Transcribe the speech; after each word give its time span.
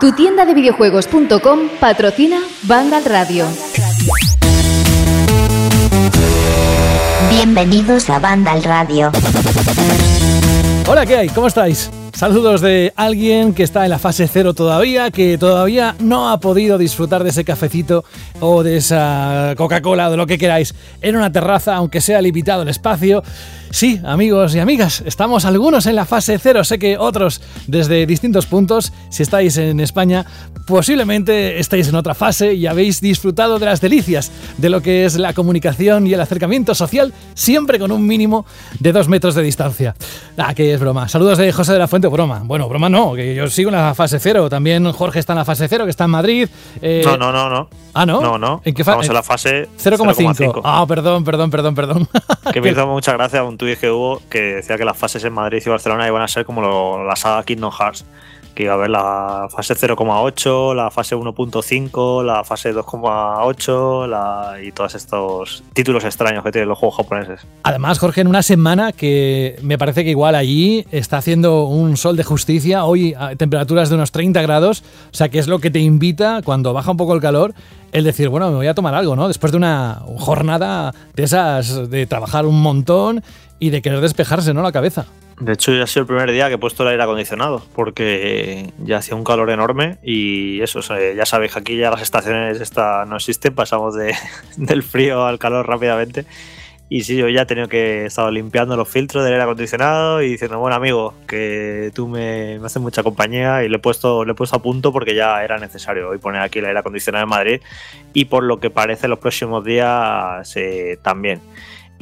Tu 0.00 0.12
tienda 0.12 0.44
de 0.44 0.54
videojuegos.com 0.54 1.58
patrocina 1.80 2.40
Vandal 2.64 3.04
Radio. 3.04 3.46
Bienvenidos 7.30 8.08
a 8.10 8.18
Vandal 8.18 8.62
Radio. 8.62 9.10
Hola, 10.88 11.06
¿qué 11.06 11.16
hay? 11.16 11.28
¿Cómo 11.28 11.46
estáis? 11.46 11.90
Saludos 12.12 12.60
de 12.60 12.92
alguien 12.94 13.54
que 13.54 13.62
está 13.62 13.84
en 13.84 13.90
la 13.90 13.98
fase 13.98 14.28
cero 14.28 14.54
todavía, 14.54 15.10
que 15.10 15.38
todavía 15.38 15.96
no 15.98 16.30
ha 16.30 16.38
podido 16.38 16.78
disfrutar 16.78 17.24
de 17.24 17.30
ese 17.30 17.44
cafecito 17.44 18.04
o 18.38 18.62
de 18.62 18.76
esa 18.76 19.54
Coca-Cola 19.56 20.08
o 20.08 20.10
de 20.10 20.16
lo 20.16 20.26
que 20.26 20.38
queráis 20.38 20.74
en 21.00 21.16
una 21.16 21.32
terraza, 21.32 21.74
aunque 21.74 22.00
sea 22.00 22.20
limitado 22.20 22.62
el 22.62 22.68
espacio. 22.68 23.22
Sí, 23.72 23.98
amigos 24.04 24.54
y 24.54 24.58
amigas, 24.58 25.02
estamos 25.06 25.46
algunos 25.46 25.86
en 25.86 25.96
la 25.96 26.04
fase 26.04 26.38
cero, 26.38 26.62
sé 26.62 26.78
que 26.78 26.98
otros 26.98 27.40
desde 27.66 28.04
distintos 28.04 28.44
puntos, 28.44 28.92
si 29.08 29.22
estáis 29.22 29.56
en 29.56 29.80
España, 29.80 30.26
posiblemente 30.66 31.58
estáis 31.58 31.88
en 31.88 31.94
otra 31.94 32.14
fase 32.14 32.52
y 32.52 32.66
habéis 32.66 33.00
disfrutado 33.00 33.58
de 33.58 33.64
las 33.64 33.80
delicias 33.80 34.30
de 34.58 34.68
lo 34.68 34.82
que 34.82 35.06
es 35.06 35.16
la 35.16 35.32
comunicación 35.32 36.06
y 36.06 36.12
el 36.12 36.20
acercamiento 36.20 36.74
social, 36.74 37.14
siempre 37.32 37.78
con 37.78 37.92
un 37.92 38.06
mínimo 38.06 38.44
de 38.78 38.92
dos 38.92 39.08
metros 39.08 39.34
de 39.34 39.42
distancia. 39.42 39.96
Ah, 40.36 40.52
que 40.52 40.74
es 40.74 40.78
broma. 40.78 41.08
Saludos 41.08 41.38
de 41.38 41.50
José 41.50 41.72
de 41.72 41.78
la 41.78 41.88
Fuente, 41.88 42.08
broma. 42.08 42.42
Bueno, 42.44 42.68
broma 42.68 42.90
no, 42.90 43.14
que 43.14 43.34
yo 43.34 43.48
sigo 43.48 43.70
en 43.70 43.76
la 43.76 43.94
fase 43.94 44.20
cero, 44.20 44.50
también 44.50 44.92
Jorge 44.92 45.18
está 45.18 45.32
en 45.32 45.38
la 45.38 45.44
fase 45.46 45.66
cero, 45.66 45.84
que 45.84 45.90
está 45.90 46.04
en 46.04 46.10
Madrid. 46.10 46.46
Eh, 46.82 47.02
no, 47.06 47.16
no, 47.16 47.32
no, 47.32 47.48
no. 47.48 47.68
Ah, 47.94 48.06
¿no? 48.06 48.20
No, 48.20 48.38
no. 48.38 48.62
¿En 48.64 48.74
qué 48.74 48.84
fase? 48.84 49.00
Estamos 49.00 49.08
en 49.08 49.14
la 49.14 49.22
fase 49.22 49.68
0,5. 49.78 50.62
Ah, 50.64 50.84
perdón, 50.88 51.24
perdón, 51.24 51.50
perdón, 51.50 51.74
perdón. 51.74 52.08
que 52.52 52.60
me 52.60 52.70
hizo 52.72 52.86
mucha 52.86 53.12
gracia 53.12 53.44
un 53.44 53.58
tuit 53.62 53.78
que 53.78 53.90
hubo 53.90 54.20
que 54.28 54.40
decía 54.56 54.76
que 54.76 54.84
las 54.84 54.98
fases 54.98 55.22
en 55.24 55.32
Madrid 55.32 55.62
y 55.64 55.68
Barcelona 55.68 56.06
iban 56.08 56.22
a 56.22 56.28
ser 56.28 56.44
como 56.44 56.60
lo, 56.60 57.04
la 57.04 57.16
saga 57.16 57.44
Kingdom 57.44 57.70
Hearts 57.70 58.04
que 58.54 58.64
iba 58.64 58.72
a 58.72 58.76
haber 58.76 58.90
la 58.90 59.48
fase 59.50 59.74
0,8, 59.74 60.74
la 60.74 60.90
fase 60.90 61.16
1.5, 61.16 62.24
la 62.24 62.44
fase 62.44 62.74
2,8 62.74 64.66
y 64.66 64.72
todos 64.72 64.94
estos 64.94 65.62
títulos 65.72 66.04
extraños 66.04 66.44
que 66.44 66.52
tienen 66.52 66.68
los 66.68 66.78
juegos 66.78 66.96
japoneses. 66.96 67.46
Además, 67.62 67.98
Jorge, 67.98 68.20
en 68.20 68.28
una 68.28 68.42
semana 68.42 68.92
que 68.92 69.58
me 69.62 69.78
parece 69.78 70.04
que 70.04 70.10
igual 70.10 70.34
allí 70.34 70.86
está 70.90 71.18
haciendo 71.18 71.64
un 71.64 71.96
sol 71.96 72.16
de 72.16 72.24
justicia, 72.24 72.84
hoy 72.84 73.14
a 73.18 73.34
temperaturas 73.36 73.88
de 73.88 73.94
unos 73.96 74.12
30 74.12 74.42
grados, 74.42 74.84
o 75.12 75.14
sea 75.14 75.28
que 75.28 75.38
es 75.38 75.48
lo 75.48 75.58
que 75.58 75.70
te 75.70 75.80
invita 75.80 76.42
cuando 76.44 76.72
baja 76.72 76.90
un 76.90 76.96
poco 76.96 77.14
el 77.14 77.20
calor 77.20 77.54
el 77.92 78.04
decir, 78.04 78.28
bueno, 78.30 78.50
me 78.50 78.56
voy 78.56 78.66
a 78.66 78.74
tomar 78.74 78.94
algo, 78.94 79.16
¿no? 79.16 79.28
Después 79.28 79.52
de 79.52 79.58
una 79.58 80.02
jornada 80.18 80.94
de 81.14 81.22
esas, 81.24 81.90
de 81.90 82.06
trabajar 82.06 82.46
un 82.46 82.60
montón 82.62 83.22
y 83.58 83.70
de 83.70 83.82
querer 83.82 84.00
despejarse, 84.00 84.54
¿no? 84.54 84.62
La 84.62 84.72
cabeza. 84.72 85.06
De 85.40 85.52
hecho, 85.52 85.72
ya 85.72 85.84
ha 85.84 85.86
sido 85.86 86.02
el 86.02 86.06
primer 86.06 86.30
día 86.30 86.48
que 86.48 86.54
he 86.54 86.58
puesto 86.58 86.82
el 86.82 86.90
aire 86.90 87.02
acondicionado, 87.02 87.62
porque 87.74 88.72
ya 88.78 88.98
hacía 88.98 89.16
un 89.16 89.24
calor 89.24 89.50
enorme 89.50 89.98
y 90.02 90.60
eso, 90.60 90.80
ya 90.80 91.26
sabéis 91.26 91.52
que 91.52 91.58
aquí 91.58 91.76
ya 91.76 91.90
las 91.90 92.02
estaciones 92.02 92.60
esta 92.60 93.04
no 93.06 93.16
existen, 93.16 93.54
pasamos 93.54 93.94
de, 93.94 94.14
del 94.56 94.82
frío 94.82 95.26
al 95.26 95.38
calor 95.38 95.66
rápidamente. 95.66 96.26
Y 96.88 97.04
sí, 97.04 97.16
yo 97.16 97.26
ya 97.30 97.42
he 97.42 97.46
tenido 97.46 97.68
que 97.68 98.04
estar 98.04 98.30
limpiando 98.30 98.76
los 98.76 98.86
filtros 98.86 99.24
del 99.24 99.32
aire 99.32 99.44
acondicionado 99.44 100.20
y 100.20 100.32
diciendo, 100.32 100.58
bueno 100.58 100.76
amigo, 100.76 101.14
que 101.26 101.90
tú 101.94 102.06
me, 102.06 102.58
me, 102.58 102.66
haces 102.66 102.82
mucha 102.82 103.02
compañía 103.02 103.64
y 103.64 103.70
le 103.70 103.76
he, 103.76 103.78
puesto, 103.78 104.26
le 104.26 104.32
he 104.32 104.34
puesto 104.34 104.56
a 104.56 104.62
punto 104.62 104.92
porque 104.92 105.14
ya 105.14 105.42
era 105.42 105.58
necesario 105.58 106.10
hoy 106.10 106.18
poner 106.18 106.42
aquí 106.42 106.58
el 106.58 106.66
aire 106.66 106.78
acondicionado 106.78 107.24
en 107.24 107.30
Madrid 107.30 107.60
y 108.12 108.26
por 108.26 108.44
lo 108.44 108.60
que 108.60 108.68
parece 108.68 109.08
los 109.08 109.20
próximos 109.20 109.64
días 109.64 110.54
eh, 110.56 110.98
también. 111.02 111.40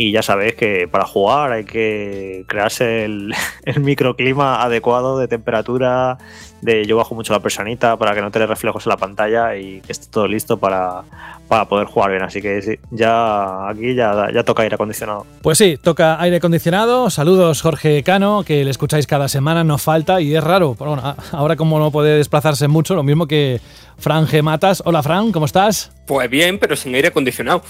Y 0.03 0.13
ya 0.13 0.23
sabéis 0.23 0.55
que 0.55 0.89
para 0.89 1.05
jugar 1.05 1.53
hay 1.53 1.65
que 1.65 2.47
crearse 2.49 3.05
el, 3.05 3.35
microclima 3.83 4.63
adecuado 4.63 5.19
de 5.19 5.29
temperatura, 5.29 6.17
de 6.63 6.87
yo 6.87 6.97
bajo 6.97 7.15
mucho 7.15 7.35
la 7.35 7.41
personita 7.41 7.99
para 7.99 8.15
que 8.15 8.23
no 8.23 8.31
te 8.31 8.47
reflejos 8.47 8.87
en 8.87 8.91
la 8.91 8.97
pantalla 8.97 9.57
y 9.57 9.83
que 9.83 9.93
esté 9.93 10.07
todo 10.11 10.27
listo 10.27 10.57
para, 10.57 11.05
para 11.51 11.65
poder 11.65 11.89
jugar 11.89 12.13
bien. 12.13 12.23
Así 12.23 12.41
que 12.41 12.63
sí, 12.63 12.79
ya 12.93 13.69
aquí 13.69 13.97
ya, 13.97 14.29
ya 14.33 14.45
toca 14.45 14.63
aire 14.63 14.77
acondicionado. 14.77 15.27
Pues 15.43 15.59
sí, 15.59 15.77
toca 15.83 16.21
aire 16.23 16.37
acondicionado. 16.37 17.11
Saludos 17.11 17.61
Jorge 17.61 18.05
Cano, 18.05 18.45
que 18.45 18.65
le 18.65 18.71
escucháis 18.71 19.09
cada 19.09 19.27
semana, 19.27 19.65
no 19.65 19.77
falta 19.77 20.21
y 20.21 20.37
es 20.37 20.45
raro. 20.45 20.77
Bueno, 20.77 21.17
ahora 21.33 21.57
como 21.57 21.81
no 21.81 21.91
puede 21.91 22.19
desplazarse 22.19 22.69
mucho, 22.69 22.95
lo 22.95 23.03
mismo 23.03 23.27
que 23.27 23.61
Fran 23.99 24.29
G. 24.29 24.43
Matas. 24.43 24.81
Hola 24.87 25.03
Fran, 25.03 25.33
¿cómo 25.33 25.45
estás? 25.45 25.91
Pues 26.07 26.31
bien, 26.31 26.61
pero 26.61 26.77
sin 26.77 26.95
aire 26.95 27.09
acondicionado. 27.09 27.63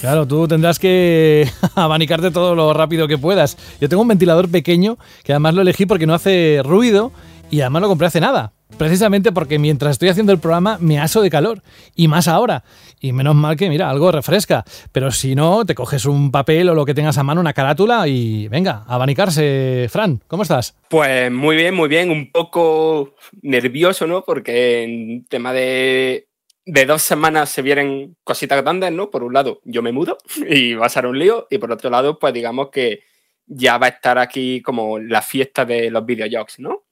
Claro, 0.00 0.26
tú 0.26 0.48
tendrás 0.48 0.80
que 0.80 1.48
abanicarte 1.76 2.32
todo 2.32 2.56
lo 2.56 2.72
rápido 2.74 3.06
que 3.06 3.18
puedas. 3.18 3.56
Yo 3.80 3.88
tengo 3.88 4.02
un 4.02 4.08
ventilador 4.08 4.50
pequeño 4.50 4.98
que 5.22 5.32
además 5.32 5.54
lo 5.54 5.62
elegí 5.62 5.86
porque 5.86 6.08
no 6.08 6.14
hace 6.14 6.60
ruido 6.64 7.12
y 7.52 7.60
además 7.60 7.82
lo 7.82 7.88
compré 7.88 8.08
hace 8.08 8.20
nada. 8.20 8.52
Precisamente 8.76 9.32
porque 9.32 9.58
mientras 9.58 9.92
estoy 9.92 10.10
haciendo 10.10 10.32
el 10.32 10.38
programa 10.38 10.76
me 10.80 10.98
aso 10.98 11.22
de 11.22 11.30
calor. 11.30 11.62
Y 11.94 12.08
más 12.08 12.28
ahora. 12.28 12.64
Y 13.00 13.12
menos 13.12 13.34
mal 13.34 13.56
que, 13.56 13.68
mira, 13.68 13.88
algo 13.88 14.12
refresca. 14.12 14.64
Pero 14.92 15.10
si 15.10 15.34
no, 15.34 15.64
te 15.64 15.74
coges 15.74 16.04
un 16.04 16.30
papel 16.30 16.68
o 16.68 16.74
lo 16.74 16.84
que 16.84 16.94
tengas 16.94 17.18
a 17.18 17.22
mano, 17.22 17.40
una 17.40 17.52
carátula 17.52 18.06
y 18.08 18.48
venga, 18.48 18.84
abanicarse. 18.86 19.86
Fran, 19.90 20.22
¿cómo 20.26 20.42
estás? 20.42 20.76
Pues 20.88 21.30
muy 21.30 21.56
bien, 21.56 21.74
muy 21.74 21.88
bien. 21.88 22.10
Un 22.10 22.30
poco 22.30 23.14
nervioso, 23.42 24.06
¿no? 24.06 24.22
Porque 24.22 24.82
en 24.82 25.24
tema 25.26 25.52
de, 25.52 26.28
de 26.66 26.86
dos 26.86 27.02
semanas 27.02 27.48
se 27.48 27.62
vienen 27.62 28.16
cositas 28.22 28.62
grandes, 28.62 28.92
¿no? 28.92 29.10
Por 29.10 29.24
un 29.24 29.32
lado, 29.32 29.60
yo 29.64 29.82
me 29.82 29.92
mudo 29.92 30.18
y 30.48 30.74
va 30.74 30.86
a 30.86 30.90
ser 30.90 31.06
un 31.06 31.18
lío. 31.18 31.46
Y 31.50 31.58
por 31.58 31.72
otro 31.72 31.88
lado, 31.88 32.18
pues 32.18 32.34
digamos 32.34 32.68
que 32.70 33.00
ya 33.48 33.78
va 33.78 33.86
a 33.86 33.90
estar 33.90 34.18
aquí 34.18 34.60
como 34.62 34.98
la 34.98 35.22
fiesta 35.22 35.64
de 35.64 35.90
los 35.90 36.04
videojuegos, 36.04 36.58
¿no? 36.58 36.84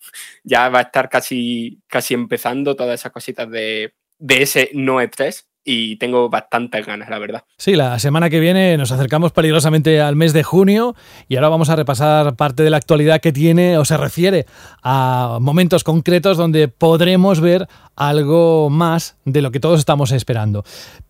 Ya 0.43 0.69
va 0.69 0.81
a 0.81 0.83
estar 0.83 1.09
casi, 1.09 1.81
casi 1.87 2.15
empezando 2.15 2.75
todas 2.75 3.01
esas 3.01 3.13
cositas 3.13 3.51
de, 3.51 3.95
de 4.19 4.43
ese 4.43 4.71
no 4.73 5.01
E3 5.01 5.45
y 5.69 5.97
tengo 5.97 6.31
bastantes 6.31 6.87
ganas, 6.87 7.11
la 7.11 7.19
verdad. 7.19 7.43
Sí, 7.59 7.75
la 7.75 7.99
semana 7.99 8.31
que 8.31 8.39
viene 8.39 8.77
nos 8.77 8.93
acercamos 8.93 9.33
peligrosamente 9.33 10.01
al 10.01 10.15
mes 10.15 10.33
de 10.33 10.45
junio 10.45 10.95
y 11.29 11.35
ahora 11.35 11.49
vamos 11.49 11.71
a 11.71 11.77
repasar 11.77 12.37
parte 12.37 12.63
de 12.63 12.71
la 12.71 12.77
actualidad 12.77 13.21
que 13.21 13.33
tiene 13.33 13.77
o 13.77 13.85
se 13.85 13.97
refiere 13.97 14.47
a 14.83 15.39
momentos 15.41 15.83
concretos 15.83 16.37
donde 16.37 16.69
podremos 16.69 17.41
ver 17.41 17.67
algo 17.97 18.71
más 18.71 19.17
de 19.25 19.43
lo 19.43 19.51
que 19.51 19.61
todos 19.61 19.81
estamos 19.81 20.13
esperando. 20.13 20.65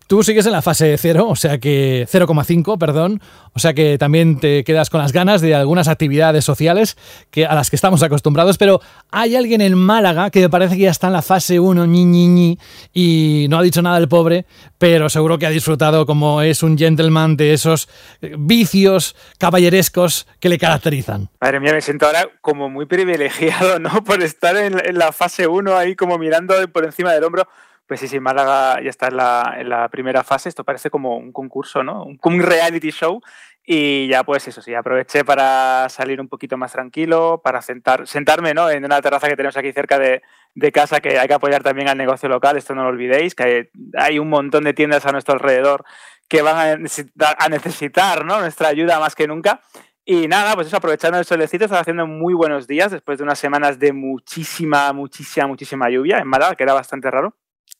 Tú 0.07 0.23
sigues 0.23 0.45
en 0.45 0.53
la 0.53 0.61
fase 0.61 0.97
0, 0.97 1.27
o 1.27 1.35
sea 1.35 1.57
que 1.57 2.07
0,5, 2.09 2.77
perdón, 2.77 3.21
o 3.51 3.59
sea 3.59 3.73
que 3.73 3.97
también 3.97 4.39
te 4.39 4.63
quedas 4.63 4.89
con 4.89 5.01
las 5.01 5.11
ganas 5.11 5.41
de 5.41 5.53
algunas 5.53 5.89
actividades 5.89 6.45
sociales 6.45 6.95
que, 7.29 7.45
a 7.45 7.53
las 7.55 7.69
que 7.69 7.75
estamos 7.75 8.01
acostumbrados, 8.03 8.57
pero 8.57 8.79
hay 9.11 9.35
alguien 9.35 9.59
en 9.59 9.77
Málaga 9.77 10.29
que 10.29 10.39
me 10.39 10.49
parece 10.49 10.77
que 10.77 10.83
ya 10.83 10.91
está 10.91 11.07
en 11.07 11.13
la 11.13 11.21
fase 11.21 11.59
1, 11.59 11.85
ñi, 11.87 12.05
ñi, 12.05 12.27
ñi, 12.27 12.59
y 12.93 13.47
no 13.49 13.57
ha 13.57 13.63
dicho 13.63 13.81
nada 13.81 13.97
el 13.97 14.07
pobre, 14.07 14.45
pero 14.77 15.09
seguro 15.09 15.37
que 15.39 15.45
ha 15.45 15.49
disfrutado 15.49 16.05
como 16.05 16.41
es 16.41 16.63
un 16.63 16.77
gentleman 16.77 17.35
de 17.35 17.53
esos 17.53 17.89
eh, 18.21 18.35
vicios 18.37 19.13
caballerescos 19.39 20.27
que 20.39 20.47
le 20.49 20.57
caracterizan. 20.57 21.29
Madre 21.41 21.59
mía, 21.59 21.73
me 21.73 21.81
siento 21.81 22.05
ahora 22.05 22.29
como 22.41 22.69
muy 22.69 22.85
privilegiado, 22.85 23.79
¿no? 23.79 24.03
Por 24.05 24.23
estar 24.23 24.55
en, 24.55 24.77
la 24.97 25.11
fase 25.11 25.47
1 25.47 25.75
ahí 25.75 25.95
como 25.95 26.17
mirando 26.17 26.53
por 26.77 26.85
encima 26.85 27.11
del 27.11 27.23
hombro. 27.23 27.47
Pues 27.87 28.01
sí, 28.01 28.07
sí, 28.07 28.19
Málaga 28.19 28.81
ya 28.81 28.89
está 28.89 29.07
en 29.07 29.17
la, 29.17 29.55
en 29.57 29.69
la 29.69 29.89
primera 29.89 30.23
fase. 30.23 30.49
Esto 30.49 30.63
parece 30.63 30.91
como 30.91 31.17
un 31.17 31.31
concurso, 31.31 31.83
¿no? 31.83 32.03
Un, 32.03 32.19
un 32.21 32.41
reality 32.43 32.91
show. 32.91 33.19
Y 33.65 34.07
ya, 34.07 34.23
pues 34.23 34.47
eso 34.47 34.61
sí, 34.61 34.73
aproveché 34.75 35.25
para 35.25 35.89
salir 35.89 36.21
un 36.21 36.27
poquito 36.29 36.55
más 36.55 36.71
tranquilo, 36.71 37.41
para 37.43 37.61
sentar, 37.61 38.07
sentarme 38.07 38.53
¿no? 38.53 38.69
en 38.69 38.85
una 38.85 39.01
terraza 39.01 39.27
que 39.27 39.35
tenemos 39.35 39.57
aquí 39.57 39.73
cerca 39.73 39.99
de, 39.99 40.21
de, 40.55 40.71
casa, 40.71 41.01
que 41.01 41.19
hay 41.19 41.27
que 41.27 41.33
apoyar 41.33 41.63
también 41.63 41.89
al 41.89 41.97
negocio 41.97 42.29
local, 42.29 42.55
esto 42.55 42.73
no 42.75 42.83
lo 42.83 42.89
olvidéis, 42.89 43.35
que 43.35 43.43
hay, 43.43 43.69
hay 43.97 44.19
un 44.19 44.29
montón 44.29 44.63
de 44.63 44.73
tiendas 44.73 45.05
a 45.05 45.11
nuestro 45.11 45.33
alrededor 45.33 45.83
que 46.29 46.41
van 46.41 46.57
a 46.57 46.77
necesitar, 46.77 47.35
a 47.37 47.49
necesitar 47.49 48.23
¿no? 48.23 48.39
nuestra 48.39 48.69
ayuda 48.69 49.01
más 49.01 49.15
que 49.15 49.27
nunca. 49.27 49.59
Y 50.09 50.29
nada, 50.29 50.55
pues 50.55 50.67
eso, 50.67 50.77
aprovechando 50.77 51.19
el 51.19 51.25
solecito, 51.25 51.65
está 51.65 51.81
haciendo 51.81 52.07
muy 52.07 52.33
buenos 52.33 52.65
días 52.65 52.91
después 52.91 53.17
de 53.17 53.25
unas 53.25 53.37
semanas 53.37 53.77
de 53.77 53.91
muchísima, 53.91 54.93
muchísima, 54.93 55.47
muchísima 55.47 55.89
lluvia 55.89 56.19
en 56.19 56.27
Málaga, 56.29 56.55
que 56.55 56.63
era 56.63 56.73
bastante 56.73 57.11
raro. 57.11 57.35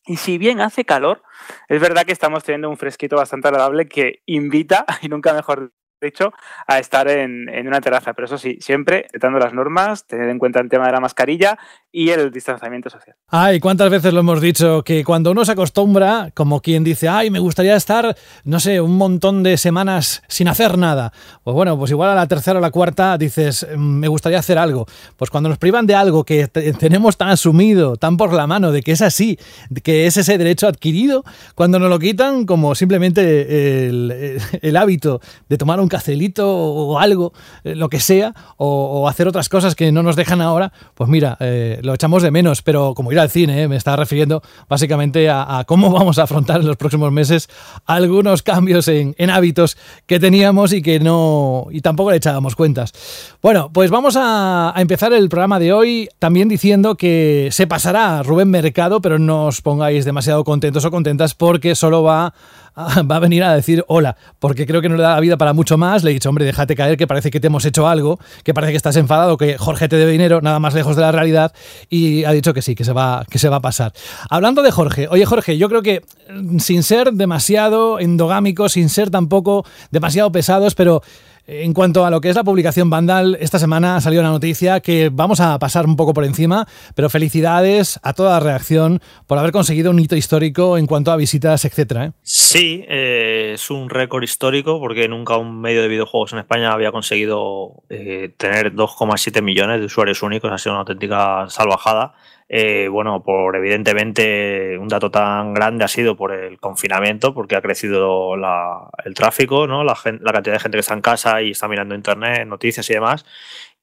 Y 0.06 0.18
si 0.18 0.38
bien 0.38 0.60
hace 0.60 0.84
calor, 0.84 1.24
es 1.70 1.80
verdad 1.80 2.06
que 2.06 2.12
estamos 2.12 2.44
teniendo 2.44 2.70
un 2.70 2.76
fresquito 2.76 3.16
bastante 3.16 3.48
agradable 3.48 3.88
que 3.88 4.24
invita, 4.26 4.86
y 5.02 5.08
nunca 5.08 5.34
mejor 5.34 5.72
dicho, 6.02 6.32
a 6.68 6.80
estar 6.80 7.08
en, 7.08 7.50
en, 7.50 7.68
una 7.68 7.82
terraza. 7.82 8.14
Pero 8.14 8.26
eso 8.26 8.38
sí, 8.38 8.58
siempre 8.62 9.04
respetando 9.04 9.40
las 9.40 9.54
normas, 9.54 10.06
tener 10.06 10.30
en 10.30 10.40
cuenta 10.40 10.60
el 10.60 10.70
tema 10.70 10.86
de 10.86 10.92
la 10.92 11.00
mascarilla 11.00 11.58
y 11.92 12.10
el 12.10 12.32
distanciamiento 12.32 12.90
social. 12.90 13.16
Ay, 13.28 13.60
¿cuántas 13.60 13.90
veces 13.90 14.14
lo 14.14 14.20
hemos 14.20 14.42
dicho? 14.42 14.84
Que 14.84 15.04
cuando 15.04 15.32
uno 15.32 15.46
se 15.46 15.54
acostumbra, 15.54 16.32
como 16.34 16.62
quien 16.62 16.84
dice, 16.84 17.10
ay, 17.10 17.32
me 17.32 17.40
gustaría 17.40 17.76
estar, 17.76 18.16
no 18.44 18.60
sé, 18.60 18.80
un 18.82 18.98
montón 18.98 19.42
de 19.44 19.58
semanas 19.58 20.22
sin 20.28 20.48
hacer 20.48 20.78
nada. 20.78 21.12
Pues 21.44 21.56
bueno, 21.56 21.78
pues 21.78 21.92
igual 21.92 22.12
a 22.12 22.16
la 22.16 22.28
tercera 22.28 22.60
o 22.60 22.62
la 22.62 22.72
cuarta 22.72 23.18
dices, 23.18 23.68
me 23.76 24.08
gustaría 24.08 24.40
hacer 24.40 24.58
algo. 24.58 24.86
Pues 25.16 25.32
cuando 25.32 25.50
nos 25.50 25.58
privan 25.58 25.88
de 25.88 25.96
algo 25.96 26.24
que 26.24 26.48
tenemos 26.48 27.18
tan 27.18 27.30
asumido, 27.30 27.96
tan 27.98 28.18
por 28.18 28.34
la 28.34 28.48
mano, 28.48 28.72
de 28.72 28.84
que 28.84 28.92
es 28.92 29.02
así, 29.02 29.40
que 29.84 30.06
es 30.06 30.18
ese 30.18 30.38
derecho 30.38 30.68
adquirido, 30.68 31.24
cuando 31.56 31.80
nos 31.80 31.90
lo 31.90 32.00
quitan 32.00 32.46
como 32.46 32.76
simplemente 32.76 33.88
el, 33.88 34.40
el 34.62 34.78
hábito 34.78 35.22
de 35.50 35.58
tomar 35.58 35.80
un 35.80 35.87
un 35.88 35.90
cacelito 35.90 36.46
o 36.54 37.00
algo, 37.00 37.32
eh, 37.64 37.74
lo 37.76 37.90
que 37.90 38.02
sea, 38.02 38.34
o, 38.58 39.08
hacer 39.08 39.28
otras 39.28 39.48
cosas 39.48 39.74
que 39.74 39.92
no 39.94 40.04
nos 40.04 40.18
dejan 40.18 40.42
ahora, 40.42 40.74
pues 40.96 41.10
mira, 41.10 41.38
eh, 41.40 41.80
lo 41.82 41.94
echamos 41.94 42.24
de 42.24 42.30
menos, 42.30 42.62
pero 42.62 42.94
como 42.94 43.12
ir 43.14 43.20
al 43.20 43.30
cine, 43.30 43.70
me 43.70 43.78
estaba 43.78 43.96
refiriendo 43.98 44.44
básicamente 44.68 45.30
a, 45.30 45.64
cómo 45.66 45.90
vamos 45.98 46.20
a 46.20 46.24
afrontar 46.24 46.60
en 46.60 46.68
los 46.68 46.76
próximos 46.76 47.12
meses 47.12 47.48
algunos 47.86 48.44
cambios 48.44 48.88
en, 48.90 49.16
hábitos 49.30 49.78
que 50.06 50.20
teníamos 50.20 50.74
y 50.74 50.82
que 50.82 51.00
no, 51.00 51.68
y 51.72 51.82
tampoco 51.82 52.12
le 52.12 52.18
echábamos 52.18 52.56
cuentas. 52.56 52.94
Bueno, 53.42 53.70
pues 53.74 53.90
vamos 53.90 54.16
a, 54.18 54.78
a 54.78 54.82
empezar 54.82 55.14
el 55.14 55.30
programa 55.30 55.60
de 55.60 55.72
hoy 55.72 56.10
también 56.20 56.50
diciendo 56.50 56.96
que 56.96 57.50
se 57.52 57.68
pasará 57.68 58.24
Rubén 58.24 58.50
Mercado, 58.50 59.02
pero 59.02 59.20
no 59.20 59.46
os 59.46 59.62
pongáis 59.62 60.06
demasiado 60.06 60.44
contentos 60.44 60.84
o 60.86 60.92
contentas 60.92 61.34
porque 61.34 61.76
solo 61.76 62.04
va 62.04 62.34
va 63.10 63.16
a 63.16 63.20
venir 63.20 63.44
a 63.44 63.56
decir 63.56 63.84
hola, 63.88 64.16
porque 64.40 64.68
creo 64.68 64.82
que 64.82 64.90
no 64.90 64.96
le 64.96 65.04
da 65.04 65.16
la 65.16 65.20
vida 65.20 65.38
para 65.38 65.54
mucho 65.54 65.78
más. 65.78 66.04
Le 66.04 66.12
he 66.12 66.14
dicho, 66.14 66.30
hombre, 66.30 66.46
déjate 66.46 66.76
caer, 66.76 66.98
que 66.98 67.08
parece 67.08 67.32
que 67.32 67.40
te 67.40 67.48
hemos 67.48 67.66
hecho 67.66 67.88
algo, 67.88 68.20
que 68.44 68.54
parece 68.54 68.74
que 68.74 68.78
estás 68.78 68.96
enfadado, 68.96 69.38
que 69.38 69.58
Jorge 69.58 69.90
te 69.90 69.96
debe 69.96 70.12
dinero, 70.12 70.42
nada 70.42 70.60
más 70.60 70.74
lejos 70.74 70.96
de 70.96 71.02
la 71.02 71.12
realidad. 71.12 71.54
Y 71.90 72.24
ha 72.26 72.32
dicho 72.32 72.54
que 72.54 72.62
sí, 72.62 72.76
que 72.76 72.84
se 72.84 72.94
va, 72.94 73.26
que 73.30 73.40
se 73.40 73.50
va 73.50 73.58
a 73.58 73.62
pasar. 73.62 73.94
Hablando 74.30 74.62
de 74.62 74.72
Jorge, 74.72 75.08
oye 75.10 75.26
Jorge, 75.26 75.58
yo 75.58 75.70
creo 75.70 75.82
que 75.82 76.04
mm, 76.32 76.60
sin 76.60 76.84
ser 76.84 77.14
demasiado 77.14 78.00
endogámicos, 78.00 78.74
sin 78.74 78.90
ser 78.90 79.10
tampoco 79.10 79.66
demasiado 79.92 80.32
pesados, 80.32 80.76
pero 80.76 81.02
en 81.48 81.74
cuanto 81.74 82.06
a 82.06 82.10
lo 82.10 82.20
que 82.20 82.30
es 82.30 82.36
la 82.36 82.44
publicación 82.44 82.90
Vandal, 82.90 83.38
esta 83.40 83.58
semana 83.58 83.96
ha 83.96 84.02
salido 84.02 84.22
una 84.22 84.32
noticia 84.32 84.82
que 84.82 85.10
vamos 85.12 85.40
a 85.40 85.58
pasar 85.60 85.86
un 85.86 85.96
poco 85.96 86.14
por 86.14 86.26
encima, 86.26 86.68
pero 86.94 87.10
felicidades 87.10 88.00
a 88.04 88.12
toda 88.12 88.32
la 88.32 88.40
reacción 88.42 89.02
por 89.28 89.38
haber 89.38 89.54
conseguido 89.54 89.92
un 89.92 90.00
hito 90.00 90.18
histórico 90.18 90.78
en 90.78 90.88
cuanto 90.88 91.10
a 91.10 91.16
visitas, 91.16 91.64
etcétera. 91.64 92.06
¿eh? 92.06 92.12
Sí, 92.22 92.84
eh, 92.90 93.52
es 93.54 93.72
un 93.72 93.90
récord 93.90 94.24
histórico 94.24 94.80
porque 94.82 95.08
nunca 95.08 95.38
un 95.38 95.62
medio 95.62 95.82
de 95.82 95.88
videojuegos 95.88 96.34
en 96.34 96.40
España 96.40 96.74
había 96.74 96.92
conseguido 96.92 97.84
eh, 97.90 98.34
tener 98.36 98.74
2,7 98.74 99.42
millones 99.42 99.80
de 99.80 99.86
usuarios 99.86 100.22
únicos, 100.24 100.52
ha 100.52 100.58
sido 100.58 100.74
una 100.74 100.82
auténtica 100.82 101.46
salvajada. 101.50 102.14
Eh, 102.50 102.88
bueno, 102.88 103.24
por 103.24 103.58
evidentemente 103.58 104.78
un 104.78 104.88
dato 104.88 105.12
tan 105.12 105.54
grande 105.54 105.84
ha 105.84 105.90
sido 105.90 106.16
por 106.16 106.32
el 106.32 106.60
confinamiento, 106.60 107.34
porque 107.34 107.56
ha 107.56 107.62
crecido 107.62 108.36
el 108.36 109.14
tráfico, 109.14 109.68
¿no? 109.68 109.84
La, 109.84 109.96
cantidad 109.96 110.54
de 110.54 110.60
gente 110.60 110.78
que 110.78 110.80
está 110.80 110.94
en 110.94 111.02
casa 111.02 111.42
y 111.42 111.52
está 111.52 111.68
mirando 111.68 111.96
internet, 111.96 112.48
noticias 112.48 112.90
y 112.90 112.94
demás. 112.94 113.26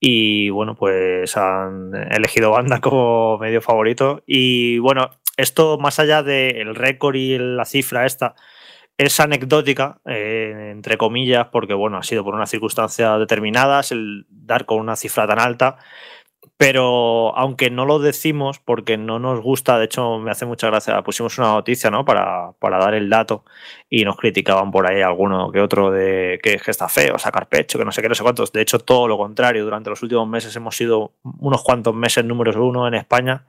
Y 0.00 0.50
bueno, 0.50 0.74
pues 0.74 1.36
han 1.36 1.94
elegido 2.10 2.50
banda 2.50 2.80
como 2.82 3.38
medio 3.38 3.60
favorito. 3.60 4.22
Y 4.26 4.78
bueno, 4.78 5.10
esto 5.36 5.78
más 5.78 5.98
allá 5.98 6.22
del 6.22 6.74
récord 6.74 7.16
y 7.16 7.38
la 7.38 7.64
cifra 7.66 8.06
esta, 8.06 8.34
es 8.96 9.18
anecdótica, 9.20 10.00
eh, 10.06 10.70
entre 10.72 10.96
comillas, 10.96 11.48
porque 11.50 11.74
bueno, 11.74 11.98
ha 11.98 12.02
sido 12.02 12.24
por 12.24 12.34
unas 12.34 12.50
circunstancias 12.50 13.18
determinadas 13.18 13.92
el 13.92 14.26
dar 14.30 14.66
con 14.66 14.78
una 14.78 14.96
cifra 14.96 15.26
tan 15.26 15.40
alta 15.40 15.78
pero 16.56 17.36
aunque 17.36 17.68
no 17.68 17.84
lo 17.84 17.98
decimos 17.98 18.60
porque 18.60 18.96
no 18.96 19.18
nos 19.18 19.40
gusta, 19.40 19.76
de 19.78 19.86
hecho 19.86 20.20
me 20.20 20.30
hace 20.30 20.46
mucha 20.46 20.68
gracia, 20.68 21.02
pusimos 21.02 21.36
una 21.38 21.48
noticia 21.48 21.90
¿no? 21.90 22.04
para, 22.04 22.52
para 22.60 22.78
dar 22.78 22.94
el 22.94 23.10
dato 23.10 23.44
y 23.90 24.04
nos 24.04 24.16
criticaban 24.16 24.70
por 24.70 24.88
ahí 24.88 25.02
alguno 25.02 25.50
que 25.50 25.60
otro 25.60 25.90
de 25.90 26.38
que, 26.42 26.58
que 26.58 26.70
está 26.70 26.88
feo, 26.88 27.18
sacar 27.18 27.48
pecho, 27.48 27.76
que 27.76 27.84
no 27.84 27.90
sé 27.90 28.02
qué, 28.02 28.08
no 28.08 28.14
sé 28.14 28.22
cuántos. 28.22 28.52
De 28.52 28.62
hecho, 28.62 28.78
todo 28.78 29.08
lo 29.08 29.18
contrario, 29.18 29.64
durante 29.64 29.90
los 29.90 30.02
últimos 30.04 30.28
meses 30.28 30.54
hemos 30.54 30.76
sido 30.76 31.12
unos 31.40 31.62
cuantos 31.64 31.94
meses 31.94 32.24
números 32.24 32.54
uno 32.54 32.86
en 32.86 32.94
España 32.94 33.46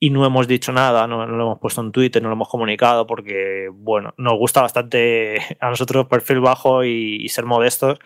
y 0.00 0.10
no 0.10 0.26
hemos 0.26 0.48
dicho 0.48 0.72
nada, 0.72 1.06
no, 1.06 1.26
lo 1.26 1.44
hemos 1.44 1.58
puesto 1.60 1.80
en 1.80 1.92
Twitter, 1.92 2.20
no 2.20 2.28
lo 2.28 2.34
hemos 2.34 2.48
comunicado 2.48 3.06
porque, 3.06 3.68
bueno, 3.72 4.14
nos 4.16 4.36
gusta 4.36 4.62
bastante 4.62 5.38
a 5.60 5.70
nosotros 5.70 6.06
perfil 6.08 6.40
bajo 6.40 6.82
y 6.82 7.28
ser 7.28 7.44
modestos 7.44 7.98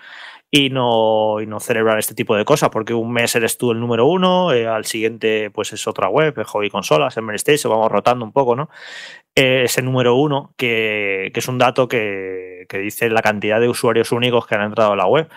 y 0.55 0.69
no, 0.69 1.41
y 1.41 1.47
no 1.47 1.61
celebrar 1.61 1.99
este 1.99 2.15
tipo 2.15 2.37
de 2.37 2.45
cosas, 2.45 2.69
porque 2.69 2.93
un 2.93 3.11
mes 3.11 3.35
eres 3.35 3.57
tú 3.57 3.71
el 3.73 3.81
número 3.81 4.07
uno, 4.07 4.53
eh, 4.53 4.67
al 4.67 4.85
siguiente 4.85 5.51
pues 5.51 5.73
es 5.73 5.89
otra 5.89 6.11
web, 6.11 6.35
el 6.37 6.45
hobby 6.45 6.69
consolas, 6.69 7.17
en 7.17 7.39
se 7.39 7.69
vamos 7.69 7.91
rotando 7.91 8.23
un 8.23 8.33
poco, 8.33 8.55
¿no? 8.55 8.69
Eh, 9.35 9.63
ese 9.65 9.81
número 9.81 10.15
uno, 10.15 10.53
que, 10.59 11.31
que 11.33 11.41
es 11.41 11.49
un 11.49 11.57
dato 11.57 11.89
que, 11.89 12.67
que, 12.69 12.79
dice 12.79 13.09
la 13.09 13.23
cantidad 13.23 13.61
de 13.61 13.69
usuarios 13.69 14.13
únicos 14.13 14.47
que 14.47 14.55
han 14.55 14.63
entrado 14.63 14.93
a 14.93 14.97
la 14.97 15.07
web. 15.07 15.29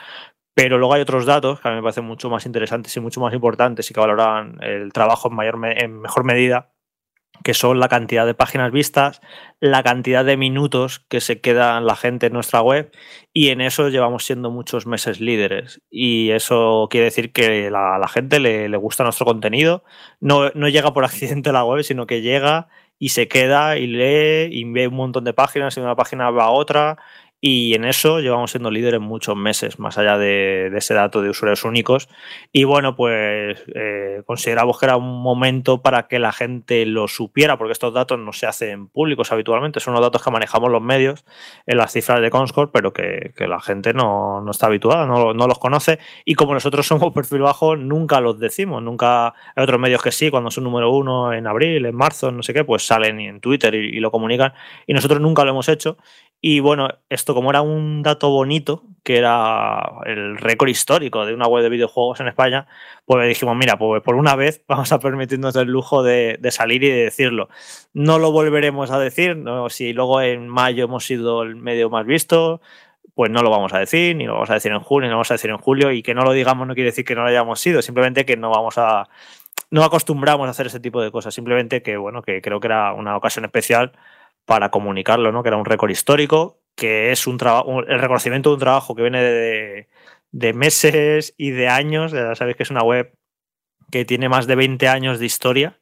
Pero 0.54 0.78
luego 0.78 0.94
hay 0.94 1.02
otros 1.02 1.26
datos 1.26 1.62
que 1.62 1.68
a 1.68 1.72
mí 1.72 1.78
me 1.78 1.84
parecen 1.84 2.06
mucho 2.06 2.30
más 2.30 2.46
interesantes 2.46 2.96
y 2.98 3.00
mucho 3.00 3.22
más 3.22 3.34
importantes 3.34 3.90
y 3.90 3.94
que 3.94 4.00
valoran 4.00 4.58
el 4.62 4.92
trabajo 4.94 5.30
en, 5.30 5.36
mayor, 5.36 5.60
en 5.78 6.02
mejor 6.02 6.26
medida, 6.26 6.75
que 7.44 7.54
son 7.54 7.80
la 7.80 7.88
cantidad 7.88 8.26
de 8.26 8.34
páginas 8.34 8.72
vistas, 8.72 9.22
la 9.60 9.84
cantidad 9.84 10.26
de 10.26 10.38
minutos 10.38 11.00
que 11.10 11.22
se 11.22 11.42
quedan 11.42 11.86
la 11.86 11.96
gente 11.96 12.28
en 12.28 12.34
nuestra 12.34 12.62
web 12.62 12.92
y 13.34 13.50
en 13.50 13.62
eso 13.62 13.90
llevamos 13.90 14.26
siendo 14.26 14.52
muchos 14.52 14.86
meses 14.86 15.20
líderes. 15.20 15.82
Y 15.90 16.32
eso 16.32 16.88
quiere 16.90 17.06
decir 17.06 17.32
que 17.32 17.70
la, 17.70 17.98
la 17.98 18.08
gente 18.08 18.40
le, 18.40 18.70
le, 18.70 18.78
gusta 18.78 19.04
nuestro 19.04 19.26
contenido. 19.26 19.84
No, 20.20 20.50
no 20.56 20.70
llega 20.70 20.94
por 20.94 21.06
accidente 21.06 21.50
a 21.50 21.54
la 21.54 21.66
web, 21.66 21.84
sino 21.84 22.08
que 22.08 22.22
llega 22.22 22.68
y 22.98 23.10
se 23.10 23.28
queda 23.28 23.78
y 23.78 23.88
lee 23.88 24.50
y 24.52 24.64
ve 24.72 24.88
un 24.88 24.96
montón 24.96 25.24
de 25.26 25.34
páginas 25.34 25.76
y 25.76 25.82
de 25.82 25.86
una 25.86 25.96
página 25.96 26.30
va 26.30 26.46
a 26.46 26.52
otra 26.52 26.98
y 27.48 27.76
en 27.76 27.86
eso 27.86 28.22
llevamos 28.22 28.50
siendo 28.50 28.72
líderes 28.72 29.00
muchos 29.00 29.36
meses, 29.36 29.78
más 29.78 30.00
allá 30.00 30.18
de, 30.18 30.76
ese 30.76 30.96
dato 30.96 31.22
de 31.22 31.30
usuarios 31.30 31.64
únicos. 31.64 32.10
Y 32.52 32.64
bueno, 32.64 32.96
pues 32.96 33.64
eh, 33.76 34.24
consideramos 34.26 34.80
que 34.80 34.88
era 34.88 34.98
un 34.98 35.22
momento 35.22 35.84
para 35.84 36.08
que 36.08 36.18
la 36.18 36.32
gente 36.32 36.88
lo 36.88 37.08
supiera, 37.08 37.56
porque 37.60 37.74
estos 37.74 37.94
datos 37.94 38.18
no 38.18 38.34
se 38.34 38.48
hacen 38.48 38.88
públicos 38.88 39.32
habitualmente, 39.32 39.80
son 39.80 39.94
los 39.94 40.02
datos 40.02 40.24
que 40.24 40.32
manejamos 40.32 40.72
los 40.72 40.82
medios 40.82 41.24
en 41.68 41.78
las 41.78 41.92
cifras 41.92 42.20
de 42.20 42.32
Comscore, 42.32 42.72
pero 42.74 42.94
que, 42.94 43.32
la 43.38 43.62
gente 43.62 43.94
no, 43.94 44.44
está 44.50 44.66
habituada, 44.66 45.06
no, 45.06 45.34
los 45.36 45.60
conoce. 45.60 46.00
Y 46.26 46.34
como 46.34 46.56
nosotros 46.56 46.88
somos 46.88 47.14
perfil 47.14 47.42
bajo, 47.42 47.76
nunca 47.76 48.22
los 48.22 48.40
decimos, 48.40 48.82
nunca 48.82 49.36
hay 49.56 49.64
otros 49.64 49.80
medios 49.80 50.02
que 50.02 50.12
sí, 50.12 50.32
cuando 50.32 50.50
son 50.50 50.64
número 50.64 50.90
uno 50.90 51.32
en 51.32 51.46
abril, 51.46 51.86
en 51.86 51.96
marzo, 51.96 52.32
no 52.32 52.42
sé 52.42 52.56
qué, 52.56 52.64
pues 52.64 52.88
salen 52.88 53.20
en 53.20 53.40
Twitter 53.40 53.76
y 53.76 54.00
lo 54.00 54.10
comunican. 54.10 54.52
Y 54.88 54.94
nosotros 54.94 55.22
nunca 55.22 55.44
lo 55.44 55.52
hemos 55.52 55.70
hecho. 55.70 55.98
Y 56.48 56.60
bueno, 56.60 56.90
esto 57.10 57.34
como 57.34 57.50
era 57.50 57.64
un 57.64 58.04
dato 58.04 58.30
bonito, 58.30 58.84
que 59.04 59.18
era 59.18 59.82
el 60.06 60.38
récord 60.38 60.70
histórico 60.70 61.26
de 61.26 61.34
una 61.34 61.48
web 61.48 61.64
de 61.64 61.70
videojuegos 61.70 62.20
en 62.20 62.28
España, 62.28 62.68
pues 63.06 63.28
dijimos, 63.28 63.58
mira, 63.58 63.80
pues 63.80 64.04
por 64.04 64.14
una 64.14 64.36
vez 64.36 64.64
vamos 64.68 64.92
a 64.92 65.00
permitirnos 65.00 65.56
el 65.56 65.70
lujo 65.70 66.04
de, 66.04 66.38
salir 66.52 66.84
y 66.84 66.90
de 66.90 67.06
decirlo. 67.06 67.50
No 67.96 68.20
lo 68.20 68.32
volveremos 68.32 68.92
a 68.92 69.00
decir, 69.00 69.44
si 69.70 69.94
luego 69.94 70.22
en 70.22 70.48
mayo 70.48 70.86
hemos 70.86 71.04
sido 71.06 71.42
el 71.42 71.56
medio 71.56 71.90
más 71.90 72.06
visto, 72.06 72.62
pues 73.16 73.32
no 73.32 73.42
lo 73.42 73.50
vamos 73.50 73.74
a 73.74 73.80
decir, 73.80 74.16
ni 74.16 74.28
lo 74.28 74.34
vamos 74.34 74.52
a 74.52 74.54
decir 74.54 74.72
en 74.72 74.82
junio, 74.82 75.08
ni 75.08 75.10
lo 75.10 75.16
vamos 75.16 75.32
a 75.32 75.34
decir 75.34 75.50
en 75.50 75.58
julio, 75.58 75.92
y 75.92 76.04
que 76.04 76.14
no 76.14 76.22
lo 76.22 76.32
digamos 76.32 76.68
no 76.68 76.76
quiere 76.76 76.92
decir 76.92 77.06
que 77.06 77.16
no 77.16 77.24
lo 77.24 77.30
hayamos 77.30 77.60
sido, 77.60 77.82
simplemente 77.82 78.24
que 78.24 78.38
no 78.38 78.52
vamos 78.52 78.78
a 78.78 79.10
no 79.72 79.84
acostumbramos 79.84 80.48
a 80.48 80.52
hacer 80.52 80.68
ese 80.68 80.80
tipo 80.80 81.02
de 81.02 81.10
cosas, 81.10 81.34
simplemente 81.34 81.82
que 81.82 81.98
bueno, 81.98 82.22
que 82.22 82.40
creo 82.44 82.60
que 82.60 82.68
era 82.68 82.94
una 82.94 83.18
ocasión 83.18 83.46
especial 83.46 83.94
para 84.46 84.72
comunicarlo, 84.72 85.32
¿no? 85.32 85.44
Que 85.44 85.50
era 85.50 85.58
un 85.58 85.66
récord 85.66 85.90
histórico, 85.92 86.60
que 86.75 87.12
es 87.12 87.28
un 87.28 87.38
trabajo, 87.38 87.80
el 87.82 88.00
reconocimiento 88.00 88.50
de 88.50 88.54
un 88.56 88.60
trabajo 88.60 88.96
que 88.96 89.02
viene 89.02 89.22
de, 90.32 90.54
meses 90.54 91.34
y 91.38 91.52
de 91.52 91.68
años. 91.68 92.12
Ya 92.12 92.36
sabéis 92.36 92.58
que 92.58 92.64
es 92.64 92.72
una 92.72 92.84
web 92.84 93.14
que 93.92 94.06
tiene 94.06 94.30
más 94.30 94.48
de 94.48 94.56
20 94.56 94.88
años 94.88 95.20
de 95.20 95.25
historia 95.25 95.80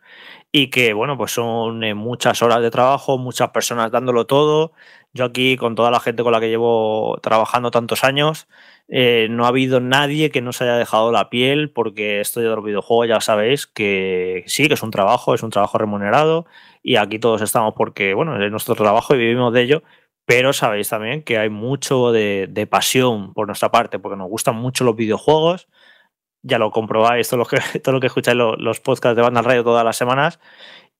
y 0.52 0.70
que, 0.70 0.94
bueno, 0.94 1.18
pues 1.18 1.32
son 1.32 1.84
eh, 1.84 1.96
muchas 1.96 2.42
horas 2.44 2.62
de 2.62 2.72
trabajo, 2.72 3.18
muchas 3.18 3.50
personas 3.50 3.92
dándolo 3.92 4.28
todo. 4.28 4.74
Yo 5.14 5.26
aquí, 5.26 5.58
con 5.58 5.76
toda 5.76 5.92
la 5.92 6.00
gente 6.00 6.24
con 6.24 6.32
la 6.32 6.40
que 6.40 6.50
llevo 6.50 7.20
trabajando 7.22 7.72
tantos 7.72 8.04
años, 8.04 8.48
eh, 8.90 9.28
no 9.30 9.46
ha 9.46 9.48
habido 9.48 9.80
nadie 9.80 10.30
que 10.30 10.42
no 10.42 10.54
se 10.54 10.66
haya 10.66 10.76
dejado 10.76 11.12
la 11.12 11.30
piel 11.30 11.72
porque 11.72 12.20
esto 12.20 12.42
de 12.42 12.48
los 12.48 12.64
videojuegos 12.64 13.08
ya 13.08 13.22
sabéis 13.22 13.66
que 13.66 14.44
sí, 14.48 14.68
que 14.68 14.74
es 14.74 14.84
un 14.84 14.92
trabajo, 14.92 15.34
es 15.34 15.44
un 15.44 15.50
trabajo 15.50 15.78
remunerado 15.78 16.46
y 16.84 16.98
aquí 16.98 17.18
todos 17.18 17.42
estamos 17.42 17.74
porque, 17.76 18.14
bueno, 18.14 18.44
es 18.44 18.52
nuestro 18.52 18.76
trabajo 18.76 19.16
y 19.16 19.18
vivimos 19.18 19.54
de 19.54 19.62
ello, 19.62 19.84
pero 20.26 20.54
sabéis 20.54 20.90
también 20.90 21.24
que 21.24 21.38
hay 21.38 21.50
mucho 21.50 22.12
de, 22.12 22.68
pasión 22.70 23.34
por 23.34 23.48
nuestra 23.48 23.72
parte, 23.72 24.00
porque 24.00 24.18
nos 24.18 24.30
gustan 24.30 24.56
mucho 24.56 24.84
los 24.84 24.96
videojuegos, 24.96 25.68
ya 26.42 26.60
lo 26.60 26.72
comprobáis, 26.72 27.30
todo 27.30 27.40
lo 27.40 27.46
que, 27.46 27.58
todo 27.84 27.94
lo 27.94 28.02
que 28.02 28.08
escucháis 28.08 28.38
los, 28.38 28.60
los 28.60 28.80
podcasts 28.82 29.16
de 29.16 29.22
Banda 29.22 29.42
Radio 29.42 29.64
todas 29.64 29.86
las 29.86 29.98
semanas, 29.98 30.40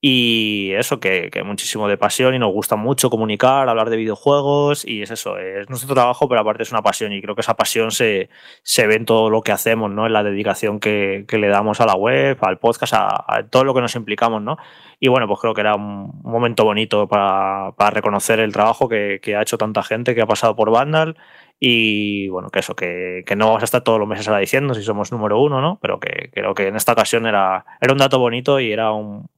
y 0.06 0.74
eso, 0.74 1.00
que, 1.00 1.30
que, 1.32 1.44
muchísimo 1.44 1.88
de 1.88 1.98
pasión 1.98 2.36
y 2.36 2.40
nos 2.40 2.52
gusta 2.52 2.76
mucho 2.76 3.10
comunicar, 3.10 3.70
hablar 3.70 3.90
de 3.90 3.96
videojuegos 3.96 4.84
y 4.86 5.02
es 5.02 5.12
eso, 5.12 5.38
es 5.38 5.70
nuestro 5.70 5.94
trabajo, 5.94 6.28
pero 6.28 6.42
aparte 6.42 6.64
es 6.64 6.72
una 6.74 6.82
pasión 6.82 7.14
y 7.14 7.22
creo 7.22 7.36
que 7.36 7.40
esa 7.40 7.54
pasión 7.54 7.90
se, 7.90 8.30
se 8.64 8.86
ve 8.86 8.96
en 8.96 9.06
todo 9.06 9.30
lo 9.30 9.44
que 9.44 9.54
hacemos, 9.54 9.90
¿no? 9.92 10.06
En 10.06 10.12
la 10.12 10.22
dedicación 10.22 10.82
que, 10.82 11.24
que 11.26 11.38
le 11.38 11.48
damos 11.48 11.80
a 11.80 11.86
la 11.86 11.96
web, 11.96 12.38
al 12.42 12.58
podcast, 12.60 12.94
a, 12.96 13.48
todo 13.50 13.64
lo 13.64 13.74
que 13.74 13.80
nos 13.80 13.96
implicamos, 13.96 14.42
¿no? 14.42 14.58
Y 15.00 15.08
bueno, 15.08 15.26
pues 15.26 15.40
creo 15.40 15.54
que 15.54 15.62
era 15.62 15.76
un 15.76 16.20
momento 16.22 16.66
bonito 16.66 17.08
para, 17.08 17.72
para 17.78 17.92
reconocer 17.92 18.42
el 18.42 18.52
trabajo 18.52 18.90
que, 18.90 19.22
que, 19.22 19.38
ha 19.38 19.42
hecho 19.42 19.58
tanta 19.58 19.84
gente 19.84 20.16
que 20.16 20.22
ha 20.22 20.28
pasado 20.28 20.54
por 20.54 20.70
Vandal 20.70 21.16
y 21.62 22.28
bueno, 22.28 22.50
que 22.50 22.60
eso, 22.60 22.76
que, 22.76 23.24
que, 23.26 23.38
no 23.38 23.46
vamos 23.48 23.64
a 23.64 23.66
estar 23.66 23.84
todos 23.84 24.00
los 24.00 24.08
meses 24.10 24.28
ahora 24.28 24.42
diciendo 24.42 24.74
si 24.74 24.84
somos 24.84 25.14
número 25.14 25.40
uno, 25.40 25.62
¿no? 25.62 25.80
Pero 25.82 26.02
que 26.02 26.30
creo 26.34 26.54
que 26.54 26.68
en 26.68 26.76
esta 26.76 26.92
ocasión 26.92 27.26
era, 27.26 27.66
era 27.80 27.94
un 27.94 28.00
dato 28.00 28.20
bonito 28.20 28.60
y 28.60 28.74
era 28.74 28.92
un, 28.92 29.30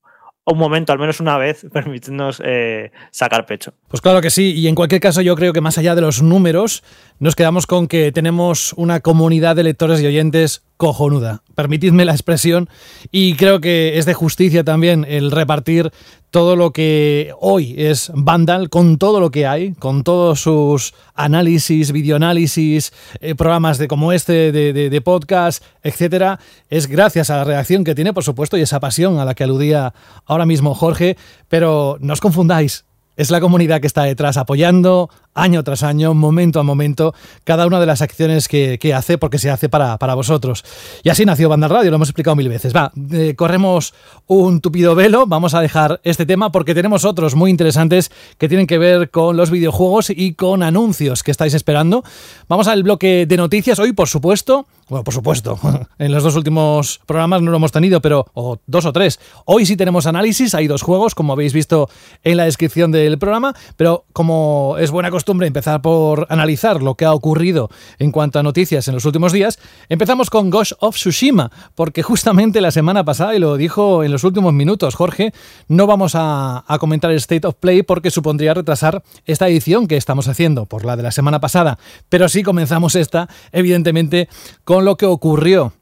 un 0.54 0.58
momento, 0.60 0.94
al 0.94 1.00
menos 1.00 1.20
una 1.20 1.38
vez, 1.38 1.66
permitirnos 1.74 2.42
eh, 2.46 2.92
sacar 3.12 3.46
pecho. 3.46 3.74
Pues 3.88 4.02
claro 4.02 4.22
que 4.22 4.30
sí, 4.30 4.54
y 4.54 4.68
en 4.68 4.76
cualquier 4.76 5.02
caso 5.02 5.22
yo 5.22 5.36
creo 5.36 5.54
que 5.54 5.62
más 5.62 5.78
allá 5.78 5.96
de 5.96 6.02
los 6.02 6.22
números, 6.22 6.84
nos 7.20 7.36
quedamos 7.36 7.68
con 7.68 7.88
que 7.88 8.12
tenemos 8.12 8.74
una 8.74 9.00
comunidad 9.00 9.56
de 9.56 9.64
lectores 9.64 10.02
y 10.02 10.08
oyentes 10.08 10.64
cojonuda. 10.78 11.42
Permitidme 11.56 12.06
la 12.06 12.12
expresión 12.12 12.70
y 13.12 13.36
creo 13.36 13.62
que 13.62 13.98
es 13.98 14.06
de 14.06 14.14
justicia 14.14 14.64
también 14.64 15.06
el 15.08 15.32
repartir 15.32 15.92
todo 16.32 16.56
lo 16.56 16.72
que 16.72 17.34
hoy 17.40 17.76
es 17.78 18.12
Vandal 18.14 18.70
con 18.70 18.98
todo 18.98 19.20
lo 19.20 19.32
que 19.32 19.48
hay, 19.48 19.74
con 19.74 20.04
todos 20.04 20.42
sus 20.42 20.94
análisis, 21.14 21.92
videoanálisis, 21.92 22.94
eh, 23.22 23.36
programas 23.36 23.78
de 23.78 23.88
como 23.88 24.12
este 24.12 24.52
de, 24.52 24.74
de 24.74 25.02
podcast, 25.02 25.64
etcétera, 25.84 26.40
es 26.70 26.88
gracias 26.88 27.30
a 27.30 27.38
la 27.38 27.44
reacción 27.44 27.84
que 27.84 27.96
tiene, 27.96 28.14
por 28.14 28.24
supuesto, 28.24 28.58
y 28.58 28.62
esa 28.62 28.80
pasión 28.80 29.20
a 29.20 29.26
la 29.26 29.34
que 29.34 29.44
aludía 29.44 29.94
ahora 30.26 30.46
mismo 30.46 30.74
Jorge, 30.74 31.18
pero 31.48 31.98
no 32.00 32.14
os 32.14 32.22
confundáis, 32.22 32.86
es 33.16 33.32
la 33.32 33.40
comunidad 33.40 33.80
que 33.80 33.88
está 33.88 34.04
detrás 34.04 34.38
apoyando 34.38 35.10
año 35.36 35.64
tras 35.64 35.84
año, 35.84 36.14
momento 36.14 36.60
a 36.60 36.64
momento, 36.64 37.14
cada 37.44 37.68
una 37.68 37.80
de 37.80 37.86
las 37.86 38.02
acciones 38.02 38.48
que, 38.48 38.80
hace 38.96 39.18
porque 39.18 39.38
se 39.38 39.50
hace 39.50 39.68
para, 39.68 39.98
para, 39.98 40.16
vosotros. 40.16 40.64
Y 41.04 41.10
así 41.10 41.26
nació 41.26 41.50
Banda 41.50 41.68
Radio, 41.68 41.92
lo 41.92 41.96
hemos 41.96 42.10
explicado 42.10 42.36
mil 42.36 42.48
veces. 42.48 42.74
Va, 42.74 42.92
eh, 43.12 43.36
corremos 43.36 43.94
un 44.26 44.62
tupido 44.62 44.96
velo, 44.96 45.28
vamos 45.28 45.54
a 45.54 45.62
dejar 45.62 46.00
este 46.04 46.26
tema 46.26 46.52
porque 46.52 46.74
tenemos 46.74 47.04
otros 47.04 47.36
muy 47.36 47.52
interesantes 47.52 48.12
que 48.38 48.48
tienen 48.48 48.68
que 48.68 48.78
ver 48.78 49.12
con 49.12 49.36
los 49.36 49.52
videojuegos 49.52 50.10
y 50.10 50.34
con 50.34 50.64
anuncios 50.64 51.22
que 51.22 51.32
estáis 51.32 51.54
esperando. 51.54 52.04
Vamos 52.48 52.68
al 52.68 52.84
bloque 52.84 53.26
de 53.28 53.38
noticias. 53.38 53.78
Hoy, 53.80 53.92
por 53.92 54.08
supuesto, 54.08 54.68
bueno, 54.88 55.04
por 55.04 55.14
supuesto, 55.14 55.60
en 56.00 56.12
los 56.14 56.24
dos 56.24 56.36
últimos 56.36 57.02
programas 57.06 57.42
no 57.42 57.52
lo 57.52 57.58
hemos 57.58 57.74
tenido, 57.74 58.02
pero 58.02 58.28
o 58.34 58.60
dos 58.68 58.86
o 58.86 58.94
tres. 58.94 59.20
Hoy 59.44 59.66
sí 59.66 59.76
tenemos 59.76 60.06
análisis, 60.06 60.56
hay 60.56 60.68
dos 60.68 60.82
juegos, 60.82 61.14
como 61.14 61.34
habéis 61.34 61.52
visto 61.52 61.90
en 62.24 62.38
la 62.38 62.46
descripción 62.46 62.92
del 62.92 63.18
programa, 63.18 63.54
pero 63.76 64.06
como 64.14 64.78
es 64.80 64.92
buena 64.92 65.12
costumbre 65.12 65.25
empezar 65.28 65.82
por 65.82 66.28
analizar 66.30 66.82
lo 66.82 66.96
que 66.96 67.06
ha 67.06 67.14
ocurrido 67.14 67.70
en 68.00 68.12
cuanto 68.12 68.40
a 68.40 68.44
noticias 68.44 68.88
en 68.88 68.94
los 68.94 69.06
últimos 69.06 69.34
días, 69.34 69.60
empezamos 69.90 70.30
con 70.30 70.50
Ghost 70.50 70.74
of 70.80 70.96
Tsushima, 70.96 71.52
porque 71.76 72.04
justamente 72.04 72.62
la 72.62 72.72
semana 72.72 73.04
pasada, 73.04 73.36
y 73.36 73.40
lo 73.40 73.58
dijo 73.58 74.04
en 74.04 74.12
los 74.12 74.24
últimos 74.24 74.54
minutos 74.54 74.96
Jorge, 74.96 75.34
no 75.68 75.88
vamos 75.88 76.14
a, 76.16 76.64
a 76.68 76.80
comentar 76.80 77.12
el 77.12 77.18
State 77.18 77.48
of 77.48 77.56
Play 77.56 77.84
porque 77.84 78.12
supondría 78.12 78.54
retrasar 78.54 79.04
esta 79.26 79.48
edición 79.48 79.88
que 79.88 79.98
estamos 79.98 80.28
haciendo 80.28 80.66
por 80.66 80.86
la 80.86 80.96
de 80.96 81.04
la 81.04 81.12
semana 81.12 81.40
pasada, 81.40 81.78
pero 82.10 82.30
sí 82.30 82.44
comenzamos 82.44 82.96
esta, 82.96 83.30
evidentemente, 83.52 84.30
con 84.64 84.86
lo 84.86 84.98
que 84.98 85.06
ocurrió 85.06 85.74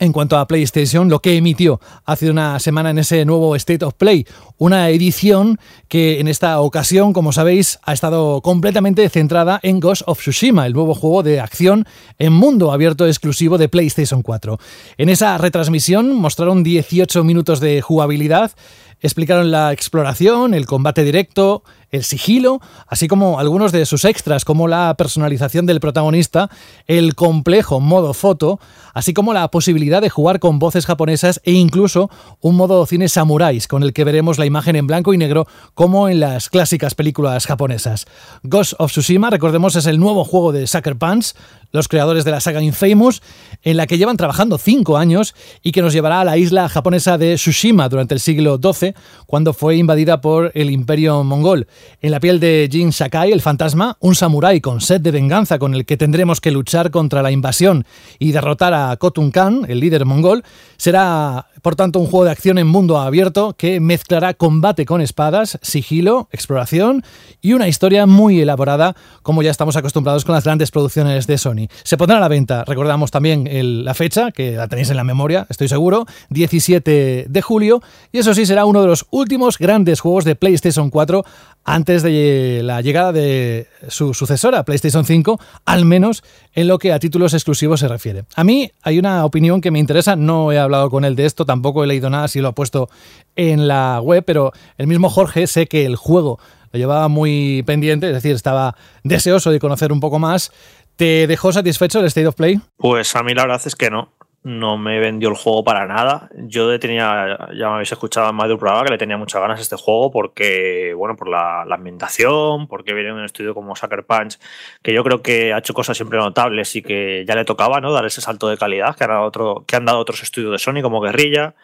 en 0.00 0.12
cuanto 0.12 0.38
a 0.38 0.48
PlayStation, 0.48 1.08
lo 1.08 1.20
que 1.20 1.36
emitió 1.36 1.78
hace 2.04 2.30
una 2.30 2.58
semana 2.58 2.90
en 2.90 2.98
ese 2.98 3.24
nuevo 3.24 3.54
State 3.54 3.84
of 3.84 3.94
Play, 3.94 4.26
una 4.56 4.88
edición 4.88 5.60
que 5.88 6.20
en 6.20 6.26
esta 6.26 6.58
ocasión, 6.60 7.12
como 7.12 7.32
sabéis, 7.32 7.78
ha 7.82 7.92
estado 7.92 8.40
completamente 8.40 9.08
centrada 9.10 9.60
en 9.62 9.78
Ghost 9.78 10.02
of 10.06 10.18
Tsushima, 10.18 10.66
el 10.66 10.72
nuevo 10.72 10.94
juego 10.94 11.22
de 11.22 11.38
acción 11.38 11.86
en 12.18 12.32
mundo 12.32 12.72
abierto 12.72 13.06
exclusivo 13.06 13.58
de 13.58 13.68
PlayStation 13.68 14.22
4. 14.22 14.58
En 14.96 15.10
esa 15.10 15.36
retransmisión 15.36 16.14
mostraron 16.16 16.64
18 16.64 17.22
minutos 17.22 17.60
de 17.60 17.82
jugabilidad, 17.82 18.52
explicaron 19.00 19.50
la 19.50 19.72
exploración, 19.72 20.54
el 20.54 20.66
combate 20.66 21.04
directo, 21.04 21.62
el 21.90 22.04
sigilo, 22.04 22.60
así 22.86 23.08
como 23.08 23.38
algunos 23.40 23.72
de 23.72 23.86
sus 23.86 24.04
extras, 24.04 24.44
como 24.44 24.68
la 24.68 24.94
personalización 24.96 25.66
del 25.66 25.80
protagonista, 25.80 26.50
el 26.86 27.14
complejo 27.14 27.80
modo 27.80 28.14
foto, 28.14 28.60
así 28.94 29.14
como 29.14 29.32
la 29.32 29.48
posibilidad 29.50 30.00
de 30.00 30.10
jugar 30.10 30.40
con 30.40 30.58
voces 30.58 30.86
japonesas 30.86 31.40
e 31.44 31.52
incluso 31.52 32.10
un 32.40 32.56
modo 32.56 32.84
cine 32.86 33.08
samuráis, 33.08 33.66
con 33.66 33.82
el 33.82 33.92
que 33.92 34.04
veremos 34.04 34.38
la 34.38 34.46
imagen 34.46 34.76
en 34.76 34.86
blanco 34.86 35.14
y 35.14 35.18
negro 35.18 35.46
como 35.74 36.08
en 36.08 36.20
las 36.20 36.48
clásicas 36.48 36.94
películas 36.94 37.46
japonesas. 37.46 38.06
Ghost 38.42 38.74
of 38.78 38.92
Tsushima, 38.92 39.30
recordemos, 39.30 39.76
es 39.76 39.86
el 39.86 39.98
nuevo 39.98 40.24
juego 40.24 40.52
de 40.52 40.66
Sucker 40.66 40.96
Punch, 40.96 41.34
los 41.72 41.88
creadores 41.88 42.24
de 42.24 42.30
la 42.30 42.40
saga 42.40 42.62
Infamous, 42.62 43.22
en 43.62 43.76
la 43.76 43.86
que 43.86 43.98
llevan 43.98 44.16
trabajando 44.16 44.58
cinco 44.58 44.96
años 44.96 45.34
y 45.62 45.72
que 45.72 45.82
nos 45.82 45.92
llevará 45.92 46.20
a 46.20 46.24
la 46.24 46.36
isla 46.36 46.68
japonesa 46.68 47.18
de 47.18 47.34
Tsushima 47.34 47.88
durante 47.88 48.14
el 48.14 48.20
siglo 48.20 48.58
XII, 48.62 48.94
cuando 49.26 49.52
fue 49.52 49.76
invadida 49.76 50.20
por 50.20 50.52
el 50.54 50.70
imperio 50.70 51.22
mongol. 51.24 51.66
En 52.00 52.10
la 52.10 52.20
piel 52.20 52.40
de 52.40 52.68
Jin 52.70 52.92
Sakai, 52.92 53.32
el 53.32 53.42
fantasma, 53.42 53.96
un 54.00 54.14
samurái 54.14 54.60
con 54.60 54.80
sed 54.80 55.00
de 55.00 55.10
venganza 55.10 55.58
con 55.58 55.74
el 55.74 55.84
que 55.84 55.96
tendremos 55.96 56.40
que 56.40 56.50
luchar 56.50 56.90
contra 56.90 57.22
la 57.22 57.30
invasión 57.30 57.84
y 58.18 58.32
derrotar 58.32 58.74
a 58.74 58.96
Khotun 58.96 59.30
Khan, 59.30 59.66
el 59.68 59.80
líder 59.80 60.04
mongol, 60.04 60.44
será 60.76 61.46
por 61.62 61.76
tanto 61.76 61.98
un 62.00 62.06
juego 62.06 62.24
de 62.24 62.30
acción 62.30 62.58
en 62.58 62.66
mundo 62.66 62.98
abierto 62.98 63.54
que 63.56 63.80
mezclará 63.80 64.34
combate 64.34 64.84
con 64.84 65.00
espadas, 65.00 65.58
sigilo, 65.62 66.28
exploración 66.32 67.02
y 67.40 67.52
una 67.52 67.68
historia 67.68 68.06
muy 68.06 68.40
elaborada 68.40 68.96
como 69.22 69.42
ya 69.42 69.50
estamos 69.50 69.76
acostumbrados 69.76 70.24
con 70.24 70.34
las 70.34 70.44
grandes 70.44 70.70
producciones 70.70 71.26
de 71.26 71.38
Sony. 71.38 71.68
Se 71.82 71.96
pondrá 71.96 72.18
a 72.18 72.20
la 72.20 72.28
venta, 72.28 72.64
recordamos 72.64 73.10
también 73.10 73.48
la 73.84 73.94
fecha, 73.94 74.30
que 74.32 74.52
la 74.52 74.68
tenéis 74.68 74.90
en 74.90 74.96
la 74.96 75.04
memoria, 75.04 75.46
estoy 75.48 75.68
seguro, 75.68 76.06
17 76.30 77.26
de 77.28 77.42
julio, 77.42 77.82
y 78.12 78.18
eso 78.18 78.34
sí 78.34 78.46
será 78.46 78.64
uno 78.64 78.82
de 78.82 78.88
los 78.88 79.06
últimos 79.10 79.58
grandes 79.58 80.00
juegos 80.00 80.24
de 80.24 80.36
PlayStation 80.36 80.90
4 80.90 81.24
antes 81.64 82.02
de 82.02 82.62
la 82.64 82.80
llegada 82.80 83.12
de 83.12 83.66
su 83.88 84.14
sucesora, 84.14 84.64
PlayStation 84.64 85.04
5, 85.04 85.38
al 85.64 85.84
menos 85.84 86.22
en 86.54 86.68
lo 86.68 86.78
que 86.78 86.92
a 86.92 86.98
títulos 86.98 87.34
exclusivos 87.34 87.80
se 87.80 87.88
refiere. 87.88 88.24
A 88.34 88.44
mí 88.44 88.70
hay 88.82 88.98
una 88.98 89.24
opinión 89.24 89.60
que 89.60 89.70
me 89.70 89.78
interesa, 89.78 90.16
no 90.16 90.52
he 90.52 90.58
hablado 90.58 90.90
con 90.90 91.04
él 91.04 91.16
de 91.16 91.26
esto, 91.26 91.44
tampoco 91.50 91.82
he 91.82 91.88
leído 91.88 92.10
nada 92.10 92.28
si 92.28 92.40
lo 92.40 92.46
ha 92.46 92.52
puesto 92.52 92.88
en 93.34 93.66
la 93.66 94.00
web, 94.00 94.22
pero 94.24 94.52
el 94.78 94.86
mismo 94.86 95.10
Jorge 95.10 95.48
sé 95.48 95.66
que 95.66 95.84
el 95.84 95.96
juego 95.96 96.38
lo 96.70 96.78
llevaba 96.78 97.08
muy 97.08 97.64
pendiente, 97.66 98.06
es 98.06 98.12
decir, 98.12 98.36
estaba 98.36 98.76
deseoso 99.02 99.50
de 99.50 99.58
conocer 99.58 99.90
un 99.92 99.98
poco 99.98 100.20
más. 100.20 100.52
¿Te 100.94 101.26
dejó 101.26 101.52
satisfecho 101.52 101.98
el 101.98 102.06
State 102.06 102.28
of 102.28 102.36
Play? 102.36 102.60
Pues 102.76 103.16
a 103.16 103.24
mí 103.24 103.34
la 103.34 103.42
verdad 103.42 103.60
es 103.64 103.74
que 103.74 103.90
no 103.90 104.12
no 104.42 104.78
me 104.78 104.98
vendió 105.00 105.28
el 105.28 105.34
juego 105.34 105.64
para 105.64 105.86
nada. 105.86 106.30
Yo 106.34 106.78
tenía, 106.78 107.48
ya 107.54 107.68
me 107.68 107.74
habéis 107.74 107.92
escuchado 107.92 108.32
más 108.32 108.48
de 108.48 108.54
un 108.54 108.60
programa 108.60 108.84
que 108.84 108.92
le 108.92 108.98
tenía 108.98 109.18
muchas 109.18 109.40
ganas 109.40 109.60
este 109.60 109.76
juego 109.76 110.10
porque, 110.10 110.94
bueno, 110.96 111.16
por 111.16 111.28
la, 111.28 111.62
ambientación, 111.62 112.66
porque 112.66 112.94
viene 112.94 113.12
un 113.12 113.24
estudio 113.24 113.54
como 113.54 113.76
Sucker 113.76 114.04
Punch, 114.04 114.38
que 114.82 114.94
yo 114.94 115.04
creo 115.04 115.22
que 115.22 115.52
ha 115.52 115.58
hecho 115.58 115.74
cosas 115.74 115.96
siempre 115.96 116.18
notables 116.18 116.74
y 116.76 116.82
que 116.82 117.24
ya 117.26 117.34
le 117.34 117.44
tocaba, 117.44 117.80
¿no? 117.80 117.92
Dar 117.92 118.06
ese 118.06 118.20
salto 118.20 118.48
de 118.48 118.56
calidad 118.56 118.96
que 118.96 119.04
han 119.04 119.10
dado, 119.10 119.24
otro, 119.24 119.64
que 119.66 119.76
han 119.76 119.84
dado 119.84 119.98
otros 119.98 120.22
estudios 120.22 120.52
de 120.52 120.58
Sony 120.58 120.82
como 120.82 121.00
Guerrilla. 121.00 121.54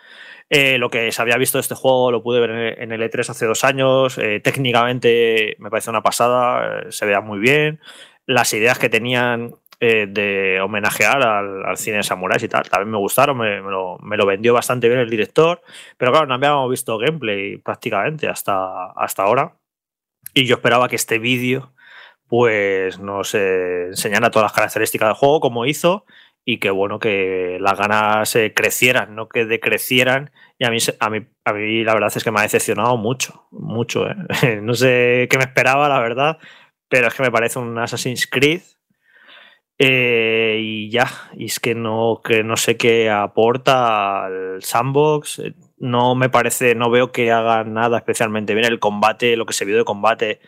Eh, 0.49 0.79
lo 0.79 0.91
que 0.91 1.11
se 1.11 1.23
había 1.23 1.39
visto 1.39 1.59
de 1.59 1.63
este 1.63 1.75
juego 1.75 2.13
lo 2.13 2.23
pude 2.23 2.41
ver 2.41 2.81
en 2.81 2.93
el 2.93 3.03
E3 3.03 3.31
hace 3.31 3.47
dos 3.47 3.65
años. 3.65 4.19
Eh, 4.19 4.41
técnicamente 4.41 5.57
me 5.59 5.71
parece 5.71 5.91
una 5.91 6.03
pasada, 6.03 6.83
eh, 6.83 6.93
se 6.93 7.07
vea 7.07 7.21
muy 7.21 7.39
bien. 7.39 7.81
Las 8.27 8.53
ideas 8.53 8.79
que 8.79 8.89
tenían 8.89 9.55
eh, 9.81 10.07
de 10.09 10.61
homenajear 10.61 11.23
al, 11.23 11.77
cine 11.77 11.99
de 11.99 12.03
samuráis 12.03 12.43
y 12.43 12.49
tal. 12.49 12.69
También 12.69 12.91
me 12.91 12.99
gustaron, 12.99 13.37
me, 13.39 13.61
lo, 13.61 14.27
vendió 14.27 14.55
bastante 14.55 14.89
bien 14.89 15.01
el 15.01 15.11
director, 15.11 15.63
pero 15.99 16.13
claro, 16.13 16.27
no 16.27 16.35
habíamos 16.35 16.71
visto 16.71 16.99
gameplay 16.99 17.59
prácticamente 17.59 18.29
hasta, 18.29 18.93
hasta 18.93 19.23
ahora. 19.23 19.57
Y 20.35 20.47
yo 20.47 20.57
esperaba 20.57 20.89
que 20.89 20.97
este 20.97 21.19
vídeo 21.19 21.73
pues 22.27 22.99
nos 22.99 23.35
enseñara 23.35 24.31
todas 24.31 24.47
las 24.47 24.53
características 24.53 25.09
del 25.09 25.17
juego 25.17 25.41
como 25.41 25.67
hizo 25.67 26.05
y 26.45 26.59
que 26.59 26.71
bueno 26.71 26.99
que 26.99 27.59
las 27.61 27.79
ganas 27.79 28.37
crecieran, 28.55 29.15
no 29.15 29.29
que 29.29 29.45
decrecieran 29.45 30.33
y 30.59 30.65
a 30.65 30.71
mí, 30.71 30.79
a 31.01 31.11
mí, 31.11 31.27
a 31.45 31.53
mí 31.53 31.85
la 31.85 31.95
verdad 31.95 32.13
es 32.15 32.25
que 32.25 32.31
me 32.31 32.41
ha 32.41 32.45
decepcionado 32.45 32.97
mucho, 32.97 33.47
mucho. 33.51 34.09
¿eh? 34.09 34.61
no 34.63 34.75
sé 34.75 35.29
qué 35.31 35.37
me 35.39 35.45
esperaba, 35.45 35.89
la 35.89 36.01
verdad, 36.01 36.39
pero 36.89 37.09
es 37.09 37.15
que 37.15 37.23
me 37.23 37.31
parece 37.31 37.59
un 37.59 37.79
Assassin's 37.79 38.27
Creed 38.27 38.63
eh, 39.79 40.59
y 40.61 40.91
ya, 40.91 41.07
y 41.35 41.47
es 41.47 41.61
que 41.61 41.75
no, 41.75 42.21
que 42.25 42.43
no 42.43 42.57
sé 42.57 42.77
qué 42.77 43.11
aporta 43.11 44.25
al 44.25 44.63
sandbox. 44.63 45.41
Eh, 45.41 45.55
no 45.79 46.15
me 46.15 46.31
parece, 46.31 46.75
no 46.75 46.91
veo 46.91 47.13
que 47.13 47.31
haga 47.31 47.65
nada 47.65 47.99
especialmente 47.99 48.55
bien. 48.55 48.67
El 48.67 48.79
combate, 48.81 49.37
lo 49.37 49.45
que 49.47 49.53
se 49.53 49.67
vio 49.67 49.77
de 49.77 49.85
combate, 49.85 50.41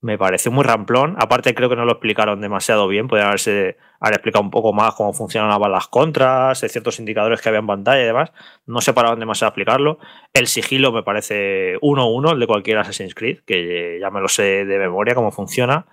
me 0.00 0.18
pareció 0.18 0.52
muy 0.52 0.62
ramplón. 0.64 1.16
Aparte, 1.18 1.54
creo 1.54 1.68
que 1.68 1.76
no 1.76 1.84
lo 1.84 1.92
explicaron 1.92 2.40
demasiado 2.40 2.86
bien. 2.86 3.08
Podrían 3.08 3.28
haberse 3.28 3.76
haber 3.98 4.14
explicado 4.14 4.44
un 4.44 4.50
poco 4.50 4.72
más 4.72 4.94
cómo 4.94 5.12
funcionaban 5.12 5.72
las 5.72 5.88
contras, 5.88 6.62
eh, 6.62 6.68
ciertos 6.68 7.00
indicadores 7.00 7.40
que 7.40 7.48
había 7.48 7.60
en 7.60 7.66
pantalla 7.66 8.02
y 8.02 8.06
demás. 8.06 8.32
No 8.66 8.80
se 8.80 8.92
paraban 8.92 9.18
demasiado 9.18 9.48
a 9.48 9.50
explicarlo. 9.50 9.98
El 10.32 10.46
sigilo 10.46 10.92
me 10.92 11.02
parece 11.02 11.76
1-1, 11.80 12.32
el 12.32 12.40
de 12.40 12.46
cualquier 12.46 12.78
Assassin's 12.78 13.14
Creed, 13.16 13.40
que 13.44 13.98
ya 14.00 14.10
me 14.10 14.20
lo 14.20 14.28
sé 14.28 14.64
de 14.64 14.78
memoria 14.78 15.14
cómo 15.16 15.32
funciona. 15.32 15.86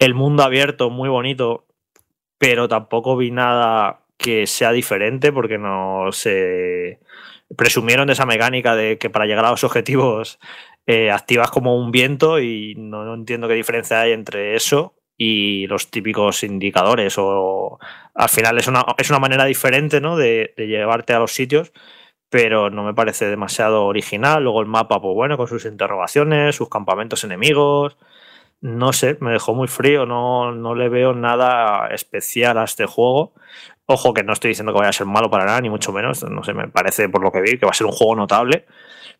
El 0.00 0.14
mundo 0.14 0.42
abierto, 0.42 0.90
muy 0.90 1.08
bonito, 1.08 1.66
pero 2.38 2.68
tampoco 2.68 3.16
vi 3.16 3.30
nada 3.30 4.04
que 4.16 4.46
sea 4.46 4.72
diferente 4.72 5.32
porque 5.32 5.58
no 5.58 6.12
se 6.12 7.00
presumieron 7.56 8.06
de 8.06 8.14
esa 8.14 8.26
mecánica 8.26 8.74
de 8.74 8.98
que 8.98 9.10
para 9.10 9.26
llegar 9.26 9.44
a 9.44 9.50
los 9.50 9.64
objetivos 9.64 10.38
eh, 10.86 11.10
activas 11.10 11.50
como 11.50 11.76
un 11.78 11.90
viento 11.90 12.40
y 12.40 12.74
no, 12.76 13.14
entiendo 13.14 13.48
qué 13.48 13.54
diferencia 13.54 14.00
hay 14.00 14.12
entre 14.12 14.56
eso 14.56 14.94
y 15.16 15.66
los 15.68 15.90
típicos 15.90 16.42
indicadores 16.42 17.14
o 17.18 17.78
al 18.14 18.28
final 18.28 18.58
es 18.58 18.66
una, 18.66 18.84
es 18.98 19.10
una 19.10 19.20
manera 19.20 19.44
diferente 19.44 20.00
¿no? 20.00 20.16
de, 20.16 20.52
llevarte 20.56 21.12
a 21.12 21.20
los 21.20 21.32
sitios 21.32 21.72
pero 22.28 22.68
no 22.68 22.82
me 22.82 22.94
parece 22.94 23.26
demasiado 23.26 23.84
original. 23.84 24.42
Luego 24.42 24.60
el 24.60 24.66
mapa, 24.66 25.00
pues 25.00 25.14
bueno, 25.14 25.36
con 25.36 25.46
sus 25.46 25.66
interrogaciones, 25.66 26.56
sus 26.56 26.68
campamentos 26.68 27.22
enemigos. 27.22 27.96
No 28.64 28.94
sé, 28.94 29.18
me 29.20 29.32
dejó 29.32 29.52
muy 29.52 29.68
frío, 29.68 30.06
no, 30.06 30.50
no 30.52 30.74
le 30.74 30.88
veo 30.88 31.12
nada 31.12 31.88
especial 31.88 32.56
a 32.56 32.64
este 32.64 32.86
juego. 32.86 33.34
Ojo 33.84 34.14
que 34.14 34.22
no 34.22 34.32
estoy 34.32 34.48
diciendo 34.48 34.72
que 34.72 34.78
vaya 34.78 34.88
a 34.88 34.94
ser 34.94 35.06
malo 35.06 35.28
para 35.28 35.44
nada, 35.44 35.60
ni 35.60 35.68
mucho 35.68 35.92
menos. 35.92 36.22
No 36.22 36.42
sé, 36.42 36.54
me 36.54 36.68
parece 36.68 37.10
por 37.10 37.22
lo 37.22 37.30
que 37.30 37.42
vi 37.42 37.58
que 37.58 37.66
va 37.66 37.72
a 37.72 37.74
ser 37.74 37.86
un 37.86 37.92
juego 37.92 38.16
notable. 38.16 38.64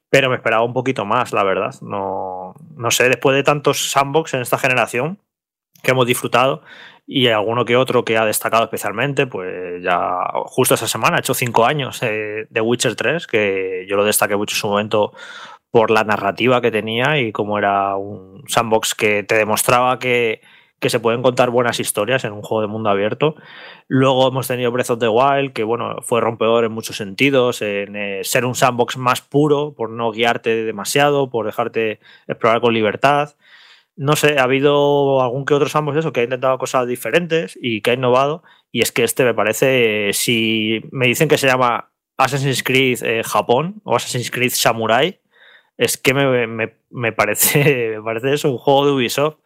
Pero 0.09 0.31
me 0.31 0.37
esperaba 0.37 0.65
un 0.65 0.73
poquito 0.73 1.05
más, 1.05 1.35
la 1.35 1.45
verdad. 1.45 1.75
No, 1.83 2.55
no 2.75 2.91
sé, 2.91 3.11
después 3.11 3.37
de 3.37 3.43
tantos 3.43 3.91
sandbox 3.91 4.33
en 4.33 4.41
esta 4.41 4.57
generación 4.57 5.19
que 5.83 5.91
hemos 5.91 6.07
disfrutado 6.07 6.63
y 7.07 7.27
alguno 7.27 7.67
que 7.67 7.77
otro 7.77 8.03
que 8.03 8.17
ha 8.17 8.25
destacado 8.25 8.65
especialmente, 8.65 9.27
pues 9.27 9.83
ya 9.83 10.21
justo 10.47 10.73
esa 10.73 10.89
semana, 10.89 11.17
ha 11.17 11.21
hecho 11.21 11.35
cinco 11.35 11.67
años 11.67 12.03
eh, 12.03 12.47
de 12.49 12.61
Witcher 12.63 12.97
3, 12.97 13.27
que 13.27 13.85
yo 13.87 13.97
lo 13.97 14.07
destaqué 14.07 14.37
mucho 14.37 14.55
en 14.55 14.59
su 14.59 14.69
momento 14.69 15.13
por 15.75 15.91
la 15.91 16.05
narrativa 16.05 16.61
que 16.61 16.71
tenía 16.71 17.19
y 17.19 17.33
como 17.33 17.59
era 17.59 17.97
un 17.97 18.45
sandbox 18.47 18.95
que 18.95 19.25
te 19.25 19.35
demostraba 19.35 19.99
que 19.99 20.41
que 20.79 20.89
se 20.89 21.01
pueden 21.01 21.21
contar 21.21 21.51
buenas 21.51 21.81
historias 21.81 22.25
en 22.25 22.33
un 22.33 22.43
juego 22.43 22.61
de 22.61 22.69
mundo 22.69 22.91
abierto. 22.91 23.35
Luego 23.89 24.29
hemos 24.29 24.47
tenido 24.47 24.71
Breath 24.71 24.91
of 24.91 25.01
the 25.01 25.09
Wild, 25.09 25.53
que 25.53 25.65
bueno, 25.65 25.97
fue 26.03 26.21
rompedor 26.21 26.65
en 26.65 26.71
muchos 26.71 26.97
sentidos, 26.97 27.61
en 27.61 27.97
eh, 27.97 28.21
ser 28.23 28.45
un 28.45 28.55
sandbox 28.55 28.99
más 28.99 29.21
puro, 29.21 29.75
por 29.75 29.91
no 29.91 30.13
guiarte 30.13 30.65
demasiado, 30.65 31.29
por 31.29 31.47
dejarte 31.47 31.99
explorar 32.29 32.61
con 32.61 32.73
libertad. 32.73 33.35
No 33.97 34.15
sé, 34.15 34.39
ha 34.39 34.45
habido 34.45 35.23
algún 35.23 35.45
que 35.45 35.55
otro 35.55 35.69
sandbox 35.69 35.99
eso 35.99 36.13
que 36.13 36.21
ha 36.21 36.25
intentado 36.25 36.59
cosas 36.59 36.87
diferentes 36.87 37.59
y 37.61 37.81
que 37.81 37.91
ha 37.91 37.95
innovado. 37.95 38.45
Y 38.71 38.83
es 38.83 38.93
que 38.93 39.03
este 39.03 39.25
me 39.25 39.35
parece, 39.35 40.13
si 40.13 40.83
me 40.93 41.07
dicen 41.09 41.29
que 41.29 41.39
se 41.39 41.49
llama 41.49 41.91
Assassin's 42.17 42.63
Creed 42.63 43.03
eh, 43.03 43.23
Japón 43.25 43.81
o 43.83 43.97
Assassin's 43.97 44.31
Creed 44.31 44.53
Samurai, 44.53 45.19
es 45.77 45.97
que 45.97 46.15
me, 46.15 46.47
me, 46.91 47.13
parece, 47.13 47.95
me 47.97 48.03
parece 48.03 48.35
eso, 48.35 48.51
un 48.51 48.59
juego 48.59 48.87
de 48.87 48.93
Ubisoft 48.93 49.37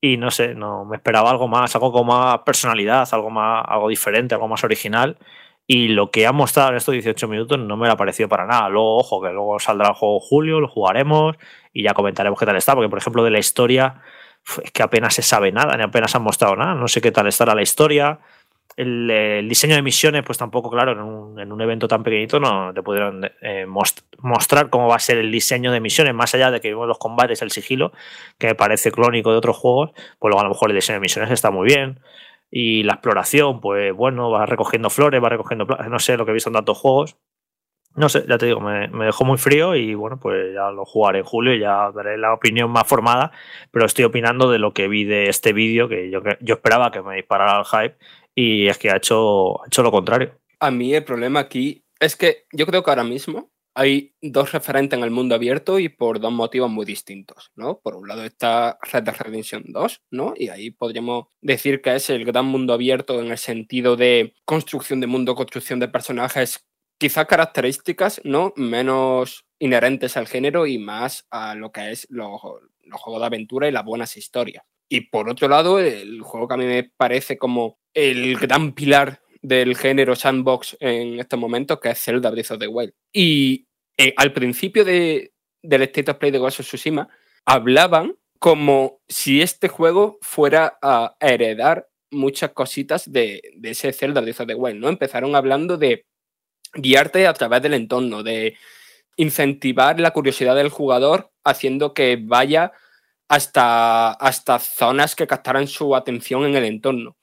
y 0.00 0.16
no 0.16 0.30
sé, 0.30 0.54
no 0.54 0.84
me 0.84 0.96
esperaba 0.96 1.30
algo 1.30 1.48
más, 1.48 1.74
algo 1.76 1.92
con 1.92 2.06
más 2.06 2.40
personalidad, 2.40 3.08
algo 3.12 3.30
más, 3.30 3.64
algo 3.68 3.88
diferente, 3.88 4.34
algo 4.34 4.48
más 4.48 4.64
original. 4.64 5.16
Y 5.66 5.88
lo 5.88 6.10
que 6.10 6.26
ha 6.26 6.32
mostrado 6.32 6.70
en 6.70 6.76
estos 6.76 6.92
18 6.92 7.28
minutos 7.28 7.58
no 7.58 7.76
me 7.76 7.88
ha 7.88 7.96
parecido 7.96 8.28
para 8.28 8.44
nada. 8.44 8.68
Luego, 8.68 8.98
ojo, 8.98 9.22
que 9.22 9.28
luego 9.30 9.60
saldrá 9.60 9.90
el 9.90 9.94
juego 9.94 10.18
julio, 10.18 10.58
lo 10.58 10.66
jugaremos 10.66 11.36
y 11.72 11.84
ya 11.84 11.94
comentaremos 11.94 12.36
qué 12.38 12.46
tal 12.46 12.56
está. 12.56 12.74
Porque, 12.74 12.88
por 12.88 12.98
ejemplo, 12.98 13.22
de 13.22 13.30
la 13.30 13.38
historia, 13.38 14.02
es 14.64 14.72
que 14.72 14.82
apenas 14.82 15.14
se 15.14 15.22
sabe 15.22 15.52
nada, 15.52 15.76
ni 15.76 15.84
apenas 15.84 16.16
han 16.16 16.22
mostrado 16.22 16.56
nada. 16.56 16.74
No 16.74 16.88
sé 16.88 17.00
qué 17.00 17.12
tal 17.12 17.28
estará 17.28 17.54
la 17.54 17.62
historia 17.62 18.18
el, 18.76 19.46
diseño 19.48 19.74
de 19.74 19.82
misiones, 19.82 20.22
pues 20.24 20.38
tampoco, 20.38 20.70
claro, 20.70 20.92
en 20.92 21.52
un, 21.52 21.60
evento 21.60 21.88
tan 21.88 22.02
pequeñito 22.02 22.40
no 22.40 22.72
te 22.74 22.82
pudieron 22.82 23.24
eh, 23.40 23.66
mostrar 23.66 24.70
cómo 24.70 24.88
va 24.88 24.96
a 24.96 25.00
ser 25.00 25.18
el 25.18 25.30
diseño 25.30 25.72
de 25.72 25.80
misiones, 25.80 26.14
más 26.14 26.34
allá 26.34 26.50
de 26.50 26.60
que 26.60 26.68
vimos 26.68 26.88
los 26.88 26.98
combates, 26.98 27.42
el 27.42 27.50
sigilo, 27.50 27.92
que 28.38 28.48
me 28.48 28.54
parece 28.54 28.90
clónico 28.90 29.30
de 29.30 29.38
otros 29.38 29.56
juegos, 29.56 29.90
pues 30.18 30.30
luego 30.30 30.40
a 30.40 30.44
lo 30.44 30.50
mejor 30.50 30.70
el 30.70 30.76
diseño 30.76 30.96
de 30.96 31.00
misiones 31.00 31.30
está 31.30 31.50
muy 31.50 31.66
bien. 31.66 32.00
Y 32.50 32.82
la 32.82 32.94
exploración, 32.94 33.60
pues 33.60 33.94
bueno, 33.94 34.30
va 34.30 34.44
recogiendo 34.44 34.90
flores, 34.90 35.22
va 35.22 35.30
recogiendo, 35.30 35.64
no 35.64 35.98
sé, 35.98 36.16
lo 36.16 36.24
que 36.26 36.32
he 36.32 36.34
visto 36.34 36.50
en 36.50 36.54
tantos 36.54 36.78
juegos. 36.78 37.16
No 37.94 38.08
sé, 38.08 38.24
ya 38.26 38.38
te 38.38 38.46
digo, 38.46 38.60
me, 38.60 38.88
dejó 38.88 39.24
muy 39.24 39.36
frío 39.36 39.74
y 39.74 39.94
bueno, 39.94 40.18
pues 40.18 40.54
ya 40.54 40.70
lo 40.70 40.86
jugaré 40.86 41.18
en 41.18 41.24
julio 41.24 41.54
y 41.54 41.60
ya 41.60 41.90
daré 41.92 42.16
la 42.16 42.32
opinión 42.32 42.70
más 42.70 42.86
formada, 42.86 43.32
pero 43.70 43.84
estoy 43.84 44.06
opinando 44.06 44.50
de 44.50 44.58
lo 44.58 44.72
que 44.72 44.88
vi 44.88 45.04
de 45.04 45.28
este 45.28 45.52
vídeo, 45.52 45.88
que 45.88 46.10
yo, 46.10 46.20
yo 46.40 46.54
esperaba 46.54 46.90
que 46.90 47.02
me 47.02 47.16
disparara 47.16 47.58
el 47.58 47.66
hype 47.66 47.96
y 48.34 48.66
es 48.68 48.78
que 48.78 48.90
ha 48.90 48.96
hecho, 48.96 49.64
hecho 49.66 49.82
lo 49.82 49.90
contrario. 49.90 50.38
A 50.60 50.70
mí 50.70 50.94
el 50.94 51.04
problema 51.04 51.40
aquí 51.40 51.84
es 52.00 52.16
que 52.16 52.44
yo 52.52 52.66
creo 52.66 52.82
que 52.82 52.90
ahora 52.90 53.04
mismo 53.04 53.52
hay 53.74 54.14
dos 54.20 54.52
referentes 54.52 54.98
en 54.98 55.04
el 55.04 55.10
mundo 55.10 55.34
abierto 55.34 55.78
y 55.78 55.88
por 55.88 56.20
dos 56.20 56.32
motivos 56.32 56.70
muy 56.70 56.84
distintos, 56.84 57.52
¿no? 57.56 57.80
Por 57.80 57.96
un 57.96 58.06
lado 58.06 58.24
está 58.24 58.78
Red 58.82 59.04
Dead 59.04 59.16
Redemption 59.16 59.64
2, 59.66 60.02
¿no? 60.10 60.34
Y 60.36 60.48
ahí 60.48 60.70
podríamos 60.70 61.26
decir 61.40 61.80
que 61.80 61.94
es 61.94 62.10
el 62.10 62.24
gran 62.24 62.46
mundo 62.46 62.74
abierto 62.74 63.20
en 63.20 63.30
el 63.30 63.38
sentido 63.38 63.96
de 63.96 64.34
construcción 64.44 65.00
de 65.00 65.06
mundo, 65.06 65.34
construcción 65.34 65.80
de 65.80 65.88
personajes, 65.88 66.66
quizás 66.98 67.26
características, 67.26 68.20
¿no? 68.24 68.52
Menos 68.56 69.46
inherentes 69.58 70.16
al 70.16 70.26
género 70.26 70.66
y 70.66 70.78
más 70.78 71.26
a 71.30 71.54
lo 71.54 71.72
que 71.72 71.92
es 71.92 72.06
los, 72.10 72.40
los 72.82 73.00
juegos 73.00 73.22
de 73.22 73.26
aventura 73.26 73.68
y 73.68 73.72
las 73.72 73.84
buenas 73.84 74.16
historias. 74.16 74.64
Y 74.88 75.08
por 75.08 75.30
otro 75.30 75.48
lado, 75.48 75.78
el 75.78 76.20
juego 76.20 76.46
que 76.46 76.54
a 76.54 76.58
mí 76.58 76.66
me 76.66 76.84
parece 76.84 77.38
como 77.38 77.78
el 77.94 78.36
gran 78.36 78.72
pilar 78.72 79.20
del 79.40 79.76
género 79.76 80.14
sandbox 80.14 80.76
en 80.80 81.20
estos 81.20 81.38
momentos, 81.38 81.80
que 81.80 81.90
es 81.90 81.98
Zelda 82.02 82.30
Breath 82.30 82.52
of 82.52 82.58
the 82.58 82.68
Wild. 82.68 82.92
Y 83.12 83.66
eh, 83.98 84.14
al 84.16 84.32
principio 84.32 84.84
de, 84.84 85.32
del 85.62 85.82
State 85.82 86.10
of 86.10 86.18
Play 86.18 86.30
de 86.30 86.38
Ghost 86.38 86.60
of 86.60 86.66
Tsushima, 86.66 87.08
hablaban 87.44 88.16
como 88.38 89.00
si 89.08 89.42
este 89.42 89.68
juego 89.68 90.18
fuera 90.20 90.78
a 90.82 91.16
heredar 91.20 91.88
muchas 92.10 92.52
cositas 92.52 93.10
de, 93.10 93.42
de 93.56 93.70
ese 93.70 93.92
Zelda 93.92 94.20
Breath 94.20 94.40
of 94.40 94.46
the 94.46 94.54
Wild, 94.54 94.78
¿no? 94.78 94.88
Empezaron 94.88 95.34
hablando 95.34 95.76
de 95.76 96.06
guiarte 96.74 97.26
a 97.26 97.34
través 97.34 97.62
del 97.62 97.74
entorno, 97.74 98.22
de 98.22 98.56
incentivar 99.16 100.00
la 100.00 100.12
curiosidad 100.12 100.56
del 100.56 100.70
jugador 100.70 101.30
haciendo 101.44 101.94
que 101.94 102.18
vaya 102.20 102.72
hasta, 103.28 104.12
hasta 104.12 104.58
zonas 104.58 105.14
que 105.14 105.26
captaran 105.26 105.66
su 105.66 105.94
atención 105.96 106.44
en 106.44 106.56
el 106.56 106.64
entorno. 106.64 107.16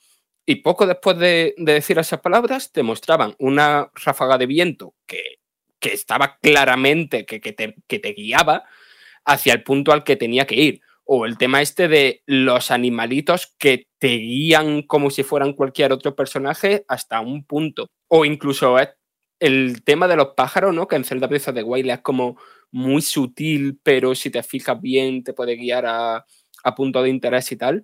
Y 0.49 0.63
poco 0.63 0.87
después 0.87 1.15
de, 1.19 1.53
decir 1.57 1.99
esas 1.99 2.21
palabras, 2.21 2.71
te 2.71 2.81
mostraban 2.81 3.35
una 3.37 3.91
ráfaga 3.93 4.35
de 4.39 4.47
viento 4.47 4.95
que, 5.05 5.21
estaba 5.79 6.39
claramente, 6.41 7.27
que, 7.27 7.39
te, 7.39 7.75
que 7.85 7.99
te 7.99 8.13
guiaba 8.13 8.63
hacia 9.25 9.53
el 9.53 9.61
punto 9.61 9.91
al 9.91 10.03
que 10.03 10.15
tenía 10.15 10.47
que 10.47 10.55
ir. 10.55 10.81
O 11.03 11.27
el 11.27 11.37
tema 11.37 11.61
este 11.61 11.87
de 11.87 12.23
los 12.25 12.71
animalitos 12.71 13.53
que 13.59 13.89
te 13.99 14.07
guían 14.17 14.81
como 14.81 15.11
si 15.11 15.21
fueran 15.21 15.53
cualquier 15.53 15.93
otro 15.93 16.15
personaje 16.15 16.83
hasta 16.87 17.21
un 17.21 17.45
punto. 17.45 17.91
O 18.07 18.25
incluso 18.25 18.75
el 19.39 19.83
tema 19.83 20.07
de 20.07 20.15
los 20.15 20.29
pájaros, 20.35 20.73
¿no? 20.73 20.87
Que 20.87 20.95
en 20.95 21.03
Zelda 21.03 21.27
Breath 21.27 21.49
de 21.49 21.61
Wild 21.61 21.91
es 21.91 22.01
como 22.01 22.39
muy 22.71 23.03
sutil, 23.03 23.79
pero 23.83 24.15
si 24.15 24.31
te 24.31 24.41
fijas 24.41 24.81
bien 24.81 25.23
te 25.23 25.33
puede 25.33 25.57
guiar 25.57 25.85
a, 25.85 26.25
a 26.63 26.75
punto 26.75 27.03
de 27.03 27.11
interés 27.11 27.51
y 27.51 27.55
tal. 27.55 27.83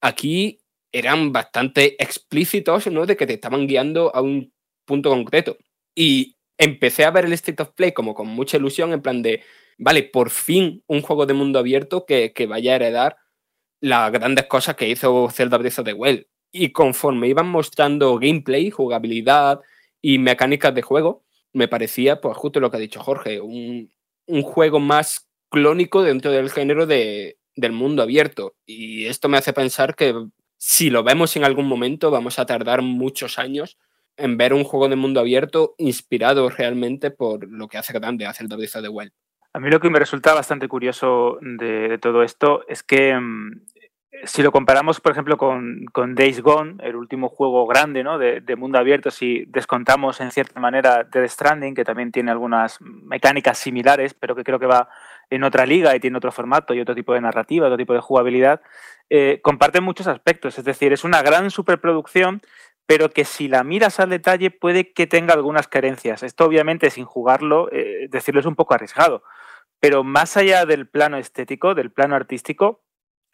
Aquí 0.00 0.60
eran 0.92 1.32
bastante 1.32 2.02
explícitos, 2.02 2.86
¿no? 2.88 3.06
De 3.06 3.16
que 3.16 3.26
te 3.26 3.34
estaban 3.34 3.66
guiando 3.66 4.14
a 4.14 4.22
un 4.22 4.52
punto 4.84 5.10
concreto. 5.10 5.56
Y 5.94 6.36
empecé 6.58 7.04
a 7.04 7.10
ver 7.10 7.24
el 7.24 7.32
State 7.34 7.62
of 7.62 7.72
Play 7.74 7.92
como 7.92 8.14
con 8.14 8.28
mucha 8.28 8.56
ilusión, 8.56 8.92
en 8.92 9.02
plan 9.02 9.22
de, 9.22 9.42
vale, 9.78 10.02
por 10.04 10.30
fin 10.30 10.82
un 10.86 11.02
juego 11.02 11.26
de 11.26 11.34
mundo 11.34 11.58
abierto 11.58 12.06
que, 12.06 12.32
que 12.32 12.46
vaya 12.46 12.72
a 12.72 12.76
heredar 12.76 13.16
las 13.80 14.12
grandes 14.12 14.46
cosas 14.46 14.76
que 14.76 14.88
hizo 14.88 15.30
Zelda 15.30 15.58
Breath 15.58 15.78
of 15.78 15.84
the 15.86 15.92
Wild. 15.92 16.26
Y 16.52 16.72
conforme 16.72 17.28
iban 17.28 17.48
mostrando 17.48 18.18
gameplay, 18.18 18.70
jugabilidad 18.70 19.60
y 20.02 20.18
mecánicas 20.18 20.74
de 20.74 20.82
juego, 20.82 21.24
me 21.52 21.68
parecía, 21.68 22.20
pues 22.20 22.36
justo 22.36 22.60
lo 22.60 22.70
que 22.70 22.76
ha 22.76 22.80
dicho 22.80 23.00
Jorge, 23.00 23.40
un, 23.40 23.92
un 24.26 24.42
juego 24.42 24.80
más 24.80 25.28
clónico 25.50 26.02
dentro 26.02 26.30
del 26.30 26.50
género 26.50 26.86
de, 26.86 27.38
del 27.56 27.72
mundo 27.72 28.02
abierto. 28.02 28.54
Y 28.66 29.06
esto 29.06 29.28
me 29.28 29.38
hace 29.38 29.52
pensar 29.52 29.94
que 29.94 30.14
si 30.62 30.90
lo 30.90 31.02
vemos 31.02 31.34
en 31.36 31.44
algún 31.44 31.66
momento, 31.66 32.10
vamos 32.10 32.38
a 32.38 32.44
tardar 32.44 32.82
muchos 32.82 33.38
años 33.38 33.78
en 34.18 34.36
ver 34.36 34.52
un 34.52 34.62
juego 34.62 34.90
de 34.90 34.96
mundo 34.96 35.18
abierto 35.18 35.74
inspirado 35.78 36.50
realmente 36.50 37.10
por 37.10 37.48
lo 37.48 37.66
que 37.66 37.78
hace 37.78 37.94
grande 37.94 38.26
hace 38.26 38.42
el 38.42 38.48
Breath 38.50 38.74
de 38.74 38.88
Wild. 38.90 39.10
A 39.54 39.58
mí 39.58 39.70
lo 39.70 39.80
que 39.80 39.88
me 39.88 39.98
resulta 39.98 40.34
bastante 40.34 40.68
curioso 40.68 41.38
de, 41.40 41.96
todo 41.96 42.22
esto 42.22 42.62
es 42.68 42.82
que 42.82 43.18
mm, 43.18 43.62
si 44.24 44.42
lo 44.42 44.52
comparamos, 44.52 45.00
por 45.00 45.12
ejemplo, 45.12 45.38
con, 45.38 45.86
Days 46.14 46.42
Gone, 46.42 46.74
el 46.84 46.94
último 46.94 47.30
juego 47.30 47.66
grande 47.66 48.04
¿no? 48.04 48.18
de, 48.18 48.56
mundo 48.56 48.78
abierto, 48.78 49.10
si 49.10 49.46
descontamos 49.46 50.20
en 50.20 50.30
cierta 50.30 50.60
manera 50.60 51.04
Dead 51.04 51.26
Stranding, 51.26 51.74
que 51.74 51.84
también 51.86 52.12
tiene 52.12 52.30
algunas 52.30 52.82
mecánicas 52.82 53.56
similares, 53.56 54.12
pero 54.12 54.36
que 54.36 54.44
creo 54.44 54.58
que 54.58 54.66
va 54.66 54.90
en 55.30 55.42
otra 55.42 55.64
liga 55.64 55.96
y 55.96 56.00
tiene 56.00 56.18
otro 56.18 56.32
formato 56.32 56.74
y 56.74 56.80
otro 56.80 56.94
tipo 56.94 57.14
de 57.14 57.22
narrativa, 57.22 57.66
otro 57.66 57.78
tipo 57.78 57.94
de 57.94 58.00
jugabilidad, 58.00 58.60
eh, 59.10 59.40
comparten 59.42 59.82
muchos 59.82 60.06
aspectos. 60.06 60.58
Es 60.58 60.64
decir, 60.64 60.92
es 60.92 61.02
una 61.02 61.20
gran 61.22 61.50
superproducción, 61.50 62.40
pero 62.86 63.10
que 63.10 63.24
si 63.24 63.48
la 63.48 63.64
miras 63.64 63.98
al 64.00 64.10
detalle 64.10 64.50
puede 64.50 64.92
que 64.92 65.08
tenga 65.08 65.34
algunas 65.34 65.68
carencias. 65.68 66.22
Esto 66.22 66.44
obviamente 66.44 66.90
sin 66.90 67.04
jugarlo, 67.04 67.68
eh, 67.72 68.06
decirlo 68.08 68.40
es 68.40 68.46
un 68.46 68.54
poco 68.54 68.74
arriesgado. 68.74 69.24
Pero 69.80 70.04
más 70.04 70.36
allá 70.36 70.64
del 70.64 70.88
plano 70.88 71.16
estético, 71.16 71.74
del 71.74 71.90
plano 71.90 72.14
artístico, 72.14 72.82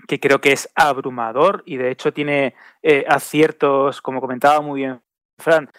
que 0.09 0.19
creo 0.19 0.41
que 0.41 0.53
es 0.53 0.71
abrumador 0.75 1.63
y 1.67 1.77
de 1.77 1.91
hecho 1.91 2.13
tiene 2.13 2.55
eh, 2.83 3.05
aciertos, 3.09 4.01
como 4.01 4.21
comentaba 4.21 4.61
muy 4.61 4.81
bien 4.81 5.03
Fran, 5.39 5.71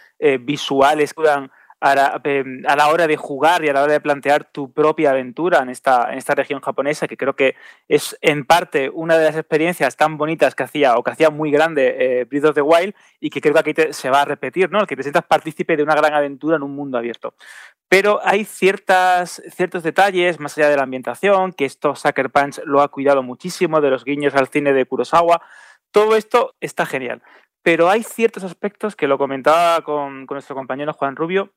visuales 0.42 1.16
que 1.16 1.24
dan 1.24 1.52
a 1.80 1.96
la, 2.76 2.88
hora 2.88 3.06
de 3.06 3.18
jugar 3.18 3.64
y 3.64 3.70
a 3.70 3.74
la 3.74 3.84
hora 3.84 3.94
de 3.94 4.02
plantear 4.02 4.46
tu 4.46 4.72
propia 4.72 5.12
aventura 5.12 5.60
en 5.60 5.70
esta, 5.70 6.12
en 6.12 6.18
esta 6.18 6.34
región 6.34 6.60
japonesa, 6.60 7.08
que 7.08 7.18
creo 7.18 7.36
que 7.36 7.56
es 7.88 8.18
en 8.22 8.46
parte 8.46 8.90
una 8.90 9.18
de 9.18 9.26
las 9.26 9.36
experiencias 9.36 9.96
tan 9.96 10.18
bonitas 10.18 10.56
que 10.56 10.64
hacía 10.64 10.98
o 10.98 11.04
que 11.04 11.12
hacía 11.12 11.30
muy 11.30 11.52
grande 11.52 12.22
eh, 12.22 12.26
Breath 12.26 12.46
of 12.46 12.56
the 12.56 12.62
Wild 12.62 12.96
y 13.20 13.30
que 13.30 13.42
creo 13.42 13.54
que 13.54 13.60
aquí 13.60 13.94
se 13.94 14.10
va 14.10 14.22
a 14.22 14.26
repetir, 14.26 14.72
¿no? 14.72 14.80
El 14.80 14.88
que 14.88 14.96
te 14.96 15.04
sientas 15.04 15.26
partícipe 15.26 15.78
de 15.78 15.84
una 15.84 15.96
gran 15.96 16.14
aventura 16.14 16.56
en 16.56 16.64
un 16.64 16.76
mundo 16.76 16.98
abierto. 16.98 17.36
Pero 17.90 18.20
hay 18.24 18.44
ciertas, 18.44 19.42
ciertos 19.56 19.84
detalles, 19.84 20.40
más 20.40 20.58
allá 20.58 20.70
de 20.70 20.78
la 20.78 20.84
ambientación, 20.84 21.54
que 21.54 21.66
esto 21.66 21.96
Sucker 21.96 22.30
Punch 22.32 22.60
lo 22.66 22.82
ha 22.82 22.90
cuidado 22.90 23.24
muchísimo, 23.24 23.82
de 23.82 23.90
los 23.92 24.04
guiños 24.04 24.36
al 24.36 24.48
cine 24.48 24.74
de 24.74 24.86
Kurosawa. 24.86 25.42
Todo 25.92 26.16
esto 26.16 26.56
está 26.60 26.86
genial. 26.86 27.22
Pero 27.62 27.90
hay 27.90 28.04
ciertos 28.04 28.44
aspectos 28.44 28.96
que 28.96 29.08
lo 29.08 29.18
comentaba 29.18 29.82
con, 29.82 30.26
con 30.26 30.36
nuestro 30.36 30.56
compañero 30.56 30.94
Juan 30.94 31.16
Rubio, 31.16 31.54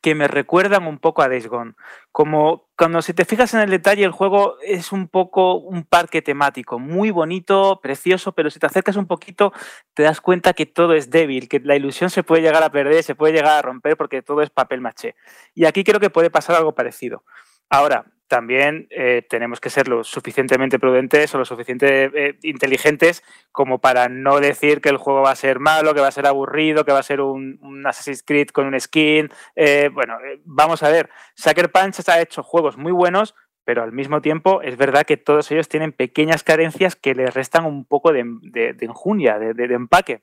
que 0.00 0.14
me 0.14 0.26
recuerdan 0.26 0.86
un 0.86 0.98
poco 0.98 1.22
a 1.22 1.28
Days 1.28 1.46
Gone. 1.46 1.74
Como 2.10 2.68
cuando 2.76 3.02
si 3.02 3.14
te 3.14 3.24
fijas 3.24 3.54
en 3.54 3.60
el 3.60 3.70
detalle, 3.70 4.04
el 4.04 4.10
juego 4.10 4.56
es 4.62 4.90
un 4.92 5.08
poco 5.08 5.54
un 5.54 5.84
parque 5.84 6.22
temático, 6.22 6.78
muy 6.78 7.10
bonito, 7.10 7.80
precioso, 7.82 8.32
pero 8.32 8.50
si 8.50 8.58
te 8.58 8.66
acercas 8.66 8.96
un 8.96 9.06
poquito 9.06 9.52
te 9.94 10.02
das 10.02 10.20
cuenta 10.20 10.54
que 10.54 10.66
todo 10.66 10.94
es 10.94 11.10
débil, 11.10 11.48
que 11.48 11.60
la 11.60 11.76
ilusión 11.76 12.10
se 12.10 12.22
puede 12.22 12.42
llegar 12.42 12.62
a 12.62 12.70
perder, 12.70 13.02
se 13.04 13.14
puede 13.14 13.32
llegar 13.32 13.58
a 13.58 13.62
romper 13.62 13.96
porque 13.96 14.22
todo 14.22 14.42
es 14.42 14.50
papel 14.50 14.80
maché. 14.80 15.14
Y 15.54 15.66
aquí 15.66 15.84
creo 15.84 16.00
que 16.00 16.10
puede 16.10 16.30
pasar 16.30 16.56
algo 16.56 16.74
parecido. 16.74 17.24
Ahora, 17.68 18.11
también 18.32 18.86
eh, 18.88 19.26
tenemos 19.28 19.60
que 19.60 19.68
ser 19.68 19.88
lo 19.88 20.04
suficientemente 20.04 20.78
prudentes 20.78 21.34
o 21.34 21.38
lo 21.38 21.44
suficientemente 21.44 22.30
eh, 22.30 22.38
inteligentes 22.44 23.22
como 23.50 23.78
para 23.78 24.08
no 24.08 24.40
decir 24.40 24.80
que 24.80 24.88
el 24.88 24.96
juego 24.96 25.20
va 25.20 25.32
a 25.32 25.36
ser 25.36 25.58
malo, 25.58 25.92
que 25.92 26.00
va 26.00 26.08
a 26.08 26.12
ser 26.12 26.26
aburrido, 26.26 26.86
que 26.86 26.92
va 26.92 27.00
a 27.00 27.02
ser 27.02 27.20
un, 27.20 27.82
Assassin's 27.84 28.22
Creed 28.22 28.48
con 28.48 28.64
un 28.64 28.80
skin. 28.80 29.28
Eh, 29.54 29.90
bueno, 29.92 30.16
vamos 30.46 30.82
a 30.82 30.88
ver, 30.88 31.10
Sucker 31.34 31.70
Punch 31.70 32.08
ha 32.08 32.22
hecho 32.22 32.42
juegos 32.42 32.78
muy 32.78 32.92
buenos, 32.92 33.34
pero 33.66 33.82
al 33.82 33.92
mismo 33.92 34.22
tiempo 34.22 34.62
es 34.62 34.78
verdad 34.78 35.04
que 35.04 35.18
todos 35.18 35.50
ellos 35.50 35.68
tienen 35.68 35.92
pequeñas 35.92 36.42
carencias 36.42 36.96
que 36.96 37.14
les 37.14 37.34
restan 37.34 37.66
un 37.66 37.84
poco 37.84 38.14
de, 38.14 38.24
de, 38.40 38.72
de 38.72 39.74
empaque. 39.74 40.22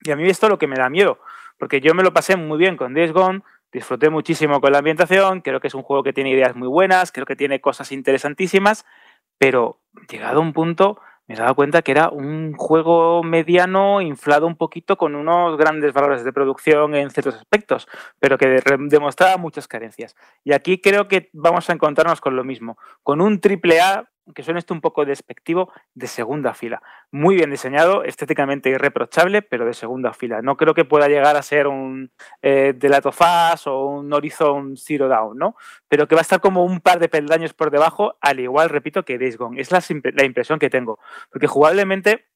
Y 0.00 0.10
a 0.10 0.16
mí 0.16 0.26
esto 0.26 0.46
es 0.46 0.50
lo 0.50 0.58
que 0.58 0.68
me 0.68 0.76
da 0.76 0.88
miedo, 0.88 1.20
porque 1.58 1.82
yo 1.82 1.92
me 1.92 2.02
lo 2.02 2.14
pasé 2.14 2.36
muy 2.36 2.56
bien 2.56 2.78
con 2.78 2.94
Days 2.94 3.12
Gone, 3.12 3.42
Disfruté 3.72 4.10
muchísimo 4.10 4.60
con 4.60 4.72
la 4.72 4.78
ambientación, 4.78 5.40
creo 5.40 5.58
que 5.60 5.68
es 5.68 5.74
un 5.74 5.82
juego 5.82 6.02
que 6.02 6.12
tiene 6.12 6.30
ideas 6.30 6.54
muy 6.54 6.68
buenas, 6.68 7.10
creo 7.10 7.24
que 7.24 7.36
tiene 7.36 7.60
cosas 7.60 7.90
interesantísimas, 7.90 8.84
pero 9.38 9.80
llegado 10.10 10.38
a 10.38 10.42
un 10.42 10.52
punto 10.52 11.00
me 11.26 11.36
he 11.36 11.38
dado 11.38 11.54
cuenta 11.54 11.82
que 11.82 11.92
era 11.92 12.10
un 12.10 12.52
juego 12.54 13.22
mediano 13.22 14.00
inflado 14.00 14.46
un 14.46 14.56
poquito 14.56 14.96
con 14.96 15.14
unos 15.14 15.56
grandes 15.56 15.92
valores 15.92 16.24
de 16.24 16.32
producción 16.32 16.94
en 16.94 17.10
ciertos 17.10 17.36
aspectos, 17.36 17.88
pero 18.18 18.36
que 18.36 18.60
demostraba 18.88 19.36
muchas 19.38 19.68
carencias. 19.68 20.16
Y 20.44 20.52
aquí 20.52 20.80
creo 20.80 21.08
que 21.08 21.30
vamos 21.32 21.70
a 21.70 21.72
encontrarnos 21.72 22.20
con 22.20 22.36
lo 22.36 22.44
mismo, 22.44 22.76
con 23.02 23.20
un 23.20 23.40
triple 23.40 23.80
A 23.80 24.11
que 24.34 24.42
suene 24.42 24.60
esto 24.60 24.74
un 24.74 24.80
poco 24.80 25.04
despectivo, 25.04 25.72
de 25.94 26.06
segunda 26.06 26.54
fila. 26.54 26.82
Muy 27.10 27.36
bien 27.36 27.50
diseñado, 27.50 28.04
estéticamente 28.04 28.70
irreprochable, 28.70 29.42
pero 29.42 29.66
de 29.66 29.74
segunda 29.74 30.12
fila. 30.12 30.42
No 30.42 30.56
creo 30.56 30.74
que 30.74 30.84
pueda 30.84 31.08
llegar 31.08 31.36
a 31.36 31.42
ser 31.42 31.66
un 31.66 32.10
eh, 32.40 32.74
The 32.78 32.88
Last 32.88 33.06
of 33.06 33.20
Us 33.20 33.66
o 33.66 33.86
un 33.86 34.12
Horizon 34.12 34.76
Zero 34.76 35.08
Dawn, 35.08 35.38
¿no? 35.38 35.56
Pero 35.88 36.08
que 36.08 36.14
va 36.14 36.20
a 36.20 36.22
estar 36.22 36.40
como 36.40 36.64
un 36.64 36.80
par 36.80 36.98
de 36.98 37.08
peldaños 37.08 37.52
por 37.54 37.70
debajo, 37.70 38.16
al 38.20 38.40
igual, 38.40 38.68
repito, 38.68 39.04
que 39.04 39.18
Days 39.18 39.36
Gone. 39.36 39.60
Es 39.60 39.70
la, 39.70 39.82
la 40.14 40.24
impresión 40.24 40.58
que 40.58 40.70
tengo. 40.70 40.98
Porque 41.30 41.46
jugablemente 41.46 42.26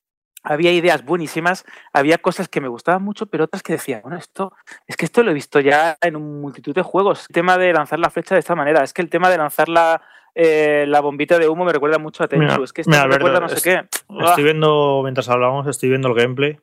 había 0.47 0.73
ideas 0.73 1.05
buenísimas, 1.05 1.65
había 1.93 2.19
cosas 2.19 2.49
que 2.49 2.61
me 2.61 2.69
gustaban 2.69 3.03
mucho, 3.03 3.27
pero 3.27 3.45
otras 3.45 3.63
que 3.63 3.73
decía, 3.73 4.01
bueno, 4.03 4.17
esto, 4.17 4.53
es 4.87 4.97
que 4.97 5.05
esto 5.05 5.25
lo 5.25 5.33
he 5.33 5.35
visto 5.35 5.59
ya 5.59 5.99
en 6.01 6.15
un 6.15 6.41
multitud 6.41 6.73
de 6.73 6.83
juegos. 6.83 7.27
El 7.29 7.35
tema 7.35 7.59
de 7.59 7.73
lanzar 7.73 7.99
la 7.99 8.11
flecha 8.11 8.37
de 8.37 8.39
esta 8.39 8.55
manera, 8.55 8.85
es 8.85 8.93
que 8.93 9.03
el 9.03 9.11
tema 9.11 9.29
de 9.29 9.39
lanzar 9.39 9.69
la, 9.69 10.01
eh, 10.37 10.85
la 10.87 11.01
bombita 11.01 11.39
de 11.39 11.49
humo 11.49 11.65
me 11.65 11.73
recuerda 11.73 11.99
mucho 11.99 12.23
a 12.23 12.29
Tenchu. 12.29 12.63
es 12.63 12.73
que 12.73 12.83
esto 12.83 12.91
me 12.91 13.07
recuerda 13.09 13.41
no 13.41 13.49
sé 13.49 13.61
qué. 13.61 13.89
Estoy 14.25 14.45
viendo, 14.45 15.01
mientras 15.03 15.29
hablamos, 15.29 15.67
estoy 15.67 15.89
viendo 15.89 16.09
el 16.09 16.15
gameplay. 16.15 16.59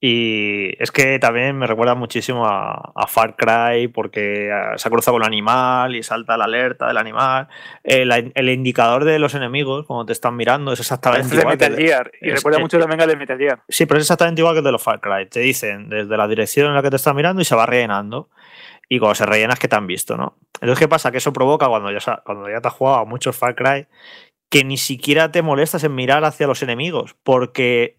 Y 0.00 0.80
es 0.80 0.92
que 0.92 1.18
también 1.18 1.58
me 1.58 1.66
recuerda 1.66 1.96
muchísimo 1.96 2.46
a, 2.46 3.06
Far 3.08 3.34
Cry 3.34 3.88
porque 3.88 4.48
se 4.76 4.88
ha 4.88 4.90
cruzado 4.90 5.16
con 5.16 5.22
el 5.22 5.26
animal 5.26 5.96
y 5.96 6.04
salta 6.04 6.36
la 6.36 6.44
alerta 6.44 6.86
del 6.86 6.98
animal. 6.98 7.48
El, 7.82 8.48
indicador 8.48 9.04
de 9.04 9.18
los 9.18 9.34
enemigos, 9.34 9.86
cuando 9.86 10.06
te 10.06 10.12
están 10.12 10.36
mirando, 10.36 10.72
es 10.72 10.80
exactamente 10.80 11.34
igual. 11.34 11.58
De 11.58 11.68
Metal 11.68 11.84
Gear. 11.84 12.12
Y 12.20 12.30
recuerda 12.30 12.60
mucho 12.60 12.78
también 12.78 13.00
al 13.00 13.08
de 13.08 13.16
Metal 13.16 13.38
Gear. 13.38 13.62
Sí, 13.68 13.86
pero 13.86 13.98
es 13.98 14.04
exactamente 14.04 14.40
igual 14.40 14.54
que 14.54 14.58
el 14.58 14.64
de 14.64 14.72
los 14.72 14.82
Far 14.82 15.00
Cry. 15.00 15.26
Te 15.26 15.40
dicen 15.40 15.88
desde 15.88 16.16
la 16.16 16.28
dirección 16.28 16.68
en 16.68 16.74
la 16.74 16.82
que 16.82 16.90
te 16.90 16.96
están 16.96 17.16
mirando 17.16 17.42
y 17.42 17.44
se 17.44 17.56
va 17.56 17.66
rellenando 17.66 18.30
y 18.88 19.00
cuando 19.00 19.16
se 19.16 19.26
rellenas 19.26 19.58
que 19.58 19.68
te 19.68 19.76
han 19.76 19.86
visto, 19.86 20.16
¿no? 20.16 20.38
Entonces, 20.60 20.78
¿qué 20.78 20.88
pasa? 20.88 21.10
Que 21.10 21.18
eso 21.18 21.32
provoca 21.32 21.66
cuando 21.66 21.90
ya, 21.90 22.22
cuando 22.24 22.48
ya 22.48 22.60
te 22.60 22.68
has 22.68 22.74
jugado 22.74 22.98
a 22.98 23.04
muchos 23.04 23.36
Far 23.36 23.54
Cry 23.54 23.86
que 24.50 24.64
ni 24.64 24.76
siquiera 24.78 25.30
te 25.30 25.42
molestas 25.42 25.84
en 25.84 25.94
mirar 25.94 26.24
hacia 26.24 26.46
los 26.46 26.62
enemigos, 26.62 27.16
porque 27.22 27.97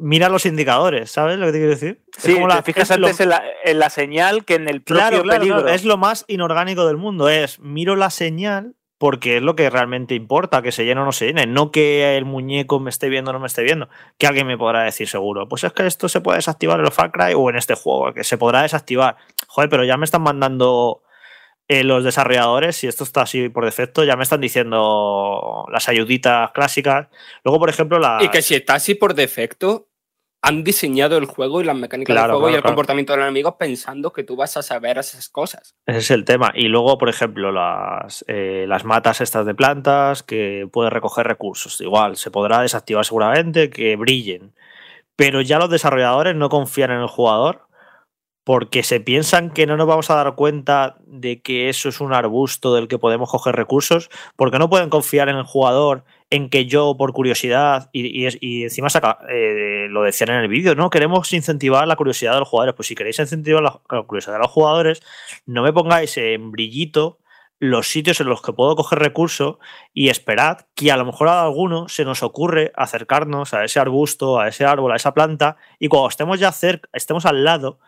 mira 0.00 0.28
los 0.28 0.46
indicadores, 0.46 1.10
¿sabes 1.10 1.38
lo 1.38 1.46
que 1.46 1.52
te 1.52 1.58
quiero 1.58 1.72
decir? 1.72 2.02
Sí, 2.18 2.34
como 2.34 2.48
la, 2.48 2.62
fijas 2.62 2.90
antes 2.90 3.20
en, 3.20 3.78
la, 3.78 3.90
señal 3.90 4.44
que 4.44 4.54
en 4.54 4.68
el 4.68 4.82
propio 4.82 5.22
peligro. 5.22 5.68
es 5.68 5.84
lo 5.84 5.96
más 5.96 6.24
inorgánico 6.28 6.86
del 6.86 6.96
mundo, 6.96 7.28
es 7.28 7.60
miro 7.60 7.96
la 7.96 8.10
señal 8.10 8.74
porque 9.00 9.38
es 9.38 9.42
lo 9.42 9.56
que 9.56 9.70
realmente 9.70 10.14
importa, 10.14 10.60
que 10.60 10.72
se 10.72 10.84
llene 10.84 11.00
o 11.00 11.06
no 11.06 11.12
se 11.12 11.28
llene, 11.28 11.46
no 11.46 11.70
que 11.70 12.18
el 12.18 12.26
muñeco 12.26 12.80
me 12.80 12.90
esté 12.90 13.08
viendo 13.08 13.30
o 13.30 13.32
no 13.32 13.40
me 13.40 13.46
esté 13.46 13.62
viendo. 13.62 13.88
Que 14.18 14.26
alguien 14.26 14.46
me 14.46 14.58
podrá 14.58 14.82
decir 14.82 15.08
seguro, 15.08 15.48
pues 15.48 15.64
es 15.64 15.72
que 15.72 15.86
esto 15.86 16.06
se 16.10 16.20
puede 16.20 16.36
desactivar 16.36 16.78
en 16.78 16.84
los 16.84 16.92
Far 16.92 17.10
Cry 17.10 17.32
o 17.34 17.48
en 17.48 17.56
este 17.56 17.74
juego, 17.74 18.12
que 18.12 18.24
se 18.24 18.36
podrá 18.36 18.60
desactivar. 18.60 19.16
Joder, 19.48 19.70
pero 19.70 19.84
ya 19.84 19.96
me 19.96 20.04
están 20.04 20.20
mandando 20.20 21.02
eh, 21.66 21.82
los 21.82 22.04
desarrolladores, 22.04 22.84
y 22.84 22.88
esto 22.88 23.04
está 23.04 23.22
así 23.22 23.48
por 23.48 23.64
defecto, 23.64 24.04
ya 24.04 24.16
me 24.16 24.24
están 24.24 24.42
diciendo 24.42 25.64
las 25.72 25.88
ayuditas 25.88 26.50
clásicas. 26.50 27.08
Luego, 27.42 27.58
por 27.58 27.70
ejemplo, 27.70 27.98
la. 28.00 28.18
Y 28.20 28.28
que 28.28 28.42
si 28.42 28.54
está 28.54 28.74
así 28.74 28.94
por 28.96 29.14
defecto, 29.14 29.88
han 30.42 30.64
diseñado 30.64 31.18
el 31.18 31.26
juego 31.26 31.60
y 31.60 31.64
las 31.64 31.76
mecánicas 31.76 32.16
del 32.16 32.30
juego 32.30 32.50
y 32.50 32.54
el 32.54 32.62
comportamiento 32.62 33.12
de 33.12 33.18
los 33.18 33.24
enemigos 33.24 33.54
pensando 33.58 34.12
que 34.12 34.24
tú 34.24 34.36
vas 34.36 34.56
a 34.56 34.62
saber 34.62 34.98
esas 34.98 35.28
cosas. 35.28 35.74
Ese 35.86 35.98
es 35.98 36.10
el 36.10 36.24
tema. 36.24 36.52
Y 36.54 36.68
luego, 36.68 36.96
por 36.96 37.08
ejemplo, 37.08 37.52
las, 37.52 38.24
eh, 38.26 38.64
las 38.66 38.84
matas 38.84 39.20
estas 39.20 39.44
de 39.44 39.54
plantas 39.54 40.22
que 40.22 40.66
puedes 40.72 40.92
recoger 40.92 41.26
recursos. 41.26 41.80
Igual, 41.80 42.16
se 42.16 42.30
podrá 42.30 42.62
desactivar 42.62 43.04
seguramente, 43.04 43.68
que 43.68 43.96
brillen. 43.96 44.54
Pero 45.14 45.42
ya 45.42 45.58
los 45.58 45.68
desarrolladores 45.68 46.34
no 46.34 46.48
confían 46.48 46.90
en 46.90 47.00
el 47.00 47.08
jugador 47.08 47.68
porque 48.44 48.82
se 48.82 49.00
piensan 49.00 49.50
que 49.50 49.66
no 49.66 49.76
nos 49.76 49.86
vamos 49.86 50.10
a 50.10 50.16
dar 50.16 50.34
cuenta 50.34 50.96
de 51.06 51.42
que 51.42 51.68
eso 51.68 51.90
es 51.90 52.00
un 52.00 52.14
arbusto 52.14 52.74
del 52.74 52.88
que 52.88 52.98
podemos 52.98 53.30
coger 53.30 53.54
recursos, 53.54 54.08
porque 54.34 54.58
no 54.58 54.70
pueden 54.70 54.88
confiar 54.88 55.28
en 55.28 55.36
el 55.36 55.44
jugador 55.44 56.04
en 56.30 56.48
que 56.48 56.66
yo, 56.66 56.96
por 56.96 57.12
curiosidad, 57.12 57.90
y, 57.92 58.24
encima 58.62 58.88
saca, 58.88 59.18
eh, 59.28 59.88
lo 59.90 60.02
decían 60.02 60.30
en 60.30 60.36
el 60.36 60.48
vídeo, 60.48 60.76
¿no? 60.76 60.88
Queremos 60.88 61.32
incentivar 61.32 61.88
la 61.88 61.96
curiosidad 61.96 62.34
de 62.34 62.40
los 62.40 62.48
jugadores. 62.48 62.74
Pues 62.76 62.86
si 62.86 62.94
queréis 62.94 63.18
incentivar 63.18 63.62
la, 63.62 63.80
curiosidad 64.04 64.34
de 64.34 64.38
los 64.38 64.50
jugadores, 64.50 65.02
no 65.44 65.62
me 65.62 65.72
pongáis 65.72 66.16
en 66.16 66.52
brillito 66.52 67.18
los 67.58 67.88
sitios 67.88 68.20
en 68.20 68.28
los 68.28 68.40
que 68.40 68.54
puedo 68.54 68.74
coger 68.74 69.00
recursos 69.00 69.56
y 69.92 70.08
esperad 70.08 70.66
que 70.74 70.92
a 70.92 70.96
lo 70.96 71.04
mejor 71.04 71.28
a 71.28 71.42
alguno 71.42 71.88
se 71.88 72.04
nos 72.04 72.22
ocurre 72.22 72.72
acercarnos 72.74 73.52
a 73.52 73.64
ese 73.64 73.80
arbusto, 73.80 74.40
a 74.40 74.48
ese 74.48 74.64
árbol, 74.64 74.92
a 74.92 74.96
esa 74.96 75.12
planta, 75.12 75.56
y 75.78 75.88
cuando 75.88 76.08
estemos 76.08 76.40
ya 76.40 76.52
cerca, 76.52 76.88
estemos 76.94 77.26
al 77.26 77.44
lado, 77.44 77.78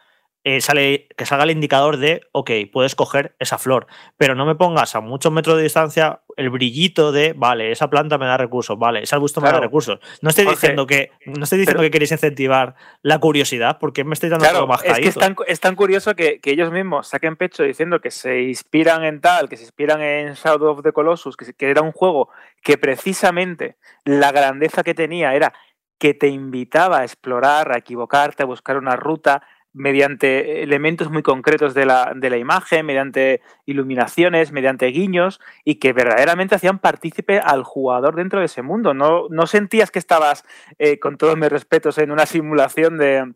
eh, 0.44 0.60
sale, 0.60 1.06
que 1.16 1.24
salga 1.24 1.44
el 1.44 1.52
indicador 1.52 1.98
de, 1.98 2.22
ok, 2.32 2.50
puedes 2.72 2.96
coger 2.96 3.36
esa 3.38 3.58
flor, 3.58 3.86
pero 4.16 4.34
no 4.34 4.44
me 4.44 4.56
pongas 4.56 4.96
a 4.96 5.00
muchos 5.00 5.32
metros 5.32 5.56
de 5.56 5.62
distancia 5.62 6.22
el 6.36 6.50
brillito 6.50 7.12
de, 7.12 7.32
vale, 7.32 7.70
esa 7.70 7.88
planta 7.88 8.18
me 8.18 8.26
da 8.26 8.36
recursos, 8.36 8.78
vale, 8.78 9.02
ese 9.02 9.14
arbusto 9.14 9.40
me 9.40 9.50
da 9.50 9.60
recursos. 9.60 10.00
No 10.20 10.30
estoy 10.30 10.46
diciendo 10.46 10.86
que 10.86 11.10
no 11.26 11.44
estoy 11.44 11.60
diciendo 11.60 11.82
que 11.82 11.90
queréis 11.90 12.10
incentivar 12.10 12.74
la 13.02 13.18
curiosidad, 13.18 13.78
porque 13.78 14.02
me 14.02 14.14
estoy 14.14 14.30
dando 14.30 14.48
algo 14.48 14.66
más 14.66 14.82
Es 14.84 14.98
que 14.98 15.08
es 15.08 15.14
tan, 15.14 15.36
es 15.46 15.60
tan 15.60 15.76
curioso 15.76 16.16
que, 16.16 16.40
que, 16.40 16.50
ellos 16.50 16.72
mismos 16.72 17.08
saquen 17.08 17.36
pecho 17.36 17.62
diciendo 17.62 18.00
que 18.00 18.10
se 18.10 18.42
inspiran 18.42 19.04
en 19.04 19.20
tal, 19.20 19.48
que 19.48 19.56
se 19.56 19.62
inspiran 19.62 20.00
en 20.02 20.34
Shadow 20.34 20.72
of 20.72 20.82
the 20.82 20.92
Colossus, 20.92 21.36
que, 21.36 21.52
que 21.52 21.70
era 21.70 21.82
un 21.82 21.92
juego 21.92 22.30
que 22.62 22.78
precisamente 22.78 23.76
la 24.04 24.32
grandeza 24.32 24.82
que 24.82 24.94
tenía 24.94 25.34
era 25.34 25.52
que 25.98 26.14
te 26.14 26.26
invitaba 26.26 26.98
a 26.98 27.04
explorar, 27.04 27.70
a 27.70 27.78
equivocarte, 27.78 28.42
a 28.42 28.46
buscar 28.46 28.76
una 28.76 28.96
ruta, 28.96 29.44
mediante 29.74 30.62
elementos 30.62 31.10
muy 31.10 31.22
concretos 31.22 31.74
de 31.74 31.86
la, 31.86 32.12
de 32.14 32.30
la, 32.30 32.36
imagen, 32.36 32.86
mediante 32.86 33.40
iluminaciones, 33.64 34.52
mediante 34.52 34.86
guiños, 34.86 35.40
y 35.64 35.76
que 35.76 35.92
verdaderamente 35.92 36.54
hacían 36.54 36.78
partícipe 36.78 37.38
al 37.38 37.62
jugador 37.64 38.16
dentro 38.16 38.40
de 38.40 38.46
ese 38.46 38.62
mundo. 38.62 38.94
No, 38.94 39.28
no 39.30 39.46
sentías 39.46 39.90
que 39.90 39.98
estabas, 39.98 40.44
eh, 40.78 40.98
con 40.98 41.16
todos 41.16 41.36
mis 41.36 41.50
respetos, 41.50 41.98
en 41.98 42.10
una 42.10 42.26
simulación 42.26 42.98
de, 42.98 43.32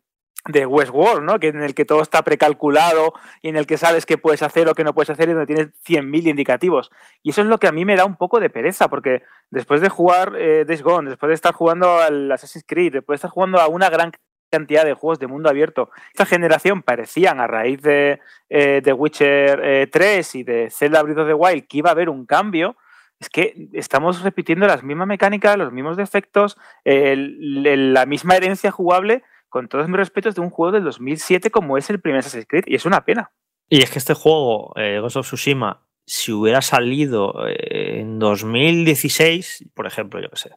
de 0.48 0.66
Westworld, 0.66 1.22
¿no? 1.22 1.38
Que 1.38 1.48
en 1.48 1.62
el 1.62 1.74
que 1.74 1.84
todo 1.84 2.02
está 2.02 2.22
precalculado 2.22 3.14
y 3.42 3.48
en 3.48 3.56
el 3.56 3.66
que 3.66 3.78
sabes 3.78 4.06
qué 4.06 4.18
puedes 4.18 4.42
hacer 4.42 4.68
o 4.68 4.74
qué 4.74 4.84
no 4.84 4.94
puedes 4.94 5.10
hacer 5.10 5.28
y 5.28 5.32
donde 5.32 5.46
tienes 5.46 5.68
100.000 5.84 6.28
indicativos. 6.28 6.90
Y 7.22 7.30
eso 7.30 7.42
es 7.42 7.48
lo 7.48 7.58
que 7.58 7.66
a 7.66 7.72
mí 7.72 7.84
me 7.84 7.96
da 7.96 8.04
un 8.04 8.16
poco 8.16 8.40
de 8.40 8.50
pereza, 8.50 8.88
porque 8.88 9.22
después 9.50 9.80
de 9.80 9.88
jugar 9.88 10.34
eh, 10.38 10.64
Gone, 10.82 11.10
después 11.10 11.28
de 11.28 11.34
estar 11.34 11.54
jugando 11.54 11.98
al 11.98 12.30
Assassin's 12.30 12.64
Creed, 12.66 12.92
después 12.92 13.16
de 13.16 13.26
estar 13.26 13.30
jugando 13.30 13.60
a 13.60 13.68
una 13.68 13.90
gran 13.90 14.12
cantidad 14.50 14.84
de 14.84 14.94
juegos 14.94 15.18
de 15.18 15.26
mundo 15.26 15.48
abierto. 15.48 15.90
Esta 16.12 16.26
generación 16.26 16.82
parecían 16.82 17.40
a 17.40 17.46
raíz 17.46 17.80
de 17.82 18.20
The 18.48 18.82
eh, 18.84 18.92
Witcher 18.92 19.88
3 19.90 20.34
y 20.34 20.42
de 20.42 20.70
Zelda 20.70 21.02
Breath 21.02 21.18
of 21.18 21.28
the 21.28 21.34
Wild 21.34 21.66
que 21.66 21.78
iba 21.78 21.90
a 21.90 21.92
haber 21.92 22.08
un 22.08 22.26
cambio. 22.26 22.76
Es 23.18 23.30
que 23.30 23.68
estamos 23.72 24.22
repitiendo 24.22 24.66
las 24.66 24.82
mismas 24.82 25.06
mecánicas, 25.06 25.56
los 25.56 25.72
mismos 25.72 25.96
defectos, 25.96 26.58
la 26.84 28.04
misma 28.04 28.36
herencia 28.36 28.70
jugable, 28.70 29.22
con 29.48 29.68
todos 29.68 29.88
mis 29.88 29.96
respetos, 29.96 30.34
de 30.34 30.42
un 30.42 30.50
juego 30.50 30.72
del 30.72 30.84
2007 30.84 31.50
como 31.50 31.78
es 31.78 31.88
el 31.88 32.00
primer 32.00 32.18
Assassin's 32.18 32.46
Creed, 32.46 32.64
y 32.66 32.74
es 32.74 32.84
una 32.84 33.04
pena. 33.06 33.32
Y 33.68 33.82
es 33.82 33.90
que 33.90 33.98
este 33.98 34.14
juego, 34.14 34.72
eh, 34.76 34.98
Ghost 35.00 35.16
of 35.16 35.26
Tsushima, 35.26 35.86
si 36.04 36.32
hubiera 36.32 36.62
salido 36.62 37.46
eh, 37.48 38.00
en 38.00 38.18
2016, 38.18 39.70
por 39.74 39.86
ejemplo, 39.86 40.20
yo 40.20 40.30
qué 40.30 40.36
sé, 40.36 40.50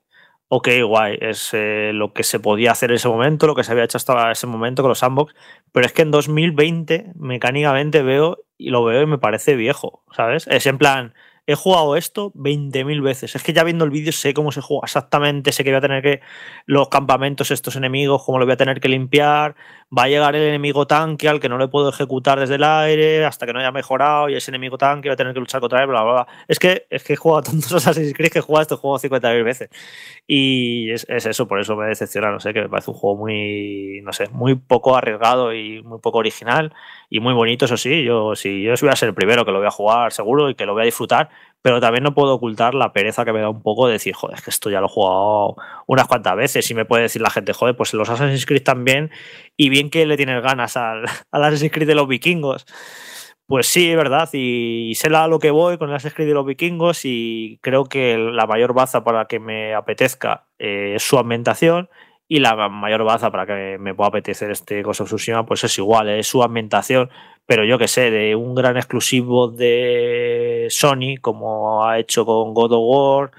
ok, 0.49 0.67
guay, 0.83 1.17
es 1.21 1.51
eh, 1.53 1.91
lo 1.93 2.13
que 2.13 2.23
se 2.23 2.39
podía 2.39 2.71
hacer 2.71 2.89
en 2.89 2.95
ese 2.95 3.07
momento, 3.07 3.47
lo 3.47 3.55
que 3.55 3.63
se 3.63 3.71
había 3.71 3.83
hecho 3.83 3.97
hasta 3.97 4.31
ese 4.31 4.47
momento 4.47 4.81
con 4.81 4.89
los 4.89 4.99
sandbox, 4.99 5.33
pero 5.71 5.85
es 5.85 5.93
que 5.93 6.01
en 6.01 6.11
2020 6.11 7.13
mecánicamente 7.15 8.01
veo 8.01 8.39
y 8.57 8.71
lo 8.71 8.83
veo 8.83 9.03
y 9.03 9.05
me 9.05 9.19
parece 9.19 9.55
viejo, 9.55 10.03
¿sabes? 10.11 10.47
Es 10.47 10.65
en 10.65 10.79
plan, 10.79 11.13
he 11.45 11.55
jugado 11.55 11.95
esto 11.95 12.31
20.000 12.33 13.01
veces. 13.01 13.35
Es 13.35 13.41
que 13.43 13.53
ya 13.53 13.63
viendo 13.63 13.83
el 13.83 13.91
vídeo 13.91 14.11
sé 14.11 14.35
cómo 14.35 14.51
se 14.51 14.61
juega 14.61 14.85
exactamente, 14.85 15.51
sé 15.51 15.63
que 15.63 15.71
voy 15.71 15.77
a 15.77 15.81
tener 15.81 16.03
que 16.03 16.21
los 16.67 16.89
campamentos, 16.89 17.49
estos 17.49 17.75
enemigos, 17.75 18.23
cómo 18.23 18.37
lo 18.37 18.45
voy 18.45 18.53
a 18.53 18.57
tener 18.57 18.79
que 18.79 18.89
limpiar. 18.89 19.55
Va 19.95 20.03
a 20.03 20.07
llegar 20.07 20.35
el 20.35 20.43
enemigo 20.43 20.85
tanque 20.85 21.27
al 21.27 21.39
que 21.39 21.49
no 21.49 21.57
le 21.57 21.67
puedo 21.67 21.89
ejecutar 21.89 22.39
desde 22.39 22.55
el 22.55 22.63
aire 22.63 23.25
hasta 23.25 23.47
que 23.47 23.53
no 23.53 23.59
haya 23.59 23.71
mejorado 23.71 24.29
y 24.29 24.35
ese 24.35 24.51
enemigo 24.51 24.77
tanque 24.77 25.09
va 25.09 25.13
a 25.13 25.17
tener 25.17 25.33
que 25.33 25.39
luchar 25.39 25.61
contra 25.61 25.81
él, 25.81 25.87
bla, 25.87 26.03
bla. 26.03 26.27
Es 26.47 26.59
que, 26.59 26.85
es 26.91 27.03
que 27.03 27.13
he 27.13 27.15
jugado 27.15 27.41
tantos 27.43 27.73
Assassin's 27.73 28.13
Creed 28.13 28.31
que 28.31 28.39
he 28.39 28.41
jugado 28.41 28.61
este 28.61 28.75
juego 28.75 28.99
50.000 28.99 29.43
veces. 29.43 29.69
Y 30.27 30.91
es, 30.91 31.07
es, 31.09 31.25
eso, 31.25 31.47
por 31.47 31.59
eso 31.59 31.75
me 31.75 31.87
decepciona, 31.87 32.31
no 32.31 32.39
sé, 32.39 32.53
que 32.53 32.61
me 32.61 32.69
parece 32.69 32.91
un 32.91 32.97
juego 32.97 33.17
muy, 33.17 34.01
no 34.03 34.13
sé, 34.13 34.29
muy 34.29 34.55
poco 34.55 34.95
arriesgado 34.95 35.53
y 35.55 35.81
muy 35.81 35.99
poco 35.99 36.19
original 36.19 36.71
y 37.09 37.19
muy 37.19 37.33
bonito, 37.33 37.65
eso 37.65 37.77
sí. 37.77 38.03
Yo, 38.03 38.35
si 38.35 38.61
yo 38.61 38.73
voy 38.79 38.89
a 38.89 38.95
ser 38.95 39.09
el 39.09 39.15
primero 39.15 39.43
que 39.43 39.51
lo 39.51 39.57
voy 39.57 39.67
a 39.67 39.71
jugar 39.71 40.11
seguro 40.11 40.49
y 40.51 40.55
que 40.55 40.67
lo 40.67 40.73
voy 40.73 40.83
a 40.83 40.85
disfrutar, 40.85 41.29
pero 41.61 41.81
también 41.81 42.03
no 42.03 42.13
puedo 42.13 42.33
ocultar 42.35 42.73
la 42.73 42.93
pereza 42.93 43.25
que 43.25 43.33
me 43.33 43.41
da 43.41 43.49
un 43.49 43.61
poco 43.61 43.87
de 43.87 43.93
decir, 43.93 44.13
joder, 44.13 44.37
es 44.37 44.43
que 44.43 44.49
esto 44.49 44.69
ya 44.69 44.79
lo 44.79 44.87
he 44.87 44.89
jugado 44.89 45.55
unas 45.87 46.07
cuantas 46.07 46.35
veces 46.35 46.69
y 46.71 46.73
me 46.73 46.85
puede 46.85 47.03
decir 47.03 47.21
la 47.21 47.29
gente, 47.29 47.53
joder, 47.53 47.75
pues 47.75 47.93
los 47.93 48.09
Assassin's 48.09 48.45
Creed 48.45 48.63
también 48.63 49.11
y 49.57 49.69
bien 49.69 49.89
que 49.89 50.05
le 50.05 50.17
tienes 50.17 50.41
ganas 50.41 50.77
al, 50.77 51.03
al 51.31 51.43
Assassin's 51.43 51.71
Creed 51.71 51.87
de 51.87 51.95
los 51.95 52.07
vikingos. 52.07 52.65
Pues 53.45 53.67
sí, 53.67 53.89
es 53.89 53.97
verdad, 53.97 54.29
y, 54.33 54.93
sé 54.95 55.07
a 55.07 55.27
lo 55.27 55.39
que 55.39 55.49
voy 55.49 55.77
con 55.77 55.89
el 55.89 55.95
Assassin's 55.95 56.15
Creed 56.15 56.27
de 56.27 56.33
los 56.35 56.45
vikingos 56.45 57.01
y 57.03 57.59
creo 57.61 57.85
que 57.85 58.17
la 58.17 58.45
mayor 58.45 58.73
baza 58.73 59.03
para 59.03 59.25
que 59.25 59.39
me 59.39 59.73
apetezca 59.73 60.47
eh, 60.59 60.93
es 60.95 61.03
su 61.03 61.17
ambientación 61.17 61.89
y 62.31 62.39
la 62.39 62.69
mayor 62.69 63.03
baza 63.03 63.31
para 63.31 63.47
que 63.47 63.77
me 63.79 63.95
pueda 63.95 64.09
apetecer 64.09 64.51
este 64.51 64.83
Ghost 64.83 65.01
of 65.01 65.07
Tsushima 65.07 65.45
pues 65.45 65.63
es 65.63 65.77
igual, 65.79 66.09
es 66.09 66.27
su 66.27 66.43
ambientación, 66.43 67.09
pero 67.47 67.65
yo 67.65 67.79
que 67.79 67.87
sé, 67.87 68.11
de 68.11 68.35
un 68.35 68.53
gran 68.53 68.77
exclusivo 68.77 69.49
de 69.49 70.67
Sony 70.69 71.17
como 71.19 71.83
ha 71.83 71.97
hecho 71.97 72.25
con 72.25 72.53
God 72.53 72.73
of 72.73 72.81
War, 72.83 73.31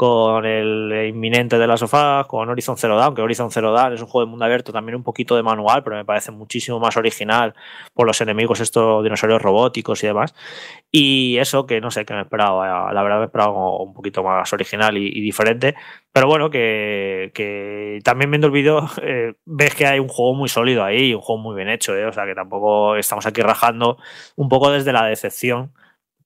con 0.00 0.46
el 0.46 1.08
inminente 1.10 1.58
de 1.58 1.66
la 1.66 1.76
sofá, 1.76 2.24
con 2.26 2.48
Horizon 2.48 2.78
Zero 2.78 2.96
Dawn, 2.96 3.14
que 3.14 3.20
Horizon 3.20 3.50
Zero 3.50 3.70
Dawn 3.70 3.92
es 3.92 4.00
un 4.00 4.06
juego 4.06 4.24
de 4.24 4.30
mundo 4.30 4.46
abierto 4.46 4.72
también 4.72 4.96
un 4.96 5.02
poquito 5.02 5.36
de 5.36 5.42
manual, 5.42 5.82
pero 5.84 5.94
me 5.94 6.06
parece 6.06 6.30
muchísimo 6.30 6.80
más 6.80 6.96
original 6.96 7.52
por 7.92 8.06
los 8.06 8.18
enemigos, 8.22 8.60
estos 8.60 9.04
dinosaurios 9.04 9.42
robóticos 9.42 10.02
y 10.02 10.06
demás. 10.06 10.34
Y 10.90 11.36
eso 11.36 11.66
que 11.66 11.82
no 11.82 11.90
sé, 11.90 12.06
que 12.06 12.14
me 12.14 12.22
esperaba, 12.22 12.90
la 12.94 13.02
verdad 13.02 13.18
me 13.18 13.26
esperaba 13.26 13.50
un 13.76 13.92
poquito 13.92 14.22
más 14.22 14.50
original 14.54 14.96
y, 14.96 15.20
diferente, 15.20 15.74
pero 16.14 16.28
bueno, 16.28 16.48
que, 16.48 18.00
también 18.02 18.30
viendo 18.30 18.46
el 18.46 18.54
vídeo 18.54 18.88
eh, 19.02 19.34
ves 19.44 19.74
que 19.74 19.84
hay 19.84 19.98
un 19.98 20.08
juego 20.08 20.32
muy 20.32 20.48
sólido 20.48 20.82
ahí, 20.82 21.12
un 21.12 21.20
juego 21.20 21.42
muy 21.42 21.54
bien 21.54 21.68
hecho, 21.68 21.94
eh, 21.94 22.06
o 22.06 22.12
sea 22.14 22.24
que 22.24 22.34
tampoco 22.34 22.96
estamos 22.96 23.26
aquí 23.26 23.42
rajando 23.42 23.98
un 24.34 24.48
poco 24.48 24.70
desde 24.70 24.94
la 24.94 25.04
decepción 25.04 25.74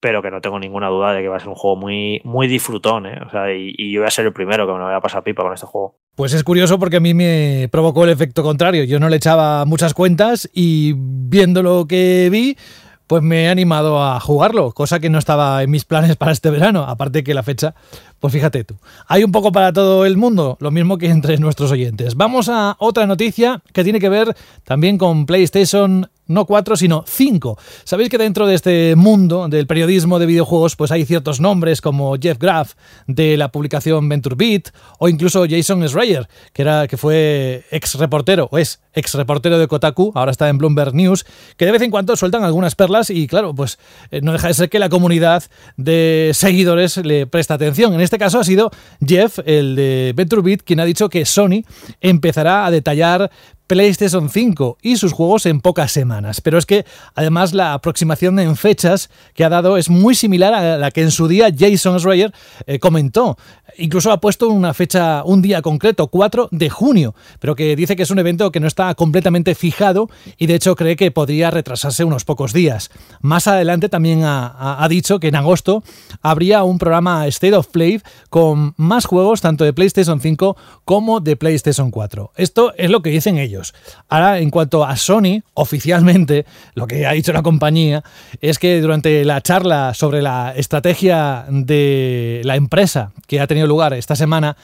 pero 0.04 0.20
que 0.20 0.30
no 0.30 0.42
tengo 0.42 0.58
ninguna 0.58 0.88
duda 0.88 1.14
de 1.14 1.22
que 1.22 1.28
va 1.28 1.38
a 1.38 1.40
ser 1.40 1.48
un 1.48 1.54
juego 1.54 1.76
muy, 1.76 2.20
muy 2.24 2.46
disfrutón, 2.46 3.06
¿eh? 3.06 3.18
O 3.26 3.30
sea, 3.30 3.50
y, 3.54 3.90
yo 3.90 4.02
voy 4.02 4.06
a 4.06 4.10
ser 4.10 4.26
el 4.26 4.34
primero 4.34 4.66
que 4.66 4.72
me 4.74 4.78
lo 4.78 4.84
voy 4.84 4.92
a 4.92 5.00
pasar 5.00 5.22
pipa 5.22 5.42
con 5.42 5.54
este 5.54 5.64
juego. 5.64 5.96
Pues 6.14 6.34
es 6.34 6.44
curioso 6.44 6.78
porque 6.78 6.98
a 6.98 7.00
mí 7.00 7.14
me 7.14 7.70
provocó 7.72 8.04
el 8.04 8.10
efecto 8.10 8.42
contrario. 8.42 8.84
Yo 8.84 9.00
no 9.00 9.08
le 9.08 9.16
echaba 9.16 9.64
muchas 9.64 9.94
cuentas 9.94 10.50
y 10.52 10.92
viendo 10.94 11.62
lo 11.62 11.86
que 11.86 12.28
vi, 12.30 12.58
pues 13.06 13.22
me 13.22 13.44
he 13.44 13.48
animado 13.48 14.02
a 14.02 14.20
jugarlo, 14.20 14.72
cosa 14.72 15.00
que 15.00 15.08
no 15.08 15.18
estaba 15.18 15.62
en 15.62 15.70
mis 15.70 15.86
planes 15.86 16.16
para 16.16 16.32
este 16.32 16.50
verano, 16.50 16.82
aparte 16.82 17.24
que 17.24 17.32
la 17.32 17.42
fecha, 17.42 17.74
pues 18.20 18.30
fíjate 18.34 18.62
tú. 18.64 18.76
Hay 19.08 19.24
un 19.24 19.32
poco 19.32 19.52
para 19.52 19.72
todo 19.72 20.04
el 20.04 20.18
mundo, 20.18 20.58
lo 20.60 20.70
mismo 20.70 20.98
que 20.98 21.08
entre 21.08 21.38
nuestros 21.38 21.70
oyentes. 21.72 22.14
Vamos 22.14 22.50
a 22.50 22.76
otra 22.78 23.06
noticia 23.06 23.62
que 23.72 23.84
tiene 23.84 24.00
que 24.00 24.10
ver 24.10 24.36
también 24.64 24.98
con 24.98 25.24
PlayStation 25.24 26.10
no 26.26 26.46
cuatro, 26.46 26.76
sino 26.76 27.04
cinco. 27.06 27.58
Sabéis 27.84 28.08
que 28.08 28.18
dentro 28.18 28.46
de 28.46 28.54
este 28.54 28.96
mundo 28.96 29.48
del 29.48 29.66
periodismo 29.66 30.18
de 30.18 30.26
videojuegos, 30.26 30.76
pues 30.76 30.90
hay 30.90 31.04
ciertos 31.04 31.40
nombres 31.40 31.80
como 31.80 32.16
Jeff 32.20 32.38
Graff 32.38 32.74
de 33.06 33.36
la 33.36 33.50
publicación 33.50 34.08
Venture 34.08 34.36
Beat 34.36 34.70
o 34.98 35.08
incluso 35.08 35.44
Jason 35.48 35.86
Schreier, 35.88 36.28
que 36.52 36.62
era 36.62 36.86
que 36.86 36.96
fue 36.96 37.64
ex 37.70 37.94
reportero 37.94 38.48
o 38.50 38.58
es 38.58 38.80
ex 38.94 39.14
reportero 39.14 39.58
de 39.58 39.68
Kotaku, 39.68 40.12
ahora 40.14 40.30
está 40.30 40.48
en 40.48 40.58
Bloomberg 40.58 40.94
News, 40.94 41.24
que 41.56 41.66
de 41.66 41.72
vez 41.72 41.82
en 41.82 41.90
cuando 41.90 42.16
sueltan 42.16 42.44
algunas 42.44 42.74
perlas 42.74 43.10
y 43.10 43.26
claro, 43.26 43.54
pues 43.54 43.78
eh, 44.10 44.20
no 44.22 44.32
deja 44.32 44.48
de 44.48 44.54
ser 44.54 44.68
que 44.68 44.78
la 44.78 44.88
comunidad 44.88 45.44
de 45.76 46.30
seguidores 46.34 46.96
le 46.98 47.26
presta 47.26 47.54
atención. 47.54 47.94
En 47.94 48.00
este 48.00 48.18
caso 48.18 48.38
ha 48.38 48.44
sido 48.44 48.70
Jeff, 49.04 49.38
el 49.44 49.76
de 49.76 50.12
Venture 50.14 50.42
Beat, 50.42 50.62
quien 50.62 50.80
ha 50.80 50.84
dicho 50.84 51.08
que 51.08 51.24
Sony 51.24 51.64
empezará 52.00 52.66
a 52.66 52.70
detallar 52.70 53.30
PlayStation 53.66 54.28
5 54.28 54.78
y 54.82 54.96
sus 54.96 55.12
juegos 55.12 55.46
en 55.46 55.60
pocas 55.60 55.90
semanas. 55.90 56.40
Pero 56.40 56.58
es 56.58 56.66
que 56.66 56.84
además 57.14 57.54
la 57.54 57.72
aproximación 57.72 58.38
en 58.38 58.56
fechas 58.56 59.10
que 59.34 59.44
ha 59.44 59.48
dado 59.48 59.76
es 59.76 59.88
muy 59.88 60.14
similar 60.14 60.52
a 60.54 60.76
la 60.76 60.90
que 60.90 61.02
en 61.02 61.10
su 61.10 61.28
día 61.28 61.48
Jason 61.56 61.98
Schreier 61.98 62.32
eh, 62.66 62.78
comentó. 62.78 63.36
Incluso 63.76 64.12
ha 64.12 64.20
puesto 64.20 64.48
una 64.48 64.74
fecha, 64.74 65.24
un 65.24 65.42
día 65.42 65.62
concreto, 65.62 66.08
4 66.08 66.48
de 66.50 66.70
junio, 66.70 67.14
pero 67.40 67.56
que 67.56 67.74
dice 67.74 67.96
que 67.96 68.02
es 68.02 68.10
un 68.10 68.18
evento 68.18 68.52
que 68.52 68.60
no 68.60 68.66
está 68.66 68.83
completamente 68.94 69.54
fijado 69.54 70.10
y 70.36 70.46
de 70.46 70.56
hecho 70.56 70.76
cree 70.76 70.96
que 70.96 71.10
podría 71.10 71.50
retrasarse 71.50 72.04
unos 72.04 72.24
pocos 72.24 72.52
días. 72.52 72.90
Más 73.20 73.46
adelante 73.46 73.88
también 73.88 74.24
ha, 74.24 74.82
ha 74.82 74.88
dicho 74.88 75.20
que 75.20 75.28
en 75.28 75.36
agosto 75.36 75.82
habría 76.20 76.62
un 76.64 76.78
programa 76.78 77.26
State 77.28 77.54
of 77.54 77.68
Play 77.68 78.02
con 78.28 78.74
más 78.76 79.06
juegos 79.06 79.40
tanto 79.40 79.64
de 79.64 79.72
PlayStation 79.72 80.20
5 80.20 80.56
como 80.84 81.20
de 81.20 81.36
PlayStation 81.36 81.90
4. 81.90 82.32
Esto 82.36 82.74
es 82.76 82.90
lo 82.90 83.02
que 83.02 83.10
dicen 83.10 83.38
ellos. 83.38 83.74
Ahora, 84.08 84.38
en 84.38 84.50
cuanto 84.50 84.84
a 84.84 84.96
Sony, 84.96 85.42
oficialmente, 85.54 86.46
lo 86.74 86.86
que 86.86 87.06
ha 87.06 87.12
dicho 87.12 87.32
la 87.32 87.42
compañía 87.42 88.02
es 88.40 88.58
que 88.58 88.80
durante 88.80 89.24
la 89.24 89.40
charla 89.40 89.94
sobre 89.94 90.22
la 90.22 90.52
estrategia 90.56 91.46
de 91.48 92.40
la 92.44 92.56
empresa 92.56 93.12
que 93.26 93.40
ha 93.40 93.46
tenido 93.46 93.66
lugar 93.66 93.94
esta 93.94 94.16
semana, 94.16 94.56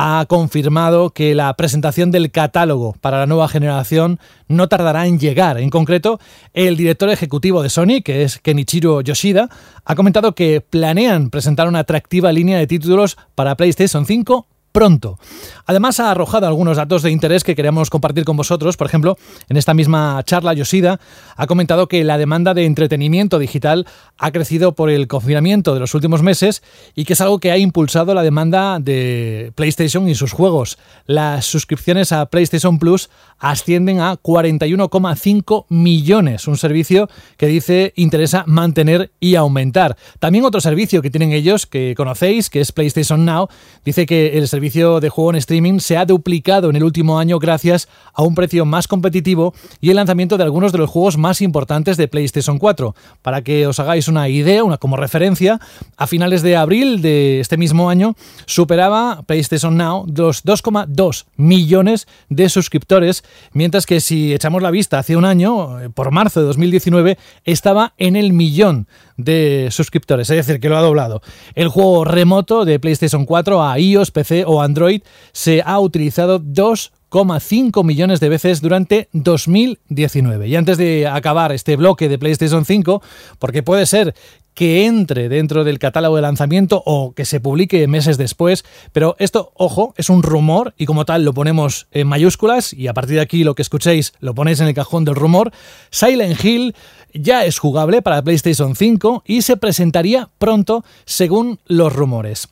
ha 0.00 0.24
confirmado 0.28 1.10
que 1.10 1.34
la 1.34 1.52
presentación 1.54 2.12
del 2.12 2.30
catálogo 2.30 2.94
para 3.00 3.18
la 3.18 3.26
nueva 3.26 3.48
generación 3.48 4.20
no 4.46 4.68
tardará 4.68 5.08
en 5.08 5.18
llegar. 5.18 5.58
En 5.58 5.70
concreto, 5.70 6.20
el 6.54 6.76
director 6.76 7.10
ejecutivo 7.10 7.64
de 7.64 7.68
Sony, 7.68 8.00
que 8.04 8.22
es 8.22 8.38
Kenichiro 8.38 9.00
Yoshida, 9.00 9.48
ha 9.84 9.96
comentado 9.96 10.36
que 10.36 10.60
planean 10.60 11.30
presentar 11.30 11.66
una 11.66 11.80
atractiva 11.80 12.30
línea 12.30 12.58
de 12.58 12.68
títulos 12.68 13.18
para 13.34 13.56
PlayStation 13.56 14.06
5 14.06 14.46
pronto. 14.72 15.18
Además, 15.66 16.00
ha 16.00 16.10
arrojado 16.10 16.46
algunos 16.46 16.76
datos 16.76 17.02
de 17.02 17.10
interés 17.10 17.44
que 17.44 17.54
queríamos 17.54 17.90
compartir 17.90 18.24
con 18.24 18.36
vosotros. 18.36 18.76
Por 18.76 18.86
ejemplo, 18.86 19.18
en 19.48 19.56
esta 19.56 19.74
misma 19.74 20.22
charla, 20.24 20.54
Yoshida 20.54 21.00
ha 21.36 21.46
comentado 21.46 21.88
que 21.88 22.04
la 22.04 22.18
demanda 22.18 22.54
de 22.54 22.64
entretenimiento 22.64 23.38
digital 23.38 23.86
ha 24.18 24.30
crecido 24.30 24.72
por 24.72 24.90
el 24.90 25.08
confinamiento 25.08 25.74
de 25.74 25.80
los 25.80 25.94
últimos 25.94 26.22
meses 26.22 26.62
y 26.94 27.04
que 27.04 27.14
es 27.14 27.20
algo 27.20 27.38
que 27.38 27.50
ha 27.50 27.58
impulsado 27.58 28.14
la 28.14 28.22
demanda 28.22 28.78
de 28.80 29.52
PlayStation 29.54 30.08
y 30.08 30.14
sus 30.14 30.32
juegos. 30.32 30.78
Las 31.06 31.46
suscripciones 31.46 32.12
a 32.12 32.26
PlayStation 32.26 32.78
Plus 32.78 33.10
ascienden 33.38 34.00
a 34.00 34.16
41,5 34.16 35.66
millones, 35.68 36.48
un 36.48 36.56
servicio 36.56 37.08
que 37.36 37.46
dice 37.46 37.92
interesa 37.96 38.44
mantener 38.46 39.10
y 39.20 39.34
aumentar. 39.34 39.96
También 40.18 40.44
otro 40.44 40.60
servicio 40.60 41.02
que 41.02 41.10
tienen 41.10 41.32
ellos, 41.32 41.66
que 41.66 41.94
conocéis, 41.96 42.50
que 42.50 42.60
es 42.60 42.72
PlayStation 42.72 43.24
Now, 43.24 43.48
dice 43.84 44.06
que 44.06 44.38
el 44.38 44.48
servicio 44.48 44.57
de 44.60 45.08
juego 45.08 45.30
en 45.30 45.36
streaming 45.36 45.78
se 45.78 45.96
ha 45.96 46.04
duplicado 46.04 46.68
en 46.68 46.76
el 46.76 46.82
último 46.82 47.18
año 47.18 47.38
gracias 47.38 47.88
a 48.12 48.22
un 48.22 48.34
precio 48.34 48.64
más 48.64 48.88
competitivo 48.88 49.54
y 49.80 49.90
el 49.90 49.96
lanzamiento 49.96 50.36
de 50.36 50.42
algunos 50.42 50.72
de 50.72 50.78
los 50.78 50.90
juegos 50.90 51.16
más 51.16 51.40
importantes 51.40 51.96
de 51.96 52.08
PlayStation 52.08 52.58
4. 52.58 52.94
Para 53.22 53.42
que 53.42 53.66
os 53.66 53.78
hagáis 53.78 54.08
una 54.08 54.28
idea, 54.28 54.64
una 54.64 54.76
como 54.76 54.96
referencia, 54.96 55.60
a 55.96 56.06
finales 56.06 56.42
de 56.42 56.56
abril 56.56 57.00
de 57.02 57.40
este 57.40 57.56
mismo 57.56 57.88
año 57.88 58.14
superaba 58.46 59.22
PlayStation 59.26 59.76
Now 59.76 60.06
los 60.14 60.44
2,2 60.44 61.26
millones 61.36 62.08
de 62.28 62.48
suscriptores 62.48 63.22
mientras 63.52 63.86
que 63.86 64.00
si 64.00 64.34
echamos 64.34 64.60
la 64.60 64.70
vista 64.70 64.98
hace 64.98 65.16
un 65.16 65.24
año, 65.24 65.80
eh, 65.80 65.88
por 65.88 66.10
marzo 66.10 66.40
de 66.40 66.46
2019, 66.46 67.16
estaba 67.44 67.94
en 67.96 68.16
el 68.16 68.32
millón 68.32 68.88
de 69.18 69.68
suscriptores, 69.70 70.30
es 70.30 70.46
decir, 70.46 70.60
que 70.60 70.68
lo 70.68 70.78
ha 70.78 70.80
doblado. 70.80 71.20
El 71.54 71.68
juego 71.68 72.04
remoto 72.04 72.64
de 72.64 72.78
PlayStation 72.78 73.26
4 73.26 73.62
a 73.62 73.78
iOS, 73.78 74.12
PC 74.12 74.44
o 74.48 74.62
Android 74.62 75.02
se 75.32 75.62
ha 75.64 75.78
utilizado 75.78 76.40
2,5 76.40 77.84
millones 77.84 78.18
de 78.18 78.28
veces 78.30 78.60
durante 78.60 79.08
2019. 79.12 80.48
Y 80.48 80.56
antes 80.56 80.78
de 80.78 81.06
acabar 81.06 81.52
este 81.52 81.76
bloque 81.76 82.08
de 82.08 82.18
PlayStation 82.18 82.64
5, 82.64 83.02
porque 83.38 83.62
puede 83.62 83.86
ser 83.86 84.14
que 84.54 84.86
entre 84.86 85.28
dentro 85.28 85.62
del 85.62 85.78
catálogo 85.78 86.16
de 86.16 86.22
lanzamiento 86.22 86.82
o 86.84 87.12
que 87.12 87.24
se 87.24 87.38
publique 87.38 87.86
meses 87.86 88.18
después, 88.18 88.64
pero 88.92 89.14
esto, 89.20 89.52
ojo, 89.54 89.94
es 89.96 90.10
un 90.10 90.24
rumor 90.24 90.74
y 90.76 90.84
como 90.86 91.04
tal 91.04 91.24
lo 91.24 91.32
ponemos 91.32 91.86
en 91.92 92.08
mayúsculas 92.08 92.72
y 92.72 92.88
a 92.88 92.94
partir 92.94 93.14
de 93.16 93.20
aquí 93.20 93.44
lo 93.44 93.54
que 93.54 93.62
escuchéis 93.62 94.14
lo 94.18 94.34
ponéis 94.34 94.58
en 94.58 94.66
el 94.66 94.74
cajón 94.74 95.04
del 95.04 95.14
rumor. 95.14 95.52
Silent 95.90 96.44
Hill 96.44 96.74
ya 97.14 97.44
es 97.44 97.58
jugable 97.58 98.02
para 98.02 98.22
PlayStation 98.22 98.74
5 98.74 99.22
y 99.26 99.42
se 99.42 99.56
presentaría 99.56 100.28
pronto 100.38 100.84
según 101.04 101.60
los 101.66 101.92
rumores. 101.92 102.48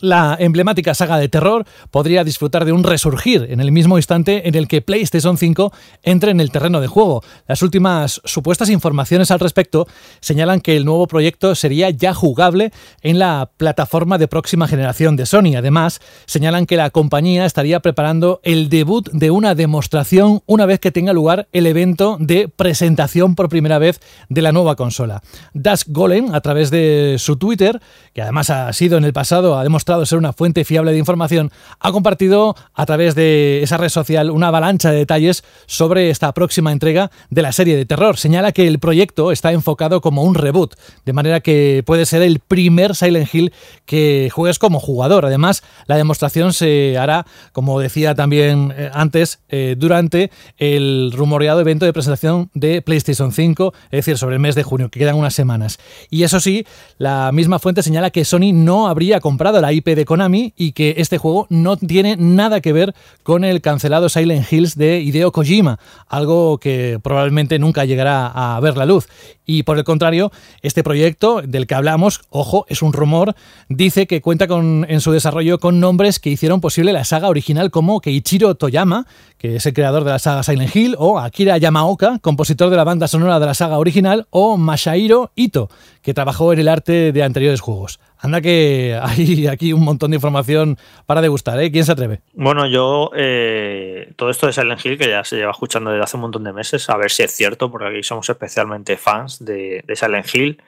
La 0.00 0.36
emblemática 0.38 0.94
saga 0.94 1.18
de 1.18 1.28
terror 1.28 1.64
podría 1.90 2.24
disfrutar 2.24 2.64
de 2.64 2.72
un 2.72 2.84
resurgir 2.84 3.46
en 3.50 3.60
el 3.60 3.72
mismo 3.72 3.96
instante 3.96 4.48
en 4.48 4.54
el 4.54 4.68
que 4.68 4.82
PlayStation 4.82 5.38
5 5.38 5.72
entre 6.02 6.30
en 6.30 6.40
el 6.40 6.50
terreno 6.50 6.80
de 6.80 6.86
juego. 6.86 7.22
Las 7.46 7.62
últimas 7.62 8.20
supuestas 8.24 8.70
informaciones 8.70 9.30
al 9.30 9.40
respecto 9.40 9.86
señalan 10.20 10.60
que 10.60 10.76
el 10.76 10.84
nuevo 10.84 11.06
proyecto 11.06 11.54
sería 11.54 11.90
ya 11.90 12.14
jugable 12.14 12.72
en 13.02 13.18
la 13.18 13.50
plataforma 13.56 14.18
de 14.18 14.28
próxima 14.28 14.68
generación 14.68 15.16
de 15.16 15.26
Sony. 15.26 15.56
Además, 15.56 16.00
señalan 16.26 16.66
que 16.66 16.76
la 16.76 16.90
compañía 16.90 17.46
estaría 17.46 17.80
preparando 17.80 18.40
el 18.42 18.68
debut 18.68 19.08
de 19.12 19.30
una 19.30 19.54
demostración 19.54 20.42
una 20.46 20.66
vez 20.66 20.80
que 20.80 20.92
tenga 20.92 21.12
lugar 21.12 21.48
el 21.52 21.66
evento 21.66 22.16
de 22.20 22.48
presentación 22.48 23.34
por 23.34 23.48
primera 23.48 23.78
vez 23.78 24.00
de 24.28 24.42
la 24.42 24.52
nueva 24.52 24.76
consola. 24.76 25.22
Dusk 25.54 25.88
Golem, 25.90 26.34
a 26.34 26.40
través 26.40 26.70
de 26.70 27.16
su 27.18 27.36
Twitter, 27.36 27.80
que 28.12 28.22
además 28.22 28.50
ha 28.50 28.72
sido 28.72 28.98
en 28.98 29.04
el 29.04 29.12
pasado, 29.12 29.58
ha 29.58 29.62
demostrado 29.62 29.85
ser 30.04 30.18
una 30.18 30.32
fuente 30.32 30.64
fiable 30.64 30.92
de 30.92 30.98
información, 30.98 31.50
ha 31.80 31.92
compartido 31.92 32.56
a 32.74 32.86
través 32.86 33.14
de 33.14 33.62
esa 33.62 33.76
red 33.76 33.88
social 33.88 34.30
una 34.30 34.48
avalancha 34.48 34.90
de 34.90 34.98
detalles 34.98 35.44
sobre 35.66 36.10
esta 36.10 36.32
próxima 36.32 36.72
entrega 36.72 37.10
de 37.30 37.42
la 37.42 37.52
serie 37.52 37.76
de 37.76 37.86
terror. 37.86 38.16
Señala 38.18 38.52
que 38.52 38.66
el 38.66 38.78
proyecto 38.78 39.32
está 39.32 39.52
enfocado 39.52 40.00
como 40.00 40.22
un 40.22 40.34
reboot, 40.34 40.74
de 41.04 41.12
manera 41.12 41.40
que 41.40 41.82
puede 41.86 42.06
ser 42.06 42.22
el 42.22 42.40
primer 42.40 42.94
Silent 42.94 43.32
Hill 43.32 43.52
que 43.84 44.30
juegues 44.32 44.58
como 44.58 44.80
jugador. 44.80 45.24
Además, 45.24 45.62
la 45.86 45.96
demostración 45.96 46.52
se 46.52 46.98
hará, 46.98 47.26
como 47.52 47.80
decía 47.80 48.14
también 48.14 48.72
eh, 48.76 48.90
antes, 48.92 49.40
eh, 49.48 49.76
durante 49.78 50.30
el 50.58 51.12
rumoreado 51.12 51.60
evento 51.60 51.86
de 51.86 51.92
presentación 51.92 52.50
de 52.54 52.82
PlayStation 52.82 53.32
5, 53.32 53.72
es 53.84 53.90
decir, 53.90 54.18
sobre 54.18 54.36
el 54.36 54.40
mes 54.40 54.54
de 54.54 54.62
junio, 54.62 54.90
que 54.90 54.98
quedan 54.98 55.16
unas 55.16 55.34
semanas. 55.34 55.78
Y 56.10 56.24
eso 56.24 56.40
sí, 56.40 56.66
la 56.98 57.30
misma 57.32 57.58
fuente 57.58 57.82
señala 57.82 58.10
que 58.10 58.24
Sony 58.24 58.52
no 58.52 58.88
habría 58.88 59.20
comprado 59.20 59.60
la 59.60 59.72
De 59.84 60.04
Konami 60.04 60.52
y 60.56 60.72
que 60.72 60.94
este 60.98 61.18
juego 61.18 61.46
no 61.48 61.76
tiene 61.76 62.16
nada 62.16 62.60
que 62.60 62.72
ver 62.72 62.94
con 63.22 63.44
el 63.44 63.60
cancelado 63.60 64.08
Silent 64.08 64.50
Hills 64.50 64.76
de 64.76 65.00
Hideo 65.00 65.32
Kojima, 65.32 65.78
algo 66.08 66.58
que 66.58 66.98
probablemente 67.02 67.58
nunca 67.58 67.84
llegará 67.84 68.26
a 68.26 68.58
ver 68.60 68.76
la 68.76 68.86
luz. 68.86 69.08
Y 69.46 69.62
por 69.62 69.78
el 69.78 69.84
contrario, 69.84 70.32
este 70.62 70.82
proyecto 70.82 71.40
del 71.40 71.68
que 71.68 71.76
hablamos, 71.76 72.22
ojo, 72.30 72.66
es 72.68 72.82
un 72.82 72.92
rumor, 72.92 73.36
dice 73.68 74.08
que 74.08 74.20
cuenta 74.20 74.48
con, 74.48 74.84
en 74.88 75.00
su 75.00 75.12
desarrollo 75.12 75.60
con 75.60 75.78
nombres 75.78 76.18
que 76.18 76.30
hicieron 76.30 76.60
posible 76.60 76.92
la 76.92 77.04
saga 77.04 77.28
original 77.28 77.70
como 77.70 78.00
Keiichiro 78.00 78.56
Toyama, 78.56 79.06
que 79.38 79.56
es 79.56 79.66
el 79.66 79.74
creador 79.74 80.02
de 80.02 80.10
la 80.10 80.18
saga 80.18 80.42
Silent 80.42 80.74
Hill, 80.74 80.96
o 80.98 81.20
Akira 81.20 81.58
Yamaoka, 81.58 82.18
compositor 82.20 82.70
de 82.70 82.76
la 82.76 82.84
banda 82.84 83.06
sonora 83.06 83.38
de 83.38 83.46
la 83.46 83.54
saga 83.54 83.78
original, 83.78 84.26
o 84.30 84.56
Masahiro 84.56 85.30
Ito, 85.36 85.70
que 86.02 86.14
trabajó 86.14 86.52
en 86.52 86.58
el 86.58 86.68
arte 86.68 87.12
de 87.12 87.22
anteriores 87.22 87.60
juegos. 87.60 88.00
Anda 88.26 88.40
que 88.40 88.98
hay 89.00 89.46
aquí 89.46 89.72
un 89.72 89.84
montón 89.84 90.10
de 90.10 90.16
información 90.16 90.76
para 91.06 91.20
degustar, 91.20 91.60
¿eh? 91.60 91.70
¿Quién 91.70 91.84
se 91.84 91.92
atreve? 91.92 92.22
Bueno, 92.34 92.66
yo 92.66 93.12
eh, 93.14 94.12
todo 94.16 94.30
esto 94.30 94.48
de 94.48 94.52
Silent 94.52 94.84
Hill, 94.84 94.98
que 94.98 95.08
ya 95.08 95.22
se 95.22 95.36
lleva 95.36 95.52
escuchando 95.52 95.92
desde 95.92 96.02
hace 96.02 96.16
un 96.16 96.22
montón 96.22 96.42
de 96.42 96.52
meses, 96.52 96.90
a 96.90 96.96
ver 96.96 97.12
si 97.12 97.22
es 97.22 97.30
cierto, 97.30 97.70
porque 97.70 97.86
aquí 97.86 98.02
somos 98.02 98.28
especialmente 98.28 98.96
fans 98.96 99.44
de, 99.44 99.84
de 99.86 99.94
Silent 99.94 100.26
Hill. 100.34 100.60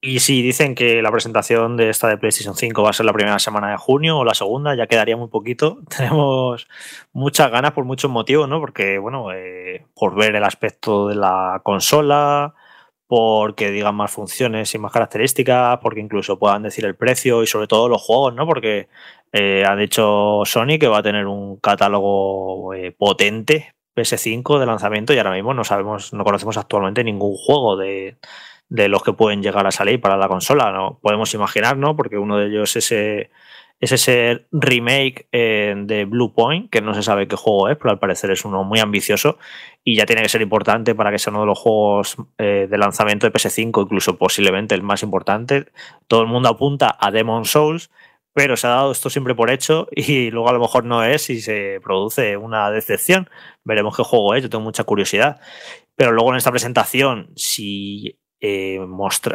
Y 0.00 0.18
si 0.18 0.42
dicen 0.42 0.74
que 0.74 1.00
la 1.00 1.12
presentación 1.12 1.76
de 1.76 1.90
esta 1.90 2.08
de 2.08 2.18
PlayStation 2.18 2.56
5 2.56 2.82
va 2.82 2.90
a 2.90 2.92
ser 2.92 3.06
la 3.06 3.12
primera 3.12 3.38
semana 3.38 3.70
de 3.70 3.76
junio 3.76 4.18
o 4.18 4.24
la 4.24 4.34
segunda, 4.34 4.74
ya 4.74 4.88
quedaría 4.88 5.16
muy 5.16 5.28
poquito. 5.28 5.78
Tenemos 5.96 6.66
muchas 7.12 7.52
ganas 7.52 7.70
por 7.70 7.84
muchos 7.84 8.10
motivos, 8.10 8.48
¿no? 8.48 8.58
Porque, 8.58 8.98
bueno, 8.98 9.32
eh, 9.32 9.86
por 9.94 10.16
ver 10.16 10.34
el 10.34 10.42
aspecto 10.42 11.06
de 11.06 11.14
la 11.14 11.60
consola, 11.62 12.54
porque 13.06 13.70
digan 13.70 13.94
más 13.94 14.10
funciones 14.10 14.74
y 14.74 14.78
más 14.78 14.92
características, 14.92 15.78
porque 15.78 16.00
incluso 16.00 16.38
puedan 16.38 16.62
decir 16.62 16.84
el 16.84 16.96
precio 16.96 17.42
y 17.42 17.46
sobre 17.46 17.66
todo 17.68 17.88
los 17.88 18.02
juegos, 18.02 18.34
¿no? 18.34 18.46
Porque 18.46 18.88
eh, 19.32 19.64
ha 19.66 19.76
dicho 19.76 20.42
Sony 20.44 20.78
que 20.80 20.88
va 20.88 20.98
a 20.98 21.02
tener 21.02 21.26
un 21.26 21.58
catálogo 21.58 22.74
eh, 22.74 22.92
potente 22.92 23.74
PS5 23.94 24.58
de 24.58 24.66
lanzamiento 24.66 25.14
y 25.14 25.18
ahora 25.18 25.32
mismo 25.32 25.54
no 25.54 25.64
sabemos, 25.64 26.12
no 26.12 26.24
conocemos 26.24 26.56
actualmente 26.56 27.04
ningún 27.04 27.34
juego 27.36 27.76
de, 27.76 28.16
de 28.68 28.88
los 28.88 29.02
que 29.02 29.12
pueden 29.12 29.42
llegar 29.42 29.66
a 29.66 29.70
salir 29.70 30.00
para 30.00 30.16
la 30.16 30.28
consola. 30.28 30.72
¿no? 30.72 30.98
Podemos 31.00 31.32
imaginar, 31.34 31.76
¿no? 31.76 31.96
Porque 31.96 32.18
uno 32.18 32.38
de 32.38 32.46
ellos 32.46 32.76
es 32.76 32.86
ese, 32.86 33.30
es 33.80 33.92
ese 33.92 34.46
remake 34.52 35.28
eh, 35.32 35.74
de 35.76 36.06
Blue 36.06 36.32
Point, 36.32 36.70
que 36.70 36.80
no 36.80 36.94
se 36.94 37.02
sabe 37.02 37.28
qué 37.28 37.36
juego 37.36 37.68
es, 37.68 37.76
pero 37.76 37.90
al 37.90 37.98
parecer 37.98 38.30
es 38.30 38.44
uno 38.44 38.64
muy 38.64 38.80
ambicioso 38.80 39.38
y 39.84 39.96
ya 39.96 40.06
tiene 40.06 40.22
que 40.22 40.28
ser 40.28 40.40
importante 40.40 40.94
para 40.94 41.10
que 41.10 41.18
sea 41.18 41.30
uno 41.30 41.40
de 41.40 41.46
los 41.46 41.58
juegos 41.58 42.16
eh, 42.38 42.66
de 42.70 42.78
lanzamiento 42.78 43.26
de 43.26 43.32
PS5, 43.32 43.82
incluso 43.82 44.16
posiblemente 44.16 44.74
el 44.74 44.82
más 44.82 45.02
importante. 45.02 45.66
Todo 46.08 46.22
el 46.22 46.26
mundo 46.26 46.48
apunta 46.48 46.96
a 46.98 47.10
Demon 47.10 47.44
Souls, 47.44 47.90
pero 48.32 48.56
se 48.56 48.66
ha 48.66 48.70
dado 48.70 48.92
esto 48.92 49.10
siempre 49.10 49.34
por 49.34 49.50
hecho 49.50 49.88
y 49.94 50.30
luego 50.30 50.48
a 50.48 50.52
lo 50.52 50.60
mejor 50.60 50.84
no 50.84 51.04
es 51.04 51.28
y 51.28 51.40
se 51.40 51.80
produce 51.82 52.36
una 52.36 52.70
decepción. 52.70 53.28
Veremos 53.64 53.96
qué 53.96 54.04
juego 54.04 54.34
es, 54.34 54.42
yo 54.42 54.50
tengo 54.50 54.64
mucha 54.64 54.84
curiosidad. 54.84 55.40
Pero 55.96 56.12
luego 56.12 56.30
en 56.30 56.36
esta 56.36 56.50
presentación, 56.50 57.30
si 57.36 58.18
eh, 58.40 58.80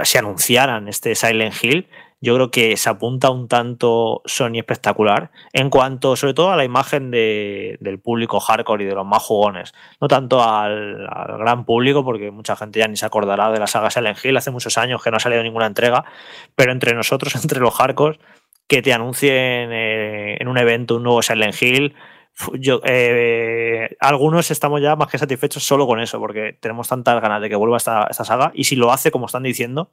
si 0.04 0.18
anunciaran 0.18 0.88
este 0.88 1.16
Silent 1.16 1.56
Hill, 1.64 1.88
yo 2.22 2.36
creo 2.36 2.52
que 2.52 2.78
se 2.78 2.90
apunta 2.90 3.32
un 3.32 3.48
tanto 3.48 4.22
Sony 4.26 4.58
espectacular 4.58 5.32
en 5.54 5.72
cuanto 5.72 6.16
sobre 6.16 6.36
todo 6.36 6.52
a 6.52 6.56
la 6.56 6.64
imagen 6.64 7.10
del 7.10 8.00
público 8.00 8.40
hardcore 8.40 8.84
y 8.84 8.88
de 8.88 8.94
los 8.94 9.06
más 9.06 9.24
jugones, 9.24 9.74
no 10.00 10.08
tanto 10.08 10.44
al, 10.44 11.08
gran 11.40 11.66
público 11.66 12.06
porque 12.06 12.30
mucha 12.30 12.56
gente 12.56 12.80
ya 12.80 12.88
ni 12.88 12.96
se 12.96 13.08
acordará 13.08 13.52
de 13.52 13.60
la 13.60 13.68
saga 13.68 13.90
Silent 13.90 14.24
Hill, 14.24 14.38
hace 14.38 14.52
muchos 14.52 14.78
años 14.78 15.04
que 15.04 15.10
no 15.10 15.18
ha 15.18 15.20
salido 15.20 15.42
ninguna 15.42 15.66
entrega, 15.66 16.06
pero 16.56 16.72
entre 16.72 16.94
nosotros, 16.94 17.36
entre 17.42 17.60
los 17.60 17.74
hardcore, 17.74 18.20
que 18.68 18.84
te 18.84 18.94
anuncien 18.94 19.34
eh, 19.74 20.38
en 20.40 20.48
un 20.48 20.58
evento 20.60 20.98
un 20.98 21.04
nuevo 21.04 21.24
Silent 21.24 21.60
Hill, 21.60 21.96
yo, 22.60 22.82
eh, 22.86 23.98
algunos 24.00 24.52
estamos 24.52 24.82
ya 24.82 24.96
más 24.96 25.10
que 25.10 25.18
satisfechos 25.18 25.64
solo 25.64 25.86
con 25.86 26.00
eso, 26.00 26.20
porque 26.20 26.58
tenemos 26.60 26.88
tantas 26.88 27.22
ganas 27.22 27.42
de 27.42 27.50
que 27.50 27.56
vuelva 27.56 27.78
esta, 27.78 28.08
esta 28.10 28.24
saga. 28.24 28.52
Y 28.56 28.64
si 28.64 28.76
lo 28.76 28.92
hace, 28.92 29.12
como 29.12 29.26
están 29.26 29.44
diciendo, 29.44 29.92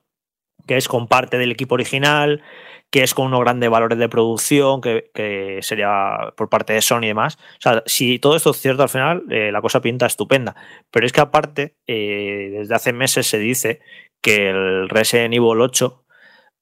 que 0.69 0.77
es 0.77 0.87
con 0.87 1.09
parte 1.09 1.39
del 1.39 1.51
equipo 1.51 1.75
original, 1.75 2.43
que 2.91 3.03
es 3.03 3.15
con 3.15 3.27
unos 3.27 3.41
grandes 3.41 3.69
valores 3.71 3.99
de 3.99 4.09
producción, 4.09 4.81
que, 4.81 5.59
sería 5.63 6.33
por 6.37 6.49
parte 6.49 6.75
de 6.75 6.83
Sony 6.83 7.05
y 7.05 7.09
demás. 7.09 7.39
O 7.59 7.61
sea, 7.61 7.83
si 7.87 8.19
todo 8.19 8.37
esto 8.37 8.51
es 8.51 8.61
cierto 8.61 8.83
al 8.85 8.89
final, 8.89 9.25
eh, 9.31 9.51
la 9.51 9.61
cosa 9.61 9.81
pinta 9.81 10.07
estupenda. 10.07 10.55
Pero 10.91 11.07
es 11.07 11.13
que 11.13 11.21
aparte, 11.21 11.77
eh, 11.87 12.51
desde 12.59 12.75
hace 12.75 12.93
meses 12.93 13.27
se 13.27 13.39
dice 13.39 13.81
que 14.21 14.51
el 14.51 14.89
Resident 14.89 15.35
Evil 15.35 15.61
8 15.61 16.05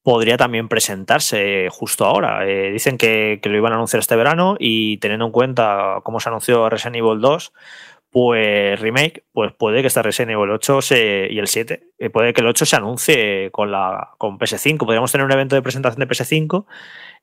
podría 0.02 0.36
también 0.36 0.68
presentarse 0.68 1.68
justo 1.68 2.04
ahora. 2.04 2.46
Eh, 2.46 2.70
dicen 2.70 2.96
que, 2.96 3.40
lo 3.42 3.56
iban 3.56 3.72
a 3.72 3.74
anunciar 3.74 3.98
este 3.98 4.14
verano 4.14 4.56
y 4.58 4.98
teniendo 4.98 5.26
en 5.26 5.32
cuenta 5.32 6.00
cómo 6.04 6.20
se 6.20 6.28
anunció 6.28 6.68
Resident 6.70 6.96
Evil 6.96 7.20
2, 7.20 7.52
pues 8.18 8.80
remake, 8.80 9.26
pues 9.34 9.52
puede 9.52 9.82
que 9.82 9.88
este 9.88 10.02
Resident 10.02 10.30
Evil 10.30 10.48
8 10.50 10.78
y 11.28 11.38
el 11.38 11.48
7, 11.48 11.86
eh, 11.98 12.08
puede 12.08 12.32
que 12.32 12.40
el 12.40 12.46
8 12.46 12.64
se 12.64 12.76
anuncie 12.76 13.50
con 13.50 13.70
la 13.70 14.14
con 14.16 14.38
PS5. 14.38 14.78
Podríamos 14.78 15.12
tener 15.12 15.26
un 15.26 15.32
evento 15.32 15.54
de 15.54 15.60
presentación 15.60 16.00
de 16.00 16.08
PS5 16.08 16.64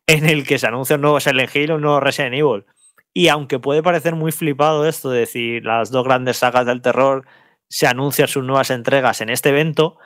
en 0.06 0.30
el 0.30 0.46
que 0.46 0.60
se 0.60 0.68
anuncia 0.68 0.98
un 0.98 1.02
nuevo 1.02 1.20
Silent 1.20 1.56
Hill 1.56 1.72
o 1.72 1.76
un 1.78 1.82
nuevo 1.82 2.00
Resident 2.00 2.36
Evil. 2.36 2.66
Y 3.12 3.30
aunque 3.30 3.58
puede 3.58 3.82
parecer 3.82 4.14
muy 4.14 4.32
flipado 4.32 4.88
esto 4.88 5.10
de 5.10 5.22
decir 5.22 5.66
las 5.66 5.90
dos 5.90 6.04
grandes 6.04 6.38
sagas 6.38 6.68
del 6.68 6.84
terror 6.84 7.26
se 7.72 7.88
anuncian 7.88 8.28
sus 8.28 8.44
nuevas 8.44 8.70
entregas 8.70 9.20
en 9.22 9.32
este 9.32 9.50
evento, 9.50 9.98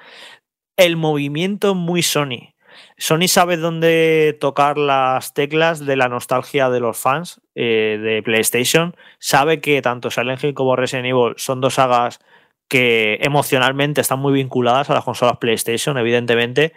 el 0.78 0.96
movimiento 0.96 1.76
muy 1.76 2.02
Sony 2.02 2.56
Sony 2.98 3.28
sabe 3.28 3.58
dónde 3.58 4.36
tocar 4.40 4.80
las 4.80 5.36
teclas 5.36 5.86
de 5.86 5.96
la 5.96 6.10
nostalgia 6.10 6.72
de 6.72 6.80
los 6.80 6.98
fans 6.98 7.40
eh, 7.54 8.00
de 8.02 8.24
PlayStation. 8.24 8.96
Sabe 9.20 9.62
que 9.62 9.84
tanto 9.84 10.10
Silent 10.10 10.44
Hill 10.44 10.56
como 10.56 10.76
Resident 10.76 11.06
Evil 11.06 11.34
son 11.38 11.62
dos 11.62 11.76
sagas 11.76 12.20
que 12.68 13.20
emocionalmente 13.22 14.02
están 14.02 14.20
muy 14.20 14.34
vinculadas 14.34 14.90
a 14.90 14.96
las 14.96 15.04
consolas 15.04 15.38
PlayStation, 15.38 15.98
evidentemente. 16.00 16.74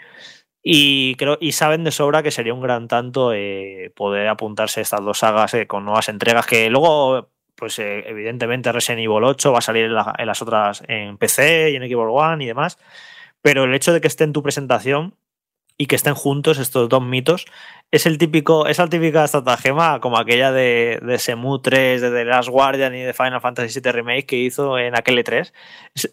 Y 0.63 1.15
creo 1.15 1.39
y 1.41 1.53
saben 1.53 1.85
de 1.85 1.91
sobra 1.91 2.23
que 2.23 2.31
sería 2.31 2.53
un 2.53 2.61
gran 2.61 2.87
tanto 2.87 3.33
eh, 3.33 3.91
poder 3.97 4.29
apuntarse 4.29 4.81
a 4.81 4.83
estas 4.83 5.03
dos 5.03 5.21
sagas 5.21 5.55
eh, 5.55 5.67
con 5.67 5.87
nuevas 5.87 6.11
entregas 6.11 6.47
que 6.47 6.69
luego 6.69 7.31
pues 7.55 7.79
evidentemente 7.79 8.73
Resident 8.73 9.01
Evil 9.01 9.25
8 9.25 9.53
va 9.53 9.59
a 9.59 9.63
salir 9.63 9.85
en, 9.85 9.93
en, 10.19 10.27
las 10.27 10.43
otras 10.43 10.83
en 10.89 11.19
PC 11.19 11.71
y 11.71 11.77
en 11.77 11.89
Xbox 11.89 12.11
One 12.11 12.45
y 12.45 12.47
demás 12.47 12.79
pero 13.43 13.65
el 13.65 13.75
hecho 13.75 13.93
de 13.93 14.01
que 14.01 14.09
esté 14.09 14.25
en 14.25 14.33
tu 14.33 14.43
presentación 14.43 15.15
y 15.81 15.87
que 15.87 15.97
estén 15.97 16.15
juntos 16.15 16.59
estos 16.59 16.91
dos 16.91 17.03
mitos. 17.03 17.47
Es 17.93 18.07
el 18.07 18.19
típico, 18.19 18.69
esa 18.69 18.89
típica 18.89 19.25
estratagema 19.25 19.99
como 19.99 20.17
aquella 20.17 20.53
de, 20.53 21.01
de 21.03 21.19
Semu 21.19 21.59
3, 21.59 22.01
de 22.01 22.11
The 22.13 22.25
Last 22.25 22.49
Guardian 22.49 22.95
y 22.95 23.01
de 23.01 23.13
Final 23.13 23.41
Fantasy 23.41 23.81
VII 23.81 23.91
Remake 23.91 24.27
que 24.27 24.37
hizo 24.37 24.79
en 24.79 24.97
aquel 24.97 25.19
E3. 25.19 25.53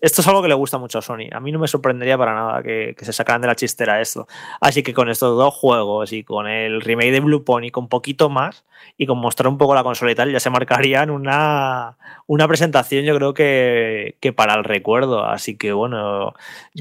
Esto 0.01 0.21
es 0.21 0.27
algo 0.27 0.41
que 0.41 0.47
le 0.47 0.55
gusta 0.55 0.79
mucho 0.79 0.97
a 0.97 1.03
Sony. 1.03 1.29
A 1.31 1.39
mí 1.39 1.51
no 1.51 1.59
me 1.59 1.67
sorprendería 1.67 2.17
para 2.17 2.33
nada 2.33 2.63
que, 2.63 2.95
que 2.97 3.05
se 3.05 3.13
sacaran 3.13 3.41
de 3.41 3.47
la 3.47 3.55
chistera 3.55 4.01
esto. 4.01 4.27
Así 4.59 4.81
que 4.81 4.95
con 4.95 5.07
estos 5.07 5.37
dos 5.37 5.53
juegos 5.53 6.13
y 6.13 6.23
con 6.23 6.47
el 6.47 6.81
remake 6.81 7.11
de 7.11 7.19
Blue 7.19 7.43
Pony, 7.43 7.69
con 7.69 7.89
poquito 7.89 8.27
más 8.27 8.65
y 8.97 9.05
con 9.05 9.19
mostrar 9.19 9.47
un 9.47 9.59
poco 9.59 9.75
la 9.75 9.83
consola 9.83 10.11
y 10.11 10.15
tal, 10.15 10.31
ya 10.31 10.39
se 10.39 10.49
marcarían 10.49 11.11
una, 11.11 11.97
una 12.25 12.47
presentación, 12.47 13.05
yo 13.05 13.15
creo 13.15 13.35
que, 13.35 14.17
que 14.19 14.33
para 14.33 14.55
el 14.55 14.63
recuerdo. 14.63 15.23
Así 15.25 15.57
que 15.57 15.73
bueno, 15.73 16.33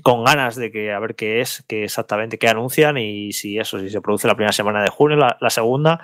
con 0.03 0.25
ganas 0.25 0.57
de 0.57 0.73
que 0.73 0.93
a 0.93 0.99
ver 1.01 1.17
qué 1.17 1.43
es, 1.43 1.65
qué 1.69 1.85
exactamente 1.85 2.39
qué 2.39 2.49
anuncian 2.49 2.97
y 2.97 3.33
si 3.33 3.59
eso, 3.59 3.79
si 3.79 3.91
se 3.91 4.01
produce 4.01 4.27
la 4.27 4.35
primera 4.35 4.53
semana 4.53 4.83
de 4.83 4.86
junio, 4.91 5.17
la, 5.17 5.51
segunda. 5.51 6.01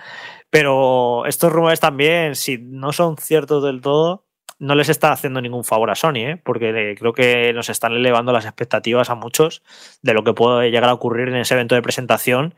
Pero 0.50 1.24
estos 1.26 1.52
rumores 1.52 1.80
también, 1.80 2.34
si 2.36 2.58
no 2.58 2.92
son 2.92 3.16
ciertos 3.16 3.64
del 3.64 3.80
todo, 3.80 4.24
no 4.58 4.74
les 4.74 4.88
está 4.88 5.12
haciendo 5.12 5.40
ningún 5.40 5.64
favor 5.64 5.90
a 5.90 5.94
Sony, 5.94 6.18
¿eh? 6.18 6.40
porque 6.42 6.94
creo 6.98 7.12
que 7.12 7.52
nos 7.52 7.68
están 7.68 7.92
elevando 7.94 8.32
las 8.32 8.44
expectativas 8.44 9.10
a 9.10 9.16
muchos 9.16 9.62
de 10.02 10.14
lo 10.14 10.22
que 10.22 10.34
puede 10.34 10.70
llegar 10.70 10.88
a 10.88 10.94
ocurrir 10.94 11.28
en 11.28 11.36
ese 11.36 11.54
evento 11.54 11.74
de 11.74 11.82
presentación. 11.82 12.54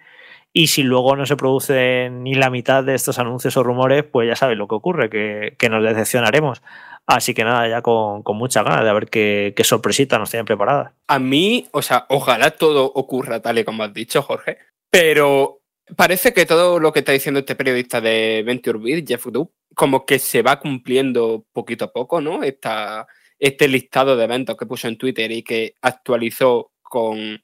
Y 0.52 0.68
si 0.68 0.82
luego 0.84 1.16
no 1.16 1.26
se 1.26 1.36
produce 1.36 2.10
ni 2.10 2.34
la 2.34 2.48
mitad 2.48 2.84
de 2.84 2.94
estos 2.94 3.18
anuncios 3.18 3.56
o 3.56 3.62
rumores, 3.64 4.04
pues 4.04 4.28
ya 4.28 4.36
sabéis 4.36 4.58
lo 4.58 4.68
que 4.68 4.76
ocurre, 4.76 5.10
que, 5.10 5.68
nos 5.68 5.82
decepcionaremos. 5.82 6.62
Así 7.06 7.34
que 7.34 7.42
nada, 7.42 7.68
ya 7.68 7.82
con, 7.82 8.22
con 8.22 8.36
mucha 8.36 8.62
ganas 8.62 8.84
de 8.84 8.92
ver 8.92 9.08
qué, 9.08 9.52
qué 9.56 9.64
sorpresita 9.64 10.18
nos 10.18 10.30
tienen 10.30 10.46
preparadas. 10.46 10.92
A 11.08 11.18
mí, 11.18 11.66
o 11.72 11.82
sea, 11.82 12.06
ojalá 12.08 12.52
todo 12.52 12.84
ocurra 12.84 13.40
tal 13.40 13.58
y 13.58 13.64
como 13.64 13.82
has 13.82 13.92
dicho, 13.92 14.22
Jorge, 14.22 14.58
pero 14.90 15.63
parece 15.96 16.32
que 16.32 16.46
todo 16.46 16.78
lo 16.78 16.92
que 16.92 17.00
está 17.00 17.12
diciendo 17.12 17.40
este 17.40 17.56
periodista 17.56 18.00
de 18.00 18.42
Venture 18.44 18.78
Beat, 18.78 19.06
Jeff 19.06 19.26
Duke, 19.26 19.54
como 19.74 20.06
que 20.06 20.18
se 20.18 20.42
va 20.42 20.60
cumpliendo 20.60 21.46
poquito 21.52 21.86
a 21.86 21.92
poco, 21.92 22.20
¿no? 22.20 22.42
Esta, 22.42 23.06
este 23.38 23.68
listado 23.68 24.16
de 24.16 24.24
eventos 24.24 24.56
que 24.56 24.66
puso 24.66 24.88
en 24.88 24.96
Twitter 24.96 25.30
y 25.32 25.42
que 25.42 25.74
actualizó 25.82 26.72
con 26.82 27.42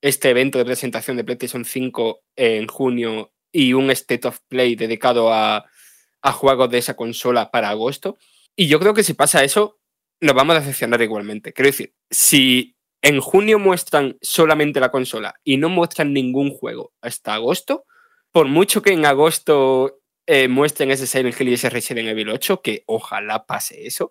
este 0.00 0.30
evento 0.30 0.58
de 0.58 0.64
presentación 0.64 1.16
de 1.16 1.24
PlayStation 1.24 1.64
5 1.64 2.20
en 2.36 2.66
junio 2.66 3.32
y 3.52 3.72
un 3.72 3.90
State 3.90 4.28
of 4.28 4.40
Play 4.48 4.76
dedicado 4.76 5.32
a, 5.32 5.66
a 6.22 6.32
juegos 6.32 6.70
de 6.70 6.78
esa 6.78 6.94
consola 6.94 7.50
para 7.50 7.70
agosto. 7.70 8.16
Y 8.56 8.68
yo 8.68 8.78
creo 8.80 8.94
que 8.94 9.02
si 9.02 9.14
pasa 9.14 9.44
eso, 9.44 9.78
nos 10.20 10.34
vamos 10.34 10.56
a 10.56 10.60
decepcionar 10.60 11.00
igualmente. 11.02 11.52
Quiero 11.52 11.68
decir, 11.68 11.94
si 12.10 12.77
en 13.02 13.20
junio 13.20 13.58
muestran 13.58 14.16
solamente 14.20 14.80
la 14.80 14.90
consola 14.90 15.34
y 15.44 15.56
no 15.56 15.68
muestran 15.68 16.12
ningún 16.12 16.50
juego 16.50 16.92
hasta 17.00 17.34
agosto, 17.34 17.84
por 18.32 18.46
mucho 18.48 18.82
que 18.82 18.92
en 18.92 19.06
agosto 19.06 20.00
eh, 20.26 20.48
muestren 20.48 20.90
ese 20.90 21.06
Silent 21.06 21.40
Hill 21.40 21.48
y 21.48 21.54
ese 21.54 21.70
Resident 21.70 22.08
Evil 22.08 22.30
8, 22.30 22.60
que 22.60 22.82
ojalá 22.86 23.46
pase 23.46 23.86
eso, 23.86 24.10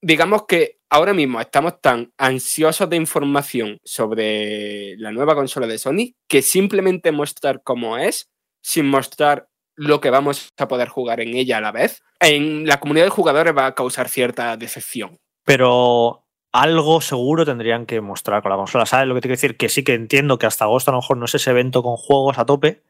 digamos 0.00 0.44
que 0.46 0.78
ahora 0.88 1.12
mismo 1.12 1.40
estamos 1.40 1.80
tan 1.80 2.12
ansiosos 2.16 2.88
de 2.88 2.96
información 2.96 3.78
sobre 3.84 4.96
la 4.98 5.10
nueva 5.10 5.34
consola 5.34 5.66
de 5.66 5.78
Sony 5.78 6.14
que 6.28 6.42
simplemente 6.42 7.12
mostrar 7.12 7.62
cómo 7.62 7.98
es, 7.98 8.30
sin 8.62 8.86
mostrar 8.86 9.48
lo 9.74 10.00
que 10.00 10.10
vamos 10.10 10.52
a 10.56 10.68
poder 10.68 10.88
jugar 10.88 11.20
en 11.20 11.34
ella 11.34 11.58
a 11.58 11.60
la 11.60 11.72
vez, 11.72 12.02
en 12.20 12.66
la 12.66 12.80
comunidad 12.80 13.06
de 13.06 13.10
jugadores 13.10 13.56
va 13.56 13.66
a 13.66 13.74
causar 13.74 14.08
cierta 14.08 14.56
decepción. 14.56 15.18
Pero 15.44 16.24
algo 16.52 17.00
seguro 17.00 17.44
tendrían 17.44 17.86
que 17.86 18.00
mostrar 18.00 18.42
con 18.42 18.50
la 18.50 18.56
consola. 18.56 18.86
¿Sabes 18.86 19.06
lo 19.06 19.14
que 19.14 19.20
te 19.20 19.28
quiero 19.28 19.36
decir? 19.36 19.56
Que 19.56 19.68
sí 19.68 19.84
que 19.84 19.94
entiendo 19.94 20.38
que 20.38 20.46
hasta 20.46 20.64
agosto 20.64 20.90
a 20.90 20.94
lo 20.94 21.00
mejor 21.00 21.16
no 21.16 21.26
es 21.26 21.34
ese 21.34 21.50
evento 21.50 21.82
con 21.82 21.96
juegos 21.96 22.38
a 22.38 22.46
tope, 22.46 22.82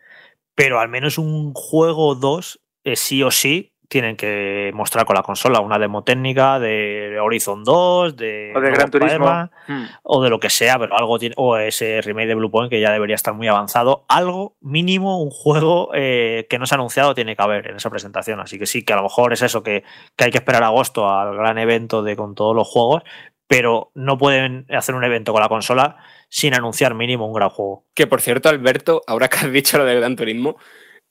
pero 0.55 0.81
al 0.81 0.89
menos 0.89 1.19
un 1.19 1.53
juego 1.55 2.09
o 2.09 2.15
dos 2.15 2.61
eh, 2.85 2.97
sí 2.97 3.23
o 3.23 3.31
sí 3.31 3.73
tienen 3.89 4.17
que 4.17 4.71
mostrar 4.75 5.07
con 5.07 5.17
la 5.17 5.23
consola 5.23 5.61
una 5.61 5.79
demo 5.79 6.05
técnica 6.05 6.59
de 6.59 7.19
Horizon 7.21 7.65
2, 7.65 8.17
de, 8.17 8.53
O 8.55 8.61
de 8.61 8.71
Gran 8.71 8.91
Turismo. 8.91 9.51
Hmm. 9.67 9.85
o 10.03 10.23
de 10.23 10.29
lo 10.29 10.39
que 10.39 10.51
sea, 10.51 10.79
pero 10.79 10.97
algo 10.97 11.19
tiene, 11.19 11.35
o 11.39 11.57
ese 11.57 12.03
remake 12.03 12.29
de 12.29 12.35
Blue 12.35 12.51
Point 12.51 12.71
que 12.71 12.81
ya 12.81 12.93
debería 12.93 13.17
estar 13.17 13.33
muy 13.33 13.49
avanzado. 13.49 14.05
Algo 14.09 14.57
mínimo, 14.61 15.23
un 15.23 15.31
juego 15.31 15.91
eh, 15.95 16.47
que 16.51 16.59
no 16.59 16.67
se 16.67 16.75
ha 16.75 16.77
anunciado 16.77 17.15
tiene 17.15 17.35
que 17.35 17.43
haber 17.43 17.67
en 17.67 17.77
esa 17.77 17.89
presentación. 17.89 18.41
Así 18.41 18.59
que 18.59 18.67
sí, 18.67 18.85
que 18.85 18.93
a 18.93 18.97
lo 18.97 19.05
mejor 19.05 19.33
es 19.33 19.41
eso, 19.41 19.63
que, 19.63 19.85
que 20.17 20.25
hay 20.25 20.31
que 20.31 20.39
esperar 20.39 20.65
agosto 20.65 21.09
al 21.09 21.35
gran 21.35 21.57
evento 21.57 22.03
de 22.03 22.15
con 22.15 22.35
todos 22.35 22.55
los 22.55 22.69
juegos, 22.69 23.05
pero 23.49 23.91
no 23.95 24.19
pueden 24.19 24.67
hacer 24.69 24.95
un 24.95 25.03
evento 25.03 25.33
con 25.33 25.43
la 25.43 25.49
consola 25.49 25.97
sin 26.29 26.55
anunciar 26.55 26.95
mínimo 26.95 27.27
un 27.27 27.33
gran 27.33 27.49
juego. 27.49 27.87
Que 27.95 28.07
por 28.07 28.21
cierto, 28.21 28.49
Alberto, 28.49 29.03
ahora 29.07 29.29
que 29.29 29.39
has 29.39 29.51
dicho 29.53 29.79
lo 29.79 29.85
del 29.85 29.99
Gran 29.99 30.15
Turismo, 30.15 30.57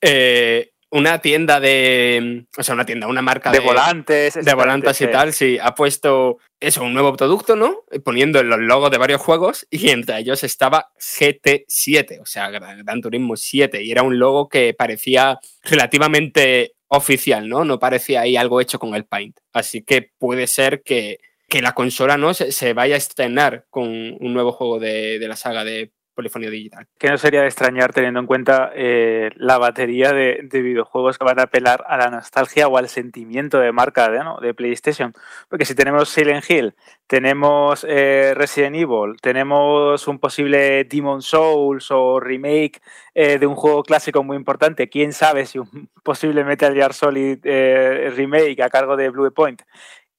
eh, 0.00 0.70
una 0.90 1.20
tienda 1.20 1.60
de. 1.60 2.46
O 2.56 2.62
sea, 2.62 2.74
una 2.74 2.86
tienda, 2.86 3.08
una 3.08 3.20
marca 3.20 3.50
De 3.50 3.58
de, 3.58 3.64
volantes. 3.64 4.34
de 4.34 4.54
volantes 4.54 5.00
y 5.00 5.04
sí. 5.04 5.10
tal, 5.10 5.32
sí, 5.32 5.58
ha 5.60 5.74
puesto 5.74 6.38
eso, 6.60 6.82
un 6.82 6.94
nuevo 6.94 7.14
producto, 7.14 7.56
¿no? 7.56 7.84
Poniendo 8.04 8.42
los 8.42 8.60
logos 8.60 8.90
de 8.90 8.98
varios 8.98 9.20
juegos 9.20 9.66
y 9.70 9.90
entre 9.90 10.18
ellos 10.18 10.44
estaba 10.44 10.90
GT7, 10.98 12.20
o 12.22 12.26
sea, 12.26 12.50
Gran 12.50 12.84
Gran 12.84 13.00
Turismo 13.02 13.36
7, 13.36 13.82
y 13.82 13.90
era 13.90 14.02
un 14.02 14.18
logo 14.18 14.48
que 14.48 14.74
parecía 14.74 15.38
relativamente 15.62 16.72
oficial, 16.88 17.48
¿no? 17.48 17.64
No 17.64 17.78
parecía 17.78 18.22
ahí 18.22 18.36
algo 18.36 18.60
hecho 18.60 18.78
con 18.78 18.94
el 18.94 19.04
Paint. 19.04 19.38
Así 19.52 19.82
que 19.82 20.10
puede 20.18 20.46
ser 20.46 20.82
que, 20.82 21.18
que 21.48 21.62
la 21.62 21.74
consola, 21.74 22.16
¿no? 22.16 22.34
Se, 22.34 22.72
vaya 22.74 22.94
a 22.94 22.98
estrenar 22.98 23.66
con 23.70 23.88
un 23.88 24.34
nuevo 24.34 24.52
juego 24.52 24.78
de, 24.78 25.18
de 25.18 25.28
la 25.28 25.36
saga 25.36 25.64
de 25.64 25.92
Polifonía 26.18 26.50
Digital. 26.50 26.88
Que 26.98 27.10
no 27.10 27.16
sería 27.16 27.42
de 27.42 27.46
extrañar 27.46 27.92
teniendo 27.92 28.18
en 28.18 28.26
cuenta 28.26 28.72
eh, 28.74 29.30
la 29.36 29.56
batería 29.56 30.12
de, 30.12 30.40
de 30.42 30.62
videojuegos 30.62 31.16
que 31.16 31.24
van 31.24 31.38
a 31.38 31.44
apelar 31.44 31.84
a 31.86 31.96
la 31.96 32.10
nostalgia 32.10 32.66
o 32.66 32.76
al 32.76 32.88
sentimiento 32.88 33.60
de 33.60 33.70
marca 33.70 34.10
de, 34.10 34.18
¿no? 34.24 34.40
de 34.40 34.52
PlayStation. 34.52 35.14
Porque 35.48 35.64
si 35.64 35.76
tenemos 35.76 36.08
Silent 36.08 36.44
Hill, 36.50 36.74
tenemos 37.06 37.86
eh, 37.88 38.32
Resident 38.34 38.74
Evil, 38.74 39.14
tenemos 39.22 40.08
un 40.08 40.18
posible 40.18 40.82
Demon 40.82 41.22
Souls 41.22 41.88
o 41.92 42.18
remake 42.18 42.80
eh, 43.14 43.38
de 43.38 43.46
un 43.46 43.54
juego 43.54 43.84
clásico 43.84 44.24
muy 44.24 44.36
importante, 44.36 44.88
quién 44.88 45.12
sabe 45.12 45.46
si 45.46 45.60
un 45.60 45.88
posible 46.02 46.42
Metal 46.42 46.74
Gear 46.74 46.94
Solid 46.94 47.38
remake 47.44 48.60
a 48.60 48.70
cargo 48.70 48.96
de 48.96 49.08
Blue 49.10 49.32
Point 49.32 49.62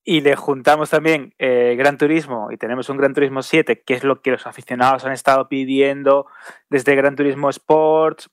y 0.10 0.22
le 0.22 0.36
juntamos 0.36 0.90
también 0.90 1.36
eh, 1.38 1.76
Gran 1.78 2.00
Turismo 2.00 2.52
y 2.52 2.58
tenemos 2.58 2.90
un 2.90 2.98
Gran 2.98 3.14
Turismo 3.14 3.44
7, 3.44 3.84
que 3.84 3.94
es 3.94 4.04
lo 4.04 4.24
que 4.24 4.32
los 4.32 4.48
aficionados 4.48 5.06
han 5.06 5.12
estado 5.12 5.48
pidiendo 5.48 6.26
desde 6.68 6.96
Gran 6.96 7.16
Turismo 7.16 7.52
Sports, 7.52 8.28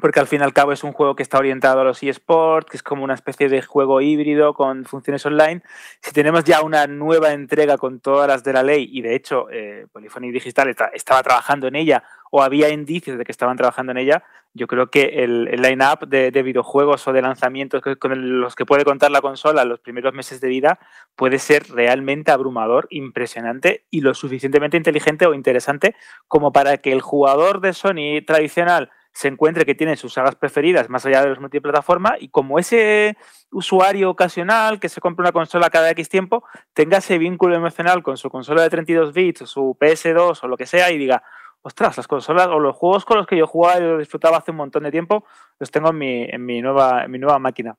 porque 0.00 0.18
al 0.18 0.26
fin 0.26 0.40
y 0.40 0.42
al 0.42 0.52
cabo 0.52 0.72
es 0.72 0.82
un 0.82 0.92
juego 0.92 1.14
que 1.14 1.22
está 1.22 1.38
orientado 1.38 1.82
a 1.82 1.84
los 1.84 2.02
eSports, 2.02 2.68
que 2.68 2.76
es 2.76 2.82
como 2.82 3.04
una 3.04 3.14
especie 3.14 3.48
de 3.48 3.62
juego 3.62 4.00
híbrido 4.00 4.52
con 4.52 4.84
funciones 4.84 5.24
online. 5.24 5.62
Si 6.00 6.10
tenemos 6.10 6.42
ya 6.42 6.60
una 6.60 6.88
nueva 6.88 7.32
entrega 7.32 7.78
con 7.78 8.00
todas 8.00 8.26
las 8.26 8.42
de 8.42 8.54
la 8.54 8.64
ley, 8.64 8.88
y 8.90 9.00
de 9.02 9.14
hecho 9.14 9.48
eh, 9.48 9.86
Polyphony 9.92 10.32
Digital 10.32 10.74
estaba 10.92 11.22
trabajando 11.22 11.68
en 11.68 11.76
ella, 11.76 12.02
o 12.34 12.42
había 12.42 12.70
indicios 12.70 13.18
de 13.18 13.24
que 13.26 13.30
estaban 13.30 13.58
trabajando 13.58 13.92
en 13.92 13.98
ella, 13.98 14.24
yo 14.54 14.66
creo 14.66 14.86
que 14.90 15.22
el, 15.22 15.44
line-up 15.44 16.08
de, 16.08 16.30
de 16.30 16.42
videojuegos 16.42 17.06
o 17.06 17.12
de 17.12 17.20
lanzamientos 17.20 17.82
que- 17.82 17.96
con 17.96 18.40
los 18.40 18.54
que 18.54 18.64
puede 18.64 18.84
contar 18.84 19.10
la 19.10 19.20
consola 19.20 19.62
en 19.62 19.68
los 19.68 19.80
primeros 19.80 20.14
meses 20.14 20.40
de 20.40 20.48
vida 20.48 20.78
puede 21.14 21.38
ser 21.38 21.68
realmente 21.68 22.30
abrumador, 22.30 22.86
impresionante 22.88 23.84
y 23.90 24.00
lo 24.00 24.14
suficientemente 24.14 24.78
inteligente 24.78 25.26
o 25.26 25.34
interesante 25.34 25.94
como 26.26 26.52
para 26.52 26.78
que 26.78 26.92
el 26.92 27.02
jugador 27.02 27.60
de 27.60 27.74
Sony 27.74 28.24
tradicional 28.26 28.90
se 29.12 29.28
encuentre 29.28 29.66
que 29.66 29.74
tiene 29.74 29.96
sus 29.96 30.14
sagas 30.14 30.36
preferidas 30.36 30.88
más 30.88 31.04
allá 31.04 31.20
de 31.20 31.28
los 31.28 31.38
multiplataforma 31.38 32.16
y 32.18 32.28
como 32.30 32.58
ese 32.58 33.18
usuario 33.50 34.08
ocasional 34.08 34.80
que 34.80 34.88
se 34.88 35.02
compra 35.02 35.24
una 35.24 35.32
consola 35.32 35.68
cada 35.68 35.90
X 35.90 36.08
tiempo 36.08 36.44
tenga 36.72 36.96
ese 36.96 37.18
vínculo 37.18 37.54
emocional 37.54 38.02
con 38.02 38.16
su 38.16 38.30
consola 38.30 38.62
de 38.62 38.70
32 38.70 39.12
bits 39.12 39.42
o 39.42 39.46
su 39.46 39.76
PS2 39.78 40.38
o 40.42 40.48
lo 40.48 40.56
que 40.56 40.64
sea 40.64 40.90
y 40.90 40.96
diga, 40.96 41.22
ostras, 41.62 41.96
las 41.96 42.08
consolas 42.08 42.48
o 42.48 42.58
los 42.58 42.76
juegos 42.76 43.04
con 43.04 43.16
los 43.16 43.26
que 43.26 43.36
yo 43.36 43.46
jugaba 43.46 43.78
y 43.78 43.82
los 43.82 43.98
disfrutaba 43.98 44.38
hace 44.38 44.50
un 44.50 44.58
montón 44.58 44.82
de 44.82 44.90
tiempo 44.90 45.24
los 45.58 45.70
tengo 45.70 45.90
en 45.90 45.98
mi, 45.98 46.24
en 46.24 46.44
mi, 46.44 46.60
nueva, 46.60 47.04
en 47.04 47.10
mi 47.10 47.18
nueva 47.18 47.38
máquina. 47.38 47.78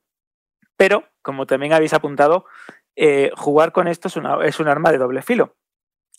Pero, 0.76 1.04
como 1.22 1.46
también 1.46 1.72
habéis 1.72 1.92
apuntado, 1.92 2.46
eh, 2.96 3.30
jugar 3.36 3.72
con 3.72 3.86
esto 3.88 4.08
es, 4.08 4.60
un 4.60 4.68
arma 4.68 4.92
de 4.92 4.98
doble 4.98 5.22
filo. 5.22 5.56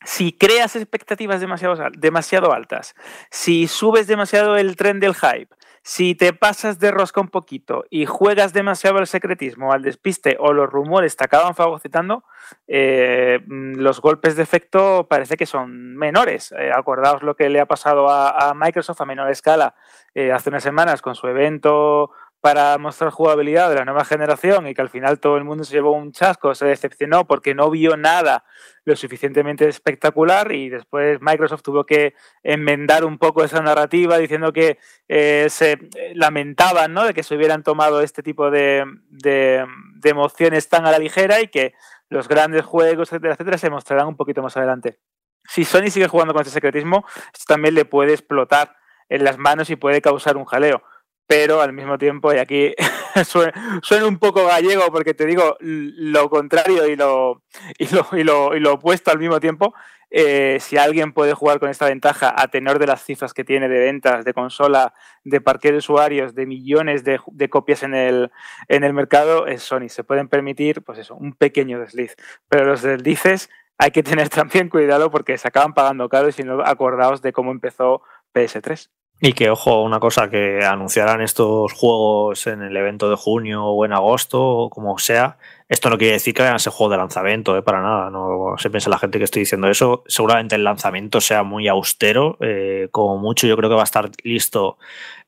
Si 0.03 0.34
creas 0.38 0.76
expectativas 0.76 1.41
demasiado, 1.41 1.89
demasiado 1.97 2.53
altas, 2.53 2.93
si 3.32 3.68
subes 3.68 4.07
demasiado 4.07 4.57
el 4.57 4.76
tren 4.76 4.99
del 4.99 5.16
hype, 5.16 5.55
si 5.88 6.16
te 6.16 6.34
pasas 6.34 6.80
de 6.80 6.90
rosca 6.90 7.22
un 7.22 7.28
poquito 7.28 7.86
y 7.92 8.08
juegas 8.08 8.54
demasiado 8.54 8.98
al 8.98 9.06
secretismo, 9.06 9.72
al 9.72 9.84
despiste 9.84 10.36
o 10.40 10.52
los 10.52 10.68
rumores 10.68 11.16
te 11.16 11.26
acaban 11.26 11.54
fagocitando, 11.54 12.24
eh, 12.68 13.40
mm, 13.46 13.76
los 13.76 14.02
golpes 14.02 14.36
de 14.36 14.42
efecto 14.42 15.06
parece 15.08 15.38
que 15.38 15.46
son 15.46 15.96
menores. 15.96 16.52
Eh, 16.58 16.72
acordaos 16.74 17.22
lo 17.22 17.36
que 17.36 17.50
le 17.50 17.60
ha 17.60 17.68
pasado 17.68 18.10
a, 18.10 18.56
Microsoft 18.56 19.00
a 19.00 19.06
menor 19.06 19.30
escala 19.30 19.76
eh, 20.16 20.32
hace 20.32 20.50
unas 20.50 20.64
semanas 20.64 21.04
con 21.04 21.14
su 21.14 21.28
evento 21.28 22.10
para 22.46 22.78
mostrar 22.78 23.10
jugabilidad 23.10 23.70
de 23.70 23.76
la 23.78 23.86
nueva 23.86 24.06
generación 24.06 24.68
y 24.68 24.76
que 24.76 24.82
al 24.84 24.91
final 24.91 25.20
todo 25.20 25.36
el 25.38 25.43
mundo 25.43 25.64
se 25.64 25.74
llevó 25.74 25.93
un 25.93 26.12
chasco, 26.12 26.54
se 26.54 26.68
decepcionó 26.68 27.26
porque 27.26 27.56
no 27.56 27.72
vio 27.72 27.98
nada 27.98 28.46
lo 28.84 28.96
suficientemente 28.96 29.68
espectacular 29.68 30.52
y 30.52 30.70
después 30.70 31.20
Microsoft 31.22 31.64
tuvo 31.64 31.88
que 31.88 32.14
enmendar 32.43 33.04
un 33.04 33.18
poco 33.18 33.43
esa 33.43 33.64
narrativa 33.64 34.20
diciendo 34.20 34.54
que 34.54 34.78
eh, 35.08 35.48
se 35.50 35.89
lamentaban 36.14 36.93
¿no? 36.93 37.06
de 37.06 37.16
que 37.16 37.24
se 37.24 37.36
hubieran 37.36 37.64
tomado 37.64 38.02
este 38.02 38.22
tipo 38.22 38.52
de, 38.52 38.86
de, 39.10 39.66
de 39.96 40.10
emociones 40.12 40.70
tan 40.70 40.86
a 40.86 40.91
la 40.91 41.00
ligera 41.00 41.41
y 41.41 41.48
que 41.48 41.74
los 42.10 42.28
grandes 42.28 42.64
juegos, 42.64 43.12
etcétera, 43.12 43.34
etcétera, 43.34 43.58
se 43.58 43.72
mostrarán 43.72 44.06
un 44.06 44.18
poquito 44.18 44.43
más 44.43 44.56
adelante. 44.56 45.00
Si 45.46 45.66
Sony 45.66 45.89
sigue 45.89 46.08
jugando 46.08 46.36
con 46.36 46.43
este 46.43 46.54
secretismo, 46.54 47.08
esto 47.34 47.46
también 47.48 47.74
le 47.74 47.86
puede 47.86 48.12
explotar 48.12 48.76
en 49.10 49.24
las 49.24 49.39
manos 49.39 49.72
y 49.72 49.76
puede 49.76 50.00
causar 50.00 50.38
un 50.38 50.46
jaleo 50.46 50.84
pero 51.28 51.61
al 51.61 51.73
mismo 51.73 51.97
tiempo, 51.97 52.34
y 52.34 52.38
aquí 52.38 52.73
suena, 53.26 54.05
un 54.05 54.19
poco 54.19 54.45
gallego 54.45 54.91
porque 54.91 55.13
te 55.13 55.26
digo 55.26 55.57
lo 55.59 56.30
contrario 56.30 56.88
y 56.88 56.95
lo, 56.95 57.43
y 57.78 57.88
lo, 58.23 58.55
y 58.55 58.59
lo, 58.59 58.73
opuesto 58.73 59.11
al 59.11 59.19
mismo 59.19 59.39
tiempo, 59.39 59.73
eh, 60.11 60.59
si 60.61 60.78
alguien 60.78 61.13
puede 61.13 61.34
jugar 61.34 61.59
con 61.59 61.69
esta 61.69 61.88
ventaja 61.88 62.34
a 62.38 62.47
tenor 62.47 62.80
de 62.80 62.88
las 62.88 63.03
cifras 63.03 63.34
que 63.34 63.43
tiene 63.43 63.67
de 63.67 63.80
ventas, 63.80 64.23
de 64.23 64.34
consola, 64.34 64.93
de 65.23 65.41
parque 65.41 65.71
de 65.71 65.80
usuarios, 65.80 66.36
de 66.36 66.45
millones 66.45 67.03
de, 67.03 67.19
de, 67.32 67.49
copias 67.49 67.84
en 67.84 67.95
el, 67.95 68.32
en 68.67 68.84
el 68.84 68.93
mercado, 68.93 69.47
es 69.47 69.63
Sony. 69.63 69.89
Se 69.89 70.03
pueden 70.03 70.28
permitir, 70.28 70.84
pues 70.84 70.99
eso, 70.99 71.15
un 71.15 71.34
pequeño 71.34 71.80
desliz. 71.80 72.15
Pero 72.47 72.65
los 72.65 72.84
deslices 72.84 73.49
hay 73.78 73.91
que 73.91 74.03
tener 74.03 74.30
también 74.30 74.69
cuidado 74.69 75.11
porque 75.11 75.38
se 75.38 75.47
acaban 75.47 75.73
pagando 75.73 76.07
caro 76.07 76.30
y 76.30 76.32
si 76.32 76.43
no, 76.43 76.61
acordaos 76.61 77.21
de 77.21 77.34
cómo 77.34 77.51
empezó 77.51 78.01
PS3. 78.34 78.89
Y 79.22 79.34
que, 79.34 79.49
ojo, 79.49 79.82
una 79.82 79.99
cosa 79.99 80.30
que 80.30 80.63
anunciarán 80.66 81.22
estos 81.22 81.72
juegos 81.74 82.47
en 82.47 82.61
el 82.61 82.76
evento 82.76 83.09
de 83.09 83.16
junio 83.16 83.63
o 83.66 83.86
en 83.86 83.93
agosto, 83.93 84.41
o 84.41 84.70
como 84.70 84.99
sea, 84.99 85.38
esto 85.70 85.89
no 85.89 85.97
quiere 85.97 86.13
decir 86.13 86.34
que 86.34 86.43
vayan 86.43 86.57
a 86.57 86.72
juego 86.72 86.91
de 86.91 86.97
lanzamiento, 86.97 87.57
¿eh? 87.57 87.61
para 87.63 87.82
nada. 87.82 88.09
No 88.11 88.55
se 88.57 88.70
piensa 88.70 88.89
la 88.89 88.99
gente 88.99 89.18
que 89.18 89.24
estoy 89.24 89.41
diciendo 89.41 89.68
eso. 89.70 90.03
Seguramente 90.07 90.55
el 90.55 90.63
lanzamiento 90.63 91.22
sea 91.22 91.43
muy 91.43 91.68
austero. 91.68 92.38
Eh, 92.41 92.89
como 92.91 93.18
mucho, 93.18 93.47
yo 93.47 93.55
creo 93.57 93.70
que 93.70 93.76
va 93.76 93.82
a 93.82 93.86
estar 93.86 94.11
listo 94.24 94.78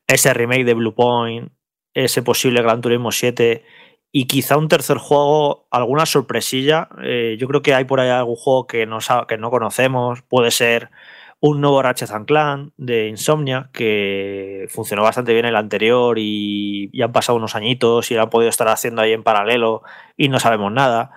ese 0.05 0.33
remake 0.33 0.65
de 0.65 0.73
Blue 0.73 0.93
Point, 0.93 1.51
ese 1.93 2.21
posible 2.21 2.61
Gran 2.61 2.81
Turismo 2.81 3.11
7 3.11 3.63
y 4.11 4.25
quizá 4.25 4.57
un 4.57 4.67
tercer 4.67 4.97
juego, 4.97 5.67
alguna 5.71 6.05
sorpresilla. 6.05 6.89
Eh, 7.03 7.37
yo 7.39 7.47
creo 7.47 7.61
que 7.61 7.73
hay 7.73 7.85
por 7.85 7.99
ahí 7.99 8.09
algún 8.09 8.35
juego 8.35 8.67
que 8.67 8.85
no, 8.85 8.99
que 9.27 9.37
no 9.37 9.49
conocemos. 9.49 10.21
Puede 10.23 10.51
ser 10.51 10.91
un 11.39 11.61
nuevo 11.61 11.81
Ratchet 11.81 12.09
Clan 12.25 12.71
de 12.77 13.07
Insomnia 13.09 13.69
que 13.71 14.65
funcionó 14.69 15.03
bastante 15.03 15.33
bien 15.33 15.45
el 15.45 15.55
anterior 15.55 16.17
y 16.19 16.89
ya 16.97 17.05
han 17.05 17.11
pasado 17.11 17.37
unos 17.37 17.55
añitos 17.55 18.09
y 18.09 18.15
lo 18.15 18.23
han 18.23 18.29
podido 18.29 18.49
estar 18.49 18.67
haciendo 18.67 19.01
ahí 19.01 19.13
en 19.13 19.23
paralelo 19.23 19.83
y 20.15 20.29
no 20.29 20.39
sabemos 20.39 20.71
nada. 20.71 21.11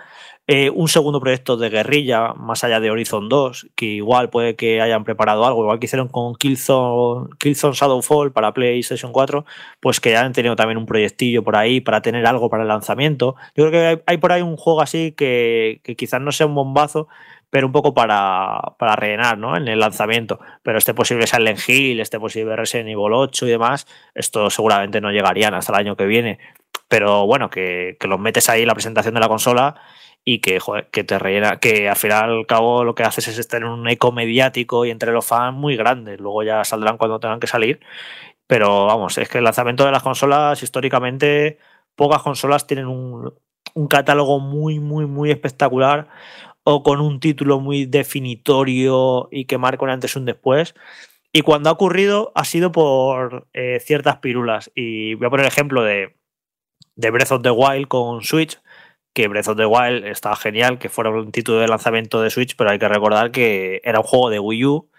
Eh, 0.53 0.69
un 0.69 0.89
segundo 0.89 1.21
proyecto 1.21 1.57
de 1.57 1.71
guerrilla, 1.71 2.35
más 2.35 2.65
allá 2.65 2.81
de 2.81 2.91
Horizon 2.91 3.29
2, 3.29 3.69
que 3.77 3.87
igual 3.87 4.31
puede 4.31 4.57
que 4.57 4.81
hayan 4.81 5.05
preparado 5.05 5.47
algo, 5.47 5.63
igual 5.63 5.79
que 5.79 5.85
hicieron 5.85 6.09
con 6.09 6.35
Killzone, 6.35 7.29
Killzone 7.39 7.75
Shadowfall 7.75 8.33
para 8.33 8.53
PlayStation 8.53 9.13
4, 9.13 9.45
pues 9.79 10.01
que 10.01 10.17
han 10.17 10.33
tenido 10.33 10.57
también 10.57 10.79
un 10.79 10.87
proyectillo 10.87 11.45
por 11.45 11.55
ahí 11.55 11.81
para 11.81 12.03
tener 12.03 12.27
algo 12.27 12.51
para 12.51 12.65
el 12.65 12.69
lanzamiento. 12.69 13.37
Yo 13.55 13.69
creo 13.69 13.71
que 13.71 14.03
hay, 14.07 14.17
por 14.17 14.33
ahí 14.33 14.43
un 14.43 14.57
juego 14.57 14.81
así 14.83 15.13
que 15.13 15.83
quizás 15.97 16.21
no 16.21 16.33
sea 16.33 16.47
un 16.47 16.57
bombazo, 16.57 17.07
pero 17.51 17.67
un 17.67 17.73
poco 17.73 17.93
para, 17.93 18.75
para 18.79 18.97
rellenar 18.97 19.37
¿no? 19.37 19.57
en 19.57 19.69
el 19.69 19.81
lanzamiento. 19.81 20.41
Pero 20.63 20.79
este 20.79 20.95
posible 20.95 21.27
Silent 21.27 21.59
Hill, 21.69 22.01
este 22.01 22.21
posible 22.21 22.57
Resident 22.57 22.89
Evil 22.89 23.13
8 23.13 23.47
y 23.47 23.51
demás, 23.51 23.87
esto 24.15 24.49
seguramente 24.51 25.01
no 25.01 25.11
llegarían 25.11 25.55
hasta 25.55 25.73
el 25.73 25.81
año 25.81 25.97
que 25.97 26.07
viene. 26.07 26.39
Pero 26.89 27.27
bueno, 27.27 27.51
que, 27.51 27.97
que 28.01 28.09
los 28.09 28.21
metes 28.21 28.49
ahí 28.49 28.63
en 28.63 28.69
la 28.69 28.75
presentación 28.75 29.15
de 29.15 29.21
la 29.21 29.29
consola 29.29 29.81
y 30.25 30.41
que, 30.41 30.61
que 30.93 31.05
te 31.05 31.19
rellena, 31.19 31.59
que 31.59 31.89
al 31.89 31.97
final 31.97 32.31
al 32.31 32.47
cabo 32.47 32.85
lo 32.85 32.95
que 32.95 33.03
haces 33.03 33.29
es 33.29 33.39
estar 33.39 33.63
en 33.63 33.69
un 33.69 33.89
eco 33.89 34.13
mediático 34.13 34.85
y 34.85 34.91
entre 34.91 35.13
los 35.13 35.27
fans 35.27 35.57
muy 35.57 35.77
grande. 35.77 36.17
Luego 36.19 36.43
ya 36.45 36.65
saldrán 36.65 36.99
cuando 36.99 37.21
tengan 37.21 37.41
que 37.41 37.47
salir. 37.47 37.81
Pero 38.47 38.87
vamos, 38.87 39.17
es 39.19 39.29
que 39.29 39.39
el 39.39 39.45
lanzamiento 39.45 39.85
de 39.85 39.93
las 39.93 40.03
consolas, 40.03 40.63
históricamente, 40.63 41.59
pocas 41.95 42.23
consolas 42.23 42.67
tienen 42.67 42.87
un, 42.87 43.33
un 43.75 43.89
catálogo 43.89 44.41
muy, 44.41 44.81
muy, 44.81 45.07
muy 45.07 45.31
espectacular 45.31 46.09
con 46.83 47.01
un 47.01 47.21
título 47.21 47.61
muy 47.61 47.87
definitorio 47.87 49.29
y 49.31 49.45
que 49.47 49.59
marca 49.59 49.85
un 49.85 49.91
antes 49.91 50.15
y 50.15 50.19
un 50.19 50.25
después. 50.25 50.75
Y 51.33 51.43
cuando 51.43 51.71
ha 51.71 51.73
ocurrido 51.73 52.33
ha 52.35 52.45
sido 52.45 52.73
por 52.73 53.47
eh, 53.53 53.81
ciertas 53.81 54.19
pirulas. 54.19 54.71
Y 54.75 55.15
voy 55.15 55.27
a 55.27 55.31
poner 55.31 55.47
el 55.47 55.53
ejemplo 55.53 55.83
de, 55.83 56.17
de 56.97 57.11
Breath 57.11 57.33
of 57.33 57.43
the 57.43 57.51
Wild 57.51 57.89
con 57.89 58.23
Switch, 58.23 58.61
que 59.15 59.29
Breath 59.29 59.49
of 59.49 59.57
the 59.57 59.67
Wild 59.67 60.07
está 60.07 60.35
genial, 60.37 60.79
que 60.79 60.89
fuera 60.89 61.11
un 61.11 61.33
título 61.33 61.59
de 61.59 61.69
lanzamiento 61.69 62.21
de 62.23 62.31
Switch, 62.31 62.57
pero 62.57 62.71
hay 62.71 62.79
que 62.79 62.89
recordar 62.89 63.31
que 63.31 63.81
era 63.85 64.01
un 64.01 64.07
juego 64.07 64.31
de 64.31 64.39
Wii 64.39 64.65
U 64.67 64.91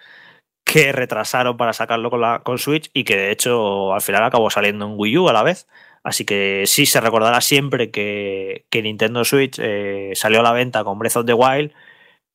que 0.64 0.92
retrasaron 0.92 1.58
para 1.58 1.74
sacarlo 1.74 2.10
con, 2.10 2.22
la, 2.22 2.44
con 2.44 2.58
Switch 2.58 2.90
y 2.94 3.04
que 3.04 3.18
de 3.18 3.32
hecho 3.32 3.94
al 3.94 4.02
final 4.02 4.24
acabó 4.24 4.50
saliendo 4.50 4.86
en 4.86 4.94
Wii 4.96 5.18
U 5.18 5.30
a 5.30 5.34
la 5.34 5.44
vez. 5.44 5.68
Así 6.04 6.26
que 6.26 6.64
sí 6.66 6.86
se 6.86 7.02
recordará 7.02 7.42
siempre 7.42 7.92
que, 7.92 8.66
Nintendo 8.74 9.24
Switch 9.24 9.60
eh, 9.62 10.12
salió 10.16 10.40
a 10.40 10.44
la 10.44 10.52
venta 10.52 10.84
con 10.84 10.98
Breath 11.00 11.18
of 11.18 11.26
the 11.26 11.34
Wild, 11.34 11.74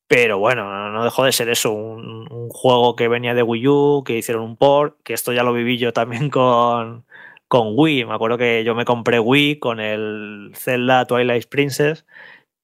pero 0.08 0.38
bueno, 0.38 0.90
no 0.92 1.04
dejó 1.04 1.24
de 1.24 1.32
ser 1.32 1.48
eso, 1.48 1.72
un, 1.72 2.48
juego 2.50 2.96
que 2.96 3.08
venía 3.08 3.34
de 3.34 3.42
Wii 3.42 3.68
U, 3.68 4.04
que 4.06 4.16
hicieron 4.18 4.44
un 4.44 4.56
port, 4.56 4.96
que 5.02 5.14
esto 5.14 5.32
ya 5.32 5.42
lo 5.42 5.52
viví 5.52 5.78
yo 5.78 5.92
también 5.92 6.30
con, 6.30 7.04
con 7.48 7.72
Wii. 7.76 8.04
Me 8.06 8.14
acuerdo 8.14 8.38
que 8.38 8.64
yo 8.64 8.74
me 8.74 8.84
compré 8.84 9.18
Wii 9.20 9.58
con 9.58 9.80
el 9.80 10.52
Zelda 10.54 11.06
Twilight 11.06 11.48
Princess, 11.48 12.06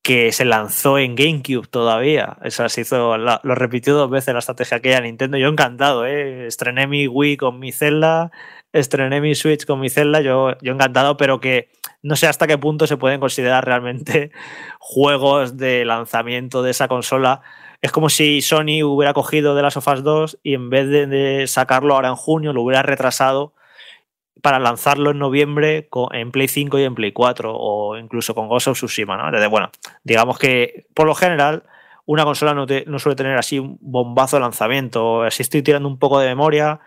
que 0.03 0.32
se 0.32 0.44
lanzó 0.44 0.98
en 0.98 1.14
GameCube 1.16 1.68
todavía. 1.68 2.38
Eso 2.44 2.68
se 2.68 2.82
hizo, 2.82 3.16
lo 3.18 3.55
repitió 3.55 3.94
dos 3.94 4.11
veces 4.11 4.34
la 4.34 4.40
estrategia 4.40 4.80
que 4.80 4.94
hay 4.94 5.03
Nintendo. 5.03 5.38
Yo 5.38 5.48
encantado, 5.48 6.07
¿eh? 6.07 6.46
Estrené 6.46 6.86
mi 6.86 7.09
Wii 7.09 7.36
con 7.36 7.59
mi 7.59 7.72
Zelda, 7.72 8.30
estrené 8.72 9.20
mi 9.20 9.34
Switch 9.34 9.66
con 9.66 9.80
mi 9.80 9.90
Zelda, 9.90 10.20
yo, 10.20 10.56
yo 10.60 10.72
encantado, 10.72 11.16
pero 11.16 11.40
que 11.40 11.70
no 12.02 12.16
sé 12.16 12.26
hasta 12.26 12.46
qué 12.46 12.58
punto 12.58 12.86
se 12.86 12.96
pueden 12.96 13.20
considerar 13.20 13.64
realmente 13.64 14.32
juegos 14.78 15.56
de 15.56 15.84
lanzamiento 15.84 16.62
de 16.62 16.70
esa 16.70 16.88
consola. 16.88 17.42
Es 17.80 17.92
como 17.92 18.08
si 18.08 18.42
Sony 18.42 18.82
hubiera 18.84 19.12
cogido 19.12 19.54
de 19.54 19.62
las 19.62 19.76
Us 19.76 20.02
2 20.02 20.38
y 20.42 20.54
en 20.54 20.70
vez 20.70 20.88
de, 20.88 21.46
sacarlo 21.46 21.94
ahora 21.94 22.08
en 22.08 22.16
junio, 22.16 22.52
lo 22.52 22.62
hubiera 22.62 22.82
retrasado 22.82 23.54
para 24.40 24.58
lanzarlo 24.58 25.10
en 25.10 25.18
noviembre 25.18 25.88
en 26.12 26.32
Play 26.32 26.48
5 26.48 26.78
y 26.78 26.84
en 26.84 26.94
Play 26.96 27.12
4 27.12 27.54
o 27.54 27.96
incluso 27.96 28.34
con 28.34 28.48
Ghost 28.48 28.68
of 28.68 28.76
Tsushima. 28.76 29.16
¿no? 29.16 29.50
bueno, 29.50 29.70
digamos 30.02 30.38
que 30.38 30.86
por 30.94 31.06
lo 31.06 31.14
general 31.14 31.64
una 32.04 32.24
consola 32.24 32.52
no, 32.52 32.66
no 32.86 32.98
suele 32.98 33.14
tener 33.14 33.38
así 33.38 33.60
un 33.60 33.78
bombazo 33.80 34.36
de 34.36 34.40
lanzamiento. 34.40 35.22
Así 35.22 35.42
estoy 35.42 35.62
tirando 35.62 35.88
un 35.88 35.98
poco 35.98 36.18
de 36.18 36.26
memoria. 36.26 36.80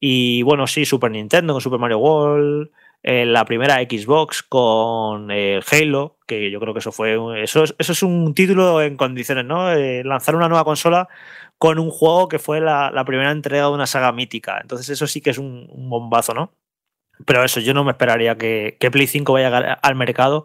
Y 0.00 0.42
bueno, 0.42 0.66
sí, 0.66 0.84
Super 0.84 1.10
Nintendo 1.10 1.52
con 1.54 1.62
Super 1.62 1.78
Mario 1.78 1.98
World, 1.98 2.70
eh, 3.02 3.24
la 3.24 3.44
primera 3.44 3.76
Xbox 3.76 4.42
con 4.42 5.30
eh, 5.30 5.60
Halo, 5.70 6.18
que 6.26 6.50
yo 6.50 6.60
creo 6.60 6.74
que 6.74 6.80
eso 6.80 6.92
fue. 6.92 7.42
Eso 7.42 7.64
es, 7.64 7.74
eso 7.78 7.92
es 7.92 8.02
un 8.02 8.34
título 8.34 8.82
en 8.82 8.96
condiciones, 8.96 9.44
¿no? 9.44 9.72
Eh, 9.72 10.02
lanzar 10.04 10.34
una 10.34 10.48
nueva 10.48 10.64
consola 10.64 11.08
con 11.58 11.78
un 11.78 11.90
juego 11.90 12.28
que 12.28 12.38
fue 12.38 12.60
la, 12.60 13.04
primera 13.06 13.30
entrega 13.30 13.66
de 13.66 13.72
una 13.72 13.86
saga 13.86 14.12
mítica. 14.12 14.58
Entonces, 14.60 14.88
eso 14.90 15.06
sí 15.06 15.20
que 15.20 15.30
es 15.30 15.38
un, 15.38 15.68
bombazo, 15.88 16.34
¿no? 16.34 16.52
Pero 17.26 17.44
eso, 17.44 17.60
yo 17.60 17.74
no 17.74 17.84
me 17.84 17.92
esperaría 17.92 18.36
que, 18.36 18.76
que 18.80 18.90
Play 18.90 19.06
5 19.06 19.32
vaya 19.32 19.74
al 19.74 19.94
mercado 19.94 20.44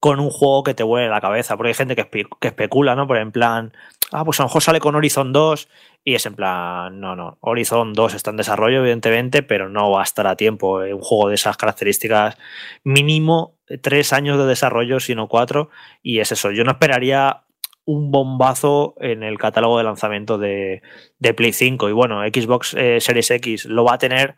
con 0.00 0.20
un 0.20 0.30
juego 0.30 0.62
que 0.62 0.74
te 0.74 0.84
huele 0.84 1.08
la 1.08 1.20
cabeza, 1.20 1.56
porque 1.56 1.68
hay 1.68 1.74
gente 1.74 1.96
que, 1.96 2.08
que 2.40 2.48
especula, 2.48 2.94
¿no? 2.94 3.06
Por 3.06 3.18
en 3.18 3.32
plan, 3.32 3.72
ah, 4.12 4.24
pues 4.24 4.40
a 4.40 4.44
lo 4.44 4.48
mejor 4.48 4.62
sale 4.62 4.80
con 4.80 4.94
Horizon 4.94 5.32
2 5.32 5.68
y 6.08 6.14
es 6.14 6.24
en 6.24 6.34
plan, 6.34 7.00
no, 7.00 7.14
no, 7.16 7.36
Horizon 7.42 7.92
2 7.92 8.14
está 8.14 8.30
en 8.30 8.38
desarrollo, 8.38 8.78
evidentemente, 8.78 9.42
pero 9.42 9.68
no 9.68 9.90
va 9.90 10.00
a 10.00 10.04
estar 10.04 10.26
a 10.26 10.36
tiempo. 10.36 10.78
Un 10.78 11.02
juego 11.02 11.28
de 11.28 11.34
esas 11.34 11.58
características, 11.58 12.38
mínimo 12.82 13.58
tres 13.82 14.14
años 14.14 14.38
de 14.38 14.46
desarrollo, 14.46 15.00
sino 15.00 15.28
cuatro, 15.28 15.68
y 16.02 16.20
es 16.20 16.32
eso. 16.32 16.50
Yo 16.50 16.64
no 16.64 16.70
esperaría 16.70 17.42
un 17.84 18.10
bombazo 18.10 18.94
en 19.00 19.22
el 19.22 19.36
catálogo 19.36 19.76
de 19.76 19.84
lanzamiento 19.84 20.38
de, 20.38 20.80
de 21.18 21.34
Play 21.34 21.52
5. 21.52 21.90
Y 21.90 21.92
bueno, 21.92 22.22
Xbox 22.22 22.72
eh, 22.72 23.02
Series 23.02 23.30
X 23.30 23.66
lo 23.66 23.84
va 23.84 23.92
a 23.92 23.98
tener 23.98 24.36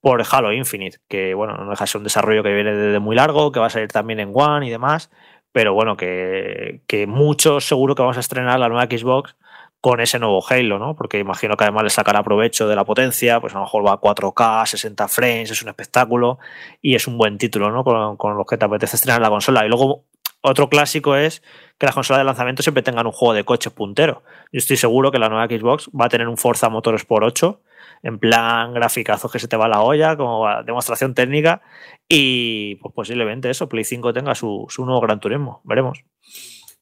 por 0.00 0.24
Halo 0.28 0.52
Infinite, 0.52 0.98
que 1.06 1.34
bueno, 1.34 1.56
no 1.56 1.70
deja 1.70 1.84
de 1.84 1.88
ser 1.88 1.98
un 2.00 2.04
desarrollo 2.04 2.42
que 2.42 2.52
viene 2.52 2.74
desde 2.74 2.98
muy 2.98 3.14
largo, 3.14 3.52
que 3.52 3.60
va 3.60 3.66
a 3.66 3.70
salir 3.70 3.92
también 3.92 4.18
en 4.18 4.32
One 4.34 4.66
y 4.66 4.70
demás, 4.70 5.12
pero 5.52 5.72
bueno, 5.72 5.96
que, 5.96 6.82
que 6.88 7.06
muchos 7.06 7.64
seguro 7.64 7.94
que 7.94 8.02
vamos 8.02 8.16
a 8.16 8.20
estrenar 8.20 8.58
la 8.58 8.68
nueva 8.68 8.86
Xbox 8.86 9.36
con 9.82 10.00
ese 10.00 10.20
nuevo 10.20 10.42
Halo, 10.48 10.78
¿no? 10.78 10.94
Porque 10.94 11.18
imagino 11.18 11.56
que 11.56 11.64
además 11.64 11.82
le 11.82 11.90
sacará 11.90 12.22
provecho 12.22 12.68
de 12.68 12.76
la 12.76 12.84
potencia, 12.84 13.40
pues 13.40 13.52
a 13.52 13.58
lo 13.58 13.64
mejor 13.64 13.84
va 13.84 13.94
a 13.94 14.00
4K, 14.00 14.64
60 14.64 15.08
frames, 15.08 15.50
es 15.50 15.60
un 15.60 15.70
espectáculo 15.70 16.38
y 16.80 16.94
es 16.94 17.08
un 17.08 17.18
buen 17.18 17.36
título, 17.36 17.72
¿no? 17.72 17.82
Con, 17.82 18.16
con 18.16 18.36
los 18.36 18.46
que 18.46 18.56
te 18.56 18.64
apetece 18.64 18.94
estrenar 18.94 19.20
la 19.20 19.28
consola. 19.28 19.66
Y 19.66 19.68
luego 19.68 20.04
otro 20.40 20.68
clásico 20.68 21.16
es 21.16 21.42
que 21.78 21.86
las 21.86 21.96
consolas 21.96 22.20
de 22.20 22.24
lanzamiento 22.24 22.62
siempre 22.62 22.84
tengan 22.84 23.06
un 23.06 23.12
juego 23.12 23.34
de 23.34 23.42
coches 23.42 23.72
puntero. 23.72 24.22
Yo 24.52 24.58
estoy 24.58 24.76
seguro 24.76 25.10
que 25.10 25.18
la 25.18 25.28
nueva 25.28 25.46
Xbox 25.46 25.90
va 25.90 26.04
a 26.04 26.08
tener 26.08 26.28
un 26.28 26.36
Forza 26.36 26.68
Motorsport 26.68 27.26
8 27.26 27.60
en 28.04 28.20
plan 28.20 28.72
graficazos 28.74 29.32
que 29.32 29.40
se 29.40 29.48
te 29.48 29.56
va 29.56 29.66
la 29.66 29.82
olla, 29.82 30.16
como 30.16 30.46
demostración 30.62 31.14
técnica, 31.14 31.60
y 32.08 32.76
pues 32.76 32.94
posiblemente 32.94 33.50
eso, 33.50 33.68
Play 33.68 33.84
5 33.84 34.12
tenga 34.12 34.36
su, 34.36 34.66
su 34.68 34.84
nuevo 34.84 35.00
Gran 35.00 35.18
Turismo, 35.18 35.60
veremos. 35.64 36.04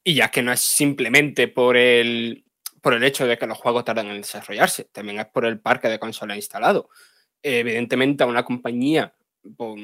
Y 0.03 0.15
ya 0.15 0.29
que 0.29 0.43
no 0.43 0.51
es 0.51 0.59
simplemente 0.59 1.47
por 1.47 1.77
el, 1.77 2.43
por 2.81 2.93
el 2.93 3.03
hecho 3.03 3.27
de 3.27 3.37
que 3.37 3.47
los 3.47 3.57
juegos 3.57 3.85
tardan 3.85 4.07
en 4.07 4.21
desarrollarse, 4.21 4.85
también 4.85 5.19
es 5.19 5.27
por 5.27 5.45
el 5.45 5.59
parque 5.59 5.87
de 5.87 5.99
consolas 5.99 6.37
instalado. 6.37 6.89
Evidentemente 7.43 8.23
a 8.23 8.27
una 8.27 8.43
compañía 8.43 9.13
pues, 9.55 9.81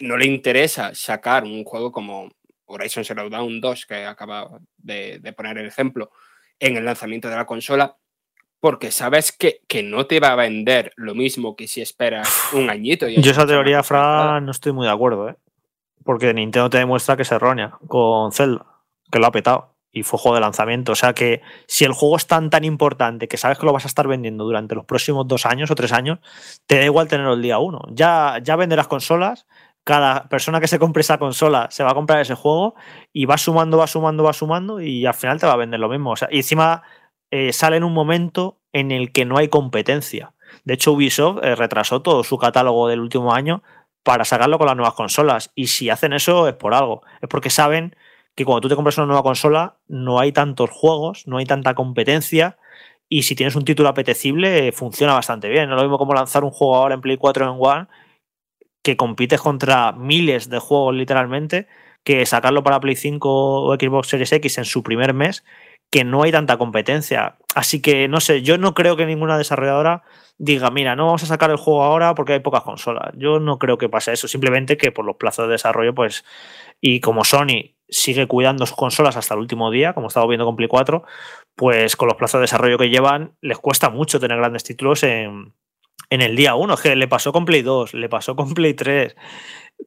no 0.00 0.16
le 0.16 0.26
interesa 0.26 0.94
sacar 0.94 1.44
un 1.44 1.64
juego 1.64 1.92
como 1.92 2.28
Horizon 2.66 3.04
Zero 3.04 3.30
Dawn 3.30 3.60
2, 3.60 3.86
que 3.86 4.04
acaba 4.04 4.60
de, 4.76 5.20
poner 5.36 5.58
el 5.58 5.66
ejemplo, 5.66 6.10
en 6.58 6.76
el 6.76 6.84
lanzamiento 6.84 7.28
de 7.28 7.36
la 7.36 7.46
consola, 7.46 7.96
porque 8.58 8.90
sabes 8.90 9.30
que, 9.30 9.60
que, 9.68 9.82
no 9.82 10.06
te 10.06 10.18
va 10.18 10.32
a 10.32 10.36
vender 10.36 10.92
lo 10.96 11.14
mismo 11.14 11.54
que 11.54 11.68
si 11.68 11.80
esperas 11.80 12.28
un 12.52 12.68
añito. 12.70 13.08
Yo 13.08 13.30
esa 13.30 13.46
teoría, 13.46 13.82
Fran, 13.82 14.44
no 14.44 14.50
estoy 14.50 14.72
muy 14.72 14.86
de 14.86 14.92
acuerdo, 14.92 15.28
¿eh? 15.28 15.36
porque 16.04 16.32
Nintendo 16.34 16.70
te 16.70 16.78
demuestra 16.78 17.16
que 17.16 17.22
es 17.22 17.32
errónea 17.32 17.78
con 17.86 18.32
Zelda, 18.32 18.66
que 19.10 19.18
lo 19.18 19.26
ha 19.26 19.32
petado 19.32 19.75
y 19.96 20.02
fue 20.02 20.18
juego 20.18 20.34
de 20.34 20.42
lanzamiento. 20.42 20.92
O 20.92 20.94
sea 20.94 21.14
que 21.14 21.40
si 21.66 21.86
el 21.86 21.92
juego 21.92 22.18
es 22.18 22.26
tan 22.26 22.50
tan 22.50 22.64
importante 22.64 23.28
que 23.28 23.38
sabes 23.38 23.58
que 23.58 23.64
lo 23.64 23.72
vas 23.72 23.86
a 23.86 23.88
estar 23.88 24.06
vendiendo 24.06 24.44
durante 24.44 24.74
los 24.74 24.84
próximos 24.84 25.26
dos 25.26 25.46
años 25.46 25.70
o 25.70 25.74
tres 25.74 25.90
años, 25.90 26.18
te 26.66 26.78
da 26.78 26.84
igual 26.84 27.08
tenerlo 27.08 27.32
el 27.32 27.40
día 27.40 27.58
uno. 27.58 27.80
Ya, 27.90 28.38
ya 28.42 28.56
venderás 28.56 28.88
consolas, 28.88 29.46
cada 29.84 30.28
persona 30.28 30.60
que 30.60 30.68
se 30.68 30.78
compre 30.78 31.00
esa 31.00 31.16
consola 31.16 31.68
se 31.70 31.82
va 31.82 31.92
a 31.92 31.94
comprar 31.94 32.20
ese 32.20 32.34
juego 32.34 32.74
y 33.14 33.24
va 33.24 33.38
sumando, 33.38 33.78
va 33.78 33.86
sumando, 33.86 34.22
va 34.22 34.34
sumando 34.34 34.82
y 34.82 35.06
al 35.06 35.14
final 35.14 35.40
te 35.40 35.46
va 35.46 35.54
a 35.54 35.56
vender 35.56 35.80
lo 35.80 35.88
mismo. 35.88 36.10
O 36.10 36.16
sea, 36.16 36.28
y 36.30 36.38
encima 36.38 36.82
eh, 37.30 37.54
sale 37.54 37.78
en 37.78 37.84
un 37.84 37.94
momento 37.94 38.60
en 38.74 38.90
el 38.90 39.12
que 39.12 39.24
no 39.24 39.38
hay 39.38 39.48
competencia. 39.48 40.34
De 40.64 40.74
hecho, 40.74 40.92
Ubisoft 40.92 41.42
eh, 41.42 41.54
retrasó 41.54 42.02
todo 42.02 42.22
su 42.22 42.36
catálogo 42.36 42.86
del 42.88 43.00
último 43.00 43.32
año 43.32 43.62
para 44.02 44.26
sacarlo 44.26 44.58
con 44.58 44.66
las 44.66 44.76
nuevas 44.76 44.94
consolas. 44.94 45.52
Y 45.54 45.68
si 45.68 45.88
hacen 45.88 46.12
eso 46.12 46.46
es 46.48 46.54
por 46.54 46.74
algo. 46.74 47.00
Es 47.22 47.30
porque 47.30 47.48
saben 47.48 47.96
que 48.36 48.44
cuando 48.44 48.60
tú 48.60 48.68
te 48.68 48.76
compras 48.76 48.98
una 48.98 49.06
nueva 49.06 49.22
consola 49.22 49.78
no 49.88 50.20
hay 50.20 50.30
tantos 50.30 50.70
juegos, 50.70 51.26
no 51.26 51.38
hay 51.38 51.46
tanta 51.46 51.74
competencia. 51.74 52.58
Y 53.08 53.22
si 53.22 53.34
tienes 53.34 53.56
un 53.56 53.64
título 53.64 53.88
apetecible, 53.88 54.70
funciona 54.72 55.14
bastante 55.14 55.48
bien. 55.48 55.68
No 55.68 55.74
es 55.74 55.78
lo 55.78 55.88
mismo 55.88 55.98
como 55.98 56.14
lanzar 56.14 56.44
un 56.44 56.50
juego 56.50 56.76
ahora 56.76 56.94
en 56.94 57.00
Play 57.00 57.16
4 57.16 57.44
en 57.44 57.56
One 57.58 57.86
que 58.82 58.96
compites 58.96 59.40
contra 59.40 59.90
miles 59.90 60.48
de 60.48 60.60
juegos 60.60 60.94
literalmente, 60.94 61.66
que 62.04 62.24
sacarlo 62.24 62.62
para 62.62 62.78
Play 62.78 62.94
5 62.94 63.64
o 63.64 63.74
Xbox 63.74 64.06
Series 64.06 64.30
X 64.32 64.58
en 64.58 64.64
su 64.64 64.84
primer 64.84 65.12
mes, 65.12 65.44
que 65.90 66.04
no 66.04 66.22
hay 66.22 66.30
tanta 66.30 66.56
competencia. 66.56 67.36
Así 67.56 67.82
que 67.82 68.06
no 68.06 68.20
sé, 68.20 68.42
yo 68.42 68.58
no 68.58 68.74
creo 68.74 68.96
que 68.96 69.06
ninguna 69.06 69.38
desarrolladora 69.38 70.04
diga, 70.38 70.70
mira, 70.70 70.94
no 70.94 71.06
vamos 71.06 71.24
a 71.24 71.26
sacar 71.26 71.50
el 71.50 71.56
juego 71.56 71.82
ahora 71.82 72.14
porque 72.14 72.34
hay 72.34 72.40
pocas 72.40 72.62
consolas. 72.62 73.12
Yo 73.16 73.40
no 73.40 73.58
creo 73.58 73.76
que 73.76 73.88
pase 73.88 74.12
eso, 74.12 74.28
simplemente 74.28 74.76
que 74.76 74.92
por 74.92 75.04
los 75.04 75.16
plazos 75.16 75.46
de 75.48 75.52
desarrollo, 75.52 75.92
pues, 75.92 76.24
y 76.80 77.00
como 77.00 77.24
Sony 77.24 77.75
sigue 77.88 78.26
cuidando 78.26 78.66
sus 78.66 78.76
consolas 78.76 79.16
hasta 79.16 79.34
el 79.34 79.40
último 79.40 79.70
día, 79.70 79.92
como 79.92 80.08
estamos 80.08 80.28
viendo 80.28 80.44
con 80.44 80.56
Play 80.56 80.68
4, 80.68 81.04
pues 81.54 81.96
con 81.96 82.08
los 82.08 82.16
plazos 82.16 82.38
de 82.38 82.42
desarrollo 82.42 82.78
que 82.78 82.88
llevan, 82.88 83.36
les 83.40 83.58
cuesta 83.58 83.90
mucho 83.90 84.20
tener 84.20 84.38
grandes 84.38 84.64
títulos 84.64 85.02
en, 85.02 85.54
en 86.10 86.22
el 86.22 86.36
día 86.36 86.54
1. 86.54 86.74
Es 86.74 86.80
que 86.80 86.96
le 86.96 87.08
pasó 87.08 87.32
con 87.32 87.44
Play 87.44 87.62
2, 87.62 87.94
le 87.94 88.08
pasó 88.08 88.36
con 88.36 88.54
Play 88.54 88.74
3, 88.74 89.16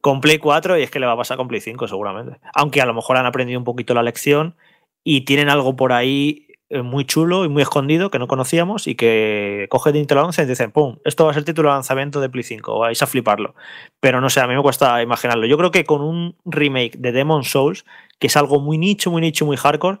con 0.00 0.20
Play 0.20 0.38
4 0.38 0.78
y 0.78 0.82
es 0.82 0.90
que 0.90 1.00
le 1.00 1.06
va 1.06 1.12
a 1.12 1.18
pasar 1.18 1.36
con 1.36 1.48
Play 1.48 1.60
5 1.60 1.88
seguramente. 1.88 2.40
Aunque 2.54 2.80
a 2.80 2.86
lo 2.86 2.94
mejor 2.94 3.16
han 3.16 3.26
aprendido 3.26 3.58
un 3.58 3.64
poquito 3.64 3.94
la 3.94 4.02
lección 4.02 4.56
y 5.04 5.24
tienen 5.24 5.48
algo 5.48 5.76
por 5.76 5.92
ahí 5.92 6.46
muy 6.70 7.04
chulo 7.04 7.44
y 7.44 7.48
muy 7.48 7.62
escondido 7.62 8.10
que 8.10 8.18
no 8.18 8.28
conocíamos 8.28 8.86
y 8.86 8.94
que 8.94 9.66
coge 9.70 9.92
de 9.92 9.98
Intel 9.98 10.18
11 10.18 10.42
y 10.42 10.46
dicen, 10.46 10.70
¡pum! 10.70 10.98
Esto 11.04 11.24
va 11.24 11.32
a 11.32 11.34
ser 11.34 11.44
título 11.44 11.68
de 11.68 11.74
lanzamiento 11.74 12.20
de 12.20 12.28
Play 12.28 12.44
5, 12.44 12.78
vais 12.78 13.02
a 13.02 13.06
fliparlo. 13.06 13.54
Pero 13.98 14.20
no 14.20 14.30
sé, 14.30 14.40
a 14.40 14.46
mí 14.46 14.54
me 14.54 14.62
cuesta 14.62 15.02
imaginarlo. 15.02 15.46
Yo 15.46 15.58
creo 15.58 15.70
que 15.70 15.84
con 15.84 16.02
un 16.02 16.36
remake 16.44 16.96
de 16.98 17.12
Demon 17.12 17.44
Souls, 17.44 17.84
que 18.18 18.28
es 18.28 18.36
algo 18.36 18.60
muy 18.60 18.78
nicho, 18.78 19.10
muy 19.10 19.20
nicho, 19.20 19.46
muy 19.46 19.56
hardcore, 19.56 19.98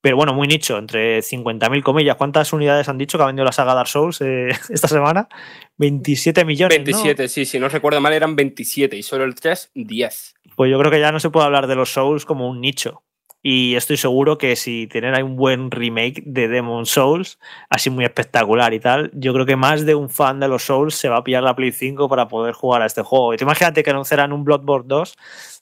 pero 0.00 0.16
bueno, 0.16 0.32
muy 0.32 0.48
nicho, 0.48 0.78
entre 0.78 1.20
50.000 1.20 1.82
comillas. 1.82 2.16
¿Cuántas 2.16 2.52
unidades 2.52 2.88
han 2.88 2.96
dicho 2.96 3.18
que 3.18 3.24
ha 3.24 3.26
vendido 3.26 3.44
la 3.44 3.52
saga 3.52 3.74
Dark 3.74 3.88
Souls 3.88 4.20
eh, 4.22 4.48
esta 4.70 4.88
semana? 4.88 5.28
27 5.76 6.44
millones. 6.44 6.76
27, 6.76 7.28
sí, 7.28 7.44
si 7.44 7.58
no 7.58 7.68
recuerdo 7.68 8.00
mal 8.00 8.12
eran 8.12 8.34
27 8.34 8.96
y 8.96 9.02
solo 9.02 9.24
el 9.24 9.34
3, 9.34 9.72
10. 9.74 10.34
Pues 10.56 10.70
yo 10.70 10.78
creo 10.78 10.90
que 10.90 11.00
ya 11.00 11.12
no 11.12 11.20
se 11.20 11.30
puede 11.30 11.46
hablar 11.46 11.66
de 11.66 11.74
los 11.74 11.92
Souls 11.92 12.24
como 12.24 12.48
un 12.48 12.60
nicho. 12.60 13.02
Y 13.42 13.74
estoy 13.74 13.96
seguro 13.96 14.36
que 14.36 14.54
si 14.54 14.86
tienen 14.86 15.14
ahí 15.14 15.22
un 15.22 15.36
buen 15.36 15.70
remake 15.70 16.22
de 16.26 16.48
Demon 16.48 16.84
Souls, 16.84 17.38
así 17.70 17.88
muy 17.88 18.04
espectacular 18.04 18.74
y 18.74 18.80
tal, 18.80 19.10
yo 19.14 19.32
creo 19.32 19.46
que 19.46 19.56
más 19.56 19.86
de 19.86 19.94
un 19.94 20.10
fan 20.10 20.40
de 20.40 20.48
los 20.48 20.64
Souls 20.64 20.94
se 20.94 21.08
va 21.08 21.18
a 21.18 21.24
pillar 21.24 21.42
la 21.42 21.56
Play 21.56 21.72
5 21.72 22.08
para 22.08 22.28
poder 22.28 22.52
jugar 22.52 22.82
a 22.82 22.86
este 22.86 23.02
juego. 23.02 23.32
Y 23.32 23.38
te 23.38 23.44
imagínate 23.44 23.82
que 23.82 23.90
anunciaran 23.90 24.32
un 24.32 24.44
Bloodborne 24.44 24.88
2 24.88 25.16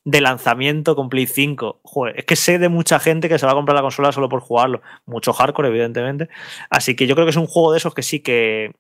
de 0.04 0.20
lanzamiento 0.20 0.96
con 0.96 1.08
Play 1.08 1.26
5. 1.26 1.80
Joder, 1.84 2.18
es 2.18 2.24
que 2.24 2.34
sé 2.34 2.58
de 2.58 2.68
mucha 2.68 2.98
gente 2.98 3.28
que 3.28 3.38
se 3.38 3.46
va 3.46 3.52
a 3.52 3.54
comprar 3.54 3.76
la 3.76 3.82
consola 3.82 4.10
solo 4.10 4.28
por 4.28 4.40
jugarlo. 4.40 4.82
Mucho 5.06 5.32
hardcore, 5.32 5.68
evidentemente. 5.68 6.28
Así 6.70 6.96
que 6.96 7.06
yo 7.06 7.14
creo 7.14 7.26
que 7.26 7.30
es 7.30 7.36
un 7.36 7.46
juego 7.46 7.72
de 7.72 7.78
esos 7.78 7.94
que 7.94 8.02
sí 8.02 8.20
que, 8.20 8.72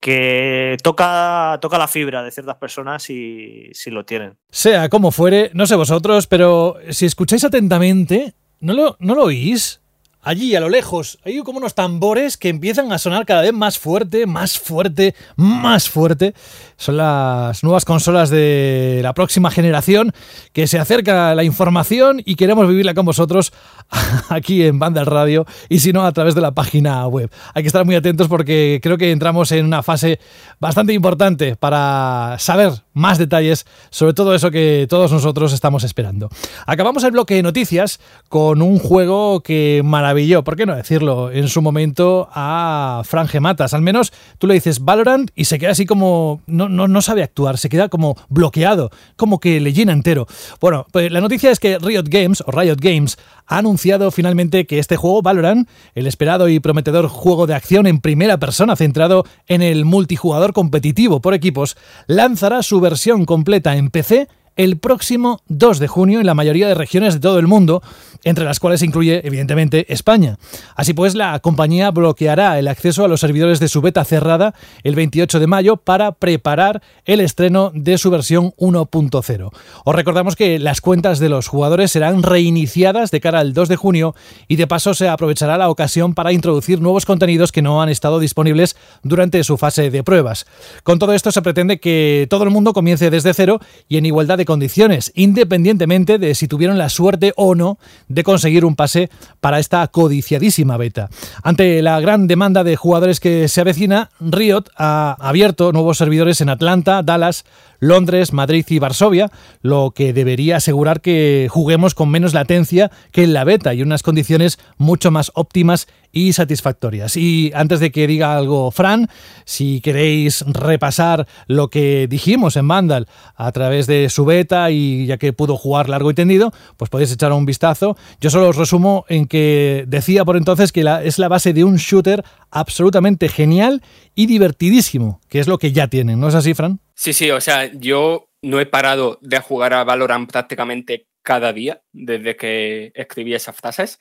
que 0.00 0.76
toca, 0.82 1.58
toca 1.60 1.78
la 1.78 1.88
fibra 1.88 2.22
de 2.22 2.30
ciertas 2.30 2.56
personas 2.56 3.02
si, 3.02 3.70
si 3.72 3.90
lo 3.90 4.04
tienen. 4.04 4.36
Sea 4.50 4.88
como 4.88 5.10
fuere, 5.10 5.50
no 5.54 5.66
sé 5.66 5.74
vosotros, 5.74 6.26
pero 6.26 6.76
si 6.90 7.06
escucháis 7.06 7.44
atentamente, 7.44 8.34
¿no 8.60 8.74
lo, 8.74 8.96
no 9.00 9.14
lo 9.14 9.24
oís? 9.24 9.80
Allí 10.26 10.56
a 10.56 10.60
lo 10.60 10.68
lejos 10.68 11.18
hay 11.24 11.38
como 11.38 11.58
unos 11.58 11.74
tambores 11.76 12.36
que 12.36 12.48
empiezan 12.48 12.92
a 12.92 12.98
sonar 12.98 13.24
cada 13.24 13.42
vez 13.42 13.52
más 13.52 13.78
fuerte, 13.78 14.26
más 14.26 14.58
fuerte, 14.58 15.14
más 15.36 15.88
fuerte. 15.88 16.34
Son 16.76 16.96
las 16.96 17.62
nuevas 17.62 17.84
consolas 17.84 18.28
de 18.28 19.00
la 19.04 19.14
próxima 19.14 19.52
generación 19.52 20.12
que 20.52 20.66
se 20.66 20.80
acerca 20.80 21.34
la 21.36 21.44
información 21.44 22.20
y 22.24 22.34
queremos 22.34 22.68
vivirla 22.68 22.92
con 22.92 23.06
vosotros 23.06 23.52
aquí 24.28 24.64
en 24.64 24.80
Banda 24.80 25.04
Radio 25.04 25.46
y 25.68 25.78
si 25.78 25.92
no 25.92 26.04
a 26.04 26.12
través 26.12 26.34
de 26.34 26.40
la 26.40 26.52
página 26.52 27.06
web. 27.06 27.30
Hay 27.54 27.62
que 27.62 27.68
estar 27.68 27.84
muy 27.84 27.94
atentos 27.94 28.26
porque 28.26 28.80
creo 28.82 28.98
que 28.98 29.12
entramos 29.12 29.52
en 29.52 29.64
una 29.64 29.84
fase 29.84 30.18
bastante 30.58 30.92
importante 30.92 31.54
para 31.54 32.34
saber 32.40 32.72
más 32.94 33.18
detalles 33.18 33.64
sobre 33.90 34.12
todo 34.12 34.34
eso 34.34 34.50
que 34.50 34.86
todos 34.88 35.12
nosotros 35.12 35.52
estamos 35.52 35.84
esperando. 35.84 36.30
Acabamos 36.66 37.04
el 37.04 37.12
bloque 37.12 37.34
de 37.34 37.44
noticias 37.44 38.00
con 38.28 38.60
un 38.60 38.80
juego 38.80 39.40
que 39.40 39.82
maravilloso 39.84 40.15
¿por 40.44 40.56
qué 40.56 40.66
no 40.66 40.74
decirlo? 40.74 41.30
En 41.30 41.48
su 41.48 41.62
momento 41.62 42.28
a 42.32 43.02
Fran 43.04 43.28
Matas. 43.40 43.74
Al 43.74 43.82
menos 43.82 44.12
tú 44.38 44.46
le 44.46 44.54
dices 44.54 44.80
Valorant 44.80 45.30
y 45.34 45.44
se 45.44 45.58
queda 45.58 45.72
así 45.72 45.84
como. 45.86 46.40
No, 46.46 46.68
no, 46.68 46.88
no 46.88 47.02
sabe 47.02 47.22
actuar, 47.22 47.58
se 47.58 47.68
queda 47.68 47.88
como 47.88 48.16
bloqueado, 48.28 48.90
como 49.16 49.40
que 49.40 49.60
le 49.60 49.72
llena 49.72 49.92
entero. 49.92 50.26
Bueno, 50.60 50.86
pues 50.90 51.10
la 51.12 51.20
noticia 51.20 51.50
es 51.50 51.60
que 51.60 51.78
Riot 51.78 52.04
Games 52.08 52.42
o 52.46 52.50
Riot 52.50 52.78
Games 52.80 53.18
ha 53.46 53.58
anunciado 53.58 54.10
finalmente 54.10 54.66
que 54.66 54.78
este 54.78 54.96
juego, 54.96 55.22
Valorant, 55.22 55.68
el 55.94 56.06
esperado 56.06 56.48
y 56.48 56.60
prometedor 56.60 57.08
juego 57.08 57.46
de 57.46 57.54
acción 57.54 57.86
en 57.86 58.00
primera 58.00 58.38
persona 58.38 58.76
centrado 58.76 59.24
en 59.46 59.62
el 59.62 59.84
multijugador 59.84 60.52
competitivo 60.52 61.20
por 61.20 61.34
equipos, 61.34 61.76
lanzará 62.06 62.62
su 62.62 62.80
versión 62.80 63.24
completa 63.24 63.76
en 63.76 63.90
PC 63.90 64.28
el 64.56 64.78
próximo 64.78 65.42
2 65.48 65.78
de 65.78 65.86
junio 65.86 66.20
en 66.20 66.26
la 66.26 66.34
mayoría 66.34 66.66
de 66.66 66.74
regiones 66.74 67.14
de 67.14 67.20
todo 67.20 67.38
el 67.38 67.46
mundo, 67.46 67.82
entre 68.24 68.44
las 68.44 68.58
cuales 68.58 68.82
incluye 68.82 69.20
evidentemente 69.24 69.92
España. 69.92 70.38
Así 70.74 70.94
pues, 70.94 71.14
la 71.14 71.38
compañía 71.40 71.90
bloqueará 71.90 72.58
el 72.58 72.68
acceso 72.68 73.04
a 73.04 73.08
los 73.08 73.20
servidores 73.20 73.60
de 73.60 73.68
su 73.68 73.82
beta 73.82 74.04
cerrada 74.04 74.54
el 74.82 74.94
28 74.94 75.38
de 75.38 75.46
mayo 75.46 75.76
para 75.76 76.12
preparar 76.12 76.82
el 77.04 77.20
estreno 77.20 77.70
de 77.74 77.98
su 77.98 78.10
versión 78.10 78.52
1.0. 78.52 79.50
Os 79.84 79.94
recordamos 79.94 80.36
que 80.36 80.58
las 80.58 80.80
cuentas 80.80 81.18
de 81.18 81.28
los 81.28 81.48
jugadores 81.48 81.92
serán 81.92 82.22
reiniciadas 82.22 83.10
de 83.10 83.20
cara 83.20 83.40
al 83.40 83.52
2 83.52 83.68
de 83.68 83.76
junio 83.76 84.14
y 84.48 84.56
de 84.56 84.66
paso 84.66 84.94
se 84.94 85.08
aprovechará 85.08 85.58
la 85.58 85.68
ocasión 85.68 86.14
para 86.14 86.32
introducir 86.32 86.80
nuevos 86.80 87.04
contenidos 87.04 87.52
que 87.52 87.62
no 87.62 87.82
han 87.82 87.90
estado 87.90 88.18
disponibles 88.18 88.76
durante 89.02 89.44
su 89.44 89.58
fase 89.58 89.90
de 89.90 90.02
pruebas. 90.02 90.46
Con 90.82 90.98
todo 90.98 91.12
esto 91.12 91.30
se 91.30 91.42
pretende 91.42 91.78
que 91.78 92.26
todo 92.30 92.44
el 92.44 92.50
mundo 92.50 92.72
comience 92.72 93.10
desde 93.10 93.34
cero 93.34 93.60
y 93.88 93.98
en 93.98 94.06
igualdad 94.06 94.38
de 94.38 94.45
condiciones, 94.46 95.12
independientemente 95.14 96.18
de 96.18 96.34
si 96.34 96.48
tuvieron 96.48 96.78
la 96.78 96.88
suerte 96.88 97.34
o 97.36 97.54
no 97.54 97.78
de 98.08 98.22
conseguir 98.22 98.64
un 98.64 98.76
pase 98.76 99.10
para 99.40 99.58
esta 99.58 99.86
codiciadísima 99.88 100.78
beta. 100.78 101.10
Ante 101.42 101.82
la 101.82 102.00
gran 102.00 102.26
demanda 102.26 102.64
de 102.64 102.76
jugadores 102.76 103.20
que 103.20 103.48
se 103.48 103.60
avecina, 103.60 104.10
Riot 104.20 104.70
ha 104.76 105.16
abierto 105.20 105.72
nuevos 105.72 105.98
servidores 105.98 106.40
en 106.40 106.48
Atlanta, 106.48 107.02
Dallas, 107.02 107.44
Londres, 107.78 108.32
Madrid 108.32 108.64
y 108.68 108.78
Varsovia, 108.78 109.30
lo 109.60 109.92
que 109.94 110.12
debería 110.12 110.56
asegurar 110.56 111.00
que 111.00 111.48
juguemos 111.50 111.94
con 111.94 112.10
menos 112.10 112.32
latencia 112.32 112.90
que 113.12 113.24
en 113.24 113.34
la 113.34 113.44
beta 113.44 113.74
y 113.74 113.82
unas 113.82 114.02
condiciones 114.02 114.58
mucho 114.78 115.10
más 115.10 115.30
óptimas 115.34 115.86
y 116.16 116.32
satisfactorias. 116.32 117.18
Y 117.18 117.52
antes 117.54 117.78
de 117.78 117.92
que 117.92 118.06
diga 118.06 118.38
algo 118.38 118.70
Fran, 118.70 119.10
si 119.44 119.82
queréis 119.82 120.46
repasar 120.46 121.28
lo 121.46 121.68
que 121.68 122.06
dijimos 122.08 122.56
en 122.56 122.66
Vandal 122.66 123.06
a 123.34 123.52
través 123.52 123.86
de 123.86 124.08
su 124.08 124.24
beta 124.24 124.70
y 124.70 125.04
ya 125.04 125.18
que 125.18 125.34
pudo 125.34 125.58
jugar 125.58 125.90
largo 125.90 126.10
y 126.10 126.14
tendido, 126.14 126.54
pues 126.78 126.88
podéis 126.88 127.12
echar 127.12 127.32
un 127.32 127.44
vistazo. 127.44 127.98
Yo 128.18 128.30
solo 128.30 128.48
os 128.48 128.56
resumo 128.56 129.04
en 129.10 129.26
que 129.26 129.84
decía 129.88 130.24
por 130.24 130.38
entonces 130.38 130.72
que 130.72 130.82
es 131.04 131.18
la 131.18 131.28
base 131.28 131.52
de 131.52 131.64
un 131.64 131.76
shooter 131.76 132.24
absolutamente 132.50 133.28
genial 133.28 133.82
y 134.14 134.24
divertidísimo, 134.24 135.20
que 135.28 135.40
es 135.40 135.46
lo 135.46 135.58
que 135.58 135.72
ya 135.72 135.88
tienen, 135.88 136.18
¿no 136.18 136.28
es 136.28 136.34
así, 136.34 136.54
Fran? 136.54 136.80
Sí, 136.94 137.12
sí, 137.12 137.30
o 137.30 137.42
sea, 137.42 137.70
yo 137.74 138.30
no 138.40 138.58
he 138.58 138.64
parado 138.64 139.18
de 139.20 139.38
jugar 139.40 139.74
a 139.74 139.84
Valorant 139.84 140.32
prácticamente 140.32 141.08
cada 141.22 141.52
día 141.52 141.82
desde 141.92 142.36
que 142.36 142.92
escribí 142.94 143.34
esas 143.34 143.54
frases. 143.54 143.98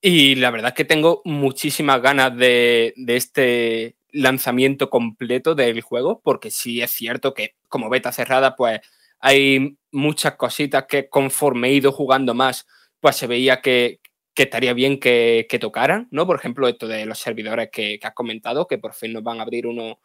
Y 0.00 0.36
la 0.36 0.50
verdad 0.50 0.68
es 0.68 0.74
que 0.74 0.84
tengo 0.84 1.22
muchísimas 1.24 2.00
ganas 2.00 2.36
de, 2.36 2.94
de, 2.96 3.16
este 3.16 3.96
lanzamiento 4.10 4.90
completo 4.90 5.54
del 5.54 5.80
juego, 5.80 6.20
porque 6.22 6.50
sí 6.50 6.80
es 6.80 6.92
cierto 6.92 7.34
que 7.34 7.56
como 7.68 7.90
beta 7.90 8.12
cerrada, 8.12 8.54
pues 8.54 8.80
hay 9.20 9.76
muchas 9.90 10.36
cositas 10.36 10.84
que 10.88 11.08
conforme 11.08 11.68
he 11.68 11.72
ido 11.74 11.92
jugando 11.92 12.34
más, 12.34 12.66
pues 13.00 13.16
se 13.16 13.26
veía 13.26 13.60
que, 13.60 14.00
que 14.34 14.44
estaría 14.44 14.72
bien 14.72 15.00
que, 15.00 15.46
que, 15.48 15.58
tocaran, 15.58 16.06
¿no? 16.12 16.26
Por 16.26 16.36
ejemplo, 16.36 16.68
esto 16.68 16.86
de 16.86 17.06
los 17.06 17.18
servidores 17.18 17.70
que, 17.72 17.98
que, 17.98 18.06
has 18.06 18.14
comentado, 18.14 18.68
que 18.68 18.78
por 18.78 18.94
fin 18.94 19.12
nos 19.12 19.24
van 19.24 19.40
a 19.40 19.42
abrir 19.42 19.66
uno 19.66 20.00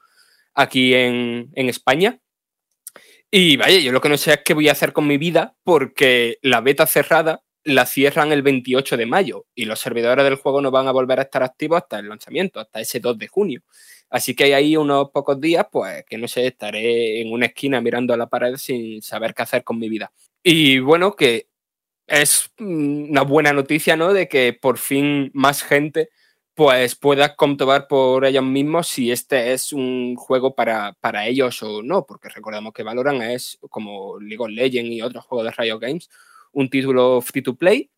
aquí 0.56 0.94
en, 0.96 1.52
en 1.54 1.70
España. 1.70 2.20
Y 3.30 3.58
vaya, 3.58 3.80
yo 3.80 3.91
lo 3.91 4.02
que 4.02 4.10
no 4.10 4.18
sé 4.18 4.34
es 4.34 4.39
qué 4.46 4.54
voy 4.54 4.70
a 4.70 4.74
hacer 4.74 4.94
con 4.94 5.08
mi 5.08 5.18
vida 5.18 5.56
porque 5.64 6.38
la 6.41 6.62
beta 6.62 6.86
cerrada 6.86 7.44
la 7.64 7.86
cierran 7.86 8.32
el 8.32 8.41
28 8.41 8.97
de 8.97 9.05
mayo 9.05 9.45
y 9.55 9.66
los 9.66 9.80
servidores 9.80 10.24
del 10.24 10.36
juego 10.36 10.61
no 10.61 10.72
van 10.72 10.88
a 10.88 10.91
volver 10.91 11.20
a 11.20 11.24
estar 11.24 11.43
activos 11.43 11.82
hasta 11.82 11.99
el 11.99 12.09
lanzamiento, 12.09 12.59
hasta 12.59 12.82
ese 12.82 12.99
2 12.99 13.18
de 13.18 13.28
junio. 13.28 13.61
Así 14.09 14.36
que 14.36 14.43
hay 14.45 14.53
ahí 14.53 14.78
unos 14.78 15.09
pocos 15.11 15.39
días, 15.39 15.66
pues 15.72 16.05
que 16.05 16.18
no 16.18 16.28
sé, 16.28 16.47
estaré 16.47 17.22
en 17.22 17.32
una 17.32 17.47
esquina 17.47 17.82
mirando 17.82 18.14
a 18.14 18.18
la 18.18 18.28
pared 18.28 18.55
sin 18.57 19.01
saber 19.01 19.34
qué 19.34 19.43
hacer 19.43 19.64
con 19.64 19.80
mi 19.80 19.89
vida. 19.89 20.11
Y 20.43 20.80
bueno, 20.80 21.16
que 21.16 21.47
es 22.07 22.51
una 22.59 23.24
buena 23.24 23.53
noticia, 23.53 23.95
¿no? 23.95 24.14
De 24.14 24.28
que 24.28 24.53
por 24.53 24.78
fin 24.78 25.32
más 25.34 25.64
gente 25.64 26.09
pues 26.55 26.95
puedas 26.95 27.36
comprobar 27.36 27.88
por 27.88 28.26
ellos 28.26 28.43
mismos 28.43 28.88
si 28.88 29.11
este 29.11 29.53
es 29.53 29.74
un 29.74 30.16
juego 30.16 30.53
para, 30.53 30.93
para, 31.01 31.26
ellos 31.26 31.64
o 31.64 31.82
no, 31.82 32.05
porque 32.05 32.30
recordamos 32.30 32.74
que 32.74 32.84
Valorant 32.84 33.24
es, 33.24 33.57
como 33.70 34.20
League 34.20 34.43
of 34.43 34.49
Legends 34.49 34.91
y 34.91 35.01
otros 35.01 35.26
juegos 35.26 35.45
de 35.45 35.64
Riot 35.64 35.80
Games, 35.80 36.09
un 36.54 36.70
título 36.70 37.22
free 37.22 37.41
to 37.41 37.56
play 37.56 37.91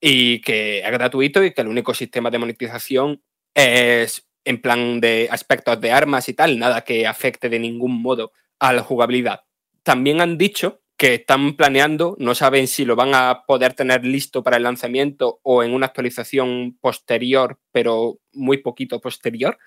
y 0.00 0.40
que 0.40 0.80
es 0.80 0.90
gratuito 0.90 1.42
y 1.42 1.52
que 1.52 1.62
el 1.62 1.68
único 1.68 1.94
sistema 1.94 2.30
de 2.30 2.38
monetización 2.38 3.22
es 3.54 4.28
en 4.44 4.60
plan 4.60 5.00
de 5.00 5.28
aspectos 5.30 5.80
de 5.80 5.92
armas 5.92 6.28
y 6.28 6.34
tal, 6.34 6.58
nada 6.58 6.82
que 6.82 7.06
afecte 7.06 7.48
de 7.48 7.58
ningún 7.58 8.02
modo 8.02 8.32
a 8.58 8.72
la 8.72 8.82
jugabilidad. 8.82 9.44
También 9.82 10.20
han 10.20 10.38
dicho 10.38 10.82
que 10.96 11.14
están 11.14 11.56
planeando, 11.56 12.16
no 12.18 12.34
saben 12.34 12.68
si 12.68 12.84
lo 12.84 12.94
van 12.96 13.14
a 13.14 13.44
poder 13.46 13.74
tener 13.74 14.04
listo 14.04 14.42
para 14.42 14.58
el 14.58 14.62
lanzamiento 14.62 15.40
o 15.42 15.62
en 15.62 15.74
una 15.74 15.86
actualización 15.86 16.78
posterior, 16.80 17.58
pero 17.72 18.18
muy 18.32 18.58
poquito 18.58 19.00
posterior, 19.00 19.58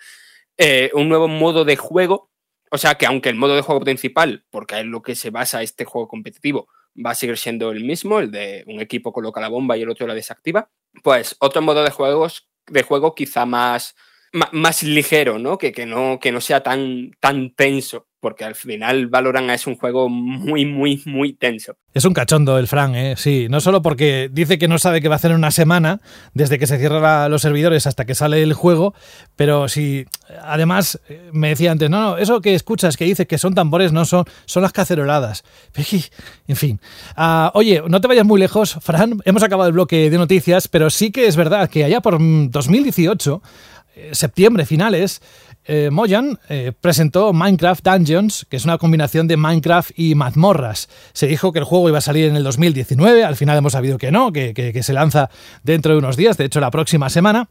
eh, 0.57 0.89
un 0.93 1.09
nuevo 1.09 1.27
modo 1.27 1.65
de 1.65 1.75
juego. 1.75 2.31
O 2.71 2.77
sea 2.77 2.95
que 2.95 3.05
aunque 3.05 3.29
el 3.29 3.35
modo 3.35 3.55
de 3.55 3.61
juego 3.61 3.81
principal, 3.81 4.45
porque 4.49 4.79
es 4.79 4.85
lo 4.85 5.01
que 5.01 5.15
se 5.15 5.29
basa 5.29 5.61
este 5.61 5.85
juego 5.85 6.07
competitivo, 6.07 6.67
va 7.03 7.11
a 7.11 7.15
seguir 7.15 7.37
siendo 7.37 7.71
el 7.71 7.83
mismo, 7.83 8.19
el 8.19 8.31
de 8.31 8.63
un 8.67 8.79
equipo 8.79 9.13
coloca 9.13 9.41
la 9.41 9.49
bomba 9.49 9.77
y 9.77 9.83
el 9.83 9.89
otro 9.89 10.07
la 10.07 10.13
desactiva, 10.13 10.69
pues 11.03 11.35
otro 11.39 11.61
modo 11.61 11.83
de 11.83 11.91
juegos 11.91 12.49
de 12.67 12.83
juego 12.83 13.15
quizá 13.15 13.45
más, 13.45 13.95
más, 14.51 14.83
ligero, 14.83 15.39
¿no? 15.39 15.57
Que, 15.57 15.71
que 15.71 15.85
¿no? 15.85 16.19
que 16.19 16.31
no 16.31 16.41
sea 16.41 16.61
tan, 16.61 17.11
tan 17.19 17.55
tenso 17.55 18.06
porque 18.19 18.43
al 18.43 18.55
final 18.55 19.07
Valorant 19.07 19.49
es 19.51 19.67
un 19.67 19.75
juego 19.75 20.09
muy, 20.09 20.65
muy, 20.65 21.01
muy 21.05 21.33
tenso. 21.33 21.77
Es 21.93 22.05
un 22.05 22.13
cachondo 22.13 22.57
el 22.57 22.67
Fran, 22.67 22.95
¿eh? 22.95 23.15
sí, 23.17 23.47
no 23.49 23.59
solo 23.59 23.81
porque 23.81 24.29
dice 24.31 24.57
que 24.57 24.67
no 24.67 24.77
sabe 24.77 25.01
qué 25.01 25.07
va 25.07 25.15
a 25.15 25.17
hacer 25.17 25.31
en 25.31 25.37
una 25.37 25.51
semana, 25.51 25.99
desde 26.33 26.59
que 26.59 26.67
se 26.67 26.77
cierran 26.77 27.31
los 27.31 27.41
servidores 27.41 27.87
hasta 27.87 28.05
que 28.05 28.15
sale 28.15 28.41
el 28.43 28.53
juego, 28.53 28.93
pero 29.35 29.67
si 29.67 30.05
además 30.43 30.99
eh, 31.09 31.29
me 31.31 31.49
decía 31.49 31.71
antes, 31.71 31.89
no, 31.89 31.99
no, 32.01 32.17
eso 32.17 32.41
que 32.41 32.53
escuchas, 32.53 32.97
que 32.97 33.05
dices 33.05 33.27
que 33.27 33.37
son 33.37 33.55
tambores, 33.55 33.91
no 33.91 34.05
son, 34.05 34.25
son 34.45 34.63
las 34.63 34.73
caceroladas. 34.73 35.43
En 36.47 36.55
fin. 36.55 36.79
Uh, 37.17 37.49
oye, 37.53 37.83
no 37.87 37.99
te 37.99 38.07
vayas 38.07 38.25
muy 38.25 38.39
lejos, 38.39 38.77
Fran, 38.81 39.19
hemos 39.25 39.43
acabado 39.43 39.67
el 39.67 39.73
bloque 39.73 40.09
de 40.09 40.17
noticias, 40.17 40.67
pero 40.67 40.89
sí 40.89 41.11
que 41.11 41.27
es 41.27 41.35
verdad 41.35 41.69
que 41.69 41.83
allá 41.83 41.99
por 41.99 42.17
2018, 42.19 43.41
eh, 43.95 44.09
septiembre, 44.13 44.65
finales, 44.65 45.21
eh, 45.67 45.89
Moyan 45.91 46.39
eh, 46.49 46.71
presentó 46.79 47.33
Minecraft 47.33 47.85
Dungeons, 47.85 48.45
que 48.49 48.57
es 48.57 48.65
una 48.65 48.77
combinación 48.77 49.27
de 49.27 49.37
Minecraft 49.37 49.91
y 49.95 50.15
mazmorras. 50.15 50.89
Se 51.13 51.27
dijo 51.27 51.51
que 51.51 51.59
el 51.59 51.65
juego 51.65 51.89
iba 51.89 51.97
a 51.97 52.01
salir 52.01 52.25
en 52.25 52.35
el 52.35 52.43
2019, 52.43 53.23
al 53.23 53.35
final 53.35 53.57
hemos 53.57 53.73
sabido 53.73 53.97
que 53.97 54.11
no, 54.11 54.31
que, 54.31 54.79
se 54.81 54.93
lanza 54.93 55.29
dentro 55.63 55.91
de 55.91 55.99
unos 55.99 56.15
días, 56.15 56.37
de 56.37 56.45
hecho 56.45 56.59
la 56.59 56.71
próxima 56.71 57.09
semana. 57.09 57.49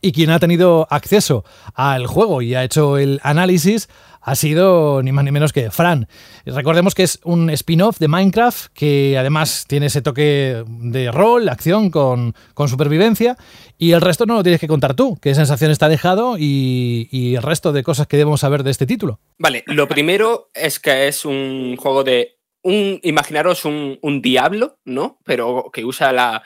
Y 0.00 0.12
quien 0.12 0.30
ha 0.30 0.38
tenido 0.38 0.86
acceso 0.90 1.44
al 1.74 2.06
juego 2.06 2.42
y 2.42 2.54
ha 2.54 2.64
hecho 2.64 2.98
el 2.98 3.20
análisis 3.22 3.88
ha 4.22 4.36
sido 4.36 5.02
ni 5.02 5.12
más 5.12 5.24
ni 5.24 5.32
menos 5.32 5.52
que 5.52 5.70
Fran. 5.70 6.08
Recordemos 6.46 6.94
que 6.94 7.02
es 7.02 7.18
un 7.24 7.50
spin-off 7.50 7.98
de 7.98 8.08
Minecraft 8.08 8.72
que 8.72 9.18
además 9.18 9.66
tiene 9.68 9.86
ese 9.86 10.00
toque 10.00 10.64
de 10.66 11.10
rol, 11.10 11.48
acción 11.48 11.90
con, 11.90 12.34
con, 12.54 12.68
supervivencia 12.68 13.36
y 13.78 13.92
el 13.92 14.00
resto 14.00 14.24
no 14.24 14.34
lo 14.34 14.42
tienes 14.42 14.60
que 14.60 14.68
contar 14.68 14.94
tú. 14.94 15.18
¿Qué 15.20 15.34
sensación 15.34 15.72
está 15.72 15.88
dejado 15.88 16.36
y, 16.38 17.34
el 17.34 17.42
resto 17.42 17.72
de 17.72 17.82
cosas 17.82 18.06
que 18.06 18.16
debemos 18.16 18.40
saber 18.40 18.62
de 18.62 18.70
este 18.70 18.86
título? 18.86 19.18
Vale, 19.38 19.64
lo 19.66 19.88
primero 19.88 20.50
es 20.54 20.78
que 20.78 21.08
es 21.08 21.24
un 21.24 21.76
juego 21.76 22.04
de... 22.04 22.38
Un, 22.64 23.00
imaginaros 23.02 23.64
un, 23.64 23.98
un 24.02 24.22
diablo, 24.22 24.78
¿no? 24.84 25.18
Pero 25.24 25.70
que 25.72 25.84
usa 25.84 26.12
la, 26.12 26.44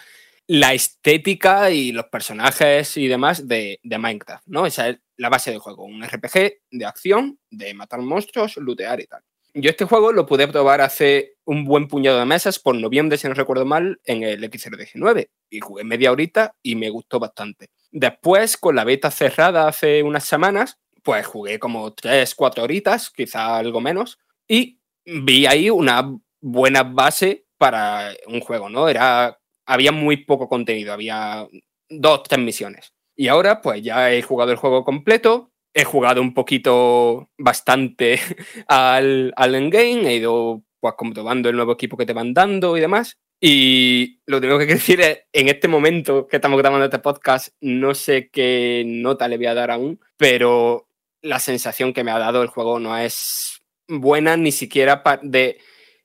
la 0.48 0.74
estética 0.74 1.70
y 1.70 1.92
los 1.92 2.06
personajes 2.06 2.96
y 2.96 3.08
demás 3.08 3.48
de, 3.48 3.80
de, 3.82 3.98
Minecraft, 3.98 4.46
¿no? 4.46 4.66
Esa 4.66 4.88
es 4.88 4.98
la 5.16 5.28
base 5.28 5.50
del 5.50 5.60
juego, 5.60 5.84
un 5.84 6.04
RPG 6.04 6.58
de 6.70 6.84
acción, 6.84 7.38
de 7.50 7.74
matar 7.74 8.00
monstruos, 8.00 8.56
lootear 8.56 9.00
y 9.00 9.06
tal. 9.06 9.22
Yo 9.58 9.70
este 9.70 9.86
juego 9.86 10.12
lo 10.12 10.26
pude 10.26 10.46
probar 10.48 10.82
hace 10.82 11.36
un 11.46 11.64
buen 11.64 11.88
puñado 11.88 12.18
de 12.18 12.26
meses, 12.26 12.58
por 12.58 12.76
noviembre, 12.76 13.16
si 13.16 13.26
no 13.26 13.32
recuerdo 13.32 13.64
mal, 13.64 13.98
en 14.04 14.22
el 14.22 14.44
X019. 14.44 15.30
Y 15.48 15.60
jugué 15.60 15.82
media 15.82 16.12
horita 16.12 16.54
y 16.62 16.76
me 16.76 16.90
gustó 16.90 17.18
bastante. 17.18 17.70
Después, 17.90 18.58
con 18.58 18.76
la 18.76 18.84
beta 18.84 19.10
cerrada 19.10 19.66
hace 19.66 20.02
unas 20.02 20.24
semanas, 20.24 20.78
pues 21.02 21.26
jugué 21.26 21.58
como 21.58 21.94
3, 21.94 22.34
4 22.34 22.64
horitas, 22.64 23.08
quizá 23.08 23.56
algo 23.56 23.80
menos, 23.80 24.18
y 24.46 24.78
vi 25.06 25.46
ahí 25.46 25.70
una 25.70 26.14
buena 26.42 26.82
base 26.82 27.46
para 27.56 28.12
un 28.26 28.40
juego, 28.40 28.68
¿no? 28.68 28.90
Era 28.90 29.38
había 29.66 29.92
muy 29.92 30.18
poco 30.18 30.48
contenido, 30.48 30.92
había 30.92 31.46
dos, 31.88 32.22
tres 32.22 32.40
misiones. 32.40 32.92
Y 33.16 33.28
ahora 33.28 33.60
pues 33.60 33.82
ya 33.82 34.12
he 34.12 34.22
jugado 34.22 34.52
el 34.52 34.58
juego 34.58 34.84
completo, 34.84 35.52
he 35.74 35.84
jugado 35.84 36.20
un 36.20 36.34
poquito 36.34 37.30
bastante 37.38 38.20
al, 38.68 39.32
al 39.36 39.54
endgame, 39.54 40.08
he 40.08 40.16
ido 40.16 40.62
pues 40.80 40.94
comprobando 40.96 41.48
el 41.48 41.56
nuevo 41.56 41.72
equipo 41.72 41.96
que 41.96 42.06
te 42.06 42.12
van 42.12 42.34
dando 42.34 42.76
y 42.76 42.80
demás. 42.80 43.16
Y 43.40 44.20
lo 44.26 44.40
tengo 44.40 44.58
que 44.58 44.66
decir 44.66 45.00
es, 45.00 45.20
en 45.32 45.48
este 45.48 45.68
momento 45.68 46.26
que 46.26 46.36
estamos 46.36 46.58
grabando 46.58 46.84
este 46.84 46.98
podcast, 46.98 47.48
no 47.60 47.94
sé 47.94 48.30
qué 48.30 48.84
nota 48.86 49.28
le 49.28 49.36
voy 49.36 49.46
a 49.46 49.54
dar 49.54 49.70
aún, 49.70 50.00
pero 50.16 50.88
la 51.22 51.40
sensación 51.40 51.92
que 51.92 52.04
me 52.04 52.10
ha 52.10 52.18
dado 52.18 52.42
el 52.42 52.48
juego 52.48 52.78
no 52.78 52.96
es 52.96 53.60
buena, 53.88 54.36
ni 54.36 54.52
siquiera 54.52 55.02
de, 55.22 55.58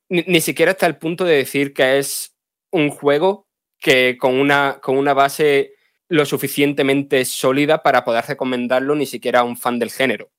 ni, 0.10 0.24
ni 0.28 0.42
siquiera 0.42 0.72
hasta 0.72 0.88
el 0.88 0.98
punto 0.98 1.26
de 1.26 1.38
decir 1.38 1.74
que 1.74 2.00
es 2.00 2.36
un 2.72 2.90
juego 2.90 3.48
que 3.82 4.18
con 4.18 4.40
una, 4.40 4.80
con 4.82 4.98
una 4.98 5.14
base 5.14 5.74
lo 6.08 6.26
suficientemente 6.26 7.26
sólida 7.26 7.82
para 7.82 8.06
poder 8.06 8.26
recomendarlo 8.26 8.96
ni 8.96 9.06
siquiera 9.06 9.40
a 9.40 9.44
un 9.44 9.58
fan 9.58 9.80
del 9.80 9.92
género. 9.92 10.30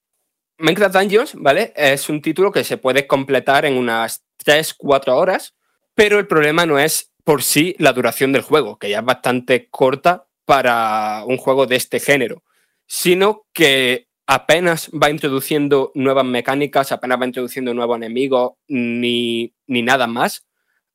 Minecraft 0.59 0.95
Dungeons, 0.95 1.35
¿vale? 1.35 1.73
Es 1.75 2.09
un 2.09 2.23
título 2.23 2.53
que 2.53 2.63
se 2.63 2.77
puede 2.77 3.07
completar 3.07 3.65
en 3.65 3.77
unas 3.77 4.25
3-4 4.45 5.13
horas, 5.13 5.55
pero 5.95 6.19
el 6.19 6.27
problema 6.27 6.67
no 6.67 6.79
es 6.79 7.13
por 7.25 7.43
sí 7.43 7.75
la 7.79 7.93
duración 7.93 8.33
del 8.33 8.43
juego, 8.43 8.79
que 8.79 8.91
ya 8.91 9.01
es 9.01 9.05
bastante 9.05 9.69
corta 9.71 10.27
para 10.45 11.25
un 11.27 11.37
juego 11.37 11.67
de 11.67 11.77
este 11.77 12.01
género, 12.01 12.45
sino 12.87 13.47
que 13.53 14.09
apenas 14.27 14.91
va 14.91 15.11
introduciendo 15.11 15.91
nuevas 15.95 16.25
mecánicas, 16.25 16.93
apenas 16.93 17.21
va 17.21 17.27
introduciendo 17.27 17.75
nuevos 17.75 17.97
enemigos, 17.97 18.53
ni, 18.69 19.53
ni 19.67 19.83
nada 19.83 20.07
más 20.07 20.45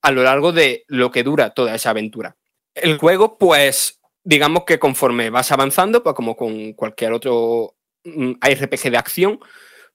a 0.08 0.12
lo 0.12 0.24
largo 0.24 0.54
de 0.54 0.86
lo 0.88 1.12
que 1.12 1.22
dura 1.22 1.50
toda 1.50 1.76
esa 1.76 1.90
aventura. 1.90 2.38
El 2.74 2.98
juego, 2.98 3.38
pues, 3.38 4.00
digamos 4.24 4.64
que 4.64 4.80
conforme 4.80 5.30
vas 5.30 5.52
avanzando, 5.52 6.02
pues 6.02 6.16
como 6.16 6.38
con 6.38 6.72
cualquier 6.76 7.12
otro 7.12 7.76
mm, 8.06 8.36
RPG 8.42 8.90
de 8.90 8.98
acción, 8.98 9.40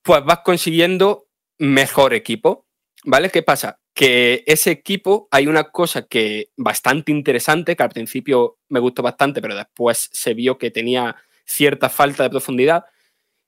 pues 0.03 0.23
vas 0.23 0.41
consiguiendo 0.45 1.29
mejor 1.57 2.13
equipo, 2.13 2.67
¿vale? 3.05 3.31
¿Qué 3.31 3.43
pasa? 3.43 3.81
Que 3.95 4.45
ese 4.47 4.71
equipo 4.71 5.29
hay 5.31 5.47
una 5.47 5.71
cosa 5.71 6.03
que 6.03 6.51
bastante 6.59 7.11
interesante, 7.11 7.75
que 7.75 7.83
al 7.83 7.89
principio 7.89 8.59
me 8.69 8.81
gustó 8.81 9.03
bastante, 9.03 9.41
pero 9.41 9.57
después 9.57 10.11
se 10.13 10.35
vio 10.35 10.59
que 10.59 10.71
tenía 10.71 11.17
cierta 11.47 11.89
falta 11.89 12.23
de 12.23 12.29
profundidad, 12.29 12.85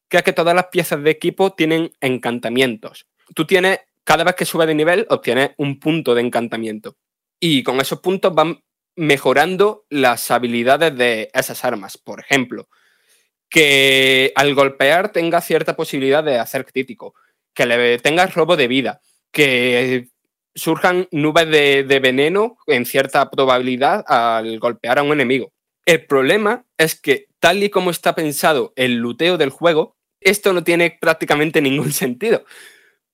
que 0.09 0.17
es 0.17 0.23
que 0.23 0.33
todas 0.33 0.55
las 0.55 0.69
piezas 0.69 1.03
de 1.03 1.11
equipo 1.11 1.53
tienen 1.53 1.93
encantamientos. 2.01 3.07
Tú 3.35 3.45
tienes, 3.47 3.81
cada 4.05 4.25
vez 4.25 4.35
que 4.35 4.45
subes 4.45 4.67
de 4.67 4.75
nivel, 4.75 5.07
obtienes 5.11 5.51
un 5.57 5.81
punto 5.81 6.15
de 6.15 6.21
encantamiento. 6.21 6.97
Y 7.41 7.63
con 7.63 7.81
esos 7.81 8.01
puntos 8.01 8.35
van 8.35 8.63
mejorando 8.97 9.85
las 9.91 10.31
habilidades 10.31 10.97
de 10.97 11.31
esas 11.33 11.65
armas. 11.65 11.99
Por 11.99 12.21
ejemplo, 12.21 12.69
que 13.49 14.33
al 14.35 14.55
golpear 14.55 15.13
tenga 15.13 15.41
cierta 15.41 15.77
posibilidad 15.77 16.23
de 16.23 16.39
hacer 16.39 16.65
crítico, 16.65 17.15
que 17.55 17.67
le 17.67 17.99
tengas 17.99 18.35
robo 18.35 18.57
de 18.57 18.69
vida, 18.69 19.01
que 19.31 20.09
surjan 20.55 21.09
nubes 21.11 21.49
de, 21.49 22.01
veneno 22.01 22.57
en 22.67 22.87
cierta 22.87 23.31
probabilidad 23.31 24.05
al 24.07 24.59
golpear 24.59 24.99
a 24.99 25.03
un 25.03 25.13
enemigo. 25.13 25.53
El 25.85 26.07
problema 26.07 26.65
es 26.79 27.01
que 27.01 27.27
tal 27.41 27.63
y 27.63 27.71
como 27.71 27.91
está 27.91 28.15
pensado 28.15 28.73
el 28.77 28.97
luteo 28.97 29.37
del 29.37 29.51
juego, 29.51 29.97
esto 30.21 30.53
no 30.53 30.65
tiene 30.65 30.97
prácticamente 31.01 31.61
ningún 31.61 31.93
sentido. 31.93 32.45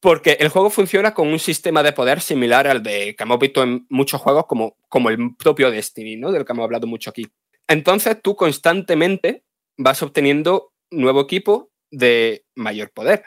Porque 0.01 0.39
el 0.41 0.49
juego 0.49 0.71
funciona 0.71 1.13
con 1.13 1.29
un 1.29 1.39
sistema 1.39 1.83
de 1.83 1.93
poder 1.93 2.21
similar 2.21 2.67
al 2.67 2.83
de 2.83 3.15
que 3.15 3.23
hemos 3.23 3.39
visto 3.39 3.63
en 3.63 3.87
muchos 3.91 4.21
juegos 4.21 4.47
como, 4.47 4.77
como 4.89 5.11
el 5.11 5.37
propio 5.37 5.71
Destiny, 5.71 6.17
¿no? 6.17 6.33
Del 6.33 6.45
que 6.45 6.53
hemos 6.53 6.65
hablado 6.65 6.87
mucho 6.87 7.11
aquí. 7.11 7.29
Entonces 7.69 8.17
tú 8.23 8.35
constantemente 8.35 9.45
vas 9.77 10.03
obteniendo 10.03 10.73
nuevo 10.91 11.21
equipo 11.21 11.71
de 11.91 12.45
mayor 12.55 12.91
poder. 12.91 13.25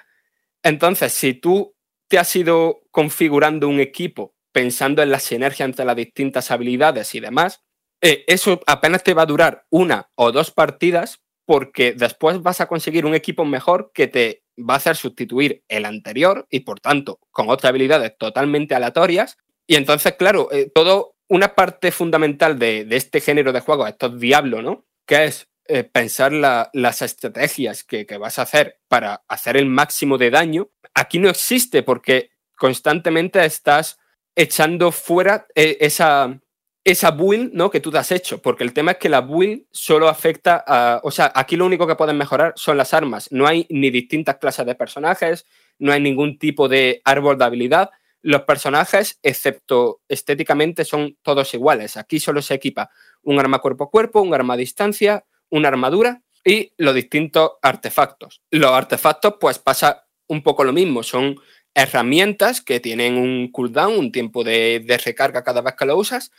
Entonces, 0.64 1.14
si 1.14 1.34
tú 1.34 1.76
te 2.08 2.18
has 2.18 2.36
ido 2.36 2.82
configurando 2.92 3.68
un 3.68 3.80
equipo 3.80 4.36
pensando 4.52 5.02
en 5.02 5.12
la 5.12 5.20
sinergia 5.20 5.66
entre 5.66 5.86
las 5.86 5.96
distintas 5.96 6.52
habilidades 6.52 7.16
y 7.16 7.20
demás, 7.20 7.64
eh, 8.02 8.24
eso 8.28 8.62
apenas 8.68 9.04
te 9.04 9.14
va 9.14 9.24
a 9.24 9.28
durar 9.28 9.66
una 9.70 10.10
o 10.16 10.32
dos 10.32 10.52
partidas 10.52 11.23
porque 11.46 11.94
después 11.94 12.42
vas 12.42 12.62
a 12.62 12.68
conseguir 12.68 13.06
un 13.06 13.16
equipo 13.16 13.46
mejor 13.46 13.92
que 13.94 14.08
te 14.08 14.44
va 14.58 14.76
a 14.76 14.78
hacer 14.78 14.96
sustituir 14.96 15.64
el 15.68 15.86
anterior 15.86 16.48
y 16.50 16.62
por 16.62 16.80
tanto 16.80 17.20
con 17.32 17.50
otras 17.50 17.70
habilidades 17.70 18.18
totalmente 18.18 18.76
aleatorias. 18.76 19.38
Y 19.68 19.76
entonces, 19.76 20.14
claro, 20.14 20.50
eh, 20.52 20.72
todo 20.74 21.16
una 21.28 21.56
parte 21.56 21.92
fundamental 21.92 22.60
de, 22.60 22.88
este 22.92 23.22
género 23.22 23.52
de 23.52 23.62
juegos, 23.62 23.90
estos 23.90 24.20
diablos, 24.20 24.64
¿no? 24.64 24.86
Que 25.06 25.26
es 25.26 25.48
eh, 25.68 25.84
pensar 25.84 26.32
las 26.32 27.02
estrategias 27.02 27.84
que, 27.84 28.06
que, 28.06 28.18
vas 28.18 28.38
a 28.38 28.44
hacer 28.44 28.80
para 28.88 29.24
hacer 29.28 29.58
el 29.58 29.66
máximo 29.66 30.18
de 30.18 30.30
daño, 30.30 30.70
aquí 30.94 31.20
no 31.20 31.30
existe 31.30 31.82
porque 31.82 32.32
constantemente 32.58 33.44
estás 33.46 33.98
echando 34.36 34.92
fuera 34.92 35.48
eh, 35.56 35.78
esa, 35.82 36.40
esa 36.84 37.12
build 37.12 37.54
¿no? 37.54 37.70
que 37.70 37.80
tú 37.80 37.92
te 37.92 37.98
has 37.98 38.12
hecho, 38.12 38.42
porque 38.42 38.64
el 38.64 38.74
tema 38.74 38.92
es 38.92 38.98
que 38.98 39.10
la 39.10 39.22
build 39.22 39.66
solo 39.72 40.10
afecta 40.10 40.64
a... 40.68 41.00
O 41.04 41.12
sea, 41.12 41.32
aquí 41.34 41.56
lo 41.56 41.66
único 41.66 41.88
que 41.88 41.96
pueden 41.96 42.18
mejorar 42.18 42.54
son 42.56 42.78
las 42.78 42.94
armas. 42.94 43.32
No 43.32 43.48
hay 43.48 43.66
ni 43.70 43.90
distintas 43.90 44.38
clases 44.38 44.66
de 44.66 44.76
personajes, 44.76 45.46
no 45.80 45.92
hay 45.92 46.02
ningún 46.02 46.38
tipo 46.38 46.68
de 46.68 47.02
árbol 47.06 47.38
de 47.38 47.46
habilidad. 47.46 47.92
Los 48.22 48.42
personajes, 48.44 49.20
excepto 49.24 50.02
estéticamente, 50.10 50.84
son 50.84 51.18
todos 51.22 51.54
iguales. 51.54 51.98
Aquí 51.98 52.20
solo 52.20 52.42
se 52.42 52.54
equipa 52.54 52.90
un 53.22 53.40
arma 53.40 53.60
cuerpo 53.60 53.86
a 53.86 53.90
cuerpo, 53.90 54.22
un 54.22 54.34
arma 54.34 54.56
a 54.56 54.58
distancia, 54.58 55.26
una 55.50 55.70
armadura 55.70 56.22
y 56.44 56.74
los 56.78 56.94
distintos 56.94 57.52
artefactos. 57.62 58.42
Los 58.52 58.72
artefactos, 58.72 59.36
pues 59.40 59.60
pasa 59.60 60.06
un 60.28 60.44
poco 60.44 60.64
lo 60.64 60.74
mismo, 60.74 61.04
son 61.04 61.38
herramientas 61.74 62.62
que 62.62 62.80
tienen 62.80 63.18
un 63.18 63.52
cooldown, 63.52 63.98
un 63.98 64.12
tiempo 64.12 64.44
de, 64.44 64.84
de 64.86 64.98
recarga 64.98 65.44
cada 65.44 65.62
vez 65.62 65.76
que 65.76 65.86
lo 65.86 65.98
usas, 65.98 66.32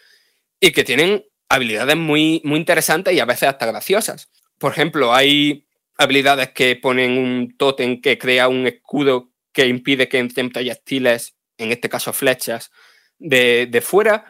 y 0.64 0.72
que 0.72 0.82
tienen 0.82 1.26
habilidades 1.50 1.94
muy, 1.94 2.40
muy 2.42 2.58
interesantes 2.58 3.12
y 3.12 3.20
a 3.20 3.26
veces 3.26 3.50
hasta 3.50 3.66
graciosas. 3.66 4.30
Por 4.58 4.72
ejemplo, 4.72 5.12
hay 5.12 5.66
habilidades 5.98 6.52
que 6.52 6.74
ponen 6.76 7.18
un 7.18 7.54
tótem 7.58 8.00
que 8.00 8.16
crea 8.16 8.48
un 8.48 8.66
escudo 8.66 9.30
que 9.52 9.66
impide 9.66 10.08
que 10.08 10.18
entren 10.18 10.50
proyectiles, 10.50 11.36
en 11.58 11.70
este 11.70 11.90
caso 11.90 12.14
flechas, 12.14 12.70
de, 13.18 13.68
de 13.70 13.80
fuera. 13.82 14.24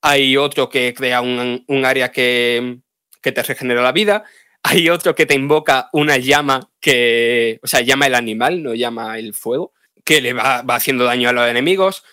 Hay 0.00 0.36
otro 0.36 0.68
que 0.68 0.94
crea 0.94 1.22
un, 1.22 1.64
un 1.66 1.84
área 1.84 2.12
que, 2.12 2.78
que, 3.20 3.32
te 3.32 3.42
regenera 3.42 3.82
la 3.82 3.90
vida. 3.90 4.22
Hay 4.62 4.88
otro 4.90 5.16
que 5.16 5.26
te 5.26 5.34
invoca 5.34 5.88
una 5.92 6.18
llama 6.18 6.70
que, 6.80 7.58
o 7.64 7.66
sea, 7.66 7.80
llama 7.80 8.06
el 8.06 8.14
animal, 8.14 8.62
no 8.62 8.74
llama 8.74 9.18
el 9.18 9.34
fuego, 9.34 9.72
que 10.04 10.20
le 10.20 10.34
va, 10.34 10.62
va 10.62 10.76
haciendo 10.76 11.02
daño 11.02 11.30
a 11.30 11.32
los 11.32 11.48
enemigos. 11.48 12.04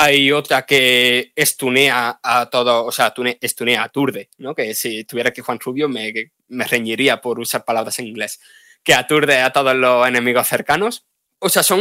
Hay 0.00 0.30
otra 0.30 0.64
que 0.64 1.32
estunea 1.34 2.20
a 2.22 2.48
todo, 2.50 2.84
o 2.84 2.92
sea, 2.92 3.12
estunea, 3.40 3.82
aturde, 3.82 4.30
¿no? 4.38 4.54
Que 4.54 4.72
si 4.74 5.02
tuviera 5.02 5.32
que 5.32 5.42
Juan 5.42 5.58
Rubio 5.58 5.88
me, 5.88 6.30
reñiría 6.48 7.20
por 7.20 7.40
usar 7.40 7.64
palabras 7.64 7.98
en 7.98 8.06
inglés. 8.06 8.38
Que 8.84 8.94
aturde 8.94 9.38
a 9.38 9.52
todos 9.52 9.74
los 9.74 10.06
enemigos 10.06 10.46
cercanos. 10.46 11.04
O 11.40 11.48
sea, 11.48 11.64
son 11.64 11.80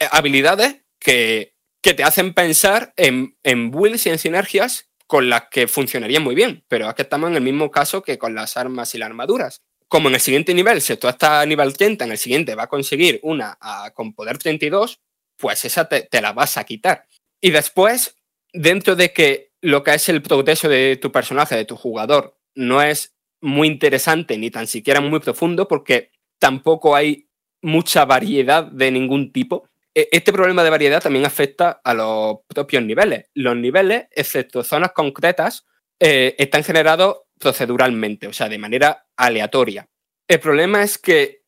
eh, 0.00 0.08
habilidades 0.10 0.82
que, 0.98 1.54
que 1.80 1.94
te 1.94 2.02
hacen 2.02 2.34
pensar 2.34 2.92
en, 2.96 3.36
en 3.44 3.70
builds 3.70 4.06
y 4.06 4.10
en 4.10 4.18
sinergias 4.18 4.88
con 5.06 5.30
las 5.30 5.44
que 5.48 5.68
funcionarían 5.68 6.24
muy 6.24 6.34
bien, 6.34 6.64
pero 6.66 6.88
aquí 6.88 7.02
estamos 7.02 7.30
en 7.30 7.36
el 7.36 7.42
mismo 7.42 7.70
caso 7.70 8.02
que 8.02 8.18
con 8.18 8.34
las 8.34 8.56
armas 8.56 8.92
y 8.96 8.98
las 8.98 9.06
armaduras. 9.06 9.60
Como 9.86 10.08
en 10.08 10.16
el 10.16 10.20
siguiente 10.20 10.52
nivel, 10.52 10.80
si 10.80 10.96
tú 10.96 11.06
estás 11.06 11.44
a 11.44 11.46
nivel 11.46 11.76
30, 11.76 12.06
en 12.06 12.10
el 12.10 12.18
siguiente 12.18 12.56
va 12.56 12.64
a 12.64 12.68
conseguir 12.68 13.20
una 13.22 13.56
con 13.94 14.14
poder 14.14 14.38
32, 14.38 15.00
pues 15.36 15.64
esa 15.64 15.88
te, 15.88 16.02
te 16.02 16.20
la 16.20 16.32
vas 16.32 16.56
a 16.56 16.64
quitar. 16.64 17.06
Y 17.42 17.50
después, 17.50 18.16
dentro 18.52 18.94
de 18.94 19.12
que 19.12 19.52
lo 19.60 19.82
que 19.82 19.94
es 19.94 20.08
el 20.08 20.22
progreso 20.22 20.68
de 20.68 20.96
tu 20.96 21.10
personaje, 21.10 21.56
de 21.56 21.64
tu 21.64 21.76
jugador, 21.76 22.38
no 22.54 22.80
es 22.80 23.14
muy 23.40 23.66
interesante 23.66 24.38
ni 24.38 24.50
tan 24.50 24.68
siquiera 24.68 25.00
muy 25.00 25.18
profundo 25.18 25.66
porque 25.66 26.12
tampoco 26.38 26.94
hay 26.94 27.28
mucha 27.60 28.04
variedad 28.04 28.64
de 28.64 28.92
ningún 28.92 29.32
tipo. 29.32 29.68
E, 29.92 30.08
este 30.12 30.32
problema 30.32 30.62
de 30.62 30.70
variedad 30.70 31.02
también 31.02 31.26
afecta 31.26 31.80
a 31.82 31.94
los 31.94 32.38
propios 32.46 32.84
niveles. 32.84 33.28
Los 33.34 33.56
niveles, 33.56 34.06
excepto 34.12 34.62
zonas 34.62 34.92
concretas, 34.92 35.66
eh, 35.98 36.36
están 36.38 36.62
generados 36.62 37.22
proceduralmente, 37.38 38.28
o 38.28 38.32
sea, 38.32 38.48
de 38.48 38.58
manera 38.58 39.06
aleatoria. 39.16 39.88
El 40.28 40.38
problema 40.38 40.82
es 40.82 40.96
que 40.96 41.42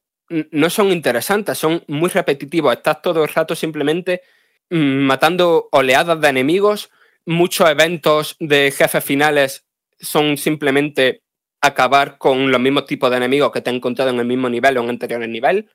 no 0.51 0.70
son 0.70 0.90
interesantes, 0.90 1.57
son 1.57 1.84
muy 1.86 2.11
repetitivos. 2.11 2.72
Estás 2.74 3.01
todo 3.01 3.22
el 3.22 3.28
rato 3.28 3.55
simplemente 3.55 4.22
matando 4.71 5.69
oleadas 5.73 6.21
de 6.21 6.29
enemigos. 6.29 6.91
Muchos 7.27 7.69
eventos 7.69 8.37
de 8.39 8.71
jefes 8.71 9.05
finales 9.05 9.67
son 9.99 10.37
simplemente 10.37 11.23
acabar 11.61 12.19
con 12.19 12.51
los 12.51 12.61
mismos 12.61 12.87
tipos 12.87 13.11
de 13.11 13.17
enemigos 13.17 13.51
que 13.51 13.61
te 13.61 13.71
he 13.71 13.75
encontrado 13.75 14.11
en 14.11 14.21
el 14.21 14.27
mismo 14.27 14.49
nivel 14.51 14.77
o 14.77 14.83
en 14.83 14.91
anteriores 14.91 15.29
nivel. 15.29 15.71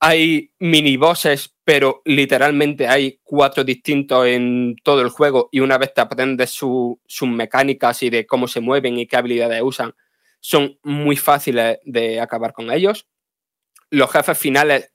Hay 0.00 0.50
mini 0.58 0.96
bosses, 0.96 1.54
pero 1.64 2.02
literalmente 2.04 2.86
hay 2.88 3.20
cuatro 3.22 3.64
distintos 3.64 4.26
en 4.26 4.76
todo 4.82 5.00
el 5.00 5.08
juego 5.08 5.48
y 5.52 5.60
una 5.60 5.78
vez 5.78 5.94
te 5.94 6.00
aprendes 6.00 6.50
sus 6.50 6.98
mecánicas 7.22 8.02
y 8.02 8.10
de 8.10 8.26
cómo 8.26 8.48
se 8.48 8.60
mueven 8.60 8.98
y 8.98 9.06
qué 9.06 9.16
habilidades 9.16 9.62
usan, 9.62 9.94
son 10.40 10.78
muy 10.82 11.16
fáciles 11.16 11.78
de 11.84 12.20
acabar 12.20 12.52
con 12.52 12.70
ellos. 12.70 13.06
Los 13.90 14.10
jefes 14.12 14.36
finales 14.36 14.92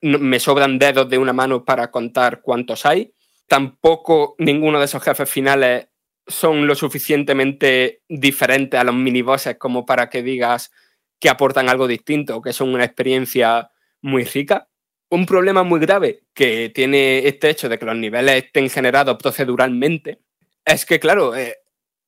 me 0.00 0.40
sobran 0.40 0.78
dedos 0.78 1.08
de 1.08 1.18
una 1.18 1.32
mano 1.32 1.64
para 1.64 1.90
contar 1.90 2.40
cuántos 2.40 2.86
hay. 2.86 3.14
Tampoco 3.46 4.34
ninguno 4.38 4.78
de 4.78 4.84
esos 4.84 5.02
jefes 5.02 5.28
finales 5.28 5.88
son 6.26 6.66
lo 6.66 6.74
suficientemente 6.74 8.02
diferentes 8.08 8.78
a 8.78 8.84
los 8.84 8.94
minibosses 8.94 9.56
como 9.56 9.86
para 9.86 10.10
que 10.10 10.22
digas 10.22 10.70
que 11.18 11.28
aportan 11.30 11.68
algo 11.68 11.86
distinto, 11.86 12.42
que 12.42 12.52
son 12.52 12.74
una 12.74 12.84
experiencia 12.84 13.70
muy 14.02 14.24
rica. 14.24 14.68
Un 15.10 15.24
problema 15.24 15.62
muy 15.62 15.80
grave 15.80 16.24
que 16.34 16.70
tiene 16.74 17.26
este 17.26 17.48
hecho 17.48 17.68
de 17.68 17.78
que 17.78 17.86
los 17.86 17.96
niveles 17.96 18.44
estén 18.44 18.68
generados 18.68 19.16
proceduralmente 19.16 20.20
es 20.64 20.84
que, 20.84 21.00
claro, 21.00 21.34
eh, 21.34 21.56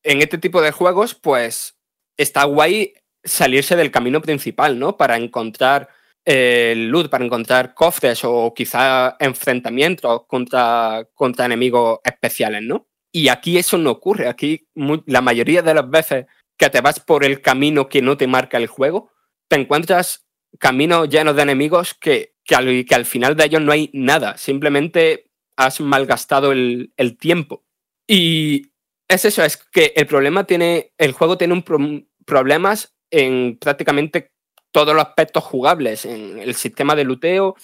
en 0.03 0.21
este 0.21 0.37
tipo 0.37 0.61
de 0.61 0.71
juegos, 0.71 1.15
pues 1.15 1.79
está 2.17 2.45
guay 2.45 2.93
salirse 3.25 3.75
del 3.75 3.91
camino 3.91 4.21
principal, 4.21 4.79
¿no? 4.79 4.99
Para 4.99 5.17
encontrar 5.17 5.89
el 6.25 6.89
loot 6.89 7.09
para 7.09 7.25
encontrar 7.25 7.75
cofres 7.75 8.21
o 8.25 8.53
quizá 8.55 9.17
enfrentamientos 9.19 10.27
contra, 10.27 11.07
contra 11.15 11.47
enemigos 11.47 12.01
especiales, 12.05 12.63
¿no? 12.63 12.87
Y 13.13 13.29
aquí 13.29 13.59
eso 13.59 13.79
no 13.79 13.91
ocurre. 13.91 14.29
Aquí 14.29 14.69
la 15.07 15.21
mayoría 15.21 15.63
de 15.63 15.75
las 15.75 15.89
veces 15.89 16.27
que 16.57 16.71
te 16.71 16.81
vas 16.81 17.01
por 17.01 17.25
el 17.25 17.41
camino 17.41 17.89
que 17.89 18.03
no 18.03 18.17
te 18.17 18.27
marca 18.27 18.59
el 18.59 18.67
juego, 18.67 19.11
te 19.49 19.57
encuentras 19.57 20.27
caminos 20.59 21.09
llenos 21.09 21.35
de 21.37 21.43
enemigos 21.43 21.95
que, 21.95 22.35
que, 22.45 22.55
al, 22.55 22.85
que 22.85 22.95
al 22.95 23.07
final 23.07 23.35
de 23.37 23.47
ellos 23.47 23.63
no 23.63 23.73
hay 23.73 23.91
nada. 23.93 24.37
Simplemente 24.37 25.31
has 25.57 25.81
malgastado 25.81 26.53
el, 26.53 26.93
el 26.97 27.17
tiempo. 27.17 27.65
Y 28.07 28.73
es 29.09 29.25
eso, 29.25 29.43
es 29.43 29.57
que 29.57 29.93
el 29.97 30.07
problema 30.07 30.45
tiene, 30.45 30.93
el 30.99 31.13
juego 31.13 31.37
tiene 31.39 31.55
un 31.55 32.09
problemas 32.25 32.95
en 33.11 33.59
prácticamente 33.59 34.31
todos 34.73 34.95
los 34.95 35.05
aspectos 35.05 35.45
jugables, 35.45 36.05
en 36.05 36.39
el 36.39 36.55
sistema 36.55 36.95
de 36.95 37.05
luteo, 37.05 37.57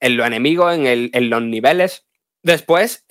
en 0.00 0.16
los 0.16 0.26
enemigos, 0.26 0.74
en, 0.74 1.30
los 1.30 1.42
niveles. 1.42 2.06
Después, 2.42 3.04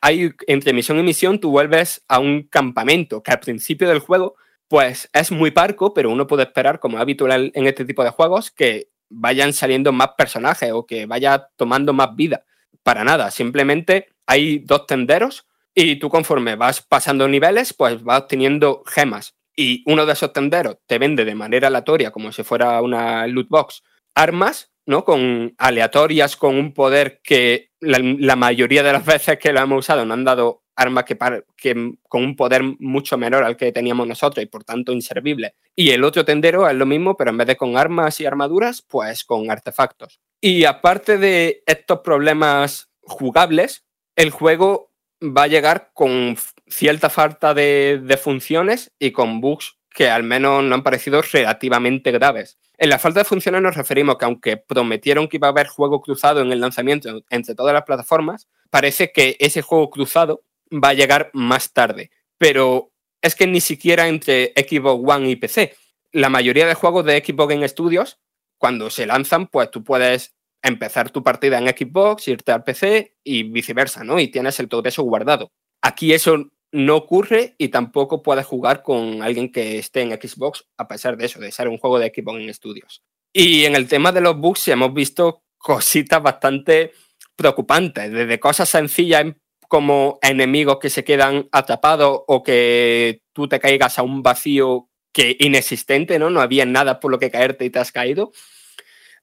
hay, 0.00 0.32
entre 0.46 0.72
misión 0.72 0.98
y 0.98 1.02
misión, 1.02 1.40
tú 1.40 1.50
vuelves 1.50 2.04
a 2.08 2.18
un 2.18 2.42
campamento 2.44 3.22
que 3.22 3.30
al 3.30 3.40
principio 3.40 3.88
del 3.88 4.00
juego 4.00 4.36
pues 4.68 5.10
es 5.12 5.30
muy 5.30 5.50
parco, 5.50 5.92
pero 5.92 6.08
uno 6.08 6.26
puede 6.26 6.44
esperar, 6.44 6.80
como 6.80 6.96
es 6.96 7.02
habitual 7.02 7.52
en 7.54 7.66
este 7.66 7.84
tipo 7.84 8.02
de 8.04 8.08
juegos, 8.08 8.50
que 8.50 8.88
vayan 9.10 9.52
saliendo 9.52 9.92
más 9.92 10.12
personajes 10.16 10.72
o 10.72 10.86
que 10.86 11.04
vaya 11.04 11.48
tomando 11.56 11.92
más 11.92 12.16
vida. 12.16 12.46
Para 12.82 13.04
nada, 13.04 13.30
simplemente 13.30 14.08
hay 14.26 14.60
dos 14.60 14.86
tenderos 14.86 15.46
y 15.74 15.96
tú 15.96 16.08
conforme 16.08 16.56
vas 16.56 16.80
pasando 16.80 17.28
niveles, 17.28 17.74
pues 17.74 18.02
vas 18.02 18.22
obteniendo 18.22 18.82
gemas. 18.86 19.34
Y 19.54 19.82
uno 19.86 20.06
de 20.06 20.12
esos 20.12 20.32
tenderos 20.32 20.78
te 20.86 20.98
vende 20.98 21.24
de 21.24 21.34
manera 21.34 21.68
aleatoria, 21.68 22.10
como 22.10 22.32
si 22.32 22.42
fuera 22.42 22.80
una 22.80 23.26
loot 23.26 23.48
box, 23.48 23.82
armas, 24.14 24.72
¿no? 24.86 25.04
Con 25.04 25.54
aleatorias, 25.58 26.36
con 26.36 26.56
un 26.56 26.72
poder 26.72 27.20
que 27.22 27.70
la, 27.80 28.36
mayoría 28.36 28.82
de 28.82 28.92
las 28.92 29.04
veces 29.06 29.38
que 29.38 29.52
lo 29.52 29.60
hemos 29.60 29.80
usado 29.80 30.04
no 30.04 30.14
han 30.14 30.24
dado 30.24 30.62
armas 30.74 31.04
que, 31.04 31.18
que, 31.56 31.94
con 32.08 32.24
un 32.24 32.34
poder 32.34 32.62
mucho 32.78 33.18
menor 33.18 33.44
al 33.44 33.56
que 33.56 33.72
teníamos 33.72 34.06
nosotros 34.06 34.42
y 34.42 34.46
por 34.46 34.64
tanto 34.64 34.92
inservible. 34.92 35.54
Y 35.76 35.90
el 35.90 36.02
otro 36.02 36.24
tendero 36.24 36.68
es 36.68 36.74
lo 36.74 36.86
mismo, 36.86 37.16
pero 37.16 37.30
en 37.30 37.36
vez 37.36 37.46
de 37.46 37.56
con 37.56 37.76
armas 37.76 38.20
y 38.20 38.26
armaduras, 38.26 38.82
pues 38.82 39.24
con 39.24 39.50
artefactos. 39.50 40.20
Y 40.40 40.64
aparte 40.64 41.18
de 41.18 41.62
estos 41.66 42.00
problemas 42.00 42.90
jugables, 43.02 43.84
el 44.16 44.30
juego 44.30 44.92
va 45.22 45.44
a 45.44 45.48
llegar 45.48 45.90
con 45.94 46.36
cierta 46.72 47.10
falta 47.10 47.54
de, 47.54 48.18
funciones 48.22 48.92
y 48.98 49.12
con 49.12 49.40
bugs 49.40 49.76
que 49.90 50.08
al 50.08 50.22
menos 50.22 50.64
no 50.64 50.74
han 50.74 50.82
parecido 50.82 51.20
relativamente 51.20 52.10
graves. 52.10 52.58
En 52.78 52.88
la 52.88 52.98
falta 52.98 53.20
de 53.20 53.24
funciones 53.24 53.60
nos 53.60 53.76
referimos 53.76 54.16
que 54.16 54.24
aunque 54.24 54.56
prometieron 54.56 55.28
que 55.28 55.36
iba 55.36 55.48
a 55.48 55.50
haber 55.50 55.66
juego 55.66 56.00
cruzado 56.00 56.40
en 56.40 56.50
el 56.50 56.60
lanzamiento 56.60 57.22
entre 57.28 57.54
todas 57.54 57.74
las 57.74 57.84
plataformas, 57.84 58.48
parece 58.70 59.12
que 59.12 59.36
ese 59.38 59.60
juego 59.60 59.90
cruzado 59.90 60.42
va 60.72 60.88
a 60.88 60.94
llegar 60.94 61.30
más 61.34 61.72
tarde. 61.72 62.10
Pero 62.38 62.90
es 63.20 63.36
que 63.36 63.46
ni 63.46 63.60
siquiera 63.60 64.08
entre 64.08 64.52
Xbox 64.56 65.04
One 65.06 65.30
y 65.30 65.36
PC. 65.36 65.76
La 66.10 66.30
mayoría 66.30 66.66
de 66.66 66.74
juegos 66.74 67.04
de 67.04 67.22
Xbox 67.24 67.54
en 67.54 67.62
estudios, 67.62 68.18
cuando 68.58 68.90
se 68.90 69.06
lanzan, 69.06 69.46
pues 69.46 69.70
tú 69.70 69.84
puedes 69.84 70.34
empezar 70.62 71.10
tu 71.10 71.22
partida 71.22 71.58
en 71.58 71.68
Xbox, 71.68 72.28
irte 72.28 72.52
al 72.52 72.64
PC 72.64 73.16
y 73.22 73.42
viceversa, 73.42 74.04
¿no? 74.04 74.18
Y 74.18 74.28
tienes 74.28 74.58
el 74.60 74.68
progreso 74.68 75.02
guardado. 75.02 75.52
Aquí 75.82 76.14
eso 76.14 76.50
no 76.72 76.96
ocurre 76.96 77.54
y 77.58 77.68
tampoco 77.68 78.22
puedes 78.22 78.46
jugar 78.46 78.82
con 78.82 79.22
alguien 79.22 79.52
que 79.52 79.78
esté 79.78 80.00
en 80.00 80.10
Xbox, 80.10 80.66
a 80.78 80.88
pesar 80.88 81.16
de 81.16 81.26
eso, 81.26 81.38
de 81.38 81.52
ser 81.52 81.68
un 81.68 81.78
juego 81.78 81.98
de 81.98 82.12
Xbox 82.14 82.40
en 82.40 82.48
estudios. 82.48 83.02
Y 83.32 83.64
en 83.64 83.76
el 83.76 83.88
tema 83.88 84.10
de 84.10 84.22
los 84.22 84.36
bugs 84.38 84.68
hemos 84.68 84.92
visto 84.92 85.44
cositas 85.58 86.22
bastante 86.22 86.92
preocupantes, 87.36 88.10
desde 88.10 88.40
cosas 88.40 88.68
sencillas 88.68 89.26
como 89.68 90.18
enemigos 90.20 90.78
que 90.78 90.90
se 90.90 91.04
quedan 91.04 91.48
atrapados 91.52 92.20
o 92.26 92.42
que 92.42 93.22
tú 93.32 93.48
te 93.48 93.60
caigas 93.60 93.98
a 93.98 94.02
un 94.02 94.22
vacío 94.22 94.88
que 95.12 95.36
inexistente, 95.38 96.18
¿no? 96.18 96.30
No 96.30 96.40
había 96.40 96.66
nada 96.66 97.00
por 97.00 97.10
lo 97.10 97.18
que 97.18 97.30
caerte 97.30 97.64
y 97.64 97.70
te 97.70 97.78
has 97.78 97.92
caído, 97.92 98.32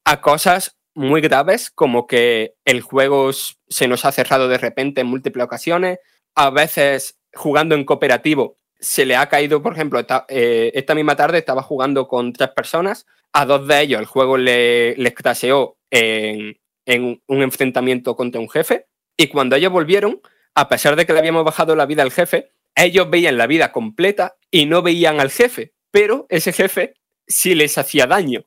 a 0.06 0.22
cosas 0.22 0.78
muy 0.95 1.22
graves 1.22 1.70
como 1.70 2.08
que 2.08 2.56
el 2.66 2.82
juego 2.82 3.32
se 3.32 3.88
nos 3.88 4.06
ha 4.06 4.12
cerrado 4.12 4.47
de 4.47 4.58
repente 4.58 5.02
en 5.02 5.08
múltiples 5.08 5.45
ocasiones, 5.45 6.00
a 6.36 6.50
veces 6.50 7.18
jugando 7.34 7.75
en 7.75 7.86
cooperativo 7.86 8.57
se 8.80 9.05
le 9.05 9.15
ha 9.15 9.27
caído, 9.27 9.61
por 9.61 9.73
ejemplo, 9.73 9.99
esta, 9.99 10.25
eh, 10.30 10.71
esta 10.73 10.95
misma 10.95 11.15
tarde 11.15 11.38
estaba 11.38 11.61
jugando 11.61 12.07
con 12.07 12.32
tres 12.32 12.49
personas, 12.49 13.05
a 13.34 13.45
dos 13.45 13.67
de 13.67 13.82
ellos 13.82 13.99
el 13.99 14.05
juego 14.05 14.38
le, 14.38 14.95
les 14.95 15.13
craseó 15.13 15.77
en, 15.91 16.57
en 16.86 17.21
un 17.27 17.41
enfrentamiento 17.41 18.15
contra 18.15 18.39
un 18.39 18.49
jefe 18.49 18.88
y 19.17 19.27
cuando 19.27 19.55
ellos 19.55 19.71
volvieron 19.71 20.21
a 20.55 20.67
pesar 20.69 20.95
de 20.95 21.05
que 21.05 21.13
le 21.13 21.19
habíamos 21.19 21.45
bajado 21.45 21.75
la 21.75 21.86
vida 21.86 22.03
al 22.03 22.11
jefe, 22.11 22.51
ellos 22.75 23.09
veían 23.09 23.38
la 23.38 23.47
vida 23.47 23.71
completa 23.71 24.36
y 24.51 24.65
no 24.65 24.82
veían 24.82 25.19
al 25.19 25.32
jefe, 25.32 25.73
pero 25.91 26.25
ese 26.30 26.53
jefe 26.53 26.95
sí 27.27 27.55
les 27.55 27.77
hacía 27.77 28.07
daño. 28.07 28.45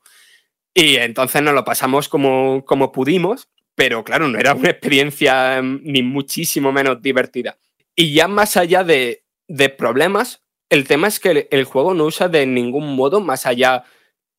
Y 0.73 0.97
entonces 0.97 1.41
nos 1.41 1.53
lo 1.53 1.63
pasamos 1.63 2.09
como, 2.09 2.65
como 2.65 2.91
pudimos, 2.91 3.49
pero 3.75 4.03
claro, 4.03 4.27
no 4.27 4.39
era 4.39 4.53
una 4.53 4.69
experiencia 4.69 5.61
mm, 5.61 5.81
ni 5.83 6.03
muchísimo 6.03 6.71
menos 6.71 7.01
divertida. 7.01 7.57
Y 7.95 8.13
ya 8.13 8.27
más 8.27 8.57
allá 8.57 8.83
de, 8.83 9.23
de 9.47 9.69
problemas, 9.69 10.43
el 10.69 10.87
tema 10.87 11.07
es 11.07 11.19
que 11.19 11.47
el, 11.51 11.63
juego 11.65 11.93
no 11.93 12.05
usa 12.05 12.29
de 12.29 12.45
ningún 12.45 12.95
modo, 12.95 13.21
más 13.21 13.45
allá 13.45 13.83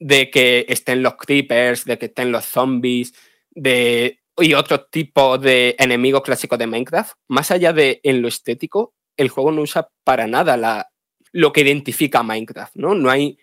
de 0.01 0.31
que 0.31 0.67
estén 0.69 1.03
los 1.03 1.15
creepers, 1.15 1.85
de 1.85 1.99
que 1.99 2.07
estén 2.07 2.33
los 2.33 2.45
zombies, 2.45 3.15
de 3.51 4.21
y 4.37 4.55
otro 4.55 4.85
tipo 4.87 5.39
de 5.39 5.77
enemigos 5.79 6.23
clásicos 6.23 6.59
de 6.59 6.67
Minecraft, 6.67 7.15
más 7.29 7.53
allá 7.53 7.73
de 7.73 8.01
en 8.03 8.21
lo 8.21 8.27
estético, 8.27 8.95
el 9.17 9.29
juego 9.29 9.53
no 9.53 9.63
usa 9.63 9.89
para 10.03 10.27
nada 10.27 10.57
la, 10.57 10.91
lo 11.31 11.53
que 11.53 11.61
identifica 11.61 12.19
a 12.19 12.25
Minecraft, 12.25 12.75
¿no? 12.75 12.97
No 12.97 13.11
hay 13.11 13.39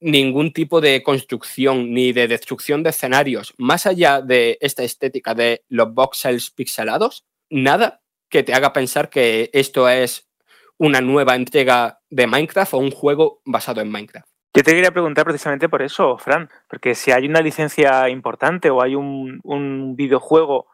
ningún 0.00 0.52
tipo 0.52 0.80
de 0.80 1.02
construcción 1.02 1.92
ni 1.92 2.12
de 2.12 2.28
destrucción 2.28 2.84
de 2.84 2.90
escenarios, 2.90 3.52
más 3.58 3.84
allá 3.86 4.22
de 4.22 4.58
esta 4.60 4.84
estética 4.84 5.34
de 5.34 5.64
los 5.68 5.92
voxels 5.92 6.50
pixelados, 6.52 7.24
nada 7.50 8.00
que 8.28 8.42
te 8.42 8.54
haga 8.54 8.72
pensar 8.72 9.10
que 9.10 9.50
esto 9.52 9.88
es 9.88 10.28
una 10.78 11.00
nueva 11.00 11.34
entrega 11.34 12.00
de 12.10 12.26
Minecraft 12.26 12.74
o 12.74 12.78
un 12.78 12.90
juego 12.90 13.40
basado 13.44 13.80
en 13.80 13.90
Minecraft. 13.90 14.28
Yo 14.54 14.62
te 14.62 14.72
quería 14.72 14.90
preguntar 14.90 15.24
precisamente 15.24 15.68
por 15.68 15.82
eso, 15.82 16.16
Fran, 16.18 16.48
porque 16.68 16.94
si 16.94 17.12
hay 17.12 17.26
una 17.26 17.40
licencia 17.40 18.08
importante 18.08 18.70
o 18.70 18.82
hay 18.82 18.94
un, 18.94 19.94
videojuego 19.96 20.66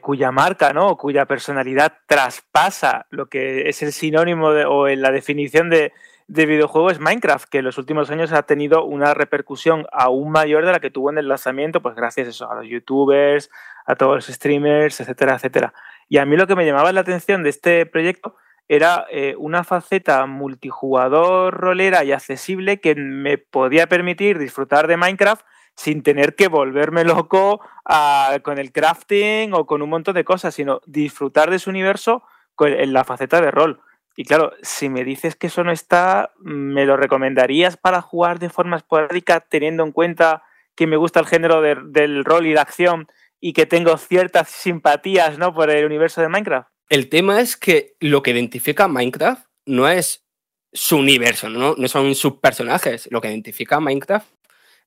cuya 0.00 0.32
marca, 0.32 0.72
¿no? 0.72 0.96
cuya 0.96 1.24
personalidad 1.26 1.98
traspasa 2.06 3.06
lo 3.10 3.26
que 3.26 3.68
es 3.68 3.82
el 3.82 3.92
sinónimo 3.92 4.48
o 4.48 4.88
la 4.88 5.10
definición 5.10 5.70
de, 5.70 5.92
videojuego 6.26 6.90
es 6.90 7.00
Minecraft, 7.00 7.48
que 7.48 7.58
en 7.58 7.64
los 7.64 7.78
últimos 7.78 8.10
años 8.10 8.32
ha 8.32 8.42
tenido 8.42 8.84
una 8.84 9.14
repercusión 9.14 9.86
aún 9.92 10.30
mayor 10.30 10.64
de 10.64 10.72
la 10.72 10.80
que 10.80 10.90
tuvo 10.90 11.10
en 11.10 11.18
el 11.18 11.28
lanzamiento, 11.28 11.82
pues 11.82 11.94
gracias 11.94 12.40
a, 12.40 12.52
a 12.52 12.54
los 12.56 12.66
youtubers, 12.68 13.50
a 13.86 13.94
todos 13.96 14.14
los 14.14 14.26
streamers, 14.26 15.00
etcétera, 15.00 15.34
etcétera. 15.34 15.74
Y 16.12 16.18
a 16.18 16.26
mí 16.26 16.36
lo 16.36 16.46
que 16.46 16.56
me 16.56 16.66
llamaba 16.66 16.92
la 16.92 17.00
atención 17.00 17.42
de 17.42 17.48
este 17.48 17.86
proyecto 17.86 18.36
era 18.68 19.06
eh, 19.10 19.34
una 19.38 19.64
faceta 19.64 20.26
multijugador 20.26 21.54
rolera 21.54 22.04
y 22.04 22.12
accesible 22.12 22.80
que 22.80 22.94
me 22.94 23.38
podía 23.38 23.86
permitir 23.86 24.38
disfrutar 24.38 24.88
de 24.88 24.98
Minecraft 24.98 25.42
sin 25.74 26.02
tener 26.02 26.34
que 26.34 26.48
volverme 26.48 27.04
loco 27.04 27.62
ah, 27.86 28.40
con 28.42 28.58
el 28.58 28.72
crafting 28.72 29.54
o 29.54 29.64
con 29.64 29.80
un 29.80 29.88
montón 29.88 30.14
de 30.14 30.22
cosas, 30.22 30.54
sino 30.54 30.82
disfrutar 30.84 31.50
de 31.50 31.58
su 31.58 31.70
universo 31.70 32.24
en 32.58 32.92
la 32.92 33.04
faceta 33.04 33.40
de 33.40 33.50
rol. 33.50 33.80
Y 34.14 34.26
claro, 34.26 34.52
si 34.60 34.90
me 34.90 35.04
dices 35.04 35.34
que 35.34 35.46
eso 35.46 35.64
no 35.64 35.72
está, 35.72 36.34
¿me 36.40 36.84
lo 36.84 36.98
recomendarías 36.98 37.78
para 37.78 38.02
jugar 38.02 38.38
de 38.38 38.50
forma 38.50 38.76
esporádica 38.76 39.40
teniendo 39.40 39.82
en 39.82 39.92
cuenta 39.92 40.42
que 40.74 40.86
me 40.86 40.98
gusta 40.98 41.20
el 41.20 41.26
género 41.26 41.62
del 41.62 42.22
rol 42.26 42.46
y 42.46 42.52
la 42.52 42.60
acción 42.60 43.08
y 43.44 43.52
que 43.52 43.66
tengo 43.66 43.98
ciertas 43.98 44.48
simpatías 44.48 45.36
¿no? 45.36 45.52
por 45.52 45.68
el 45.68 45.84
universo 45.84 46.20
de 46.20 46.28
Minecraft? 46.28 46.68
El 46.88 47.08
tema 47.08 47.40
es 47.40 47.56
que 47.56 47.96
lo 47.98 48.22
que 48.22 48.30
identifica 48.30 48.84
a 48.84 48.88
Minecraft 48.88 49.44
no 49.66 49.88
es 49.88 50.24
su 50.72 50.96
universo, 50.96 51.50
¿no? 51.50 51.74
no 51.76 51.88
son 51.88 52.14
sus 52.14 52.34
personajes. 52.34 53.08
Lo 53.10 53.20
que 53.20 53.28
identifica 53.28 53.76
a 53.76 53.80
Minecraft 53.80 54.26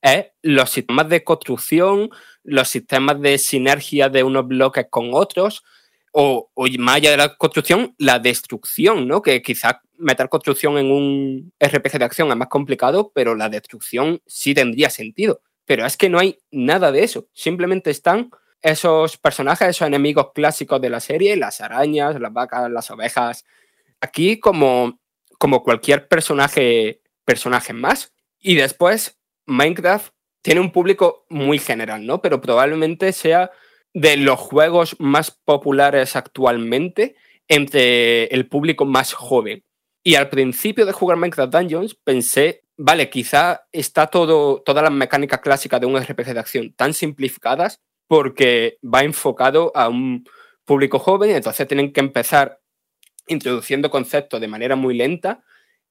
es 0.01 0.27
los 0.41 0.69
sistemas 0.69 1.09
de 1.09 1.23
construcción, 1.23 2.09
los 2.43 2.69
sistemas 2.69 3.19
de 3.19 3.37
sinergia 3.37 4.07
de 4.07 4.23
unos 4.23 4.47
bloques 4.47 4.87
con 4.89 5.09
otros, 5.11 5.63
o, 6.13 6.49
más 6.79 6.95
allá 6.95 7.11
de 7.11 7.17
la 7.17 7.35
construcción, 7.35 7.93
la 7.97 8.19
destrucción, 8.19 9.05
¿no? 9.05 9.21
Que 9.21 9.41
quizás 9.41 9.75
meter 9.97 10.29
construcción 10.29 10.77
en 10.77 10.89
un 10.89 11.51
RPG 11.59 11.99
de 11.99 12.05
acción 12.05 12.29
es 12.29 12.37
más 12.37 12.47
complicado, 12.47 13.11
pero 13.13 13.35
la 13.35 13.49
destrucción 13.49 14.21
sí 14.25 14.53
tendría 14.53 14.89
sentido. 14.89 15.41
Pero 15.65 15.85
es 15.85 15.97
que 15.97 16.07
no 16.07 16.19
hay 16.19 16.37
nada 16.51 16.93
de 16.93 17.03
eso. 17.03 17.27
Simplemente 17.33 17.91
están 17.91 18.29
esos 18.65 19.17
personajes, 19.17 19.67
esos 19.67 19.87
enemigos 19.87 20.31
clásicos 20.33 20.81
de 20.81 20.89
la 20.89 20.99
serie, 20.99 21.35
las 21.35 21.61
arañas, 21.61 22.19
las 22.19 22.33
vacas, 22.33 22.71
las 22.71 22.89
ovejas. 22.89 23.45
Aquí 24.01 24.39
como, 24.39 24.99
como 25.37 25.61
cualquier 25.61 26.07
personaje, 26.07 26.99
personaje 27.25 27.73
más. 27.73 28.11
Y 28.39 28.55
después, 28.55 29.19
Minecraft 29.45 30.11
tiene 30.41 30.61
un 30.61 30.71
público 30.71 31.27
muy 31.29 31.59
general, 31.59 32.07
¿no? 32.07 32.23
Pero 32.23 32.41
probablemente 32.41 33.13
sea 33.13 33.51
de 33.93 34.17
los 34.17 34.39
juegos 34.39 34.95
más 34.97 35.29
populares 35.29 36.15
actualmente 36.15 37.15
entre 37.47 38.25
el 38.25 38.47
público 38.49 38.85
más 38.85 39.13
joven. 39.13 39.63
Y 40.03 40.15
al 40.15 40.29
principio 40.29 40.87
de 40.87 40.91
jugar 40.91 41.17
Minecraft 41.19 41.53
Dungeons 41.53 41.93
pensé, 41.93 42.63
vale, 42.77 43.11
quizá 43.11 43.67
está 43.71 44.07
todo, 44.07 44.63
todas 44.63 44.83
las 44.83 44.91
mecánicas 44.91 45.39
clásicas 45.41 45.79
de 45.79 45.85
un 45.85 46.01
RPG 46.01 46.33
de 46.33 46.39
acción 46.39 46.73
tan 46.73 46.95
simplificadas 46.95 47.79
porque 48.07 48.77
va 48.83 49.03
enfocado 49.03 49.71
a 49.75 49.89
un 49.89 50.27
público 50.65 50.99
joven, 50.99 51.31
entonces 51.31 51.67
tienen 51.67 51.93
que 51.93 51.99
empezar 51.99 52.59
introduciendo 53.27 53.89
conceptos 53.89 54.39
de 54.41 54.47
manera 54.47 54.75
muy 54.75 54.95
lenta 54.95 55.43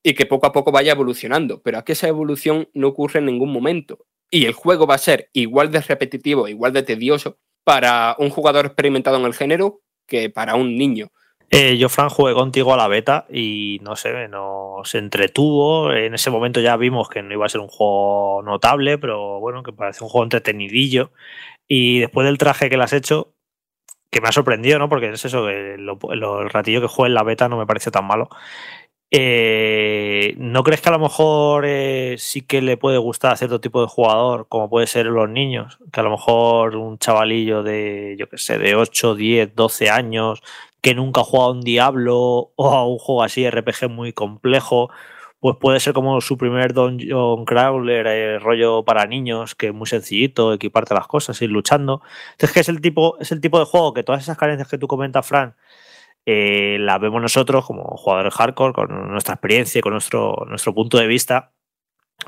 y 0.03 0.15
que 0.15 0.27
poco 0.27 0.47
a 0.47 0.53
poco 0.53 0.71
vaya 0.71 0.93
evolucionando. 0.93 1.63
Pero 1.63 1.79
aquí 1.79 1.93
esa 1.93 2.09
evolución 2.09 2.69
no 2.75 2.89
ocurre 2.89 3.21
en 3.21 3.27
ningún 3.27 3.53
momento. 3.53 4.07
Y 4.31 4.47
el 4.47 4.53
juego 4.53 4.87
va 4.87 4.95
a 4.95 4.99
ser 4.99 5.31
igual 5.33 5.71
de 5.71 5.81
repetitivo, 5.81 6.49
igual 6.49 6.73
de 6.73 6.83
tedioso 6.83 7.39
para 7.65 8.15
un 8.19 8.31
jugador 8.31 8.67
experimentado 8.67 9.17
en 9.17 9.25
el 9.25 9.35
género 9.35 9.81
que 10.07 10.29
para 10.29 10.55
un 10.55 10.77
niño. 10.77 11.11
Eh, 11.51 11.77
yo, 11.79 11.89
Fran, 11.89 12.09
jugué 12.09 12.35
contigo 12.35 12.75
a 12.75 12.77
la 12.77 12.89
beta 12.89 13.27
y 13.31 13.79
no 13.83 13.97
sé, 13.97 14.29
nos 14.29 14.95
entretuvo. 14.95 15.93
En 15.93 16.15
ese 16.15 16.31
momento 16.31 16.61
ya 16.61 16.77
vimos 16.77 17.09
que 17.09 17.23
no 17.23 17.33
iba 17.33 17.47
a 17.47 17.49
ser 17.49 17.61
un 17.61 17.69
juego 17.69 18.43
notable, 18.43 18.99
pero 18.99 19.39
bueno, 19.41 19.63
que 19.63 19.73
parece 19.73 20.03
un 20.03 20.11
juego 20.11 20.25
entretenidillo. 20.25 21.13
Y 21.69 22.01
después 22.01 22.27
del 22.27 22.39
traje 22.39 22.69
que 22.71 22.77
le 22.77 22.85
has 22.85 22.93
hecho, 22.93 23.33
que 24.11 24.21
me 24.21 24.29
ha 24.29 24.33
sorprendido, 24.33 24.79
¿no? 24.79 24.89
Porque 24.89 25.11
es 25.11 25.25
eso, 25.25 25.49
lo, 25.51 25.99
lo- 26.15 26.43
el 26.43 26.51
ratillo 26.51 26.81
que 26.81 26.89
jugué 26.89 27.09
en 27.09 27.15
la 27.15 27.25
beta 27.25 27.49
no 27.49 27.59
me 27.59 27.67
pareció 27.67 27.93
tan 27.93 28.07
malo. 28.07 28.29
Eh, 29.17 30.35
¿No 30.39 30.65
crees 30.65 30.81
que 30.81 30.89
a 30.89 30.93
lo 30.93 30.99
mejor 30.99 31.65
eh, 31.67 32.17
sí 32.19 32.43
que 32.43 32.61
le 32.63 32.77
puede 32.77 32.99
gustar 32.99 33.33
a 33.33 33.37
cierto 33.37 33.61
tipo 33.61 33.81
de 33.81 33.87
jugador, 33.87 34.49
como 34.49 34.69
puede 34.69 34.87
ser 34.89 35.07
los 35.07 35.29
niños? 35.29 35.79
Que 35.93 36.01
a 36.01 36.03
lo 36.03 36.11
mejor 36.11 36.75
un 36.77 36.99
chavalillo 36.99 37.63
de, 37.63 38.17
yo 38.19 38.29
qué 38.29 38.39
sé, 38.39 38.59
de 38.59 38.75
8, 38.75 39.15
10, 39.15 39.55
12 39.55 39.89
años, 39.91 40.43
que 40.81 40.95
nunca 40.95 41.21
ha 41.21 41.25
jugado 41.25 41.51
a 41.51 41.53
un 41.53 41.61
Diablo 41.61 42.53
o 42.57 42.71
a 42.73 42.87
un 42.87 42.99
juego 42.99 43.23
así 43.23 43.45
RPG 43.47 43.89
muy 43.89 44.13
complejo, 44.13 44.91
pues 45.45 45.59
puede 45.59 45.79
ser 45.79 45.93
como 45.93 46.23
su 46.23 46.39
primer 46.39 46.73
Dungeon 46.73 47.45
Crawler, 47.45 48.07
eh, 48.07 48.39
rollo 48.39 48.83
para 48.83 49.05
niños, 49.05 49.55
que 49.55 49.67
es 49.67 49.75
muy 49.75 49.87
sencillito, 49.87 50.55
equiparte 50.55 50.95
las 50.95 51.07
cosas, 51.07 51.43
ir 51.43 51.51
luchando. 51.51 52.01
Entonces, 52.33 52.55
que 52.55 52.61
es 52.61 52.69
el 52.71 52.81
tipo, 52.81 53.19
es 53.21 53.31
el 53.31 53.43
tipo 53.43 53.59
de 53.59 53.67
juego 53.67 53.93
que 53.93 54.03
todas 54.03 54.23
esas 54.23 54.39
carencias 54.39 54.69
que 54.69 54.79
tú 54.79 54.89
comentas, 54.89 55.27
Fran, 55.27 55.55
eh, 56.25 56.79
las 56.81 56.99
vemos 56.99 57.21
nosotros 57.21 57.67
como 57.67 57.85
jugadores 57.99 58.33
hardcore, 58.33 58.73
con 58.73 59.11
nuestra 59.11 59.35
experiencia 59.35 59.81
y 59.81 59.83
con 59.83 59.93
nuestro, 59.93 60.47
nuestro 60.49 60.73
punto 60.73 60.97
de 60.97 61.07
vista, 61.09 61.53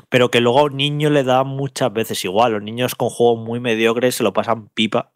pero 0.09 0.29
que 0.29 0.39
luego 0.39 0.59
a 0.59 0.63
un 0.65 0.77
niño 0.77 1.09
le 1.09 1.23
da 1.23 1.43
muchas 1.43 1.91
veces 1.91 2.23
igual. 2.23 2.51
Los 2.53 2.61
niños 2.61 2.93
con 2.93 3.09
juegos 3.09 3.43
muy 3.43 3.59
mediocres 3.59 4.13
se 4.13 4.23
lo 4.23 4.31
pasan 4.31 4.69
pipa. 4.69 5.13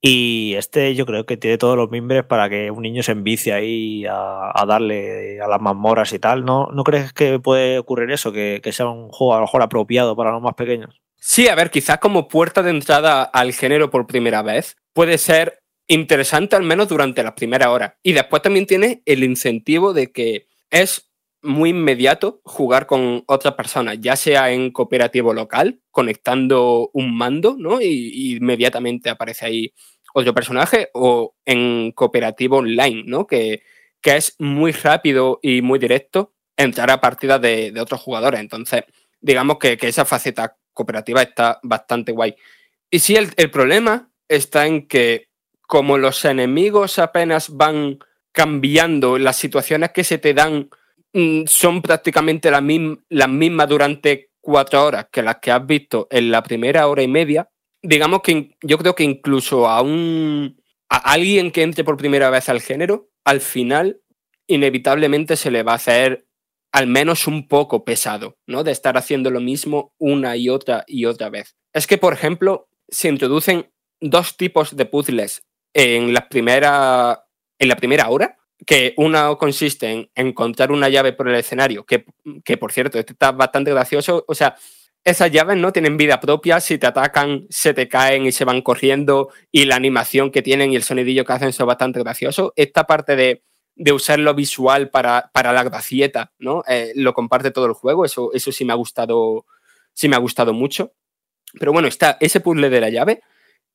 Y 0.00 0.54
este 0.56 0.94
yo 0.94 1.06
creo 1.06 1.26
que 1.26 1.36
tiene 1.36 1.58
todos 1.58 1.76
los 1.76 1.90
mimbres 1.90 2.24
para 2.24 2.48
que 2.48 2.70
un 2.70 2.82
niño 2.82 3.02
se 3.02 3.12
envicie 3.12 3.52
ahí 3.52 4.04
a, 4.08 4.64
darle 4.66 5.40
a 5.40 5.48
las 5.48 5.60
mazmorras 5.60 6.12
y 6.12 6.18
tal. 6.18 6.44
¿No, 6.44 6.68
¿No 6.72 6.84
crees 6.84 7.12
que 7.12 7.38
puede 7.38 7.78
ocurrir 7.78 8.10
eso? 8.10 8.32
Que, 8.32 8.60
que 8.62 8.72
sea 8.72 8.86
un 8.88 9.08
juego 9.08 9.34
a 9.34 9.36
lo 9.36 9.42
mejor 9.42 9.62
apropiado 9.62 10.16
para 10.16 10.32
los 10.32 10.42
más 10.42 10.54
pequeños. 10.54 11.00
Sí, 11.16 11.46
a 11.46 11.54
ver, 11.54 11.70
quizás 11.70 11.98
como 11.98 12.26
puerta 12.26 12.62
de 12.62 12.70
entrada 12.70 13.22
al 13.22 13.52
género 13.52 13.90
por 13.90 14.08
primera 14.08 14.42
vez 14.42 14.76
puede 14.92 15.18
ser 15.18 15.62
interesante 15.86 16.56
al 16.56 16.62
menos 16.62 16.88
durante 16.88 17.22
las 17.22 17.34
primeras 17.34 17.68
horas. 17.68 17.94
Y 18.02 18.12
después 18.12 18.42
también 18.42 18.66
tiene 18.66 19.02
el 19.06 19.22
incentivo 19.22 19.92
de 19.92 20.10
que 20.10 20.48
es 20.70 21.11
muy 21.42 21.70
inmediato 21.70 22.40
jugar 22.44 22.86
con 22.86 23.24
otras 23.26 23.54
personas, 23.54 23.98
ya 24.00 24.16
sea 24.16 24.50
en 24.52 24.70
cooperativo 24.70 25.34
local, 25.34 25.80
conectando 25.90 26.90
un 26.92 27.16
mando, 27.16 27.56
¿no? 27.58 27.80
Y, 27.80 28.36
inmediatamente 28.36 29.10
aparece 29.10 29.46
ahí 29.46 29.74
otro 30.14 30.34
personaje, 30.34 30.90
o 30.94 31.34
en 31.44 31.92
cooperativo 31.92 32.58
online, 32.58 33.04
¿no? 33.06 33.26
Que, 33.26 33.62
que 34.00 34.16
es 34.16 34.36
muy 34.38 34.72
rápido 34.72 35.38
y 35.42 35.62
muy 35.62 35.78
directo 35.78 36.34
entrar 36.56 36.90
a 36.90 37.00
partidas 37.00 37.40
de, 37.40 37.72
de 37.72 37.80
otros 37.80 38.00
jugadores. 38.00 38.40
Entonces, 38.40 38.84
digamos 39.20 39.58
que, 39.58 39.76
que 39.76 39.88
esa 39.88 40.04
faceta 40.04 40.56
cooperativa 40.72 41.22
está 41.22 41.60
bastante 41.62 42.12
guay. 42.12 42.34
Y 42.90 42.98
sí, 42.98 43.16
el, 43.16 43.30
el 43.36 43.50
problema 43.50 44.10
está 44.28 44.66
en 44.66 44.86
que 44.86 45.28
como 45.66 45.96
los 45.96 46.24
enemigos 46.24 46.98
apenas 46.98 47.48
van 47.56 47.98
cambiando, 48.32 49.18
las 49.18 49.36
situaciones 49.36 49.92
que 49.92 50.04
se 50.04 50.18
te 50.18 50.34
dan 50.34 50.68
son 51.46 51.82
prácticamente 51.82 52.50
las 52.50 52.62
mismas 53.28 53.68
durante 53.68 54.30
cuatro 54.40 54.84
horas 54.84 55.06
que 55.10 55.22
las 55.22 55.36
que 55.40 55.50
has 55.50 55.66
visto 55.66 56.08
en 56.10 56.30
la 56.30 56.42
primera 56.42 56.88
hora 56.88 57.02
y 57.02 57.08
media, 57.08 57.48
digamos 57.82 58.22
que 58.22 58.56
yo 58.62 58.78
creo 58.78 58.94
que 58.94 59.04
incluso 59.04 59.68
a 59.68 59.82
un 59.82 60.60
a 60.88 61.12
alguien 61.12 61.50
que 61.50 61.62
entre 61.62 61.84
por 61.84 61.96
primera 61.96 62.28
vez 62.28 62.48
al 62.48 62.60
género, 62.60 63.08
al 63.24 63.40
final 63.40 64.00
inevitablemente 64.46 65.36
se 65.36 65.50
le 65.50 65.62
va 65.62 65.72
a 65.72 65.76
hacer 65.76 66.26
al 66.72 66.86
menos 66.86 67.26
un 67.26 67.48
poco 67.48 67.84
pesado, 67.84 68.38
¿no? 68.46 68.64
De 68.64 68.72
estar 68.72 68.96
haciendo 68.96 69.30
lo 69.30 69.40
mismo 69.40 69.94
una 69.98 70.36
y 70.36 70.48
otra 70.48 70.84
y 70.86 71.04
otra 71.04 71.30
vez. 71.30 71.56
Es 71.72 71.86
que, 71.86 71.98
por 71.98 72.12
ejemplo, 72.12 72.68
se 72.88 73.08
introducen 73.08 73.70
dos 74.00 74.36
tipos 74.36 74.76
de 74.76 74.86
puzzles 74.86 75.42
en 75.74 76.12
la 76.12 76.28
primera, 76.28 77.24
en 77.58 77.68
la 77.68 77.76
primera 77.76 78.08
hora, 78.08 78.36
que 78.66 78.94
una 78.96 79.34
consiste 79.36 79.90
en 79.90 80.10
encontrar 80.14 80.72
una 80.72 80.88
llave 80.88 81.12
por 81.12 81.28
el 81.28 81.34
escenario, 81.34 81.84
que, 81.84 82.04
que 82.44 82.56
por 82.56 82.72
cierto, 82.72 82.98
este 82.98 83.12
está 83.12 83.32
bastante 83.32 83.70
gracioso, 83.70 84.24
o 84.28 84.34
sea, 84.34 84.56
esas 85.04 85.32
llaves 85.32 85.56
no 85.56 85.72
tienen 85.72 85.96
vida 85.96 86.20
propia, 86.20 86.60
si 86.60 86.78
te 86.78 86.86
atacan 86.86 87.46
se 87.50 87.74
te 87.74 87.88
caen 87.88 88.24
y 88.24 88.32
se 88.32 88.44
van 88.44 88.62
corriendo 88.62 89.30
y 89.50 89.64
la 89.64 89.74
animación 89.74 90.30
que 90.30 90.42
tienen 90.42 90.72
y 90.72 90.76
el 90.76 90.84
sonidillo 90.84 91.24
que 91.24 91.32
hacen 91.32 91.52
son 91.52 91.66
bastante 91.66 91.98
graciosos. 91.98 92.52
Esta 92.54 92.84
parte 92.84 93.16
de, 93.16 93.42
de 93.74 93.92
usar 93.92 94.20
lo 94.20 94.34
visual 94.34 94.90
para, 94.90 95.30
para 95.32 95.52
la 95.52 95.64
gracieta, 95.64 96.32
¿no? 96.38 96.62
Eh, 96.68 96.92
lo 96.94 97.14
comparte 97.14 97.50
todo 97.50 97.66
el 97.66 97.72
juego, 97.72 98.04
eso, 98.04 98.30
eso 98.32 98.52
sí 98.52 98.64
me 98.64 98.72
ha 98.72 98.76
gustado, 98.76 99.44
sí 99.92 100.08
me 100.08 100.14
ha 100.14 100.20
gustado 100.20 100.52
mucho. 100.52 100.92
Pero 101.58 101.72
bueno, 101.72 101.88
está 101.88 102.16
ese 102.20 102.40
puzzle 102.40 102.70
de 102.70 102.80
la 102.80 102.90
llave 102.90 103.22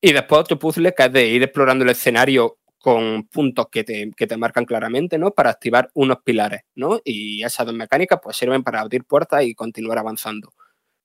y 0.00 0.12
después 0.12 0.40
otro 0.40 0.58
puzzle 0.58 0.94
que 0.94 1.04
es 1.04 1.12
de 1.12 1.26
ir 1.26 1.42
explorando 1.42 1.84
el 1.84 1.90
escenario 1.90 2.57
con 2.78 3.24
puntos 3.28 3.66
que 3.70 3.84
te, 3.84 4.10
que 4.16 4.26
te 4.26 4.36
marcan 4.36 4.64
claramente, 4.64 5.18
¿no? 5.18 5.32
Para 5.32 5.50
activar 5.50 5.90
unos 5.94 6.18
pilares, 6.24 6.62
¿no? 6.74 7.00
Y 7.04 7.42
esas 7.42 7.66
dos 7.66 7.74
mecánicas 7.74 8.20
pues 8.22 8.36
sirven 8.36 8.62
para 8.62 8.80
abrir 8.80 9.04
puertas 9.04 9.44
y 9.44 9.54
continuar 9.54 9.98
avanzando. 9.98 10.52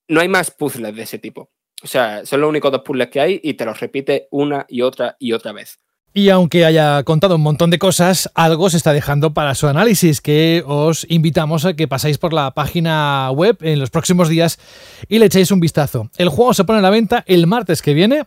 No 0.08 0.22
hay 0.22 0.28
más 0.28 0.52
puzzles 0.52 0.96
de 0.96 1.04
ese 1.04 1.20
tipo. 1.20 1.50
O 1.84 1.88
sea, 1.88 2.26
son 2.26 2.42
los 2.42 2.50
únicos 2.50 2.72
dos 2.72 2.82
puzzles 2.82 3.10
que 3.10 3.20
hay 3.20 3.40
y 3.44 3.56
te 3.56 3.66
los 3.66 3.80
repite 3.80 4.28
una 4.32 4.66
y 4.70 4.82
otra 4.82 5.18
y 5.20 5.34
otra 5.34 5.52
vez. 5.52 5.80
Y 6.16 6.30
aunque 6.30 6.64
haya 6.64 7.02
contado 7.04 7.38
un 7.38 7.42
montón 7.42 7.72
de 7.72 7.80
cosas, 7.80 8.30
algo 8.36 8.70
se 8.70 8.78
está 8.78 8.94
dejando 8.94 9.34
para 9.34 9.56
su 9.56 9.68
análisis, 9.68 10.22
que 10.22 10.64
os 10.68 11.08
invitamos 11.10 11.66
a 11.66 11.74
que 11.74 11.88
pasáis 11.88 12.20
por 12.20 12.34
la 12.34 12.52
página 12.52 13.32
web 13.32 13.58
en 13.62 13.80
los 13.80 13.90
próximos 13.90 14.30
días 14.30 14.60
y 15.10 15.18
le 15.18 15.26
echéis 15.26 15.50
un 15.50 15.60
vistazo. 15.60 16.12
El 16.18 16.30
juego 16.30 16.54
se 16.54 16.66
pone 16.66 16.80
a 16.80 16.84
la 16.84 16.92
venta 16.92 17.24
el 17.26 17.48
martes 17.48 17.82
que 17.82 17.96
viene 17.96 18.26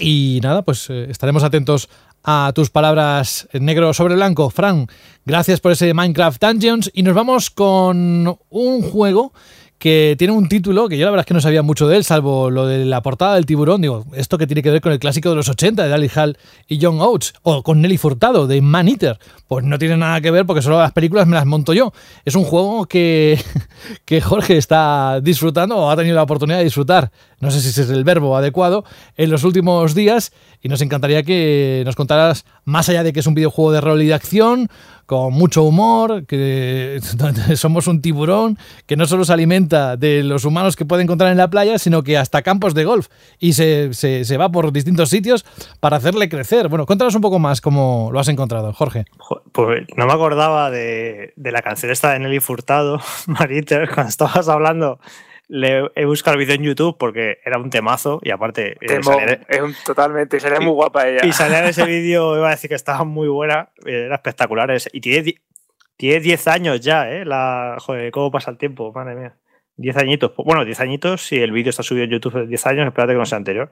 y 0.00 0.40
nada, 0.42 0.62
pues 0.62 0.90
eh, 0.90 1.06
estaremos 1.10 1.44
atentos 1.44 1.88
a 2.30 2.52
tus 2.52 2.68
palabras 2.68 3.48
en 3.54 3.64
negro 3.64 3.94
sobre 3.94 4.14
blanco. 4.14 4.50
Fran, 4.50 4.86
gracias 5.24 5.60
por 5.60 5.72
ese 5.72 5.94
Minecraft 5.94 6.38
Dungeons 6.38 6.90
y 6.92 7.02
nos 7.02 7.14
vamos 7.14 7.48
con 7.48 8.38
un 8.50 8.82
juego 8.82 9.32
que 9.78 10.16
tiene 10.18 10.32
un 10.32 10.48
título 10.48 10.88
que 10.88 10.98
yo 10.98 11.04
la 11.04 11.12
verdad 11.12 11.22
es 11.22 11.26
que 11.26 11.34
no 11.34 11.40
sabía 11.40 11.62
mucho 11.62 11.86
de 11.86 11.96
él, 11.96 12.04
salvo 12.04 12.50
lo 12.50 12.66
de 12.66 12.84
la 12.84 13.00
portada 13.00 13.36
del 13.36 13.46
tiburón. 13.46 13.80
Digo, 13.80 14.04
esto 14.12 14.36
que 14.36 14.46
tiene 14.46 14.62
que 14.62 14.70
ver 14.70 14.80
con 14.80 14.90
el 14.92 14.98
clásico 14.98 15.30
de 15.30 15.36
los 15.36 15.48
80 15.48 15.84
de 15.84 15.88
Dally 15.88 16.10
Hall 16.14 16.36
y 16.66 16.78
John 16.82 17.00
Oates, 17.00 17.32
o 17.42 17.62
con 17.62 17.80
Nelly 17.80 17.96
Furtado 17.96 18.48
de 18.48 18.60
Man 18.60 18.88
Eater. 18.88 19.18
Pues 19.46 19.64
no 19.64 19.78
tiene 19.78 19.96
nada 19.96 20.20
que 20.20 20.30
ver 20.32 20.46
porque 20.46 20.62
solo 20.62 20.78
las 20.78 20.92
películas 20.92 21.26
me 21.28 21.36
las 21.36 21.46
monto 21.46 21.72
yo. 21.72 21.92
Es 22.24 22.34
un 22.34 22.44
juego 22.44 22.86
que, 22.86 23.40
que 24.04 24.20
Jorge 24.20 24.56
está 24.56 25.20
disfrutando 25.20 25.76
o 25.76 25.90
ha 25.90 25.96
tenido 25.96 26.16
la 26.16 26.24
oportunidad 26.24 26.58
de 26.58 26.64
disfrutar, 26.64 27.12
no 27.38 27.50
sé 27.52 27.60
si 27.60 27.68
es 27.68 27.88
el 27.88 28.02
verbo 28.02 28.36
adecuado, 28.36 28.84
en 29.16 29.30
los 29.30 29.44
últimos 29.44 29.94
días. 29.94 30.32
Y 30.60 30.68
nos 30.68 30.82
encantaría 30.82 31.22
que 31.22 31.82
nos 31.86 31.94
contaras, 31.94 32.44
más 32.64 32.88
allá 32.88 33.04
de 33.04 33.12
que 33.12 33.20
es 33.20 33.26
un 33.28 33.34
videojuego 33.34 33.70
de 33.70 33.80
rol 33.80 34.02
y 34.02 34.06
de 34.06 34.14
acción, 34.14 34.68
con 35.08 35.32
mucho 35.32 35.62
humor, 35.62 36.26
que 36.26 37.00
somos 37.56 37.86
un 37.86 38.02
tiburón 38.02 38.58
que 38.84 38.94
no 38.94 39.06
solo 39.06 39.24
se 39.24 39.32
alimenta 39.32 39.96
de 39.96 40.22
los 40.22 40.44
humanos 40.44 40.76
que 40.76 40.84
puede 40.84 41.02
encontrar 41.02 41.32
en 41.32 41.38
la 41.38 41.48
playa, 41.48 41.78
sino 41.78 42.02
que 42.02 42.18
hasta 42.18 42.42
campos 42.42 42.74
de 42.74 42.84
golf 42.84 43.08
y 43.38 43.54
se, 43.54 43.94
se, 43.94 44.26
se 44.26 44.36
va 44.36 44.50
por 44.50 44.70
distintos 44.70 45.08
sitios 45.08 45.46
para 45.80 45.96
hacerle 45.96 46.28
crecer. 46.28 46.68
Bueno, 46.68 46.84
cuéntanos 46.84 47.14
un 47.14 47.22
poco 47.22 47.38
más 47.38 47.62
cómo 47.62 48.10
lo 48.12 48.20
has 48.20 48.28
encontrado, 48.28 48.74
Jorge. 48.74 49.06
Pues 49.52 49.86
no 49.96 50.04
me 50.04 50.12
acordaba 50.12 50.70
de, 50.70 51.32
de 51.36 51.52
la 51.52 51.62
canción 51.62 51.90
esta 51.90 52.12
de 52.12 52.18
Nelly 52.18 52.40
Furtado, 52.40 53.00
Mariter, 53.26 53.88
cuando 53.88 54.10
estabas 54.10 54.46
hablando. 54.50 55.00
Le 55.48 55.90
he 55.94 56.04
buscado 56.04 56.34
el 56.34 56.40
vídeo 56.40 56.54
en 56.56 56.62
YouTube 56.62 56.96
porque 56.98 57.38
era 57.44 57.56
un 57.58 57.70
temazo 57.70 58.20
y 58.22 58.30
aparte 58.30 58.76
eh, 58.82 59.02
salía- 59.02 59.40
es 59.48 59.60
un- 59.62 59.74
totalmente, 59.84 60.38
sería 60.40 60.60
muy 60.60 60.72
guapa 60.72 61.08
ella. 61.08 61.24
y 61.24 61.32
salía 61.32 61.60
en 61.60 61.64
ese 61.70 61.84
vídeo, 61.86 62.36
iba 62.36 62.48
a 62.48 62.50
decir 62.50 62.68
que 62.68 62.74
estaba 62.76 63.04
muy 63.04 63.28
buena, 63.28 63.70
era 63.86 64.14
espectacular. 64.16 64.70
es- 64.70 64.90
Y 64.92 65.00
tiene, 65.00 65.22
die- 65.22 65.40
tiene 65.96 66.20
10 66.20 66.48
años 66.48 66.80
ya, 66.80 67.10
¿eh? 67.10 67.24
La, 67.24 67.76
joder, 67.80 68.10
cómo 68.10 68.30
pasa 68.30 68.50
el 68.50 68.58
tiempo, 68.58 68.92
madre 68.92 69.14
mía. 69.14 69.34
10 69.78 69.96
añitos. 69.96 70.32
Bueno, 70.36 70.64
10 70.64 70.80
añitos, 70.80 71.22
si 71.22 71.38
el 71.40 71.52
vídeo 71.52 71.70
está 71.70 71.82
subido 71.82 72.04
en 72.04 72.10
YouTube 72.10 72.36
hace 72.36 72.46
10 72.46 72.66
años, 72.66 72.86
espérate 72.86 73.14
que 73.14 73.18
no 73.18 73.24
sea 73.26 73.38
anterior. 73.38 73.70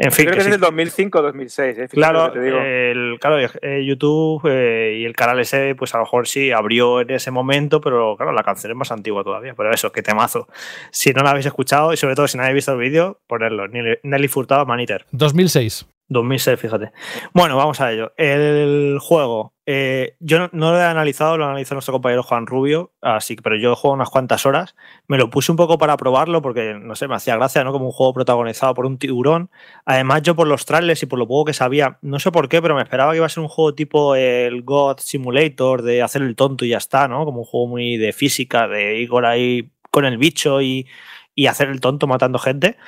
En 0.00 0.12
fin, 0.12 0.26
Creo 0.26 0.30
que 0.30 0.36
que 0.36 0.40
es 0.42 0.44
sí. 0.44 0.50
del 0.52 0.60
2005 0.60 1.22
2006, 1.22 1.78
¿eh? 1.78 1.88
Claro, 1.88 2.30
te 2.30 2.40
digo. 2.40 2.58
el, 2.58 3.18
claro, 3.20 3.38
eh, 3.40 3.84
YouTube 3.84 4.48
eh, 4.48 4.98
y 5.00 5.04
el 5.04 5.16
canal 5.16 5.40
ese, 5.40 5.74
pues 5.74 5.92
a 5.92 5.98
lo 5.98 6.04
mejor 6.04 6.28
sí 6.28 6.52
abrió 6.52 7.00
en 7.00 7.10
ese 7.10 7.32
momento, 7.32 7.80
pero 7.80 8.16
claro, 8.16 8.32
la 8.32 8.44
canción 8.44 8.70
es 8.70 8.76
más 8.76 8.92
antigua 8.92 9.24
todavía. 9.24 9.54
Pero 9.56 9.72
eso, 9.72 9.90
qué 9.90 10.00
temazo. 10.02 10.46
Si 10.92 11.12
no 11.12 11.24
la 11.24 11.30
habéis 11.30 11.46
escuchado 11.46 11.92
y 11.92 11.96
sobre 11.96 12.14
todo 12.14 12.28
si 12.28 12.36
no 12.36 12.44
habéis 12.44 12.54
visto 12.54 12.72
el 12.72 12.78
vídeo, 12.78 13.20
ponerlo. 13.26 13.66
Nelly 13.66 13.98
Nelly 14.04 14.28
Furtado, 14.28 14.64
Maniter. 14.66 15.04
2006. 15.10 15.88
2006, 16.08 16.60
fíjate. 16.60 16.92
Bueno, 17.34 17.56
vamos 17.56 17.80
a 17.80 17.92
ello. 17.92 18.12
El 18.16 18.98
juego, 19.00 19.52
eh, 19.70 20.16
yo 20.18 20.38
no, 20.38 20.48
lo 20.72 20.78
he 20.78 20.82
analizado, 20.82 21.36
lo 21.36 21.44
ha 21.44 21.48
analizado 21.48 21.74
nuestro 21.74 21.92
compañero 21.92 22.22
Juan 22.22 22.46
Rubio, 22.46 22.90
así 23.02 23.36
pero 23.36 23.54
yo 23.58 23.76
juego 23.76 23.92
unas 23.92 24.08
cuantas 24.08 24.46
horas. 24.46 24.74
Me 25.08 25.18
lo 25.18 25.28
puse 25.28 25.52
un 25.52 25.58
poco 25.58 25.76
para 25.76 25.98
probarlo 25.98 26.40
porque, 26.40 26.72
no 26.80 26.94
sé, 26.94 27.06
me 27.06 27.16
hacía 27.16 27.36
gracia, 27.36 27.62
¿no? 27.64 27.72
Como 27.72 27.84
un 27.84 27.92
juego 27.92 28.14
protagonizado 28.14 28.72
por 28.72 28.86
un 28.86 28.96
tiburón. 28.96 29.50
Además, 29.84 30.22
yo 30.22 30.34
por 30.34 30.46
los 30.46 30.64
trailers 30.64 31.02
y 31.02 31.06
por 31.06 31.18
lo 31.18 31.28
poco 31.28 31.44
que 31.44 31.52
sabía, 31.52 31.98
no 32.00 32.18
sé 32.18 32.32
por 32.32 32.48
qué, 32.48 32.62
pero 32.62 32.74
me 32.76 32.82
esperaba 32.82 33.12
que 33.12 33.18
iba 33.18 33.26
a 33.26 33.28
ser 33.28 33.42
un 33.42 33.48
juego 33.50 33.74
tipo 33.74 34.14
el 34.14 34.62
God 34.62 35.00
Simulator, 35.00 35.82
de 35.82 36.00
hacer 36.00 36.22
el 36.22 36.34
tonto 36.34 36.64
y 36.64 36.70
ya 36.70 36.78
está, 36.78 37.06
¿no? 37.06 37.26
Como 37.26 37.40
un 37.40 37.44
juego 37.44 37.66
muy 37.66 37.98
de 37.98 38.14
física, 38.14 38.68
de 38.68 39.00
ir 39.00 39.10
ahí 39.26 39.70
con 39.90 40.06
el 40.06 40.16
bicho 40.16 40.62
y, 40.62 40.86
y 41.34 41.46
hacer 41.46 41.68
el 41.68 41.80
tonto 41.80 42.06
matando 42.06 42.38
gente. 42.38 42.78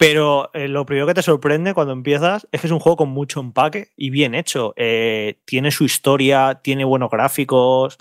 Pero 0.00 0.50
eh, 0.54 0.66
lo 0.66 0.86
primero 0.86 1.06
que 1.06 1.12
te 1.12 1.20
sorprende 1.20 1.74
cuando 1.74 1.92
empiezas 1.92 2.48
es 2.52 2.62
que 2.62 2.68
es 2.68 2.72
un 2.72 2.80
juego 2.80 2.96
con 2.96 3.10
mucho 3.10 3.38
empaque 3.38 3.88
y 3.98 4.08
bien 4.08 4.34
hecho. 4.34 4.72
Eh, 4.76 5.40
tiene 5.44 5.70
su 5.70 5.84
historia, 5.84 6.60
tiene 6.62 6.84
buenos 6.84 7.10
gráficos 7.10 7.98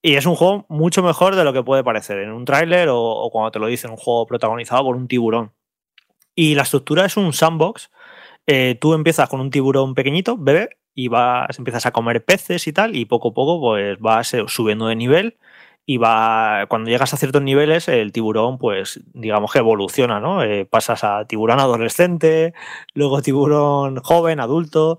y 0.00 0.14
es 0.14 0.24
un 0.24 0.34
juego 0.34 0.64
mucho 0.70 1.02
mejor 1.02 1.36
de 1.36 1.44
lo 1.44 1.52
que 1.52 1.62
puede 1.62 1.84
parecer 1.84 2.20
en 2.20 2.32
un 2.32 2.46
tráiler 2.46 2.88
o, 2.88 2.98
o, 2.98 3.30
cuando 3.30 3.50
te 3.50 3.58
lo 3.58 3.66
dicen, 3.66 3.90
un 3.90 3.98
juego 3.98 4.24
protagonizado 4.26 4.84
por 4.84 4.96
un 4.96 5.08
tiburón. 5.08 5.52
Y 6.34 6.54
la 6.54 6.62
estructura 6.62 7.04
es 7.04 7.18
un 7.18 7.34
sandbox. 7.34 7.90
Eh, 8.46 8.78
tú 8.80 8.94
empiezas 8.94 9.28
con 9.28 9.40
un 9.40 9.50
tiburón 9.50 9.94
pequeñito, 9.94 10.38
bebé, 10.38 10.70
y 10.94 11.08
vas, 11.08 11.58
empiezas 11.58 11.84
a 11.84 11.92
comer 11.92 12.24
peces 12.24 12.66
y 12.66 12.72
tal, 12.72 12.96
y 12.96 13.04
poco 13.04 13.28
a 13.28 13.34
poco 13.34 13.60
pues 13.60 13.98
vas 14.00 14.34
subiendo 14.46 14.86
de 14.86 14.96
nivel 14.96 15.36
y 15.86 15.98
va 15.98 16.66
cuando 16.68 16.90
llegas 16.90 17.14
a 17.14 17.16
ciertos 17.16 17.42
niveles 17.42 17.86
el 17.86 18.10
tiburón 18.10 18.58
pues 18.58 19.00
digamos 19.14 19.52
que 19.52 19.60
evoluciona 19.60 20.18
no 20.18 20.42
eh, 20.42 20.66
pasas 20.66 21.04
a 21.04 21.24
tiburón 21.26 21.60
adolescente 21.60 22.54
luego 22.92 23.22
tiburón 23.22 24.00
joven 24.02 24.40
adulto 24.40 24.98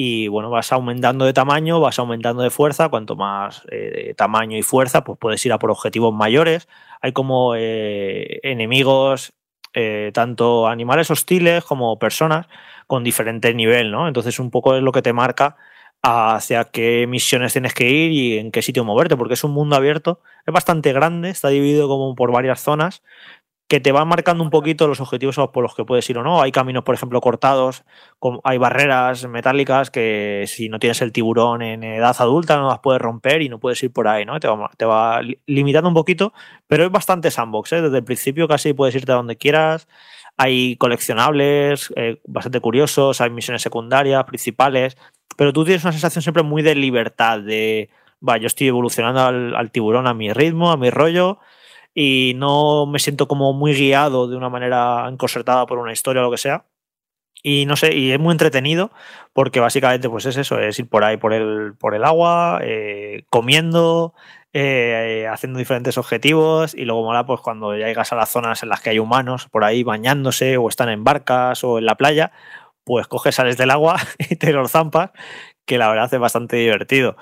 y 0.00 0.28
bueno 0.28 0.48
vas 0.48 0.70
aumentando 0.70 1.24
de 1.24 1.32
tamaño 1.32 1.80
vas 1.80 1.98
aumentando 1.98 2.44
de 2.44 2.50
fuerza. 2.50 2.88
Cuanto 2.88 3.16
más 3.16 3.62
eh, 3.68 4.14
tamaño 4.16 4.56
y 4.56 4.62
fuerza 4.62 5.02
pues 5.02 5.18
puedes 5.18 5.44
ir 5.44 5.52
a 5.52 5.58
por 5.58 5.72
objetivos 5.72 6.14
mayores. 6.14 6.68
Hay 7.00 7.12
como 7.12 7.56
eh, 7.56 8.38
enemigos 8.44 9.32
eh, 9.74 10.12
tanto 10.14 10.68
animales 10.68 11.10
hostiles 11.10 11.64
como 11.64 11.98
personas 11.98 12.46
con 12.86 13.02
diferente 13.04 13.52
nivel 13.54 13.90
no 13.90 14.08
entonces 14.08 14.38
un 14.38 14.50
poco 14.50 14.74
es 14.74 14.82
lo 14.82 14.92
que 14.92 15.02
te 15.02 15.12
marca 15.12 15.56
hacia 16.02 16.64
qué 16.64 17.06
misiones 17.08 17.52
tienes 17.52 17.74
que 17.74 17.90
ir 17.90 18.12
y 18.12 18.38
en 18.38 18.50
qué 18.50 18.62
sitio 18.62 18.84
moverte, 18.84 19.16
porque 19.16 19.34
es 19.34 19.44
un 19.44 19.52
mundo 19.52 19.76
abierto, 19.76 20.20
es 20.46 20.52
bastante 20.54 20.92
grande, 20.92 21.30
está 21.30 21.48
dividido 21.48 21.88
como 21.88 22.14
por 22.14 22.32
varias 22.32 22.60
zonas 22.60 23.02
que 23.68 23.80
te 23.80 23.92
van 23.92 24.08
marcando 24.08 24.42
un 24.42 24.48
poquito 24.50 24.88
los 24.88 25.00
objetivos 25.00 25.36
por 25.52 25.62
los 25.62 25.74
que 25.74 25.84
puedes 25.84 26.08
ir 26.08 26.16
o 26.16 26.22
no. 26.22 26.40
Hay 26.40 26.52
caminos, 26.52 26.84
por 26.84 26.94
ejemplo, 26.94 27.20
cortados, 27.20 27.84
hay 28.42 28.56
barreras 28.56 29.28
metálicas 29.28 29.90
que 29.90 30.44
si 30.46 30.70
no 30.70 30.78
tienes 30.78 31.02
el 31.02 31.12
tiburón 31.12 31.60
en 31.60 31.84
edad 31.84 32.16
adulta 32.18 32.56
no 32.56 32.68
las 32.68 32.78
puedes 32.80 33.00
romper 33.02 33.42
y 33.42 33.50
no 33.50 33.60
puedes 33.60 33.82
ir 33.82 33.92
por 33.92 34.08
ahí, 34.08 34.24
¿no? 34.24 34.40
Te 34.40 34.48
va, 34.48 34.70
te 34.78 34.86
va 34.86 35.20
limitando 35.46 35.88
un 35.88 35.94
poquito, 35.94 36.32
pero 36.66 36.84
es 36.84 36.90
bastante 36.90 37.30
sandbox, 37.30 37.72
¿eh? 37.74 37.82
Desde 37.82 37.98
el 37.98 38.04
principio 38.04 38.48
casi 38.48 38.72
puedes 38.72 38.94
irte 38.94 39.12
a 39.12 39.16
donde 39.16 39.36
quieras. 39.36 39.86
Hay 40.38 40.76
coleccionables 40.76 41.92
eh, 41.96 42.20
bastante 42.26 42.60
curiosos, 42.60 43.20
hay 43.20 43.30
misiones 43.30 43.60
secundarias, 43.60 44.24
principales, 44.24 44.96
pero 45.36 45.52
tú 45.52 45.64
tienes 45.64 45.84
una 45.84 45.92
sensación 45.92 46.22
siempre 46.22 46.42
muy 46.42 46.62
de 46.62 46.74
libertad, 46.74 47.40
de, 47.40 47.90
va, 48.26 48.38
yo 48.38 48.46
estoy 48.46 48.68
evolucionando 48.68 49.20
al, 49.20 49.54
al, 49.54 49.70
tiburón 49.70 50.06
a 50.06 50.14
mi 50.14 50.32
ritmo, 50.32 50.70
a 50.70 50.76
mi 50.76 50.90
rollo, 50.90 51.38
y 51.94 52.34
no 52.36 52.86
me 52.86 53.00
siento 53.00 53.28
como 53.28 53.52
muy 53.52 53.74
guiado 53.74 54.28
de 54.28 54.36
una 54.36 54.48
manera 54.48 55.06
encorsetada 55.08 55.66
por 55.66 55.78
una 55.78 55.92
historia 55.92 56.22
o 56.22 56.24
lo 56.24 56.30
que 56.30 56.38
sea. 56.38 56.64
Y 57.42 57.66
no 57.66 57.76
sé, 57.76 57.94
y 57.94 58.10
es 58.12 58.18
muy 58.18 58.32
entretenido 58.32 58.90
porque 59.32 59.60
básicamente 59.60 60.08
pues 60.08 60.26
es 60.26 60.36
eso, 60.36 60.58
es 60.58 60.78
ir 60.78 60.88
por 60.88 61.04
ahí 61.04 61.16
por 61.16 61.32
el, 61.32 61.74
por 61.78 61.94
el 61.94 62.04
agua, 62.04 62.60
eh, 62.62 63.24
comiendo, 63.30 64.14
eh, 64.52 65.28
haciendo 65.30 65.58
diferentes 65.58 65.98
objetivos 65.98 66.74
y 66.74 66.84
luego 66.84 67.04
mola 67.04 67.26
pues 67.26 67.40
cuando 67.40 67.74
llegas 67.76 68.12
a 68.12 68.16
las 68.16 68.30
zonas 68.30 68.62
en 68.62 68.70
las 68.70 68.80
que 68.80 68.90
hay 68.90 68.98
humanos 68.98 69.46
por 69.48 69.64
ahí 69.64 69.84
bañándose 69.84 70.56
o 70.56 70.68
están 70.68 70.88
en 70.88 71.04
barcas 71.04 71.62
o 71.62 71.78
en 71.78 71.86
la 71.86 71.96
playa, 71.96 72.32
pues 72.84 73.06
coges, 73.06 73.36
sales 73.36 73.56
del 73.56 73.70
agua 73.70 73.96
y 74.18 74.36
te 74.36 74.52
los 74.52 74.72
zampas, 74.72 75.10
que 75.66 75.78
la 75.78 75.88
verdad 75.88 76.12
es 76.12 76.20
bastante 76.20 76.56
divertido. 76.56 77.16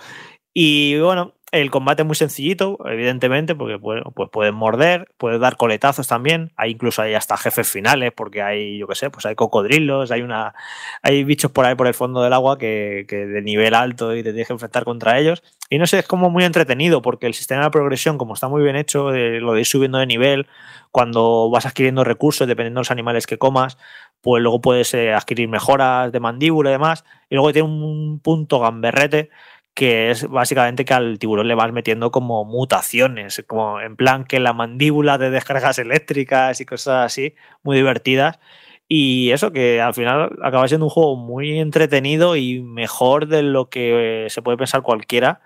Y 0.54 0.98
bueno, 1.00 1.34
el 1.60 1.70
combate 1.70 2.02
es 2.02 2.06
muy 2.06 2.16
sencillito, 2.16 2.78
evidentemente, 2.86 3.54
porque 3.54 3.76
bueno, 3.76 4.12
pues 4.14 4.28
puedes 4.30 4.52
morder, 4.52 5.08
puedes 5.18 5.40
dar 5.40 5.56
coletazos 5.56 6.06
también. 6.06 6.52
Hay 6.56 6.72
incluso 6.72 7.02
hay 7.02 7.14
hasta 7.14 7.36
jefes 7.36 7.68
finales, 7.70 8.12
porque 8.14 8.42
hay, 8.42 8.78
yo 8.78 8.86
qué 8.86 8.94
sé, 8.94 9.10
pues 9.10 9.26
hay 9.26 9.34
cocodrilos, 9.34 10.10
hay 10.10 10.22
una. 10.22 10.54
Hay 11.02 11.24
bichos 11.24 11.50
por 11.50 11.64
ahí 11.64 11.74
por 11.74 11.86
el 11.86 11.94
fondo 11.94 12.22
del 12.22 12.32
agua 12.32 12.58
que, 12.58 13.06
que 13.08 13.26
de 13.26 13.42
nivel 13.42 13.74
alto 13.74 14.14
y 14.14 14.22
te 14.22 14.30
tienes 14.30 14.46
que 14.46 14.52
enfrentar 14.54 14.84
contra 14.84 15.18
ellos. 15.18 15.42
Y 15.68 15.78
no 15.78 15.86
sé, 15.86 15.98
es 15.98 16.06
como 16.06 16.30
muy 16.30 16.44
entretenido, 16.44 17.02
porque 17.02 17.26
el 17.26 17.34
sistema 17.34 17.64
de 17.64 17.70
progresión, 17.70 18.18
como 18.18 18.34
está 18.34 18.48
muy 18.48 18.62
bien 18.62 18.76
hecho, 18.76 19.12
eh, 19.12 19.40
lo 19.40 19.54
de 19.54 19.60
ir 19.60 19.66
subiendo 19.66 19.98
de 19.98 20.06
nivel, 20.06 20.46
cuando 20.92 21.50
vas 21.50 21.66
adquiriendo 21.66 22.04
recursos, 22.04 22.46
dependiendo 22.46 22.78
de 22.78 22.82
los 22.82 22.90
animales 22.90 23.26
que 23.26 23.38
comas, 23.38 23.76
pues 24.20 24.42
luego 24.42 24.60
puedes 24.60 24.94
eh, 24.94 25.12
adquirir 25.12 25.48
mejoras 25.48 26.12
de 26.12 26.20
mandíbula 26.20 26.70
y 26.70 26.72
demás. 26.72 27.04
Y 27.28 27.34
luego 27.34 27.52
tiene 27.52 27.68
un 27.68 28.20
punto 28.20 28.60
gamberrete 28.60 29.30
que 29.76 30.10
es 30.10 30.28
básicamente 30.28 30.86
que 30.86 30.94
al 30.94 31.18
tiburón 31.18 31.48
le 31.48 31.54
vas 31.54 31.70
metiendo 31.70 32.10
como 32.10 32.46
mutaciones, 32.46 33.44
como 33.46 33.78
en 33.80 33.94
plan 33.96 34.24
que 34.24 34.40
la 34.40 34.54
mandíbula 34.54 35.18
de 35.18 35.30
descargas 35.30 35.78
eléctricas 35.80 36.60
y 36.60 36.66
cosas 36.66 37.06
así, 37.06 37.34
muy 37.62 37.76
divertidas. 37.76 38.40
Y 38.88 39.32
eso 39.32 39.52
que 39.52 39.80
al 39.82 39.94
final 39.94 40.38
acaba 40.42 40.68
siendo 40.68 40.86
un 40.86 40.90
juego 40.90 41.16
muy 41.16 41.58
entretenido 41.60 42.36
y 42.36 42.62
mejor 42.62 43.28
de 43.28 43.42
lo 43.42 43.68
que 43.68 44.28
se 44.30 44.42
puede 44.42 44.58
pensar 44.58 44.82
cualquiera. 44.82 45.42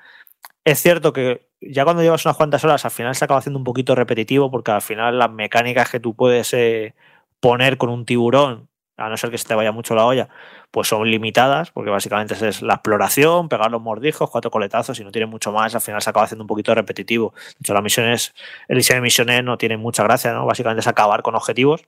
Es 0.64 0.80
cierto 0.80 1.12
que 1.12 1.48
ya 1.60 1.84
cuando 1.84 2.02
llevas 2.02 2.24
unas 2.24 2.36
cuantas 2.36 2.64
horas 2.64 2.84
al 2.84 2.90
final 2.92 3.14
se 3.16 3.24
acaba 3.24 3.40
haciendo 3.40 3.58
un 3.58 3.64
poquito 3.64 3.94
repetitivo 3.96 4.50
porque 4.50 4.70
al 4.72 4.82
final 4.82 5.18
las 5.18 5.32
mecánicas 5.32 5.90
que 5.90 6.00
tú 6.00 6.14
puedes 6.14 6.54
eh, 6.54 6.94
poner 7.40 7.78
con 7.78 7.90
un 7.90 8.04
tiburón, 8.06 8.69
a 9.00 9.08
no 9.08 9.16
ser 9.16 9.30
que 9.30 9.38
se 9.38 9.48
te 9.48 9.54
vaya 9.54 9.72
mucho 9.72 9.94
la 9.94 10.04
olla, 10.04 10.28
pues 10.70 10.88
son 10.88 11.10
limitadas, 11.10 11.70
porque 11.70 11.90
básicamente 11.90 12.34
es 12.46 12.62
la 12.62 12.74
exploración, 12.74 13.48
pegar 13.48 13.70
los 13.70 13.80
mordijos, 13.80 14.30
cuatro 14.30 14.50
coletazos 14.50 15.00
y 15.00 15.04
no 15.04 15.10
tiene 15.10 15.26
mucho 15.26 15.52
más, 15.52 15.74
al 15.74 15.80
final 15.80 16.02
se 16.02 16.10
acaba 16.10 16.24
haciendo 16.24 16.44
un 16.44 16.48
poquito 16.48 16.74
repetitivo. 16.74 17.32
De 17.34 17.56
hecho, 17.60 17.74
las 17.74 17.82
misiones, 17.82 18.34
el 18.68 18.76
diseño 18.76 18.98
de 18.98 19.02
misiones 19.02 19.42
no 19.42 19.56
tiene 19.56 19.78
mucha 19.78 20.02
gracia, 20.04 20.32
¿no? 20.32 20.44
Básicamente 20.44 20.80
es 20.80 20.86
acabar 20.86 21.22
con 21.22 21.34
objetivos. 21.34 21.86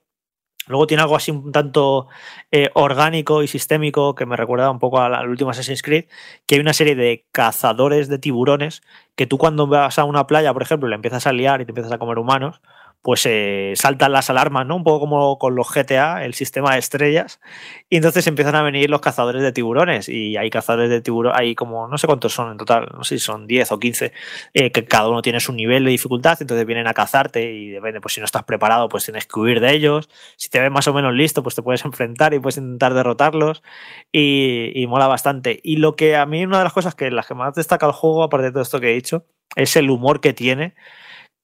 Luego 0.69 0.87
tiene 0.87 1.03
algo 1.03 1.17
así 1.17 1.33
un 1.33 1.51
tanto 1.51 2.07
eh, 2.53 2.71
orgánico 2.75 3.43
y 3.43 3.49
sistémico 3.49 4.15
que 4.15 4.27
me 4.27 4.37
recuerda 4.37 4.71
un 4.71 4.79
poco 4.79 5.01
al, 5.01 5.29
último 5.29 5.51
Assassin's 5.51 5.83
Creed, 5.83 6.05
que 6.47 6.55
hay 6.55 6.61
una 6.61 6.73
serie 6.73 6.95
de 6.95 7.27
cazadores 7.33 8.09
de 8.09 8.19
tiburones 8.19 8.83
que 9.17 9.27
tú 9.27 9.39
cuando 9.39 9.67
vas 9.67 9.99
a 9.99 10.05
una 10.05 10.27
playa, 10.29 10.53
por 10.53 10.63
ejemplo, 10.63 10.89
le 10.89 10.95
empiezas 10.95 11.27
a 11.27 11.33
liar 11.33 11.61
y 11.61 11.65
te 11.65 11.73
empiezas 11.73 11.93
a 11.93 11.99
comer 11.99 12.19
humanos, 12.19 12.61
pues 13.03 13.27
eh, 13.27 13.73
saltan 13.75 14.13
las 14.13 14.31
alarmas, 14.31 14.65
¿no? 14.65 14.77
Un 14.77 14.85
poco 14.85 15.01
como 15.01 15.39
con 15.39 15.57
los 15.57 15.69
GTA, 15.69 16.25
el 16.25 16.35
sistema 16.35 16.75
de 16.75 16.79
estrellas, 16.79 17.41
y 17.91 17.97
entonces 17.97 18.27
empiezan 18.29 18.55
a 18.55 18.63
venir 18.63 18.89
los 18.89 19.01
cazadores 19.01 19.43
de 19.43 19.51
tiburones, 19.53 20.09
y 20.09 20.37
hay 20.37 20.51
cazadores 20.51 20.89
de 20.89 21.01
tiburones, 21.01 21.39
hay 21.39 21.57
como, 21.57 21.89
no 21.89 21.99
sé 21.99 22.07
cuántos 22.07 22.33
son 22.33 22.53
en 22.53 22.59
total, 22.59 22.89
no 22.95 23.03
sé 23.03 23.19
si 23.19 23.25
son 23.25 23.49
10 23.49 23.73
o 23.73 23.81
15, 23.81 24.13
eh, 24.55 24.71
que 24.71 24.85
cada 24.85 25.09
uno 25.09 25.21
tiene 25.21 25.41
su 25.41 25.53
nivel 25.53 25.85
de 25.85 25.91
dificultad, 25.91 26.39
entonces 26.41 26.65
vienen 26.65 26.87
a 26.87 26.95
cazarte 26.95 27.53
y 27.53 27.71
depende, 27.71 28.01
pues 28.01 28.15
si 28.15 28.21
no 28.21 28.25
estás 28.25 28.45
preparado, 28.45 28.89
pues 28.89 29.05
tienes 29.05 29.27
que 29.27 29.41
huir 29.41 29.61
de 29.61 29.73
ellos, 29.73 30.09
si 30.37 30.49
te 30.49 30.61
ves 30.61 30.71
más 30.71 30.87
o 30.87 30.95
menos 30.95 31.13
listo, 31.13 31.43
pues 31.43 31.57
te 31.57 31.63
puedes 31.63 31.85
enfrentar 31.85 32.35
y 32.35 32.39
puedes 32.39 32.57
intentar 32.59 32.95
derrotarlos, 32.95 33.63
y, 34.13 34.71
y 34.75 34.87
mola 34.87 35.09
bastante. 35.09 35.61
Y 35.65 35.77
lo 35.77 35.97
que 35.97 36.15
a 36.17 36.25
mí 36.27 36.45
una 36.45 36.59
de 36.59 36.65
las 36.65 36.73
cosas 36.73 36.95
que 36.95 37.11
las 37.11 37.27
que 37.27 37.35
más 37.35 37.55
destaca 37.55 37.87
el 37.87 37.93
juego, 37.93 38.23
aparte 38.23 38.47
de 38.47 38.53
todo 38.53 38.63
esto 38.63 38.81
que 38.81 38.91
he 38.91 38.95
dicho, 38.95 39.27
es 39.57 39.77
el 39.77 39.91
humor 39.91 40.21
que 40.21 40.33
tiene, 40.33 40.75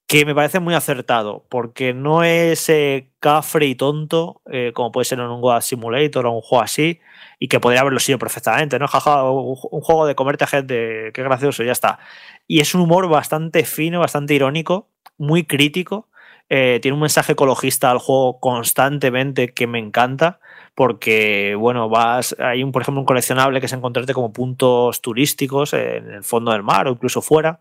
que 0.09 0.25
me 0.25 0.35
parece 0.35 0.59
muy 0.59 0.75
acertado, 0.75 1.45
porque 1.51 1.93
no 1.93 2.25
es 2.25 2.71
eh, 2.71 3.11
cafre 3.21 3.67
y 3.67 3.75
tonto, 3.75 4.41
eh, 4.51 4.73
como 4.75 4.91
puede 4.91 5.05
ser 5.05 5.19
en 5.19 5.27
un 5.27 5.43
God 5.43 5.61
Simulator 5.61 6.25
o 6.25 6.33
un 6.33 6.41
juego 6.41 6.65
así, 6.65 7.01
y 7.39 7.49
que 7.49 7.61
podría 7.61 7.83
haberlo 7.83 8.01
sido 8.01 8.19
perfectamente, 8.19 8.79
¿no? 8.79 8.89
Jaja, 8.89 9.31
un, 9.31 9.55
juego 9.55 10.07
de 10.07 10.15
comerte 10.15 10.45
a 10.45 10.47
gente, 10.47 11.11
qué 11.13 11.23
gracioso, 11.23 11.63
ya 11.63 11.73
está. 11.73 11.99
Y 12.47 12.61
es 12.61 12.75
un 12.75 12.81
humor 12.81 13.07
bastante 13.11 13.65
fino, 13.65 14.01
bastante 14.01 14.33
irónico, 14.33 14.89
muy 15.19 15.45
crítico. 15.45 16.09
Eh, 16.49 16.79
tiene 16.81 16.95
un 16.95 17.03
mensaje 17.03 17.33
ecologista 17.33 17.91
al 17.91 17.99
juego 17.99 18.41
constantemente 18.41 19.53
que 19.53 19.67
me 19.67 19.79
encanta 19.79 20.41
porque 20.75 21.55
bueno 21.59 21.91
vas 21.91 22.35
hay 22.39 22.63
un 22.63 22.73
por 22.73 22.81
ejemplo 22.81 23.01
un 23.01 23.07
coleccionable 23.07 23.61
que 23.61 23.67
es 23.67 23.73
encontrarte 23.75 24.15
como 24.15 24.33
puntos 24.33 25.03
turísticos 25.03 25.75
en 25.75 26.11
el 26.11 26.25
fondo 26.25 26.53
del 26.53 26.63
mar 26.63 26.87
o 26.87 26.93
incluso 26.93 27.21
fuera 27.21 27.61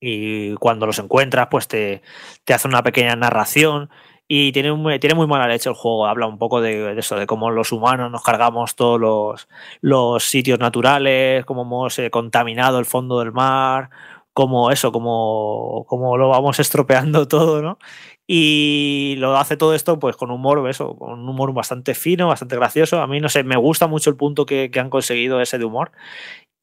y 0.00 0.54
cuando 0.54 0.86
los 0.86 0.98
encuentras, 0.98 1.48
pues 1.50 1.68
te, 1.68 2.02
te 2.44 2.54
hace 2.54 2.68
una 2.68 2.82
pequeña 2.82 3.16
narración. 3.16 3.90
Y 4.26 4.52
tiene, 4.52 4.98
tiene 5.00 5.14
muy 5.14 5.26
mala 5.26 5.46
leche 5.48 5.68
el 5.68 5.74
juego. 5.74 6.06
Habla 6.06 6.26
un 6.26 6.38
poco 6.38 6.60
de, 6.60 6.94
de, 6.94 7.00
eso, 7.00 7.16
de 7.16 7.26
cómo 7.26 7.50
los 7.50 7.72
humanos 7.72 8.10
nos 8.10 8.22
cargamos 8.22 8.74
todos 8.74 8.98
los, 8.98 9.48
los 9.82 10.24
sitios 10.24 10.58
naturales, 10.58 11.44
cómo 11.44 11.62
hemos 11.62 11.98
eh, 11.98 12.10
contaminado 12.10 12.78
el 12.78 12.86
fondo 12.86 13.18
del 13.18 13.32
mar, 13.32 13.90
como 14.32 14.70
eso, 14.70 14.92
como, 14.92 15.84
como 15.88 16.16
lo 16.16 16.28
vamos 16.30 16.58
estropeando 16.60 17.28
todo, 17.28 17.62
¿no? 17.62 17.78
Y 18.26 19.16
lo 19.18 19.36
hace 19.36 19.56
todo 19.58 19.74
esto 19.74 19.98
pues 19.98 20.16
con 20.16 20.30
humor, 20.30 20.68
eso, 20.70 20.96
con 20.96 21.12
un 21.20 21.28
humor 21.28 21.52
bastante 21.52 21.94
fino, 21.94 22.28
bastante 22.28 22.56
gracioso. 22.56 23.00
A 23.00 23.06
mí, 23.06 23.20
no 23.20 23.28
sé, 23.28 23.44
me 23.44 23.56
gusta 23.56 23.86
mucho 23.86 24.08
el 24.10 24.16
punto 24.16 24.46
que, 24.46 24.70
que 24.70 24.80
han 24.80 24.90
conseguido 24.90 25.40
ese 25.42 25.58
de 25.58 25.64
humor. 25.66 25.92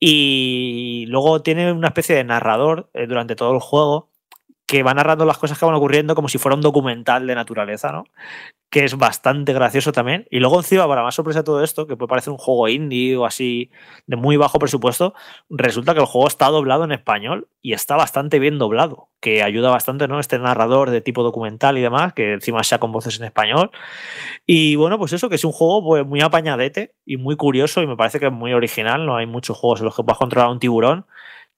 Y 0.03 1.05
luego 1.09 1.43
tiene 1.43 1.71
una 1.71 1.89
especie 1.89 2.15
de 2.15 2.23
narrador 2.23 2.89
eh, 2.93 3.05
durante 3.05 3.35
todo 3.35 3.53
el 3.53 3.59
juego 3.59 4.10
que 4.71 4.83
va 4.83 4.93
narrando 4.93 5.25
las 5.25 5.37
cosas 5.37 5.59
que 5.59 5.65
van 5.65 5.75
ocurriendo 5.75 6.15
como 6.15 6.29
si 6.29 6.37
fuera 6.37 6.55
un 6.55 6.61
documental 6.61 7.27
de 7.27 7.35
naturaleza, 7.35 7.91
¿no? 7.91 8.05
Que 8.69 8.85
es 8.85 8.97
bastante 8.97 9.51
gracioso 9.51 9.91
también. 9.91 10.25
Y 10.31 10.39
luego 10.39 10.59
encima, 10.59 10.87
para 10.87 11.03
más 11.03 11.13
sorpresa 11.13 11.39
de 11.39 11.43
todo 11.43 11.61
esto, 11.61 11.87
que 11.87 11.97
puede 11.97 12.07
parecer 12.07 12.31
un 12.31 12.37
juego 12.37 12.69
indie 12.69 13.17
o 13.17 13.25
así 13.25 13.69
de 14.07 14.15
muy 14.15 14.37
bajo 14.37 14.59
presupuesto, 14.59 15.13
resulta 15.49 15.93
que 15.93 15.99
el 15.99 16.05
juego 16.05 16.25
está 16.25 16.47
doblado 16.47 16.85
en 16.85 16.93
español 16.93 17.49
y 17.61 17.73
está 17.73 17.97
bastante 17.97 18.39
bien 18.39 18.59
doblado, 18.59 19.09
que 19.19 19.43
ayuda 19.43 19.69
bastante, 19.69 20.07
¿no? 20.07 20.21
Este 20.21 20.39
narrador 20.39 20.89
de 20.89 21.01
tipo 21.01 21.21
documental 21.21 21.77
y 21.77 21.81
demás, 21.81 22.13
que 22.13 22.31
encima 22.31 22.63
sea 22.63 22.79
con 22.79 22.93
voces 22.93 23.19
en 23.19 23.25
español. 23.25 23.71
Y 24.45 24.77
bueno, 24.77 24.97
pues 24.97 25.11
eso, 25.11 25.27
que 25.27 25.35
es 25.35 25.43
un 25.43 25.51
juego 25.51 25.83
pues, 25.83 26.07
muy 26.07 26.21
apañadete 26.21 26.95
y 27.05 27.17
muy 27.17 27.35
curioso 27.35 27.81
y 27.81 27.87
me 27.87 27.97
parece 27.97 28.21
que 28.21 28.27
es 28.27 28.31
muy 28.31 28.53
original. 28.53 29.05
No 29.05 29.17
hay 29.17 29.25
muchos 29.25 29.57
juegos 29.57 29.81
en 29.81 29.87
los 29.87 29.97
que 29.97 30.03
puedas 30.03 30.17
controlar 30.17 30.49
un 30.49 30.59
tiburón 30.59 31.07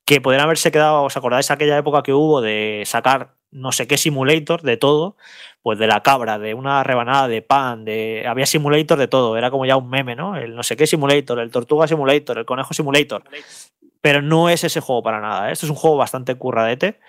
que 0.05 0.21
podrían 0.21 0.43
haberse 0.43 0.71
quedado, 0.71 1.03
¿os 1.03 1.17
acordáis 1.17 1.51
aquella 1.51 1.77
época 1.77 2.03
que 2.03 2.13
hubo 2.13 2.41
de 2.41 2.83
sacar 2.85 3.35
no 3.51 3.71
sé 3.71 3.87
qué 3.87 3.97
simulator 3.97 4.61
de 4.61 4.77
todo? 4.77 5.15
Pues 5.61 5.79
de 5.79 5.87
la 5.87 6.01
cabra, 6.01 6.39
de 6.39 6.53
una 6.53 6.83
rebanada 6.83 7.27
de 7.27 7.41
pan, 7.41 7.85
de 7.85 8.25
había 8.27 8.45
simulator 8.45 8.97
de 8.97 9.07
todo, 9.07 9.37
era 9.37 9.51
como 9.51 9.65
ya 9.65 9.77
un 9.77 9.89
meme, 9.89 10.15
¿no? 10.15 10.35
El 10.35 10.55
no 10.55 10.63
sé 10.63 10.75
qué 10.75 10.87
simulator, 10.87 11.39
el 11.39 11.51
tortuga 11.51 11.87
simulator, 11.87 12.37
el 12.37 12.45
conejo 12.45 12.73
simulator. 12.73 13.23
Pero 14.01 14.21
no 14.21 14.49
es 14.49 14.63
ese 14.63 14.81
juego 14.81 15.03
para 15.03 15.21
nada, 15.21 15.49
¿eh? 15.49 15.53
Esto 15.53 15.65
es 15.65 15.69
un 15.69 15.77
juego 15.77 15.97
bastante 15.97 16.35
curradete 16.35 16.99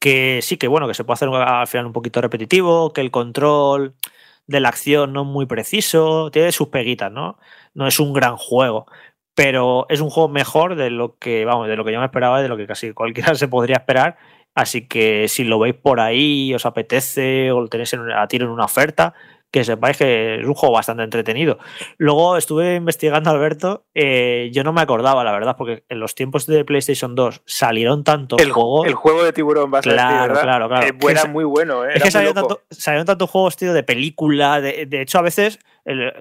que 0.00 0.40
sí 0.42 0.56
que 0.56 0.68
bueno, 0.68 0.88
que 0.88 0.94
se 0.94 1.04
puede 1.04 1.14
hacer 1.14 1.28
al 1.28 1.66
final 1.68 1.86
un 1.86 1.92
poquito 1.92 2.20
repetitivo, 2.20 2.92
que 2.92 3.00
el 3.00 3.12
control 3.12 3.94
de 4.46 4.60
la 4.60 4.68
acción 4.68 5.12
no 5.12 5.22
es 5.22 5.28
muy 5.28 5.46
preciso, 5.46 6.30
tiene 6.32 6.52
sus 6.52 6.68
peguitas, 6.68 7.12
¿no? 7.12 7.38
No 7.74 7.86
es 7.86 8.00
un 8.00 8.12
gran 8.12 8.36
juego, 8.36 8.86
pero 9.34 9.86
es 9.88 10.00
un 10.00 10.10
juego 10.10 10.28
mejor 10.28 10.76
de 10.76 10.90
lo 10.90 11.16
que, 11.18 11.44
vamos, 11.44 11.68
de 11.68 11.76
lo 11.76 11.84
que 11.84 11.92
yo 11.92 11.98
me 11.98 12.06
esperaba 12.06 12.40
y 12.40 12.42
de 12.42 12.48
lo 12.48 12.56
que 12.56 12.66
casi 12.66 12.92
cualquiera 12.92 13.34
se 13.34 13.48
podría 13.48 13.76
esperar. 13.76 14.16
Así 14.54 14.86
que 14.86 15.28
si 15.28 15.44
lo 15.44 15.58
veis 15.58 15.74
por 15.74 16.00
ahí, 16.00 16.52
os 16.54 16.66
apetece 16.66 17.50
o 17.52 17.60
lo 17.62 17.68
tenéis 17.68 17.94
a 17.94 18.26
tiro 18.28 18.44
en 18.44 18.52
una 18.52 18.66
oferta, 18.66 19.14
que 19.50 19.64
sepáis 19.64 19.96
que 19.96 20.40
es 20.40 20.46
un 20.46 20.52
juego 20.52 20.74
bastante 20.74 21.02
entretenido. 21.02 21.58
Luego 21.96 22.36
estuve 22.36 22.76
investigando, 22.76 23.30
Alberto, 23.30 23.84
eh, 23.94 24.50
yo 24.52 24.62
no 24.62 24.74
me 24.74 24.82
acordaba, 24.82 25.24
la 25.24 25.32
verdad, 25.32 25.56
porque 25.56 25.84
en 25.88 26.00
los 26.00 26.14
tiempos 26.14 26.46
de 26.46 26.64
PlayStation 26.66 27.14
2 27.14 27.42
salieron 27.46 28.04
tantos 28.04 28.40
el, 28.42 28.50
juegos. 28.50 28.86
El 28.86 28.94
juego 28.94 29.24
de 29.24 29.32
tiburón, 29.32 29.70
vas 29.70 29.82
claro, 29.82 30.00
a 30.00 30.06
decir, 30.06 30.28
¿verdad? 30.28 30.42
Claro, 30.42 30.68
claro, 30.68 30.86
eh, 30.86 31.10
era 31.10 31.24
muy 31.26 31.44
bueno, 31.44 31.86
¿eh? 31.86 31.92
Es 31.94 32.02
que 32.02 32.10
salieron, 32.10 32.34
tanto, 32.34 32.62
salieron 32.70 33.06
tantos 33.06 33.30
juegos, 33.30 33.56
tío, 33.56 33.72
de 33.72 33.82
película. 33.82 34.60
De, 34.60 34.84
de 34.86 35.00
hecho, 35.02 35.18
a 35.18 35.22
veces 35.22 35.58
el, 35.84 36.12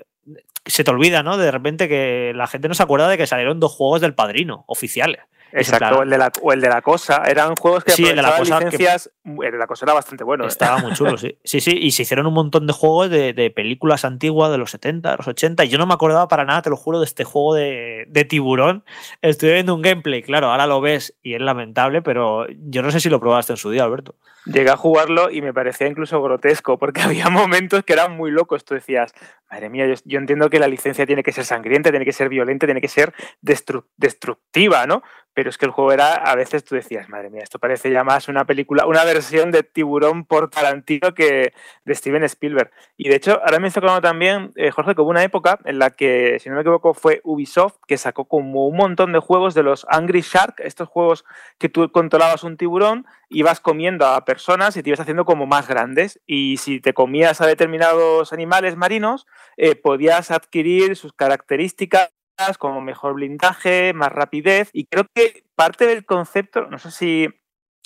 se 0.65 0.83
te 0.83 0.91
olvida, 0.91 1.23
¿no? 1.23 1.37
De 1.37 1.51
repente 1.51 1.87
que 1.89 2.33
la 2.35 2.47
gente 2.47 2.67
no 2.67 2.73
se 2.73 2.83
acuerda 2.83 3.09
de 3.09 3.17
que 3.17 3.27
salieron 3.27 3.59
dos 3.59 3.71
juegos 3.71 4.01
del 4.01 4.13
padrino, 4.13 4.63
oficiales. 4.67 5.21
Exacto, 5.53 5.99
o 5.99 6.03
el, 6.03 6.09
de 6.09 6.17
la, 6.17 6.31
o 6.41 6.53
el 6.53 6.61
de 6.61 6.69
la 6.69 6.81
cosa. 6.81 7.23
Eran 7.25 7.55
juegos 7.55 7.83
que 7.83 7.91
sí, 7.91 8.05
el 8.05 8.15
de 8.15 8.21
la 8.21 8.37
cosa 8.37 8.59
licencias. 8.59 9.11
Que... 9.23 9.31
El 9.47 9.51
de 9.51 9.57
la 9.57 9.67
cosa 9.67 9.85
era 9.85 9.93
bastante 9.93 10.23
bueno. 10.23 10.45
Estaba 10.45 10.79
¿eh? 10.79 10.81
muy 10.83 10.93
chulo, 10.93 11.17
sí. 11.17 11.37
Sí, 11.43 11.61
sí, 11.61 11.77
y 11.79 11.91
se 11.91 12.03
hicieron 12.03 12.25
un 12.27 12.33
montón 12.33 12.67
de 12.67 12.73
juegos 12.73 13.09
de, 13.09 13.33
de, 13.33 13.49
películas 13.51 14.05
antiguas 14.05 14.51
de 14.51 14.57
los 14.57 14.71
70, 14.71 15.11
de 15.11 15.17
los 15.17 15.27
80. 15.27 15.65
Y 15.65 15.69
yo 15.69 15.77
no 15.77 15.85
me 15.85 15.93
acordaba 15.93 16.27
para 16.27 16.45
nada, 16.45 16.61
te 16.61 16.69
lo 16.69 16.77
juro, 16.77 16.99
de 16.99 17.05
este 17.05 17.23
juego 17.23 17.53
de, 17.55 18.05
de 18.07 18.25
tiburón. 18.25 18.83
Estuve 19.21 19.53
viendo 19.53 19.75
un 19.75 19.81
gameplay, 19.81 20.23
claro, 20.23 20.51
ahora 20.51 20.67
lo 20.67 20.81
ves 20.81 21.17
y 21.21 21.35
es 21.35 21.41
lamentable, 21.41 22.01
pero 22.01 22.47
yo 22.49 22.81
no 22.81 22.91
sé 22.91 22.99
si 22.99 23.09
lo 23.09 23.19
probaste 23.19 23.53
en 23.53 23.57
su 23.57 23.69
día, 23.71 23.83
Alberto. 23.83 24.15
Llegué 24.45 24.71
a 24.71 24.77
jugarlo 24.77 25.29
y 25.29 25.41
me 25.41 25.53
parecía 25.53 25.87
incluso 25.87 26.21
grotesco, 26.21 26.79
porque 26.79 27.01
había 27.01 27.29
momentos 27.29 27.83
que 27.83 27.93
eran 27.93 28.17
muy 28.17 28.31
locos. 28.31 28.65
Tú 28.65 28.73
decías, 28.73 29.13
madre 29.49 29.69
mía, 29.69 29.87
yo, 29.87 29.95
yo 30.05 30.19
entiendo 30.19 30.49
que 30.49 30.59
la 30.59 30.67
licencia 30.67 31.05
tiene 31.05 31.23
que 31.23 31.31
ser 31.31 31.45
sangrienta, 31.45 31.91
tiene 31.91 32.05
que 32.05 32.13
ser 32.13 32.29
violenta, 32.29 32.65
tiene 32.65 32.81
que 32.81 32.87
ser 32.87 33.13
destru 33.41 33.85
destructiva, 33.97 34.87
¿no? 34.87 35.03
Pero 35.33 35.49
es 35.49 35.57
que 35.57 35.65
el 35.65 35.71
juego 35.71 35.93
era, 35.93 36.13
a 36.13 36.35
veces 36.35 36.63
tú 36.63 36.75
decías, 36.75 37.07
madre 37.07 37.29
mía, 37.29 37.41
esto 37.43 37.57
parece 37.57 37.91
ya 37.91 38.03
más 38.03 38.27
una 38.27 38.45
película, 38.45 38.85
una 38.85 39.03
versión 39.05 39.51
de 39.51 39.63
Tiburón 39.63 40.25
por 40.25 40.49
Tarantino 40.49 41.13
que 41.13 41.53
de 41.85 41.95
Steven 41.95 42.23
Spielberg. 42.23 42.71
Y 42.97 43.09
de 43.09 43.15
hecho, 43.15 43.39
ahora 43.43 43.59
me 43.59 43.69
hizo 43.69 43.79
claro 43.79 44.01
también, 44.01 44.51
eh, 44.55 44.71
Jorge, 44.71 44.93
que 44.93 45.01
hubo 45.01 45.09
una 45.09 45.23
época 45.23 45.59
en 45.65 45.79
la 45.79 45.91
que, 45.91 46.37
si 46.39 46.49
no 46.49 46.55
me 46.55 46.61
equivoco, 46.61 46.93
fue 46.93 47.21
Ubisoft, 47.23 47.77
que 47.87 47.97
sacó 47.97 48.25
como 48.25 48.67
un 48.67 48.75
montón 48.75 49.13
de 49.13 49.19
juegos 49.19 49.53
de 49.53 49.63
los 49.63 49.85
Angry 49.89 50.21
Shark, 50.21 50.55
estos 50.59 50.89
juegos 50.89 51.23
que 51.57 51.69
tú 51.69 51.89
controlabas 51.91 52.43
un 52.43 52.57
tiburón, 52.57 53.05
ibas 53.29 53.61
comiendo 53.61 54.05
a 54.05 54.25
personas 54.25 54.75
y 54.75 54.83
te 54.83 54.89
ibas 54.89 54.99
haciendo 54.99 55.25
como 55.25 55.45
más 55.45 55.67
grandes. 55.67 56.19
Y 56.25 56.57
si 56.57 56.81
te 56.81 56.93
comías 56.93 57.39
a 57.39 57.47
determinados 57.47 58.33
animales 58.33 58.75
marinos, 58.75 59.27
eh, 59.55 59.75
podías 59.75 60.31
adquirir 60.31 60.95
sus 60.95 61.13
características 61.13 62.11
como 62.57 62.81
mejor 62.81 63.13
blindaje, 63.13 63.93
más 63.93 64.11
rapidez. 64.11 64.69
Y 64.73 64.85
creo 64.85 65.05
que 65.13 65.43
parte 65.55 65.85
del 65.85 66.05
concepto, 66.05 66.67
no 66.67 66.77
sé 66.79 66.91
si, 66.91 67.27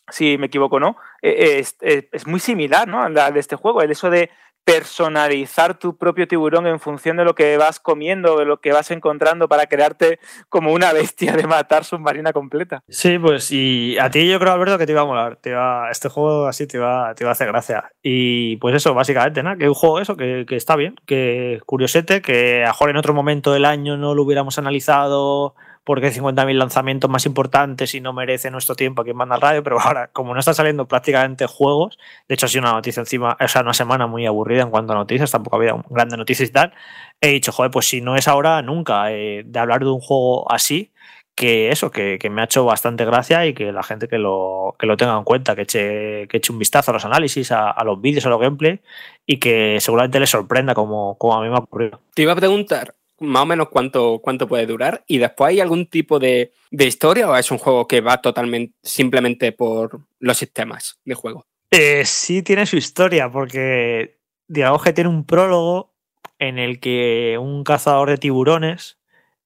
si 0.10 0.38
me 0.38 0.48
equivoco 0.48 0.78
o 0.78 0.80
no, 0.80 0.98
es, 1.22 1.78
es, 1.82 2.06
es, 2.12 2.28
muy 2.28 2.40
similar 2.40 2.88
¿no? 2.88 3.02
al 3.02 3.14
de 3.14 3.40
este 3.40 3.56
juego. 3.56 3.82
El 3.82 3.92
eso 3.92 4.10
de 4.10 4.30
personalizar 4.66 5.78
tu 5.78 5.96
propio 5.98 6.28
tiburón 6.28 6.68
en 6.68 6.80
función 6.80 7.18
de 7.18 7.24
lo 7.24 7.36
que 7.36 7.58
vas 7.58 7.80
comiendo, 7.80 8.38
de 8.38 8.46
lo 8.46 8.60
que 8.60 8.74
vas 8.74 8.92
encontrando 8.92 9.48
para 9.48 9.68
crearte 9.68 10.20
como 10.50 10.74
una 10.74 10.92
bestia 10.94 11.34
de 11.34 11.48
matar 11.48 11.86
submarina 11.86 12.34
completa. 12.34 12.84
Sí, 12.90 13.18
pues 13.18 13.52
y 13.52 13.98
a 13.98 14.10
ti 14.10 14.28
yo 14.28 14.40
creo, 14.40 14.54
Alberto, 14.54 14.78
que 14.78 14.86
te 14.86 14.92
iba 14.92 15.02
a 15.02 15.06
molar. 15.06 15.38
Te 15.38 15.52
iba, 15.52 15.90
este 15.90 16.10
juego 16.10 16.48
así 16.48 16.68
te 16.68 16.78
iba, 16.78 17.14
te 17.16 17.26
a 17.26 17.32
hacer 17.32 17.48
gracia. 17.48 17.92
Y 18.02 18.58
pues 18.58 18.76
eso, 18.76 18.94
básicamente, 18.94 19.42
¿no? 19.44 19.58
Que 19.58 19.68
un 19.68 19.76
juego 19.76 20.00
eso, 20.00 20.18
que, 20.18 20.46
que 20.48 20.56
está 20.56 20.76
bien, 20.76 20.96
que 21.06 21.62
curiosete, 21.66 22.22
que 22.22 22.64
a 22.64 22.74
mejor 22.76 22.90
en 22.90 22.98
otro 22.98 23.14
momento 23.14 23.54
del 23.54 23.64
año 23.64 23.96
no 23.96 24.16
lo 24.16 24.24
hubiéramos 24.24 24.60
analizado 24.60 25.56
porque 25.86 26.08
hay 26.08 26.12
50.000 26.12 26.54
lanzamientos 26.54 27.10
más 27.10 27.26
importantes 27.26 27.96
y 27.96 28.02
no 28.02 28.12
merece 28.12 28.52
nuestro 28.52 28.76
tiempo 28.76 29.04
aquí 29.04 29.12
en 29.12 29.18
Banda 29.18 29.38
Radio, 29.38 29.64
pero 29.64 29.80
ahora, 29.80 30.10
como 30.12 30.34
no 30.34 30.40
están 30.40 30.56
saliendo 30.56 30.88
prácticamente 30.88 31.46
juegos, 31.46 31.98
de 32.28 32.36
hecho 32.36 32.48
ha 32.48 32.50
sido 32.50 32.64
una 32.64 32.74
noticia 32.74 33.00
encima, 33.00 33.38
o 33.40 33.48
sea, 33.48 33.62
una 33.62 33.74
semana 33.74 34.08
muy 34.08 34.26
aburrida 34.26 34.64
en 34.64 34.72
cuanto 34.72 34.94
a 34.94 34.96
noticias, 34.96 35.32
tampoco 35.32 35.58
había 35.58 35.76
grandes 35.90 36.18
noticias 36.18 36.50
y 36.50 36.52
tal, 36.52 36.74
he 37.22 37.30
dicho, 37.30 37.52
joder, 37.52 37.72
pues 37.72 37.86
si 37.88 38.02
no 38.02 38.16
es 38.18 38.28
ahora, 38.28 38.62
nunca, 38.64 39.12
eh, 39.12 39.44
de 39.46 39.60
hablar 39.60 39.82
de 39.82 39.92
un 39.92 40.02
juego 40.02 40.52
así, 40.52 40.92
que 41.36 41.70
eso, 41.70 41.92
que, 41.92 42.18
que, 42.18 42.30
me 42.30 42.42
ha 42.42 42.46
hecho 42.46 42.64
bastante 42.66 43.06
gracia 43.06 43.46
y 43.46 43.54
que 43.54 43.72
la 43.74 43.84
gente 43.84 44.08
que 44.08 44.18
lo, 44.18 44.76
que 44.80 44.88
lo 44.88 44.96
tenga 44.98 45.18
en 45.18 45.26
cuenta, 45.26 45.56
que 45.56 45.64
eche, 45.64 46.28
que 46.30 46.38
eche 46.38 46.54
un 46.54 46.60
vistazo 46.60 46.92
a 46.92 46.94
los 46.94 47.06
análisis, 47.06 47.52
a, 47.52 47.76
los 47.84 48.00
vídeos, 48.02 48.26
a 48.26 48.30
los 48.30 48.40
gameplays 48.40 48.80
y 49.26 49.38
que 49.38 49.78
seguramente 49.82 50.20
les 50.20 50.30
sorprenda 50.30 50.74
como, 50.74 51.18
como 51.18 51.36
a 51.36 51.42
mí 51.42 51.50
me 51.50 51.56
ha 51.56 51.60
ocurrido. 51.60 52.00
Te 52.14 52.22
iba 52.22 52.32
a 52.32 52.38
preguntar, 52.38 52.96
más 53.20 53.44
o 53.44 53.46
menos 53.46 53.70
cuánto, 53.70 54.20
cuánto 54.22 54.48
puede 54.48 54.66
durar. 54.66 55.04
¿Y 55.08 55.18
después 55.18 55.50
hay 55.50 55.60
algún 55.60 55.88
tipo 55.88 56.20
de, 56.20 56.52
de, 56.72 56.86
historia 56.86 57.30
o 57.30 57.36
es 57.36 57.52
un 57.52 57.58
juego 57.58 57.88
que 57.88 58.02
va 58.02 58.22
totalmente 58.22 58.74
simplemente 58.84 59.52
por 59.52 60.02
los 60.20 60.38
sistemas 60.38 61.00
de 61.06 61.16
juego? 61.16 61.46
Eh, 61.72 62.04
sí 62.06 62.42
tiene 62.42 62.66
su 62.66 62.78
historia, 62.78 63.30
porque 63.32 64.18
digamos 64.48 64.84
que 64.84 64.94
tiene 64.94 65.10
un 65.10 65.26
prólogo 65.26 65.94
en 66.40 66.60
el 66.60 66.80
que 66.80 67.38
un 67.40 67.64
cazador 67.64 68.10
de 68.10 68.18
tiburones 68.18 68.98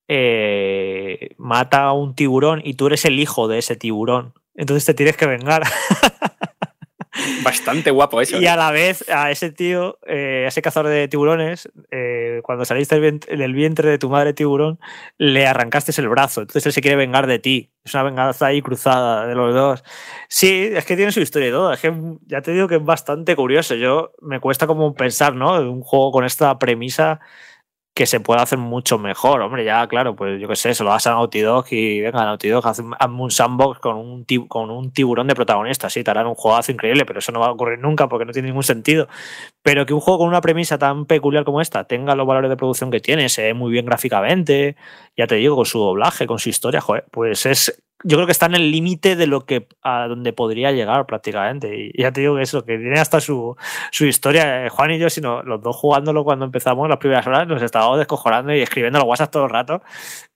eh, 0.08 1.36
mata 1.38 1.84
a 1.84 1.94
un 1.94 2.16
tiburón 2.16 2.62
y 2.64 2.74
tú 2.74 2.88
eres 2.88 3.06
el 3.06 3.20
hijo 3.20 3.48
de 3.48 3.60
ese 3.60 3.76
tiburón. 3.76 4.34
Entonces 4.56 4.86
te 4.86 4.94
tienes 4.94 5.16
que 5.16 5.28
vengar. 5.28 5.64
Bastante 7.44 7.92
guapo 7.92 8.22
eso. 8.22 8.40
Y 8.40 8.48
a 8.48 8.56
la 8.56 8.72
vez, 8.72 9.08
a 9.10 9.32
ese 9.32 9.52
tío, 9.52 10.00
eh, 10.06 10.44
a 10.46 10.48
ese 10.50 10.62
cazador 10.62 10.90
de 10.92 11.08
tiburones, 11.08 11.70
eh, 11.92 12.42
cuando 12.44 12.66
saliste 12.66 12.96
del 12.96 13.02
vientre, 13.02 13.38
del 13.38 13.54
vientre, 13.54 13.90
de 13.90 13.98
tu 13.98 14.10
madre 14.10 14.34
tiburón, 14.34 14.80
le 15.18 15.48
arrancaste 15.48 16.00
el 16.00 16.10
brazo. 16.10 16.42
Entonces 16.42 16.66
él 16.66 16.74
se 16.74 16.82
quiere 16.82 16.98
vengar 16.98 17.28
de 17.28 17.40
ti. 17.40 17.72
Es 17.84 17.94
una 17.94 18.04
venganza 18.04 18.48
ahí 18.48 18.62
cruzada 18.62 19.26
de 19.26 19.36
los 19.36 19.54
dos. 19.54 19.84
Sí, 20.28 20.70
es 20.74 20.86
que 20.86 20.96
tiene 20.96 21.12
su 21.12 21.22
historia 21.22 21.50
y 21.50 21.52
todo. 21.52 21.74
Es 21.74 21.80
que 21.80 21.94
ya 22.28 22.42
te 22.42 22.52
digo 22.52 22.68
que 22.68 22.76
es 22.76 22.84
bastante 22.84 23.36
curioso. 23.36 23.76
Yo 23.76 24.14
me 24.22 24.40
cuesta 24.40 24.68
como 24.68 24.94
pensar, 24.94 25.36
¿no? 25.36 25.60
Un 25.60 25.82
juego 25.82 26.12
con 26.12 26.26
esta 26.26 26.58
premisa 26.60 27.20
que 27.94 28.06
se 28.06 28.20
puede 28.20 28.42
hacer 28.42 28.58
mucho 28.58 28.98
mejor. 28.98 29.42
Hombre, 29.42 29.66
ya, 29.66 29.86
claro, 29.88 30.16
pues 30.16 30.40
yo 30.40 30.48
qué 30.48 30.56
sé, 30.56 30.74
se 30.74 30.84
lo 30.84 30.90
das 30.92 31.08
a 31.08 31.12
Naughty 31.12 31.42
Dog 31.42 31.66
y 31.72 32.00
venga, 32.02 32.24
Naughty 32.24 32.50
Dog, 32.50 32.66
hazme 32.66 32.96
un 33.22 33.32
sandbox 33.32 33.80
con 33.80 33.98
un, 33.98 34.26
con 34.48 34.72
un 34.72 34.92
tiburón 34.92 35.28
de 35.28 35.36
protagonista. 35.36 35.90
Sí, 35.90 36.04
te 36.04 36.12
harán 36.12 36.28
un 36.28 36.36
juegazo 36.36 36.72
increíble, 36.72 37.06
pero 37.06 37.20
eso 37.20 37.32
no 37.32 37.40
va 37.40 37.48
a 37.48 37.52
ocurrir 37.52 37.80
nunca 37.80 38.08
porque 38.08 38.26
no 38.26 38.32
tiene 38.32 38.48
ningún 38.48 38.64
sentido. 38.64 39.08
Pero 39.62 39.86
que 39.86 39.94
un 39.94 40.00
juego 40.00 40.20
con 40.20 40.28
una 40.30 40.42
premisa 40.42 40.78
tan 40.78 41.06
peculiar 41.06 41.44
como 41.44 41.62
esta 41.62 41.84
tenga 41.86 42.16
los 42.16 42.26
valores 42.26 42.50
de 42.50 42.58
producción 42.58 42.92
que 42.92 43.02
tiene, 43.02 43.28
se 43.30 43.44
ve 43.44 43.54
muy 43.54 43.72
bien 43.72 43.86
gráficamente, 43.86 44.78
ya 45.18 45.28
te 45.28 45.36
digo, 45.36 45.56
con 45.56 45.66
su 45.66 45.80
doblaje, 45.80 46.28
con 46.28 46.40
su 46.40 46.50
historia, 46.50 46.82
joder, 46.82 47.06
pues 47.12 47.46
es 47.46 47.84
yo 48.04 48.18
creo 48.18 48.26
que 48.26 48.32
está 48.32 48.46
en 48.46 48.56
el 48.56 48.72
límite 48.72 49.16
de 49.16 49.28
lo 49.28 49.46
que 49.46 49.68
a 49.82 50.08
donde 50.08 50.34
podría 50.34 50.72
llegar 50.72 51.06
prácticamente. 51.06 51.92
Y 51.94 52.02
ya 52.02 52.12
te 52.12 52.22
digo 52.22 52.36
que 52.36 52.44
eso, 52.44 52.64
que 52.64 52.78
tiene 52.78 53.00
hasta 53.00 53.20
su, 53.20 53.56
su 53.92 54.06
historia. 54.06 54.66
Eh, 54.66 54.70
Juan 54.70 54.92
y 54.92 55.00
yo, 55.00 55.10
sino 55.10 55.44
los 55.44 55.62
dos 55.62 55.76
jugándolo 55.76 56.24
cuando 56.24 56.46
empezamos 56.46 56.88
las 56.88 56.98
primeras 56.98 57.28
horas, 57.28 57.48
nos 57.48 57.62
estábamos 57.62 57.98
descojonando 57.98 58.54
y 58.54 58.62
escribiendo 58.62 59.00
los 59.00 59.08
WhatsApp 59.08 59.32
todo 59.32 59.46
el 59.46 59.50
rato 59.50 59.82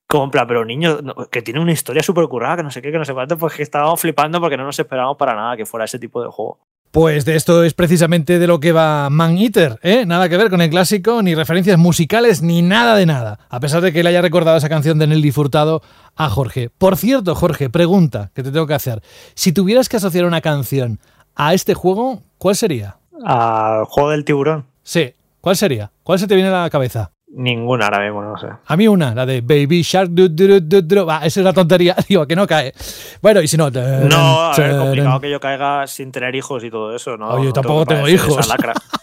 Como 0.08 0.26
en 0.26 0.32
plan, 0.32 0.48
pero 0.48 0.66
niño, 0.66 1.00
que 1.32 1.42
tiene 1.42 1.60
una 1.60 1.72
historia 1.72 2.04
súper 2.04 2.28
currada, 2.28 2.58
que 2.58 2.64
no 2.64 2.72
sé 2.72 2.82
qué, 2.82 2.92
que 2.92 2.98
no 2.98 3.06
sé 3.06 3.14
cuánto, 3.14 3.38
pues 3.38 3.54
que 3.56 3.64
estábamos 3.64 4.00
flipando 4.02 4.40
porque 4.42 4.58
no 4.58 4.66
nos 4.66 4.80
esperábamos 4.80 5.18
para 5.18 5.36
nada 5.36 5.58
que 5.58 5.66
fuera 5.66 5.86
ese 5.86 6.00
tipo 6.00 6.22
de 6.22 6.30
juego. 6.30 6.60
Pues 6.94 7.26
de 7.26 7.36
esto 7.36 7.64
es 7.64 7.74
precisamente 7.74 8.38
de 8.38 8.46
lo 8.46 8.60
que 8.60 8.72
va 8.72 9.10
Man 9.10 9.36
Eater, 9.40 9.80
¿eh? 9.82 10.06
Nada 10.06 10.30
que 10.30 10.38
ver 10.38 10.52
con 10.52 10.62
el 10.62 10.70
clásico, 10.70 11.24
ni 11.24 11.34
referencias 11.34 11.80
musicales, 11.80 12.44
ni 12.44 12.62
nada 12.62 12.96
de 12.96 13.08
nada. 13.08 13.40
A 13.50 13.60
pesar 13.60 13.82
de 13.82 13.92
que 13.92 14.04
le 14.04 14.10
haya 14.10 14.22
recordado 14.22 14.58
esa 14.58 14.70
canción 14.70 15.00
de 15.00 15.08
Nelly 15.08 15.32
Furtado 15.32 15.82
a 16.16 16.30
Jorge. 16.30 16.70
Por 16.70 16.96
cierto, 16.96 17.34
Jorge, 17.34 17.72
pregunta 17.72 18.30
que 18.36 18.44
te 18.44 18.52
tengo 18.52 18.68
que 18.68 18.76
hacer. 18.76 19.02
Si 19.34 19.54
tuvieras 19.54 19.90
que 19.90 19.98
asociar 19.98 20.26
una 20.26 20.42
canción 20.42 21.00
a 21.34 21.56
este 21.56 21.74
juego, 21.74 22.22
¿cuál 22.38 22.56
sería? 22.56 22.98
Al 23.26 23.86
juego 23.86 24.12
del 24.12 24.24
tiburón. 24.24 24.68
Sí, 24.84 25.16
¿cuál 25.42 25.58
sería? 25.58 25.92
¿Cuál 26.04 26.20
se 26.20 26.28
te 26.28 26.36
viene 26.36 26.52
a 26.52 26.62
la 26.62 26.70
cabeza? 26.70 27.10
Ninguna 27.36 27.86
ahora 27.86 28.00
mismo, 28.04 28.22
no 28.22 28.38
sé. 28.38 28.48
A 28.66 28.78
mí 28.78 28.88
una, 28.88 29.16
la 29.16 29.26
de 29.26 29.42
Baby 29.42 29.82
Shark. 29.82 30.10
Du, 30.12 30.30
du, 30.30 30.60
du, 30.62 31.02
esa 31.10 31.26
es 31.26 31.38
una 31.38 31.52
tontería, 31.52 31.96
digo, 32.08 32.28
que 32.28 32.36
no 32.36 32.46
cae. 32.46 32.74
Bueno, 33.22 33.42
y 33.42 33.48
si 33.48 33.58
no. 33.58 33.72
No, 33.72 34.52
a 34.52 34.56
ver, 34.56 34.78
complicado 34.78 35.20
que 35.20 35.32
yo 35.32 35.40
caiga 35.40 35.88
sin 35.88 36.12
tener 36.12 36.36
hijos 36.36 36.64
y 36.64 36.70
todo 36.70 36.96
eso, 36.96 37.18
¿no? 37.18 37.30
Oye, 37.30 37.48
No 37.48 37.54
tampoco 37.54 37.86
tengo 37.86 38.02
parecer 38.04 38.30
hijos. 38.30 38.48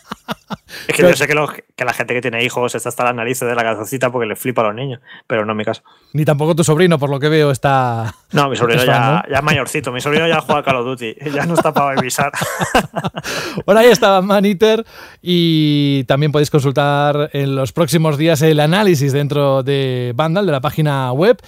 Es 0.89 0.97
que 0.97 1.03
yo 1.03 1.15
sé 1.15 1.27
que, 1.27 1.85
la 1.85 1.93
gente 1.93 2.15
que 2.15 2.21
tiene 2.21 2.45
hijos 2.45 2.75
está 2.75 2.89
hasta 2.89 3.05
las 3.05 3.15
narices 3.15 3.49
de 3.49 3.55
la 3.55 3.63
calzoncita 3.63 4.11
porque 4.11 4.27
le 4.27 4.37
flipa 4.37 4.63
a 4.63 4.67
los 4.67 4.75
niños, 4.75 5.01
pero 5.27 5.45
no 5.45 5.53
en 5.53 5.59
mi 5.59 5.65
caso. 5.65 5.83
Ni 6.13 6.25
tampoco 6.25 6.55
tu 6.55 6.65
sobrino, 6.65 6.99
por 6.99 7.11
lo 7.11 7.21
que 7.21 7.29
veo, 7.29 7.51
está. 7.51 8.15
No, 8.33 8.49
mi 8.49 8.57
sobrino 8.57 8.81
¿Estás 8.81 8.97
fan, 8.97 9.23
ya, 9.25 9.31
ya 9.31 9.39
es 9.39 9.43
mayorcito, 9.43 9.93
mi 9.93 10.01
sobrino 10.01 10.27
ya 10.27 10.41
juega 10.41 10.63
Call 10.63 10.77
of 10.77 10.87
Duty, 10.87 11.17
ya 11.35 11.47
no 11.47 11.55
está 11.55 11.73
para 11.73 11.99
avisar. 11.99 12.33
Bueno, 13.67 13.81
ahí 13.81 13.89
estaba 13.89 14.23
Man 14.23 14.45
Eater 14.45 14.85
y 15.23 16.05
también 16.05 16.33
podéis 16.33 16.51
consultar 16.51 17.31
en 17.33 17.55
los 17.55 17.73
próximos 17.73 18.17
días 18.17 18.43
el 18.43 18.59
análisis 18.61 19.13
dentro 19.13 19.63
de 19.63 20.13
Vandal, 20.15 20.47
de 20.47 20.53
la 20.53 20.61
página 20.61 21.13
web. 21.13 21.39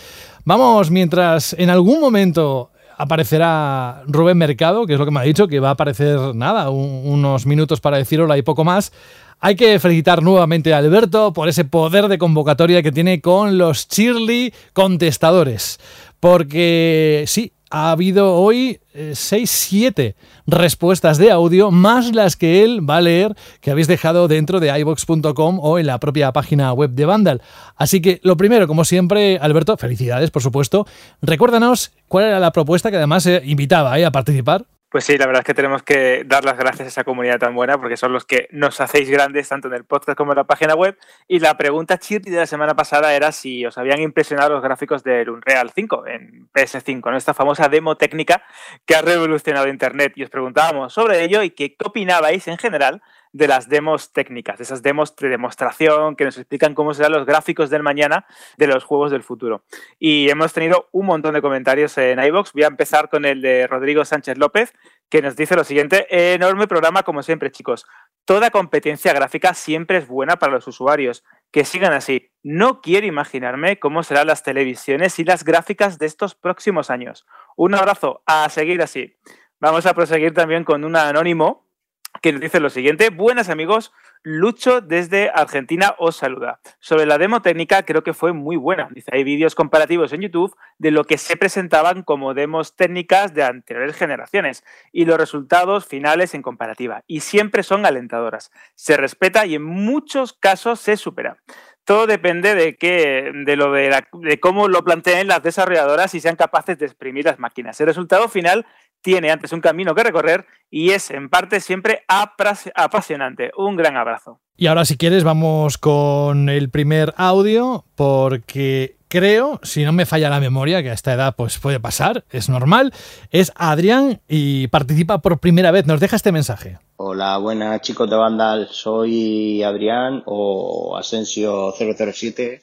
Vamos, 0.44 0.90
mientras 0.90 1.54
en 1.54 1.70
algún 1.70 2.00
momento 2.00 2.70
aparecerá 2.98 4.02
Rubén 4.06 4.38
Mercado, 4.38 4.86
que 4.86 4.94
es 4.94 4.98
lo 4.98 5.04
que 5.04 5.10
me 5.10 5.20
ha 5.20 5.24
dicho, 5.24 5.48
que 5.48 5.60
va 5.60 5.68
a 5.70 5.72
aparecer 5.72 6.34
nada, 6.34 6.70
un- 6.70 7.02
unos 7.04 7.46
minutos 7.46 7.80
para 7.80 7.96
decir 7.98 8.20
hola 8.20 8.38
y 8.38 8.42
poco 8.42 8.64
más. 8.64 8.92
Hay 9.40 9.56
que 9.56 9.78
felicitar 9.80 10.22
nuevamente 10.22 10.72
a 10.72 10.78
Alberto 10.78 11.32
por 11.32 11.48
ese 11.48 11.64
poder 11.64 12.06
de 12.08 12.18
convocatoria 12.18 12.82
que 12.82 12.92
tiene 12.92 13.20
con 13.20 13.58
los 13.58 13.88
Shirley 13.88 14.54
contestadores. 14.72 15.78
Porque 16.20 17.24
sí, 17.26 17.52
ha 17.72 17.90
habido 17.90 18.34
hoy 18.34 18.80
6, 18.92 19.50
7 19.50 20.14
respuestas 20.46 21.16
de 21.16 21.30
audio, 21.30 21.70
más 21.70 22.14
las 22.14 22.36
que 22.36 22.62
él 22.62 22.88
va 22.88 22.98
a 22.98 23.00
leer, 23.00 23.34
que 23.62 23.70
habéis 23.70 23.88
dejado 23.88 24.28
dentro 24.28 24.60
de 24.60 24.78
iVox.com 24.78 25.58
o 25.58 25.78
en 25.78 25.86
la 25.86 25.98
propia 25.98 26.32
página 26.32 26.74
web 26.74 26.90
de 26.90 27.06
Vandal. 27.06 27.40
Así 27.74 28.02
que 28.02 28.20
lo 28.22 28.36
primero, 28.36 28.68
como 28.68 28.84
siempre, 28.84 29.38
Alberto, 29.38 29.78
felicidades, 29.78 30.30
por 30.30 30.42
supuesto. 30.42 30.86
Recuérdanos 31.22 31.92
cuál 32.08 32.26
era 32.26 32.40
la 32.40 32.52
propuesta 32.52 32.90
que 32.90 32.98
además 32.98 33.24
eh, 33.24 33.40
invitaba 33.42 33.98
eh, 33.98 34.04
a 34.04 34.12
participar. 34.12 34.66
Pues 34.92 35.04
sí, 35.04 35.16
la 35.16 35.24
verdad 35.24 35.40
es 35.40 35.46
que 35.46 35.54
tenemos 35.54 35.82
que 35.82 36.22
dar 36.26 36.44
las 36.44 36.58
gracias 36.58 36.84
a 36.84 36.88
esa 36.88 37.02
comunidad 37.04 37.38
tan 37.38 37.54
buena 37.54 37.78
porque 37.78 37.96
son 37.96 38.12
los 38.12 38.26
que 38.26 38.46
nos 38.50 38.78
hacéis 38.78 39.08
grandes 39.08 39.48
tanto 39.48 39.68
en 39.68 39.72
el 39.72 39.84
podcast 39.84 40.18
como 40.18 40.32
en 40.32 40.36
la 40.36 40.44
página 40.44 40.74
web. 40.74 40.98
Y 41.26 41.38
la 41.38 41.56
pregunta 41.56 41.96
chirri 41.96 42.30
de 42.30 42.36
la 42.36 42.46
semana 42.46 42.76
pasada 42.76 43.14
era 43.14 43.32
si 43.32 43.64
os 43.64 43.78
habían 43.78 44.02
impresionado 44.02 44.50
los 44.50 44.62
gráficos 44.62 45.02
del 45.02 45.30
Unreal 45.30 45.70
5 45.74 46.06
en 46.08 46.46
PS5, 46.52 47.10
¿no? 47.10 47.16
esta 47.16 47.32
famosa 47.32 47.70
demo 47.70 47.96
técnica 47.96 48.42
que 48.84 48.94
ha 48.94 49.00
revolucionado 49.00 49.66
Internet. 49.68 50.12
Y 50.16 50.24
os 50.24 50.28
preguntábamos 50.28 50.92
sobre 50.92 51.24
ello 51.24 51.42
y 51.42 51.48
qué 51.48 51.74
opinabais 51.82 52.46
en 52.48 52.58
general 52.58 53.00
de 53.32 53.48
las 53.48 53.68
demos 53.68 54.12
técnicas, 54.12 54.58
de 54.58 54.64
esas 54.64 54.82
demos 54.82 55.16
de 55.16 55.28
demostración 55.28 56.16
que 56.16 56.24
nos 56.24 56.36
explican 56.36 56.74
cómo 56.74 56.94
serán 56.94 57.12
los 57.12 57.26
gráficos 57.26 57.70
del 57.70 57.82
mañana 57.82 58.26
de 58.58 58.66
los 58.66 58.84
juegos 58.84 59.10
del 59.10 59.22
futuro. 59.22 59.64
Y 59.98 60.28
hemos 60.28 60.52
tenido 60.52 60.88
un 60.92 61.06
montón 61.06 61.34
de 61.34 61.42
comentarios 61.42 61.96
en 61.98 62.22
iBox. 62.22 62.52
Voy 62.52 62.64
a 62.64 62.68
empezar 62.68 63.08
con 63.08 63.24
el 63.24 63.40
de 63.40 63.66
Rodrigo 63.66 64.04
Sánchez 64.04 64.36
López, 64.38 64.72
que 65.08 65.22
nos 65.22 65.34
dice 65.34 65.56
lo 65.56 65.64
siguiente: 65.64 66.34
enorme 66.34 66.68
programa, 66.68 67.02
como 67.02 67.22
siempre, 67.22 67.50
chicos. 67.50 67.86
Toda 68.24 68.50
competencia 68.50 69.12
gráfica 69.12 69.54
siempre 69.54 69.98
es 69.98 70.06
buena 70.06 70.36
para 70.36 70.52
los 70.52 70.68
usuarios. 70.68 71.24
Que 71.50 71.64
sigan 71.64 71.92
así. 71.92 72.30
No 72.42 72.80
quiero 72.80 73.06
imaginarme 73.06 73.78
cómo 73.78 74.02
serán 74.02 74.26
las 74.26 74.42
televisiones 74.42 75.18
y 75.18 75.24
las 75.24 75.44
gráficas 75.44 75.98
de 75.98 76.06
estos 76.06 76.34
próximos 76.34 76.88
años. 76.88 77.26
Un 77.56 77.74
abrazo, 77.74 78.22
a 78.26 78.48
seguir 78.48 78.80
así. 78.82 79.16
Vamos 79.60 79.86
a 79.86 79.94
proseguir 79.94 80.32
también 80.32 80.64
con 80.64 80.84
un 80.84 80.96
anónimo 80.96 81.71
que 82.20 82.32
nos 82.32 82.40
dice 82.40 82.60
lo 82.60 82.70
siguiente. 82.70 83.10
Buenas 83.10 83.48
amigos, 83.48 83.92
Lucho 84.24 84.80
desde 84.80 85.30
Argentina 85.34 85.96
os 85.98 86.16
saluda. 86.16 86.60
Sobre 86.78 87.06
la 87.06 87.18
demo 87.18 87.42
técnica 87.42 87.82
creo 87.82 88.04
que 88.04 88.14
fue 88.14 88.32
muy 88.32 88.56
buena. 88.56 88.88
Dice, 88.92 89.10
hay 89.12 89.24
vídeos 89.24 89.56
comparativos 89.56 90.12
en 90.12 90.20
YouTube 90.20 90.56
de 90.78 90.92
lo 90.92 91.04
que 91.04 91.18
se 91.18 91.36
presentaban 91.36 92.04
como 92.04 92.32
demos 92.32 92.76
técnicas 92.76 93.34
de 93.34 93.42
anteriores 93.42 93.96
generaciones 93.96 94.62
y 94.92 95.06
los 95.06 95.18
resultados 95.18 95.86
finales 95.86 96.34
en 96.34 96.42
comparativa. 96.42 97.02
Y 97.08 97.20
siempre 97.20 97.64
son 97.64 97.84
alentadoras. 97.84 98.52
Se 98.76 98.96
respeta 98.96 99.44
y 99.44 99.56
en 99.56 99.64
muchos 99.64 100.32
casos 100.32 100.78
se 100.78 100.96
supera. 100.96 101.38
Todo 101.84 102.06
depende 102.06 102.54
de, 102.54 102.76
que, 102.76 103.32
de, 103.44 103.56
lo 103.56 103.72
de, 103.72 103.90
la, 103.90 104.06
de 104.12 104.38
cómo 104.38 104.68
lo 104.68 104.84
planteen 104.84 105.26
las 105.26 105.42
desarrolladoras 105.42 106.14
y 106.14 106.20
sean 106.20 106.36
capaces 106.36 106.78
de 106.78 106.86
exprimir 106.86 107.24
las 107.24 107.40
máquinas. 107.40 107.80
El 107.80 107.88
resultado 107.88 108.28
final 108.28 108.66
tiene 109.02 109.30
antes 109.30 109.52
un 109.52 109.60
camino 109.60 109.94
que 109.94 110.04
recorrer 110.04 110.46
y 110.70 110.90
es 110.90 111.10
en 111.10 111.28
parte 111.28 111.60
siempre 111.60 112.04
apasionante. 112.08 113.50
Un 113.56 113.76
gran 113.76 113.96
abrazo. 113.96 114.40
Y 114.56 114.68
ahora 114.68 114.84
si 114.84 114.96
quieres 114.96 115.24
vamos 115.24 115.76
con 115.76 116.48
el 116.48 116.70
primer 116.70 117.12
audio 117.16 117.84
porque 117.94 118.96
creo, 119.08 119.60
si 119.62 119.84
no 119.84 119.92
me 119.92 120.06
falla 120.06 120.30
la 120.30 120.40
memoria, 120.40 120.82
que 120.82 120.90
a 120.90 120.94
esta 120.94 121.12
edad 121.12 121.34
pues 121.36 121.58
puede 121.58 121.80
pasar, 121.80 122.24
es 122.30 122.48
normal, 122.48 122.94
es 123.30 123.52
Adrián 123.56 124.22
y 124.28 124.68
participa 124.68 125.18
por 125.18 125.38
primera 125.38 125.70
vez. 125.70 125.86
Nos 125.86 126.00
deja 126.00 126.16
este 126.16 126.32
mensaje. 126.32 126.78
Hola, 126.96 127.36
buenas 127.38 127.80
chicos 127.82 128.08
de 128.08 128.16
Vandal, 128.16 128.68
soy 128.70 129.62
Adrián 129.62 130.22
o 130.24 130.96
Asensio007 130.96 132.62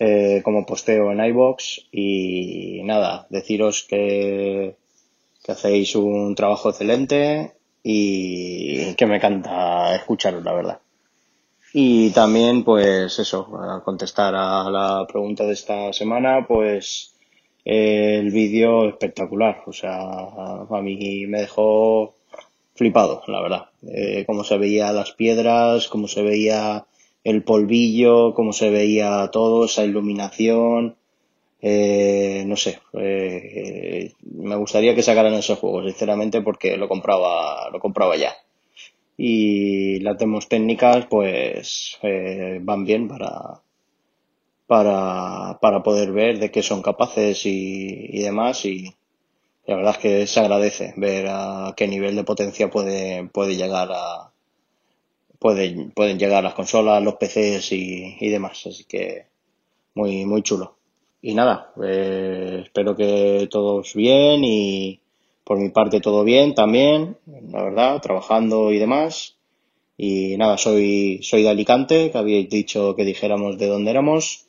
eh, 0.00 0.42
como 0.44 0.64
posteo 0.64 1.12
en 1.12 1.24
iBox 1.24 1.88
y 1.92 2.82
nada, 2.84 3.26
deciros 3.30 3.84
que, 3.88 4.76
que 5.48 5.52
hacéis 5.52 5.96
un 5.96 6.34
trabajo 6.34 6.68
excelente 6.68 7.54
y 7.82 8.92
que 8.96 9.06
me 9.06 9.16
encanta 9.16 9.96
escucharos, 9.96 10.44
la 10.44 10.52
verdad. 10.52 10.80
Y 11.72 12.10
también, 12.10 12.64
pues 12.64 13.18
eso, 13.18 13.48
a 13.58 13.82
contestar 13.82 14.34
a 14.34 14.68
la 14.68 15.06
pregunta 15.10 15.44
de 15.44 15.54
esta 15.54 15.90
semana, 15.94 16.44
pues 16.46 17.14
el 17.64 18.30
vídeo 18.30 18.90
espectacular, 18.90 19.62
o 19.64 19.72
sea, 19.72 19.96
a 19.98 20.82
mí 20.82 21.26
me 21.26 21.40
dejó 21.40 22.14
flipado, 22.74 23.22
la 23.26 23.40
verdad. 23.40 23.66
Eh, 23.90 24.24
cómo 24.26 24.44
se 24.44 24.58
veía 24.58 24.92
las 24.92 25.12
piedras, 25.12 25.88
cómo 25.88 26.08
se 26.08 26.20
veía 26.20 26.84
el 27.24 27.42
polvillo, 27.42 28.34
cómo 28.34 28.52
se 28.52 28.68
veía 28.68 29.30
todo, 29.32 29.64
esa 29.64 29.82
iluminación. 29.82 30.97
Eh, 31.60 32.44
no 32.46 32.56
sé, 32.56 32.80
eh, 32.94 34.12
me 34.22 34.56
gustaría 34.56 34.94
que 34.94 35.02
sacaran 35.02 35.34
ese 35.34 35.56
juego, 35.56 35.82
sinceramente, 35.84 36.40
porque 36.42 36.76
lo 36.76 36.88
compraba, 36.88 37.68
lo 37.70 37.80
compraba 37.80 38.16
ya. 38.16 38.34
Y 39.16 40.00
las 40.00 40.18
demos 40.18 40.48
técnicas, 40.48 41.06
pues, 41.08 41.98
eh, 42.02 42.58
van 42.62 42.84
bien 42.84 43.08
para, 43.08 43.62
para, 44.66 45.58
para 45.60 45.82
poder 45.82 46.12
ver 46.12 46.38
de 46.38 46.50
qué 46.52 46.62
son 46.62 46.82
capaces 46.82 47.44
y, 47.46 48.06
y 48.18 48.22
demás. 48.22 48.64
Y, 48.64 48.94
la 49.66 49.76
verdad 49.76 49.94
es 49.96 49.98
que 49.98 50.26
se 50.28 50.40
agradece 50.40 50.94
ver 50.96 51.26
a 51.30 51.74
qué 51.76 51.88
nivel 51.88 52.16
de 52.16 52.24
potencia 52.24 52.70
puede, 52.70 53.28
puede 53.28 53.56
llegar 53.56 53.90
a 53.92 54.32
pueden, 55.40 55.90
pueden 55.92 56.18
llegar 56.18 56.44
las 56.44 56.54
consolas, 56.54 57.02
los 57.02 57.14
PCs 57.16 57.72
y, 57.72 58.16
y 58.20 58.28
demás. 58.28 58.66
Así 58.66 58.84
que 58.84 59.26
muy, 59.94 60.26
muy 60.26 60.42
chulo. 60.42 60.77
Y 61.20 61.34
nada, 61.34 61.72
eh, 61.82 62.62
espero 62.64 62.94
que 62.94 63.48
todos 63.50 63.94
bien 63.94 64.44
y 64.44 65.00
por 65.44 65.58
mi 65.58 65.70
parte 65.70 66.00
todo 66.00 66.22
bien 66.24 66.54
también, 66.54 67.16
la 67.26 67.62
verdad, 67.64 68.00
trabajando 68.00 68.72
y 68.72 68.78
demás. 68.78 69.36
Y 69.96 70.36
nada, 70.36 70.58
soy, 70.58 71.20
soy 71.22 71.42
de 71.42 71.48
Alicante, 71.48 72.10
que 72.12 72.18
habíais 72.18 72.48
dicho 72.48 72.94
que 72.94 73.04
dijéramos 73.04 73.58
de 73.58 73.66
dónde 73.66 73.90
éramos. 73.90 74.46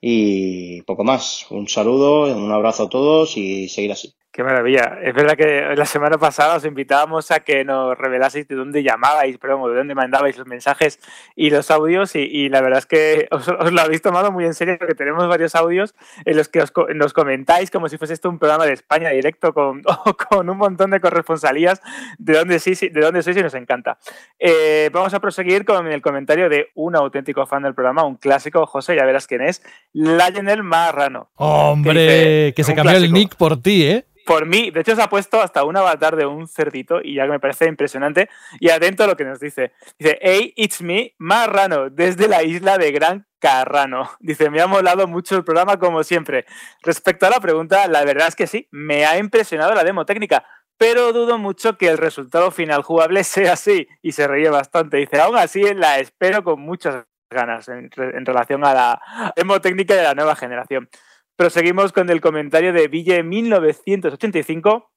Y 0.00 0.82
poco 0.82 1.04
más. 1.04 1.46
Un 1.50 1.68
saludo, 1.68 2.24
un 2.36 2.52
abrazo 2.52 2.84
a 2.84 2.88
todos 2.90 3.36
y 3.38 3.68
seguir 3.68 3.92
así. 3.92 4.12
Qué 4.36 4.44
maravilla. 4.44 4.98
Es 5.02 5.14
verdad 5.14 5.34
que 5.34 5.74
la 5.74 5.86
semana 5.86 6.18
pasada 6.18 6.56
os 6.56 6.66
invitábamos 6.66 7.30
a 7.30 7.40
que 7.40 7.64
nos 7.64 7.96
revelaseis 7.96 8.46
de 8.46 8.54
dónde 8.54 8.82
llamabais, 8.82 9.38
perdón, 9.38 9.72
de 9.72 9.78
dónde 9.78 9.94
mandabais 9.94 10.36
los 10.36 10.46
mensajes 10.46 11.00
y 11.34 11.48
los 11.48 11.70
audios 11.70 12.14
y, 12.14 12.50
la 12.50 12.60
verdad 12.60 12.80
es 12.80 12.84
que 12.84 13.28
os, 13.30 13.46
lo 13.46 13.80
habéis 13.80 14.02
tomado 14.02 14.30
muy 14.30 14.44
en 14.44 14.52
serio 14.52 14.76
porque 14.78 14.94
tenemos 14.94 15.26
varios 15.26 15.54
audios 15.54 15.94
en 16.26 16.36
los 16.36 16.50
que 16.50 16.60
os, 16.60 16.70
nos 16.94 17.14
comentáis 17.14 17.70
como 17.70 17.88
si 17.88 17.96
fuese 17.96 18.12
esto 18.12 18.28
un 18.28 18.38
programa 18.38 18.66
de 18.66 18.74
España 18.74 19.08
directo 19.08 19.54
con, 19.54 19.82
con 20.28 20.50
un 20.50 20.58
montón 20.58 20.90
de 20.90 21.00
corresponsalías 21.00 21.80
de 22.18 22.34
dónde, 22.34 22.58
sí, 22.58 22.74
de 22.74 23.00
dónde 23.00 23.22
sois 23.22 23.38
y 23.38 23.42
nos 23.42 23.54
encanta. 23.54 23.96
Eh, 24.38 24.90
vamos 24.92 25.14
a 25.14 25.20
proseguir 25.20 25.64
con 25.64 25.86
el 25.86 26.02
comentario 26.02 26.50
de 26.50 26.72
un 26.74 26.94
auténtico 26.94 27.46
fan 27.46 27.62
del 27.62 27.72
programa, 27.72 28.04
un 28.04 28.16
clásico, 28.16 28.66
José, 28.66 28.96
ya 28.96 29.06
verás 29.06 29.26
quién 29.26 29.40
es, 29.40 29.62
Lionel 29.94 30.62
Marrano. 30.62 31.30
Hombre, 31.36 32.52
que, 32.54 32.64
se 32.64 32.74
cambió 32.74 32.98
el 32.98 33.10
nick 33.10 33.34
por 33.36 33.62
ti, 33.62 33.86
¿eh? 33.86 34.04
Por 34.26 34.44
mí, 34.44 34.70
de 34.72 34.80
hecho 34.80 34.96
se 34.96 35.02
ha 35.02 35.08
puesto 35.08 35.40
hasta 35.40 35.64
un 35.64 35.76
avatar 35.76 36.16
de 36.16 36.26
un 36.26 36.48
cerdito 36.48 37.00
y 37.02 37.14
ya 37.14 37.26
me 37.26 37.38
parece 37.38 37.66
impresionante. 37.66 38.28
Y 38.58 38.70
atento 38.70 39.04
a 39.04 39.06
lo 39.06 39.16
que 39.16 39.24
nos 39.24 39.38
dice. 39.38 39.72
Dice, 39.98 40.18
hey, 40.20 40.52
it's 40.56 40.82
me, 40.82 41.14
Marrano, 41.16 41.88
desde 41.90 42.26
la 42.26 42.42
isla 42.42 42.76
de 42.76 42.90
Gran 42.90 43.26
Carrano. 43.38 44.10
Dice, 44.20 44.50
me 44.50 44.60
ha 44.60 44.66
molado 44.66 45.06
mucho 45.06 45.36
el 45.36 45.44
programa 45.44 45.78
como 45.78 46.02
siempre. 46.02 46.44
Respecto 46.82 47.26
a 47.26 47.30
la 47.30 47.40
pregunta, 47.40 47.86
la 47.86 48.04
verdad 48.04 48.26
es 48.26 48.34
que 48.34 48.48
sí, 48.48 48.68
me 48.72 49.06
ha 49.06 49.16
impresionado 49.16 49.74
la 49.74 49.84
demo 49.84 50.04
técnica, 50.04 50.44
pero 50.76 51.12
dudo 51.12 51.38
mucho 51.38 51.78
que 51.78 51.88
el 51.88 51.96
resultado 51.96 52.50
final 52.50 52.82
jugable 52.82 53.22
sea 53.24 53.52
así. 53.52 53.86
Y 54.02 54.12
se 54.12 54.26
reía 54.26 54.50
bastante. 54.50 54.96
Dice, 54.96 55.20
aún 55.20 55.36
así 55.36 55.62
la 55.72 56.00
espero 56.00 56.42
con 56.42 56.60
muchas 56.60 57.04
ganas 57.30 57.68
en, 57.68 57.90
en 57.96 58.26
relación 58.26 58.64
a 58.64 58.74
la 58.74 59.32
demo 59.36 59.60
técnica 59.60 59.94
de 59.94 60.02
la 60.02 60.14
nueva 60.14 60.34
generación. 60.34 60.88
Proseguimos 61.36 61.92
con 61.92 62.08
el 62.08 62.22
comentario 62.22 62.72
de 62.72 62.88
Ville 62.88 63.22
1985 63.22 64.90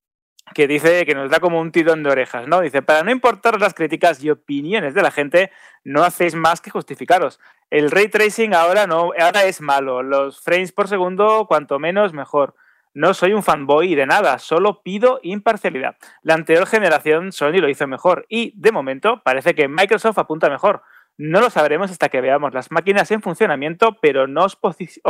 que 0.53 0.67
dice 0.67 1.05
que 1.05 1.13
nos 1.13 1.29
da 1.29 1.41
como 1.41 1.59
un 1.59 1.71
tirón 1.73 2.01
de 2.01 2.09
orejas, 2.09 2.47
¿no? 2.47 2.61
Dice, 2.61 2.81
para 2.81 3.03
no 3.03 3.11
importar 3.11 3.59
las 3.59 3.73
críticas 3.73 4.23
y 4.23 4.29
opiniones 4.29 4.93
de 4.93 5.01
la 5.01 5.11
gente, 5.11 5.51
no 5.83 6.03
hacéis 6.03 6.35
más 6.35 6.61
que 6.61 6.71
justificaros. 6.71 7.41
El 7.69 7.91
ray 7.91 8.07
tracing 8.07 8.53
ahora 8.53 8.87
no, 8.87 9.11
ahora 9.19 9.43
es 9.43 9.59
malo. 9.59 10.01
Los 10.01 10.41
frames 10.41 10.71
por 10.71 10.87
segundo, 10.87 11.45
cuanto 11.45 11.77
menos, 11.77 12.13
mejor. 12.13 12.55
No 12.93 13.13
soy 13.13 13.33
un 13.33 13.43
fanboy 13.43 13.93
de 13.93 14.07
nada, 14.07 14.39
solo 14.39 14.81
pido 14.81 15.19
imparcialidad. 15.21 15.97
La 16.23 16.33
anterior 16.33 16.65
generación 16.65 17.31
Sony 17.31 17.59
lo 17.59 17.69
hizo 17.69 17.85
mejor 17.85 18.25
y, 18.29 18.53
de 18.59 18.71
momento, 18.71 19.21
parece 19.23 19.53
que 19.53 19.67
Microsoft 19.67 20.17
apunta 20.17 20.49
mejor. 20.49 20.81
No 21.21 21.41
lo 21.41 21.49
sabremos 21.49 21.91
hasta 21.91 22.07
que 22.07 22.21
veamos 22.21 22.53
las 22.53 22.71
máquinas 22.71 23.11
en 23.11 23.21
funcionamiento, 23.21 23.97
pero 24.01 24.25
no 24.25 24.45
os 24.45 24.57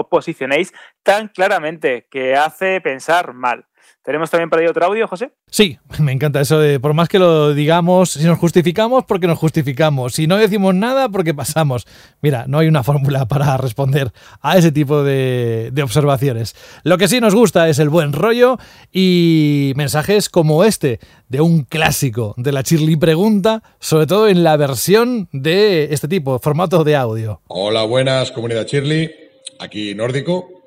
posicionéis 0.10 0.74
tan 1.04 1.28
claramente 1.28 2.08
que 2.10 2.36
hace 2.36 2.82
pensar 2.82 3.34
mal. 3.34 3.68
¿Tenemos 4.04 4.30
también 4.30 4.50
por 4.50 4.60
ahí 4.60 4.68
otro 4.68 4.86
audio, 4.86 5.08
José? 5.08 5.32
Sí, 5.50 5.78
me 6.00 6.12
encanta 6.12 6.42
eso 6.42 6.60
de 6.60 6.80
por 6.80 6.94
más 6.94 7.10
que 7.10 7.20
lo 7.20 7.54
digamos, 7.54 8.12
si 8.12 8.24
nos 8.24 8.40
justificamos, 8.40 9.06
porque 9.06 9.28
nos 9.28 9.38
justificamos. 9.38 10.14
Si 10.14 10.28
no 10.28 10.38
decimos 10.38 10.74
nada, 10.76 11.10
porque 11.10 11.34
pasamos. 11.34 11.86
Mira, 12.22 12.46
no 12.48 12.60
hay 12.60 12.68
una 12.68 12.84
fórmula 12.84 13.28
para 13.28 13.58
responder 13.58 14.12
a 14.42 14.58
ese 14.58 14.72
tipo 14.72 15.04
de, 15.04 15.70
de 15.72 15.84
observaciones. 15.84 16.56
Lo 16.84 16.98
que 16.98 17.08
sí 17.08 17.20
nos 17.20 17.36
gusta 17.36 17.70
es 17.70 17.80
el 17.80 17.90
buen 17.90 18.14
rollo 18.14 18.58
y 18.92 19.74
mensajes 19.76 20.30
como 20.30 20.64
este, 20.64 21.00
de 21.28 21.42
un 21.42 21.64
clásico 21.64 22.34
de 22.38 22.52
la 22.52 22.64
Chirly 22.64 22.96
Pregunta, 22.96 23.64
sobre 23.80 24.08
todo 24.08 24.28
en 24.28 24.44
la 24.44 24.58
versión 24.58 25.30
de 25.32 25.90
este 25.92 26.08
tipo, 26.08 26.40
formato 26.40 26.84
de 26.84 26.96
audio. 26.96 27.42
Hola, 27.48 27.84
buenas, 27.84 28.32
comunidad 28.32 28.66
Chirly. 28.66 29.12
Aquí 29.60 29.94
Nórdico, 29.94 30.59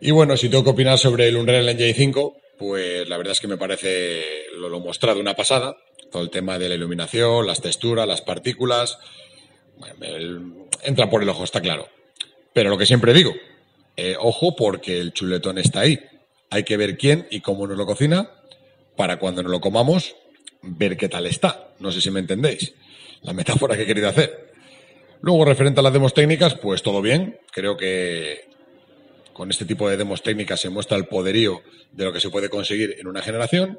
y 0.00 0.10
bueno, 0.10 0.36
si 0.36 0.48
tengo 0.48 0.64
que 0.64 0.70
opinar 0.70 0.98
sobre 0.98 1.28
el 1.28 1.36
Unreal 1.36 1.68
Engine 1.68 1.94
5, 1.94 2.36
pues 2.58 3.08
la 3.08 3.16
verdad 3.16 3.32
es 3.32 3.40
que 3.40 3.48
me 3.48 3.56
parece 3.56 4.44
lo, 4.56 4.68
lo 4.68 4.80
mostrado 4.80 5.20
una 5.20 5.34
pasada. 5.34 5.76
Todo 6.10 6.22
el 6.22 6.30
tema 6.30 6.58
de 6.58 6.68
la 6.68 6.74
iluminación, 6.74 7.46
las 7.46 7.60
texturas, 7.60 8.06
las 8.06 8.20
partículas. 8.20 8.98
entra 10.82 11.08
por 11.08 11.22
el 11.22 11.28
ojo, 11.28 11.44
está 11.44 11.60
claro. 11.60 11.88
Pero 12.52 12.70
lo 12.70 12.78
que 12.78 12.86
siempre 12.86 13.14
digo, 13.14 13.32
eh, 13.96 14.16
ojo 14.18 14.56
porque 14.56 14.98
el 14.98 15.12
chuletón 15.12 15.58
está 15.58 15.80
ahí. 15.80 16.00
Hay 16.50 16.64
que 16.64 16.76
ver 16.76 16.96
quién 16.96 17.28
y 17.30 17.40
cómo 17.40 17.66
nos 17.66 17.78
lo 17.78 17.86
cocina 17.86 18.30
para 18.96 19.18
cuando 19.18 19.42
nos 19.42 19.52
lo 19.52 19.60
comamos 19.60 20.16
ver 20.62 20.96
qué 20.96 21.08
tal 21.08 21.26
está. 21.26 21.68
No 21.78 21.92
sé 21.92 22.00
si 22.00 22.10
me 22.10 22.20
entendéis 22.20 22.74
la 23.22 23.32
metáfora 23.32 23.76
que 23.76 23.82
he 23.82 23.86
querido 23.86 24.08
hacer. 24.08 24.50
Luego, 25.20 25.44
referente 25.44 25.80
a 25.80 25.82
las 25.82 25.92
demos 25.92 26.14
técnicas, 26.14 26.54
pues 26.54 26.82
todo 26.82 27.02
bien. 27.02 27.38
Creo 27.52 27.76
que 27.76 28.49
con 29.40 29.50
este 29.50 29.64
tipo 29.64 29.88
de 29.88 29.96
demos 29.96 30.22
técnicas 30.22 30.60
se 30.60 30.68
muestra 30.68 30.98
el 30.98 31.06
poderío 31.06 31.62
de 31.92 32.04
lo 32.04 32.12
que 32.12 32.20
se 32.20 32.28
puede 32.28 32.50
conseguir 32.50 32.96
en 33.00 33.06
una 33.06 33.22
generación, 33.22 33.78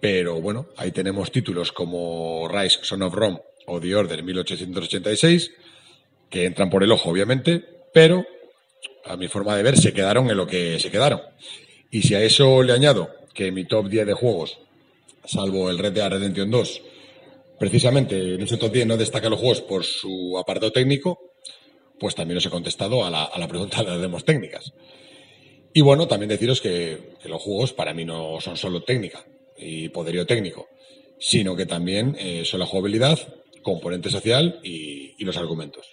pero 0.00 0.40
bueno, 0.40 0.68
ahí 0.74 0.90
tenemos 0.90 1.30
títulos 1.30 1.70
como 1.70 2.48
Rise, 2.48 2.78
Son 2.80 3.02
of 3.02 3.12
Rome 3.12 3.42
o 3.66 3.78
The 3.78 3.94
Order 3.94 4.22
1886, 4.22 5.50
que 6.30 6.46
entran 6.46 6.70
por 6.70 6.82
el 6.82 6.90
ojo, 6.92 7.10
obviamente, 7.10 7.62
pero 7.92 8.24
a 9.04 9.18
mi 9.18 9.28
forma 9.28 9.54
de 9.54 9.64
ver 9.64 9.76
se 9.76 9.92
quedaron 9.92 10.30
en 10.30 10.36
lo 10.38 10.46
que 10.46 10.80
se 10.80 10.90
quedaron. 10.90 11.20
Y 11.90 12.00
si 12.00 12.14
a 12.14 12.22
eso 12.22 12.62
le 12.62 12.72
añado 12.72 13.10
que 13.34 13.52
mi 13.52 13.66
top 13.66 13.90
10 13.90 14.06
de 14.06 14.14
juegos, 14.14 14.60
salvo 15.26 15.68
el 15.68 15.78
Red 15.78 15.92
Dead 15.92 16.08
Redemption 16.08 16.50
2, 16.50 16.82
precisamente 17.58 18.36
en 18.36 18.40
ese 18.40 18.56
top 18.56 18.72
10 18.72 18.86
no 18.86 18.96
destaca 18.96 19.28
los 19.28 19.40
juegos 19.40 19.60
por 19.60 19.84
su 19.84 20.38
apartado 20.38 20.72
técnico, 20.72 21.25
pues 21.98 22.14
también 22.14 22.38
os 22.38 22.46
he 22.46 22.50
contestado 22.50 23.04
a 23.04 23.10
la, 23.10 23.48
pregunta 23.48 23.82
de 23.82 23.90
las 23.90 24.00
demos 24.00 24.24
técnicas. 24.24 24.72
Y 25.72 25.80
bueno, 25.80 26.08
también 26.08 26.28
deciros 26.28 26.60
que, 26.60 27.16
los 27.24 27.42
juegos 27.42 27.72
para 27.72 27.94
mí 27.94 28.04
no 28.04 28.40
son 28.40 28.56
solo 28.56 28.82
técnica 28.82 29.24
y 29.56 29.88
poderío 29.88 30.26
técnico, 30.26 30.68
sino 31.18 31.56
que 31.56 31.66
también 31.66 32.16
eh, 32.18 32.44
son 32.44 32.60
la 32.60 32.66
jugabilidad, 32.66 33.18
componente 33.62 34.10
social 34.10 34.60
y, 34.62 35.14
y, 35.18 35.24
los 35.24 35.36
argumentos. 35.36 35.86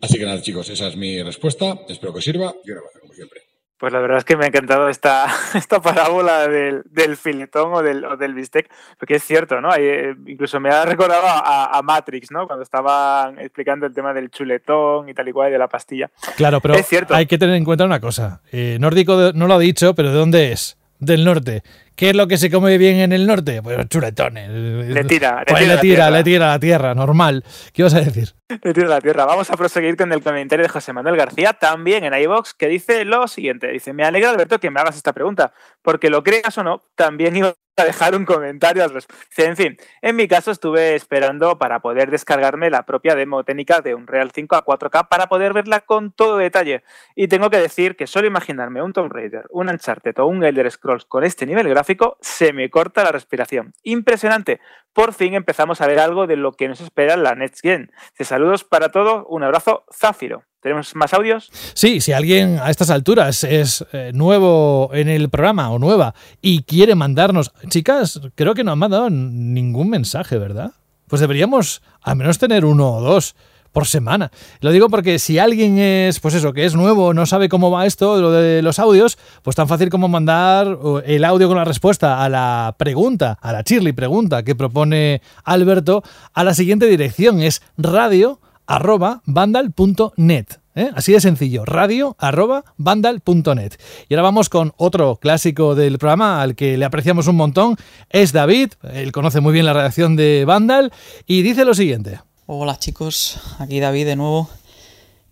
Así 0.00 0.18
que 0.18 0.24
nada, 0.24 0.40
chicos, 0.42 0.68
esa 0.68 0.88
es 0.88 0.96
mi 0.96 1.22
respuesta. 1.22 1.80
Espero 1.88 2.12
que 2.12 2.18
os 2.18 2.24
sirva 2.24 2.54
y 2.64 2.70
un 2.70 2.78
abrazo, 2.78 3.00
como 3.00 3.14
siempre. 3.14 3.45
Pues 3.78 3.92
la 3.92 4.00
verdad 4.00 4.18
es 4.18 4.24
que 4.24 4.36
me 4.36 4.44
ha 4.44 4.48
encantado 4.48 4.88
esta, 4.88 5.26
esta 5.54 5.80
parábola 5.80 6.48
del, 6.48 6.82
del 6.90 7.16
filetón 7.16 7.74
o 7.74 7.82
del, 7.82 8.04
o 8.04 8.16
del 8.16 8.34
bistec, 8.34 8.70
porque 8.98 9.16
es 9.16 9.24
cierto, 9.24 9.60
¿no? 9.60 9.74
Eh, 9.76 10.16
incluso 10.26 10.58
me 10.60 10.70
ha 10.70 10.84
recordado 10.84 11.24
a, 11.26 11.80
Matrix, 11.82 12.30
¿no? 12.30 12.46
Cuando 12.46 12.62
estaban 12.62 13.38
explicando 13.38 13.86
el 13.86 13.94
tema 13.94 14.12
del 14.12 14.30
chuletón 14.30 15.08
y 15.08 15.14
tal 15.14 15.28
y 15.28 15.32
cual, 15.32 15.50
y 15.50 15.52
de 15.52 15.58
la 15.58 15.68
pastilla. 15.68 16.10
Claro, 16.36 16.60
pero 16.60 16.74
es 16.74 16.86
cierto. 16.86 17.14
hay 17.14 17.26
que 17.26 17.38
tener 17.38 17.54
en 17.54 17.64
cuenta 17.64 17.84
una 17.84 18.00
cosa. 18.00 18.40
Eh, 18.50 18.78
Nórdico 18.80 19.32
no 19.34 19.46
lo 19.46 19.54
ha 19.54 19.58
dicho, 19.58 19.94
pero 19.94 20.10
¿de 20.10 20.16
dónde 20.16 20.52
es? 20.52 20.78
Del 20.98 21.24
norte. 21.24 21.62
¿Qué 21.96 22.10
es 22.10 22.16
lo 22.16 22.28
que 22.28 22.36
se 22.36 22.50
come 22.50 22.76
bien 22.76 22.96
en 22.96 23.12
el 23.12 23.26
norte? 23.26 23.62
Pues 23.62 23.88
chuletones. 23.88 24.50
Le 24.50 25.04
tira, 25.04 25.38
le, 25.38 25.44
pues 25.46 25.62
tira, 25.62 25.74
le, 25.74 25.80
tira, 25.80 26.10
le 26.10 26.24
tira 26.24 26.46
a 26.46 26.50
la 26.52 26.58
tierra, 26.60 26.94
normal. 26.94 27.42
¿Qué 27.72 27.82
vas 27.82 27.94
a 27.94 28.00
decir? 28.00 28.34
Le 28.62 28.74
tira 28.74 28.86
a 28.86 28.90
la 28.90 29.00
tierra. 29.00 29.24
Vamos 29.24 29.50
a 29.50 29.56
proseguir 29.56 29.96
con 29.96 30.12
el 30.12 30.22
comentario 30.22 30.62
de 30.62 30.68
José 30.68 30.92
Manuel 30.92 31.16
García, 31.16 31.54
también 31.54 32.04
en 32.04 32.12
iVox, 32.12 32.52
que 32.52 32.68
dice 32.68 33.06
lo 33.06 33.26
siguiente. 33.28 33.68
Dice, 33.68 33.94
me 33.94 34.04
alegra, 34.04 34.28
Alberto, 34.28 34.60
que 34.60 34.70
me 34.70 34.78
hagas 34.78 34.96
esta 34.96 35.14
pregunta, 35.14 35.54
porque 35.80 36.10
lo 36.10 36.22
creas 36.22 36.58
o 36.58 36.62
no, 36.62 36.82
también 36.96 37.34
iba 37.34 37.54
a 37.76 37.84
dejar 37.84 38.16
un 38.16 38.24
comentario 38.24 38.82
al 38.82 38.90
respecto. 38.90 39.42
En 39.42 39.56
fin, 39.56 39.76
en 40.00 40.16
mi 40.16 40.26
caso 40.28 40.50
estuve 40.50 40.94
esperando 40.94 41.58
para 41.58 41.80
poder 41.80 42.10
descargarme 42.10 42.70
la 42.70 42.86
propia 42.86 43.14
demo 43.14 43.44
técnica 43.44 43.82
de 43.82 43.94
un 43.94 44.06
Real 44.06 44.30
5 44.34 44.56
a 44.56 44.64
4K 44.64 45.08
para 45.08 45.26
poder 45.26 45.52
verla 45.52 45.80
con 45.80 46.10
todo 46.10 46.38
detalle. 46.38 46.82
Y 47.14 47.28
tengo 47.28 47.50
que 47.50 47.58
decir 47.58 47.96
que 47.96 48.06
solo 48.06 48.26
imaginarme 48.26 48.82
un 48.82 48.94
Tomb 48.94 49.12
Raider, 49.12 49.44
un 49.50 49.68
Uncharted 49.68 50.18
o 50.18 50.26
un 50.26 50.42
Elder 50.42 50.70
Scrolls 50.70 51.04
con 51.04 51.24
este 51.24 51.44
nivel 51.44 51.68
gráfico 51.68 51.85
se 52.20 52.52
me 52.52 52.70
corta 52.70 53.04
la 53.04 53.12
respiración. 53.12 53.72
Impresionante. 53.82 54.60
Por 54.92 55.12
fin 55.12 55.34
empezamos 55.34 55.80
a 55.80 55.86
ver 55.86 55.98
algo 55.98 56.26
de 56.26 56.36
lo 56.36 56.52
que 56.52 56.68
nos 56.68 56.80
espera 56.80 57.16
la 57.16 57.34
Next 57.34 57.60
Gen. 57.60 57.90
saludos 58.20 58.64
para 58.64 58.90
todos, 58.90 59.24
un 59.28 59.42
abrazo, 59.42 59.84
Zafiro. 59.94 60.44
¿Tenemos 60.60 60.96
más 60.96 61.14
audios? 61.14 61.50
Sí, 61.74 62.00
si 62.00 62.12
alguien 62.12 62.58
a 62.58 62.70
estas 62.70 62.90
alturas 62.90 63.44
es 63.44 63.86
eh, 63.92 64.10
nuevo 64.12 64.90
en 64.92 65.08
el 65.08 65.28
programa 65.28 65.70
o 65.70 65.78
nueva 65.78 66.14
y 66.40 66.64
quiere 66.64 66.94
mandarnos, 66.94 67.52
chicas, 67.68 68.20
creo 68.34 68.54
que 68.54 68.64
no 68.64 68.72
han 68.72 68.78
mandado 68.78 69.08
ningún 69.10 69.90
mensaje, 69.90 70.38
¿verdad? 70.38 70.72
Pues 71.06 71.20
deberíamos 71.20 71.82
al 72.02 72.16
menos 72.16 72.38
tener 72.38 72.64
uno 72.64 72.94
o 72.94 73.00
dos 73.00 73.36
por 73.76 73.86
semana. 73.86 74.30
Lo 74.62 74.70
digo 74.70 74.88
porque 74.88 75.18
si 75.18 75.38
alguien 75.38 75.76
es, 75.78 76.18
pues 76.20 76.32
eso, 76.32 76.54
que 76.54 76.64
es 76.64 76.74
nuevo, 76.74 77.12
no 77.12 77.26
sabe 77.26 77.50
cómo 77.50 77.70
va 77.70 77.84
esto, 77.84 78.22
lo 78.22 78.32
de 78.32 78.62
los 78.62 78.78
audios, 78.78 79.18
pues 79.42 79.54
tan 79.54 79.68
fácil 79.68 79.90
como 79.90 80.08
mandar 80.08 80.78
el 81.04 81.24
audio 81.26 81.46
con 81.46 81.58
la 81.58 81.64
respuesta 81.66 82.24
a 82.24 82.30
la 82.30 82.74
pregunta, 82.78 83.36
a 83.38 83.52
la 83.52 83.64
Chirly 83.64 83.92
pregunta 83.92 84.44
que 84.44 84.54
propone 84.54 85.20
Alberto, 85.44 86.02
a 86.32 86.42
la 86.42 86.54
siguiente 86.54 86.86
dirección, 86.86 87.42
es 87.42 87.60
radio 87.76 88.40
arroba 88.66 89.20
vandal.net. 89.26 90.46
¿eh? 90.74 90.90
Así 90.94 91.12
de 91.12 91.20
sencillo, 91.20 91.66
radio 91.66 92.16
arroba 92.18 92.64
vandal.net. 92.78 93.74
Y 94.08 94.14
ahora 94.14 94.22
vamos 94.22 94.48
con 94.48 94.72
otro 94.78 95.16
clásico 95.16 95.74
del 95.74 95.98
programa 95.98 96.40
al 96.40 96.54
que 96.54 96.78
le 96.78 96.86
apreciamos 96.86 97.26
un 97.26 97.36
montón. 97.36 97.76
Es 98.08 98.32
David, 98.32 98.70
él 98.94 99.12
conoce 99.12 99.42
muy 99.42 99.52
bien 99.52 99.66
la 99.66 99.74
redacción 99.74 100.16
de 100.16 100.46
Vandal 100.46 100.94
y 101.26 101.42
dice 101.42 101.66
lo 101.66 101.74
siguiente. 101.74 102.20
Hola 102.48 102.78
chicos, 102.78 103.40
aquí 103.58 103.80
David 103.80 104.06
de 104.06 104.14
nuevo. 104.14 104.48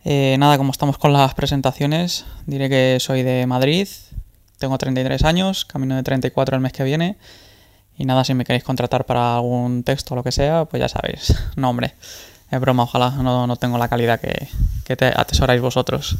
Eh, 0.04 0.34
nada, 0.40 0.58
como 0.58 0.72
estamos 0.72 0.98
con 0.98 1.12
las 1.12 1.32
presentaciones, 1.34 2.24
diré 2.46 2.68
que 2.68 2.98
soy 2.98 3.22
de 3.22 3.46
Madrid, 3.46 3.86
tengo 4.58 4.76
33 4.76 5.22
años, 5.22 5.64
camino 5.64 5.94
de 5.94 6.02
34 6.02 6.56
el 6.56 6.60
mes 6.60 6.72
que 6.72 6.82
viene. 6.82 7.16
Y 7.96 8.04
nada, 8.04 8.24
si 8.24 8.34
me 8.34 8.44
queréis 8.44 8.64
contratar 8.64 9.06
para 9.06 9.36
algún 9.36 9.84
texto 9.84 10.14
o 10.14 10.16
lo 10.16 10.24
que 10.24 10.32
sea, 10.32 10.64
pues 10.64 10.80
ya 10.80 10.88
sabéis. 10.88 11.32
No, 11.56 11.70
hombre, 11.70 11.94
es 12.50 12.60
broma, 12.60 12.82
ojalá 12.82 13.10
no, 13.10 13.46
no 13.46 13.56
tengo 13.58 13.78
la 13.78 13.86
calidad 13.86 14.18
que, 14.18 14.48
que 14.84 14.96
te 14.96 15.06
atesoráis 15.06 15.60
vosotros. 15.60 16.16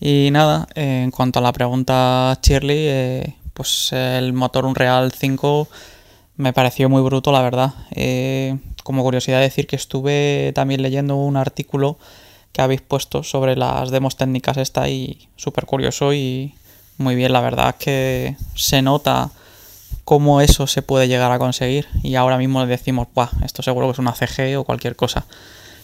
Y 0.00 0.30
nada, 0.32 0.66
en 0.74 1.12
cuanto 1.12 1.38
a 1.38 1.42
la 1.42 1.52
pregunta 1.52 2.36
Shirley, 2.42 2.88
eh, 2.88 3.36
pues 3.54 3.92
el 3.92 4.32
motor 4.32 4.64
Unreal 4.64 5.12
5 5.12 5.68
me 6.38 6.52
pareció 6.52 6.88
muy 6.88 7.02
bruto, 7.02 7.30
la 7.30 7.42
verdad. 7.42 7.74
Eh, 7.92 8.58
como 8.86 9.02
curiosidad 9.02 9.40
decir 9.40 9.66
que 9.66 9.74
estuve 9.74 10.52
también 10.54 10.80
leyendo 10.80 11.16
un 11.16 11.36
artículo 11.36 11.98
que 12.52 12.62
habéis 12.62 12.82
puesto 12.82 13.24
sobre 13.24 13.56
las 13.56 13.90
demos 13.90 14.16
técnicas 14.16 14.58
esta 14.58 14.88
y 14.88 15.28
súper 15.34 15.66
curioso 15.66 16.12
y 16.14 16.54
muy 16.96 17.16
bien, 17.16 17.32
la 17.32 17.40
verdad 17.40 17.70
es 17.70 17.84
que 17.84 18.36
se 18.54 18.82
nota 18.82 19.30
cómo 20.04 20.40
eso 20.40 20.68
se 20.68 20.82
puede 20.82 21.08
llegar 21.08 21.32
a 21.32 21.40
conseguir 21.40 21.88
y 22.04 22.14
ahora 22.14 22.38
mismo 22.38 22.64
decimos, 22.64 23.08
Buah, 23.12 23.30
esto 23.44 23.60
seguro 23.60 23.88
que 23.88 23.94
es 23.94 23.98
una 23.98 24.14
CG 24.14 24.56
o 24.56 24.62
cualquier 24.62 24.94
cosa. 24.94 25.26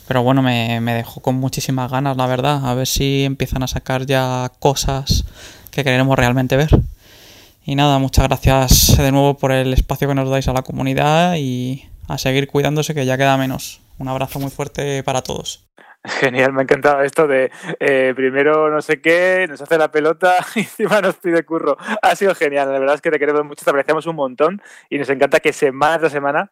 Pero 0.06 0.22
bueno, 0.22 0.40
me, 0.40 0.80
me 0.80 0.94
dejó 0.94 1.20
con 1.20 1.34
muchísimas 1.34 1.90
ganas, 1.90 2.16
la 2.16 2.28
verdad, 2.28 2.64
a 2.64 2.74
ver 2.74 2.86
si 2.86 3.24
empiezan 3.24 3.64
a 3.64 3.66
sacar 3.66 4.06
ya 4.06 4.52
cosas 4.60 5.24
que 5.72 5.82
queremos 5.82 6.16
realmente 6.16 6.56
ver. 6.56 6.70
Y 7.64 7.74
nada, 7.74 7.98
muchas 7.98 8.28
gracias 8.28 8.96
de 8.96 9.10
nuevo 9.10 9.34
por 9.36 9.50
el 9.50 9.72
espacio 9.72 10.06
que 10.06 10.14
nos 10.14 10.30
dais 10.30 10.46
a 10.46 10.52
la 10.52 10.62
comunidad 10.62 11.34
y 11.36 11.88
a 12.08 12.18
seguir 12.18 12.48
cuidándose 12.48 12.94
que 12.94 13.06
ya 13.06 13.16
queda 13.16 13.36
menos. 13.36 13.80
Un 13.98 14.08
abrazo 14.08 14.38
muy 14.38 14.50
fuerte 14.50 15.02
para 15.02 15.22
todos. 15.22 15.68
Genial, 16.04 16.52
me 16.52 16.60
ha 16.60 16.62
encantado 16.62 17.02
esto 17.02 17.28
de 17.28 17.52
eh, 17.78 18.12
primero 18.16 18.68
no 18.70 18.82
sé 18.82 19.00
qué, 19.00 19.46
nos 19.48 19.60
hace 19.62 19.78
la 19.78 19.92
pelota 19.92 20.34
y 20.56 20.60
encima 20.60 21.00
nos 21.00 21.16
pide 21.16 21.44
curro. 21.44 21.76
Ha 22.02 22.16
sido 22.16 22.34
genial, 22.34 22.72
la 22.72 22.78
verdad 22.80 22.96
es 22.96 23.00
que 23.00 23.10
te 23.10 23.18
queremos 23.18 23.44
mucho, 23.44 23.64
te 23.64 23.70
apreciamos 23.70 24.06
un 24.06 24.16
montón 24.16 24.60
y 24.90 24.98
nos 24.98 25.08
encanta 25.10 25.38
que 25.38 25.52
semana 25.52 25.98
tras 26.00 26.12
semana 26.12 26.50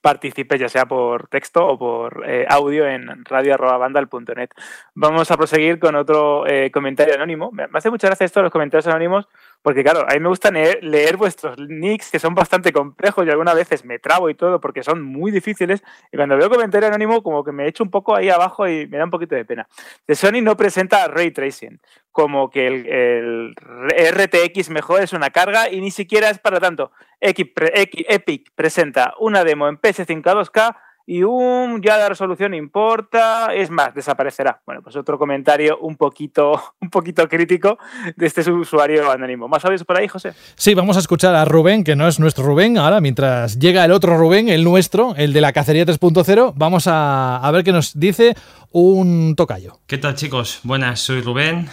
participes 0.00 0.60
ya 0.60 0.68
sea 0.68 0.86
por 0.86 1.28
texto 1.28 1.66
o 1.66 1.78
por 1.78 2.24
eh, 2.26 2.46
audio 2.48 2.86
en 2.86 3.24
radio.bandal.net. 3.24 4.50
Vamos 4.94 5.30
a 5.30 5.36
proseguir 5.36 5.78
con 5.78 5.94
otro 5.94 6.46
eh, 6.46 6.70
comentario 6.70 7.14
anónimo. 7.14 7.50
Me 7.52 7.66
hace 7.72 7.90
mucha 7.90 8.08
gracia 8.08 8.24
esto 8.24 8.42
los 8.42 8.52
comentarios 8.52 8.86
anónimos 8.86 9.28
porque 9.62 9.84
claro, 9.84 10.04
a 10.08 10.14
mí 10.14 10.20
me 10.20 10.28
gusta 10.28 10.50
leer, 10.50 11.16
vuestros 11.16 11.56
nicks 11.58 12.10
que 12.10 12.18
son 12.18 12.34
bastante 12.34 12.72
complejos 12.72 13.24
y 13.24 13.30
algunas 13.30 13.54
veces 13.54 13.84
me 13.84 14.00
trabo 14.00 14.28
y 14.28 14.34
todo 14.34 14.60
porque 14.60 14.82
son 14.82 15.02
muy 15.02 15.30
difíciles. 15.30 15.82
Y 16.10 16.16
cuando 16.16 16.36
veo 16.36 16.50
comentario 16.50 16.88
anónimo, 16.88 17.22
como 17.22 17.44
que 17.44 17.52
me 17.52 17.68
echo 17.68 17.84
un 17.84 17.90
poco 17.90 18.16
ahí 18.16 18.28
abajo 18.28 18.66
y 18.66 18.88
me 18.88 18.98
da 18.98 19.04
un 19.04 19.10
poquito 19.10 19.36
de 19.36 19.44
pena. 19.44 19.68
De 20.06 20.16
Sony 20.16 20.42
no 20.42 20.56
presenta 20.56 21.06
ray 21.06 21.30
tracing, 21.30 21.80
como 22.10 22.50
que 22.50 22.66
el, 22.66 23.54
RTX 23.54 24.70
mejor 24.70 25.02
es 25.02 25.12
una 25.12 25.30
carga 25.30 25.70
y 25.70 25.80
ni 25.80 25.92
siquiera 25.92 26.28
es 26.28 26.38
para 26.38 26.58
tanto. 26.58 26.90
Epic 27.20 28.50
presenta 28.56 29.14
una 29.20 29.44
demo 29.44 29.68
en 29.68 29.78
PS5 29.78 30.26
a 30.26 30.34
2K 30.34 30.76
y 31.06 31.22
un 31.22 31.80
ya 31.82 31.96
la 31.96 32.08
resolución 32.08 32.54
importa, 32.54 33.54
es 33.54 33.70
más, 33.70 33.94
desaparecerá. 33.94 34.60
Bueno, 34.66 34.82
pues 34.82 34.96
otro 34.96 35.18
comentario 35.18 35.78
un 35.78 35.96
poquito, 35.96 36.62
un 36.80 36.90
poquito 36.90 37.28
crítico 37.28 37.78
de 38.16 38.26
este 38.26 38.48
usuario 38.50 39.10
anónimo. 39.10 39.48
¿Más 39.48 39.62
sabes 39.62 39.84
por 39.84 39.98
ahí, 39.98 40.08
José? 40.08 40.32
Sí, 40.54 40.74
vamos 40.74 40.96
a 40.96 41.00
escuchar 41.00 41.34
a 41.34 41.44
Rubén, 41.44 41.84
que 41.84 41.96
no 41.96 42.06
es 42.08 42.20
nuestro 42.20 42.44
Rubén, 42.44 42.78
ahora 42.78 43.00
mientras 43.00 43.58
llega 43.58 43.84
el 43.84 43.92
otro 43.92 44.16
Rubén, 44.16 44.48
el 44.48 44.64
nuestro, 44.64 45.14
el 45.16 45.32
de 45.32 45.40
la 45.40 45.52
cacería 45.52 45.84
3.0, 45.84 46.52
vamos 46.56 46.86
a, 46.86 47.36
a 47.36 47.50
ver 47.50 47.64
qué 47.64 47.72
nos 47.72 47.98
dice 47.98 48.34
un 48.70 49.34
tocayo. 49.36 49.80
¿Qué 49.86 49.98
tal 49.98 50.14
chicos? 50.14 50.60
Buenas, 50.62 51.00
soy 51.00 51.20
Rubén. 51.20 51.68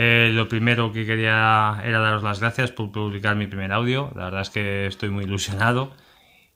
Eh, 0.00 0.30
lo 0.32 0.48
primero 0.48 0.92
que 0.92 1.04
quería 1.04 1.82
era 1.84 1.98
daros 1.98 2.22
las 2.22 2.38
gracias 2.38 2.70
por 2.70 2.92
publicar 2.92 3.34
mi 3.34 3.48
primer 3.48 3.72
audio. 3.72 4.12
La 4.14 4.26
verdad 4.26 4.42
es 4.42 4.50
que 4.50 4.86
estoy 4.86 5.10
muy 5.10 5.24
ilusionado 5.24 5.92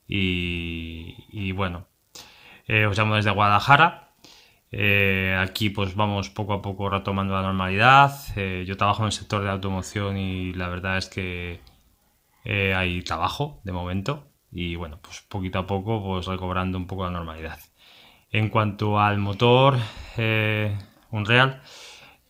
y, 0.09 1.53
bueno, 1.53 1.87
eh, 2.67 2.87
os 2.87 2.97
llamo 2.97 3.17
desde 3.17 3.31
Guadalajara. 3.31 4.11
Eh, 4.71 5.37
aquí 5.39 5.69
pues 5.69 5.95
vamos 5.95 6.31
poco 6.31 6.55
a 6.55 6.63
poco 6.63 6.89
retomando 6.89 7.35
la 7.35 7.43
normalidad. 7.43 8.13
Eh, 8.37 8.65
yo 8.67 8.77
trabajo 8.77 9.03
en 9.03 9.07
el 9.07 9.13
sector 9.13 9.43
de 9.43 9.51
automoción 9.51 10.17
y 10.17 10.55
la 10.55 10.69
verdad 10.69 10.99
es 10.99 11.09
que 11.09 11.61
hay 12.45 13.03
trabajo 13.03 13.61
de 13.65 13.73
momento 13.73 14.33
y 14.51 14.75
bueno, 14.77 14.99
pues 15.01 15.23
poquito 15.23 15.61
a 15.61 15.67
poco 15.67 16.03
pues 16.03 16.27
recobrando 16.27 16.79
un 16.79 16.87
poco 16.87 17.05
la 17.05 17.11
normalidad. 17.11 17.59
En 18.31 18.49
cuanto 18.49 18.99
al 18.99 19.19
motor 19.19 19.77
Unreal, 21.11 21.63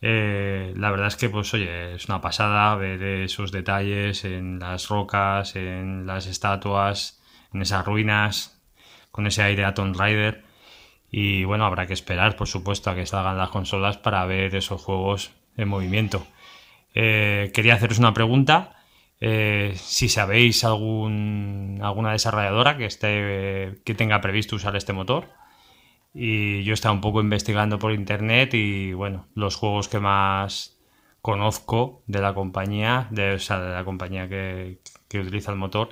la 0.01 0.91
verdad 0.91 1.07
es 1.07 1.15
que 1.15 1.29
pues 1.29 1.53
oye, 1.53 1.95
es 1.95 2.05
una 2.09 2.21
pasada 2.21 2.75
ver 2.75 3.01
esos 3.01 3.51
detalles 3.51 4.25
en 4.25 4.59
las 4.59 4.89
rocas, 4.89 5.55
en 5.55 6.05
las 6.05 6.27
estatuas, 6.27 7.22
en 7.53 7.61
esas 7.61 7.85
ruinas, 7.85 8.61
con 9.11 9.27
ese 9.27 9.43
aire 9.43 9.65
a 9.65 9.73
Tomb 9.73 9.95
Raider. 9.95 10.43
Y 11.11 11.43
bueno, 11.43 11.65
habrá 11.65 11.85
que 11.85 11.93
esperar, 11.93 12.35
por 12.35 12.47
supuesto, 12.47 12.89
a 12.89 12.95
que 12.95 13.05
salgan 13.05 13.37
las 13.37 13.49
consolas 13.49 13.97
para 13.97 14.25
ver 14.25 14.55
esos 14.55 14.81
juegos 14.81 15.31
en 15.57 15.67
movimiento. 15.69 16.25
Eh, 16.95 17.51
quería 17.53 17.75
haceros 17.75 17.99
una 17.99 18.13
pregunta. 18.13 18.75
Eh, 19.19 19.73
si 19.75 20.09
sabéis 20.09 20.63
algún, 20.63 21.79
alguna 21.83 22.11
desarrolladora 22.11 22.77
que, 22.77 22.85
esté, 22.85 23.81
que 23.85 23.95
tenga 23.95 24.21
previsto 24.21 24.55
usar 24.55 24.75
este 24.75 24.93
motor. 24.93 25.29
Y 26.13 26.63
yo 26.63 26.73
estaba 26.73 26.93
un 26.93 27.01
poco 27.01 27.21
investigando 27.21 27.79
por 27.79 27.91
internet 27.91 28.53
y 28.53 28.93
bueno, 28.93 29.27
los 29.35 29.55
juegos 29.55 29.87
que 29.87 29.99
más 29.99 30.79
conozco 31.21 32.03
de 32.05 32.21
la 32.21 32.33
compañía, 32.33 33.07
de, 33.09 33.33
o 33.33 33.39
sea, 33.39 33.59
de 33.59 33.73
la 33.73 33.85
compañía 33.85 34.27
que, 34.27 34.79
que 35.07 35.19
utiliza 35.19 35.51
el 35.51 35.57
motor, 35.57 35.89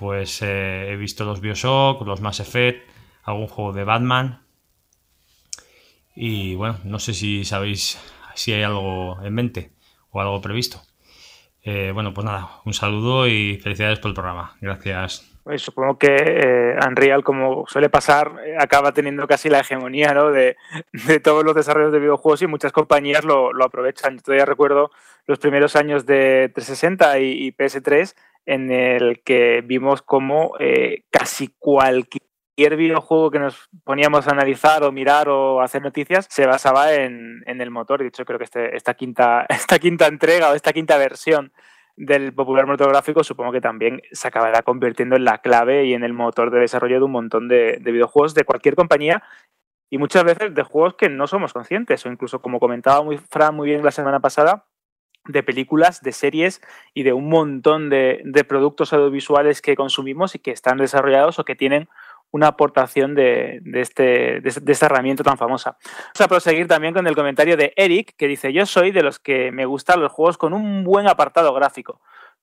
pues 0.00 0.40
eh, 0.40 0.90
he 0.90 0.96
visto 0.96 1.26
los 1.26 1.42
Bioshock, 1.42 2.06
los 2.06 2.22
Mass 2.22 2.40
Effect, 2.40 2.88
algún 3.22 3.48
juego 3.48 3.74
de 3.74 3.84
Batman. 3.84 4.40
Y 6.16 6.54
bueno, 6.54 6.78
no 6.84 6.98
sé 6.98 7.12
si 7.12 7.44
sabéis 7.44 8.00
si 8.34 8.54
hay 8.54 8.62
algo 8.62 9.18
en 9.22 9.34
mente 9.34 9.72
o 10.10 10.22
algo 10.22 10.40
previsto. 10.40 10.80
Eh, 11.62 11.90
bueno, 11.92 12.14
pues 12.14 12.24
nada, 12.24 12.48
un 12.64 12.72
saludo 12.72 13.28
y 13.28 13.58
felicidades 13.58 13.98
por 13.98 14.08
el 14.08 14.14
programa. 14.14 14.56
Gracias. 14.62 15.30
Pues 15.44 15.60
supongo 15.60 15.98
que 15.98 16.16
eh, 16.16 16.76
Unreal, 16.86 17.22
como 17.22 17.66
suele 17.66 17.90
pasar, 17.90 18.32
acaba 18.58 18.92
teniendo 18.92 19.26
casi 19.26 19.50
la 19.50 19.60
hegemonía 19.60 20.14
¿no? 20.14 20.30
de, 20.30 20.56
todos 21.22 21.44
los 21.44 21.54
desarrollos 21.54 21.92
de 21.92 21.98
videojuegos 21.98 22.40
y 22.40 22.46
muchas 22.46 22.72
compañías 22.72 23.22
lo, 23.22 23.50
aprovechan. 23.62 24.16
Yo 24.16 24.22
todavía 24.22 24.46
recuerdo 24.46 24.92
los 25.26 25.38
primeros 25.38 25.76
años 25.76 26.06
de 26.06 26.50
360 26.54 27.18
y, 27.18 27.48
y 27.48 27.52
PS3 27.52 28.14
en 28.46 28.70
el 28.70 29.22
que 29.22 29.62
vimos 29.64 30.02
como 30.02 30.52
eh, 30.58 31.04
casi 31.10 31.54
cualquier 31.58 32.22
videojuego 32.76 33.30
que 33.30 33.38
nos 33.38 33.68
poníamos 33.84 34.26
a 34.26 34.32
analizar 34.32 34.82
o 34.82 34.92
mirar 34.92 35.28
o 35.28 35.60
hacer 35.60 35.82
noticias 35.82 36.26
se 36.28 36.46
basaba 36.46 36.92
en, 36.94 37.42
el 37.46 37.70
motor. 37.70 38.00
De 38.00 38.08
hecho, 38.08 38.24
creo 38.24 38.38
que 38.38 38.44
este, 38.44 38.76
esta, 38.76 38.94
quinta, 38.94 39.46
esta 39.48 39.78
quinta 39.78 40.06
entrega 40.06 40.50
o 40.50 40.54
esta 40.54 40.72
quinta 40.72 40.98
versión 40.98 41.52
del 41.96 42.32
popular 42.32 42.66
motor 42.66 42.88
gráfico 42.88 43.22
supongo 43.22 43.52
que 43.52 43.60
también 43.60 44.00
se 44.12 44.28
acabará 44.28 44.62
convirtiendo 44.62 45.16
en 45.16 45.24
la 45.24 45.38
clave 45.38 45.84
y 45.84 45.92
en 45.92 46.02
el 46.02 46.14
motor 46.14 46.50
de 46.50 46.60
desarrollo 46.60 46.98
de 46.98 47.04
un 47.04 47.10
montón 47.12 47.48
de, 47.48 47.78
de 47.80 47.92
videojuegos 47.92 48.32
de 48.34 48.44
cualquier 48.44 48.74
compañía 48.74 49.22
y 49.90 49.98
muchas 49.98 50.24
veces 50.24 50.54
de 50.54 50.62
juegos 50.62 50.94
que 50.94 51.10
no 51.10 51.26
somos 51.26 51.52
conscientes 51.52 52.06
o 52.06 52.10
incluso 52.10 52.40
como 52.40 52.58
comentaba 52.58 53.02
muy 53.02 53.18
Fran 53.18 53.54
muy 53.54 53.68
bien 53.68 53.84
la 53.84 53.90
semana 53.90 54.20
pasada 54.20 54.69
de 55.32 55.42
películas, 55.42 56.02
de 56.02 56.12
series 56.12 56.60
y 56.94 57.02
de 57.02 57.12
un 57.12 57.28
montón 57.28 57.90
de, 57.90 58.22
productos 58.48 58.92
audiovisuales 58.92 59.62
que 59.62 59.76
consumimos 59.76 60.34
y 60.34 60.38
que 60.38 60.50
están 60.50 60.78
desarrollados 60.78 61.38
o 61.38 61.44
que 61.44 61.54
tienen 61.54 61.88
una 62.32 62.48
aportación 62.48 63.14
de, 63.14 63.60
este, 63.74 64.40
de, 64.40 64.48
esta 64.66 64.86
herramienta 64.86 65.24
tan 65.24 65.36
famosa. 65.36 65.76
Vamos 65.82 66.20
a 66.20 66.28
proseguir 66.28 66.68
también 66.68 66.94
con 66.94 67.06
el 67.06 67.16
comentario 67.16 67.56
de 67.56 67.72
Eric, 67.76 68.14
que 68.16 68.28
dice, 68.28 68.52
yo 68.52 68.66
soy 68.66 68.92
de 68.92 69.02
los 69.02 69.18
que 69.18 69.50
me 69.52 69.66
gustan 69.66 70.00
los 70.00 70.12
juegos 70.12 70.38
con 70.38 70.52
un 70.52 70.84
buen 70.84 71.08
apartado 71.08 71.52
gráfico 71.52 72.00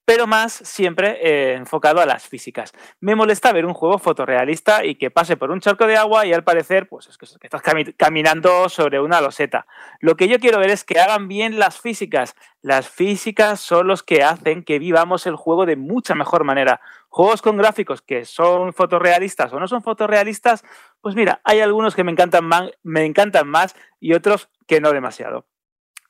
pero 0.08 0.26
más 0.26 0.54
siempre 0.54 1.20
eh, 1.22 1.56
enfocado 1.56 2.00
a 2.00 2.06
las 2.06 2.30
físicas. 2.30 2.72
Me 3.02 3.14
molesta 3.14 3.52
ver 3.52 3.66
un 3.66 3.74
juego 3.74 4.00
fotorrealista 4.00 4.86
y 4.86 4.96
que 4.96 5.12
pase 5.12 5.36
por 5.36 5.52
un 5.52 5.60
charco 5.60 5.86
de 5.86 5.98
agua 5.98 6.26
y 6.26 6.32
al 6.32 6.46
parecer, 6.46 6.88
pues 6.88 7.08
es 7.08 7.18
que, 7.18 7.26
estás 7.26 7.62
caminando 7.98 8.70
sobre 8.70 9.02
una 9.02 9.20
loseta. 9.20 9.68
Lo 10.00 10.16
que 10.16 10.30
yo 10.30 10.40
quiero 10.40 10.60
ver 10.60 10.70
es 10.70 10.86
que 10.86 11.02
hagan 11.02 11.28
bien 11.28 11.60
las 11.60 11.82
físicas. 11.82 12.36
Las 12.62 12.88
físicas 12.88 13.60
son 13.60 13.88
los 13.88 14.02
que 14.02 14.24
hacen 14.24 14.64
que 14.64 14.80
vivamos 14.80 15.28
el 15.28 15.36
juego 15.36 15.66
de 15.66 15.76
mucha 15.76 16.16
mejor 16.16 16.46
manera. 16.46 16.80
Juegos 17.10 17.42
con 17.42 17.58
gráficos 17.58 18.02
que 18.02 18.24
son 18.24 18.72
fotorrealistas 18.72 19.52
o 19.52 19.60
no 19.60 19.68
son 19.68 19.84
fotorrealistas, 19.84 20.64
pues 21.02 21.16
mira, 21.16 21.42
hay 21.44 21.60
algunos 21.60 21.96
que 21.96 22.06
me 22.06 22.14
encantan 22.14 22.50
me 22.82 23.04
encantan 23.04 23.50
más 23.50 23.76
y 24.00 24.14
otros 24.14 24.48
que 24.68 24.80
no 24.80 24.94
demasiado. 24.94 25.48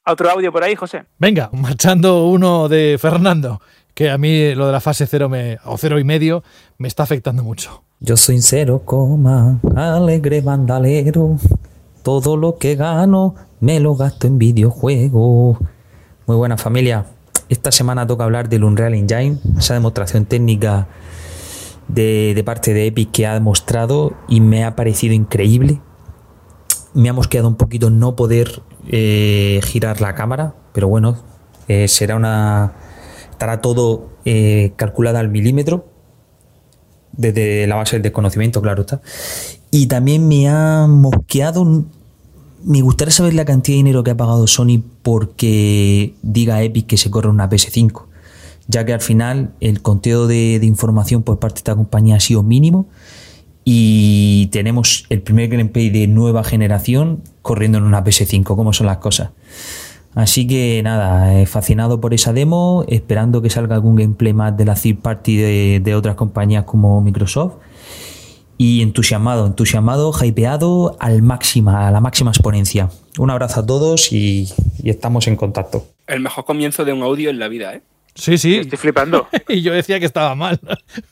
Otro 0.06 0.30
audio 0.30 0.54
por 0.54 0.64
ahí, 0.64 0.76
José. 0.76 1.06
Venga, 1.18 1.50
marchando 1.52 2.28
uno 2.28 2.70
de 2.70 2.98
Fernando 3.02 3.60
que 3.98 4.12
a 4.12 4.20
mí 4.20 4.54
lo 4.54 4.68
de 4.68 4.72
la 4.72 4.80
fase 4.80 5.08
cero 5.08 5.28
me, 5.28 5.58
o 5.66 5.76
cero 5.76 5.98
y 5.98 6.04
medio 6.04 6.44
me 6.78 6.88
está 6.88 7.02
afectando 7.02 7.44
mucho. 7.44 7.82
Yo 8.00 8.16
soy 8.16 8.40
cero 8.44 8.84
coma, 8.86 9.60
alegre 9.76 10.42
bandalero. 10.42 11.38
Todo 12.04 12.38
lo 12.38 12.60
que 12.60 12.76
gano 12.76 13.34
me 13.60 13.80
lo 13.80 13.96
gasto 13.96 14.28
en 14.28 14.38
videojuegos. 14.38 15.58
Muy 16.28 16.38
buena 16.38 16.58
familia. 16.58 17.08
esta 17.50 17.72
semana 17.72 18.06
toca 18.06 18.24
hablar 18.24 18.50
del 18.50 18.66
Unreal 18.66 18.94
Engine, 18.94 19.40
esa 19.58 19.74
demostración 19.74 20.26
técnica 20.26 20.88
de, 21.88 22.34
de 22.36 22.44
parte 22.44 22.76
de 22.76 22.86
Epic 22.86 23.10
que 23.10 23.26
ha 23.26 23.34
demostrado 23.34 24.14
y 24.28 24.42
me 24.42 24.64
ha 24.64 24.76
parecido 24.76 25.16
increíble. 25.16 25.82
Me 26.94 27.10
ha 27.10 27.14
mosqueado 27.14 27.48
un 27.48 27.56
poquito 27.56 27.90
no 27.90 28.16
poder 28.16 28.62
eh, 28.90 29.60
girar 29.64 30.02
la 30.02 30.14
cámara, 30.14 30.54
pero 30.72 30.88
bueno, 30.88 31.18
eh, 31.68 31.88
será 31.88 32.16
una. 32.16 32.74
Estará 33.38 33.62
todo 33.62 34.10
eh, 34.26 34.74
calculado 34.78 35.20
al 35.20 35.30
milímetro. 35.30 35.86
Desde 37.12 37.68
la 37.68 37.76
base 37.76 37.96
del 37.96 38.04
desconocimiento, 38.04 38.62
claro 38.62 38.82
está. 38.82 39.02
Y 39.70 39.88
también 39.88 40.28
me 40.28 40.50
ha 40.50 40.88
mosqueado. 40.88 41.86
Me 42.64 42.82
gustaría 42.82 43.12
saber 43.12 43.36
la 43.36 43.46
cantidad 43.46 43.76
de 43.76 43.78
dinero 43.78 44.04
que 44.04 44.12
ha 44.12 44.18
pagado 44.18 44.48
Sony 44.48 44.84
porque 45.04 46.16
diga 46.24 46.64
Epic 46.64 46.88
que 46.88 46.98
se 46.98 47.12
corre 47.12 47.30
una 47.30 47.50
PS5. 47.50 48.06
Ya 48.68 48.86
que 48.86 48.94
al 48.94 49.02
final 49.02 49.54
el 49.60 49.82
conteo 49.82 50.28
de, 50.28 50.60
información 50.64 51.22
por 51.22 51.40
parte 51.40 51.56
de 51.56 51.60
esta 51.60 51.76
compañía 51.76 52.16
ha 52.16 52.20
sido 52.20 52.44
mínimo 52.44 52.88
y 53.64 54.48
tenemos 54.48 55.06
el 55.10 55.22
primer 55.22 55.50
gameplay 55.50 55.90
de 55.90 56.08
nueva 56.08 56.44
generación 56.44 57.22
corriendo 57.42 57.78
en 57.78 57.84
una 57.84 58.04
PS5, 58.04 58.44
como 58.44 58.74
son 58.74 58.88
las 58.88 58.98
cosas. 58.98 59.30
Así 60.18 60.48
que 60.48 60.82
nada, 60.84 61.40
eh, 61.40 61.46
fascinado 61.46 62.02
por 62.02 62.12
esa 62.12 62.34
demo, 62.34 62.84
esperando 62.88 63.40
que 63.44 63.52
salga 63.52 63.76
algún 63.76 63.96
gameplay 63.96 64.34
más 64.34 64.58
de 64.58 64.66
la 64.66 64.74
third 64.74 64.98
party 64.98 65.38
de, 65.38 65.80
de 65.80 65.94
otras 65.94 66.16
compañías 66.16 66.64
como 66.64 67.00
Microsoft. 67.02 67.58
Y 68.58 68.82
entusiasmado, 68.82 69.46
entusiasmado, 69.46 70.12
hypeado 70.20 70.98
al 71.00 71.22
máxima, 71.22 71.88
a 71.88 71.92
la 71.92 72.02
máxima 72.02 72.32
exponencia. 72.32 72.90
Un 73.20 73.30
abrazo 73.30 73.60
a 73.60 73.66
todos 73.68 74.12
y, 74.12 74.52
y 74.82 74.90
estamos 74.90 75.28
en 75.28 75.36
contacto. 75.36 75.86
El 76.08 76.22
mejor 76.22 76.46
comienzo 76.46 76.84
de 76.84 76.94
un 76.94 77.04
audio 77.04 77.30
en 77.30 77.38
la 77.38 77.48
vida, 77.48 77.76
¿eh? 77.76 77.84
Sí, 78.16 78.40
sí. 78.40 78.56
Estoy 78.56 78.80
flipando. 78.80 79.28
y 79.48 79.62
yo 79.62 79.72
decía 79.72 80.00
que 80.00 80.08
estaba 80.08 80.34
mal. 80.34 80.60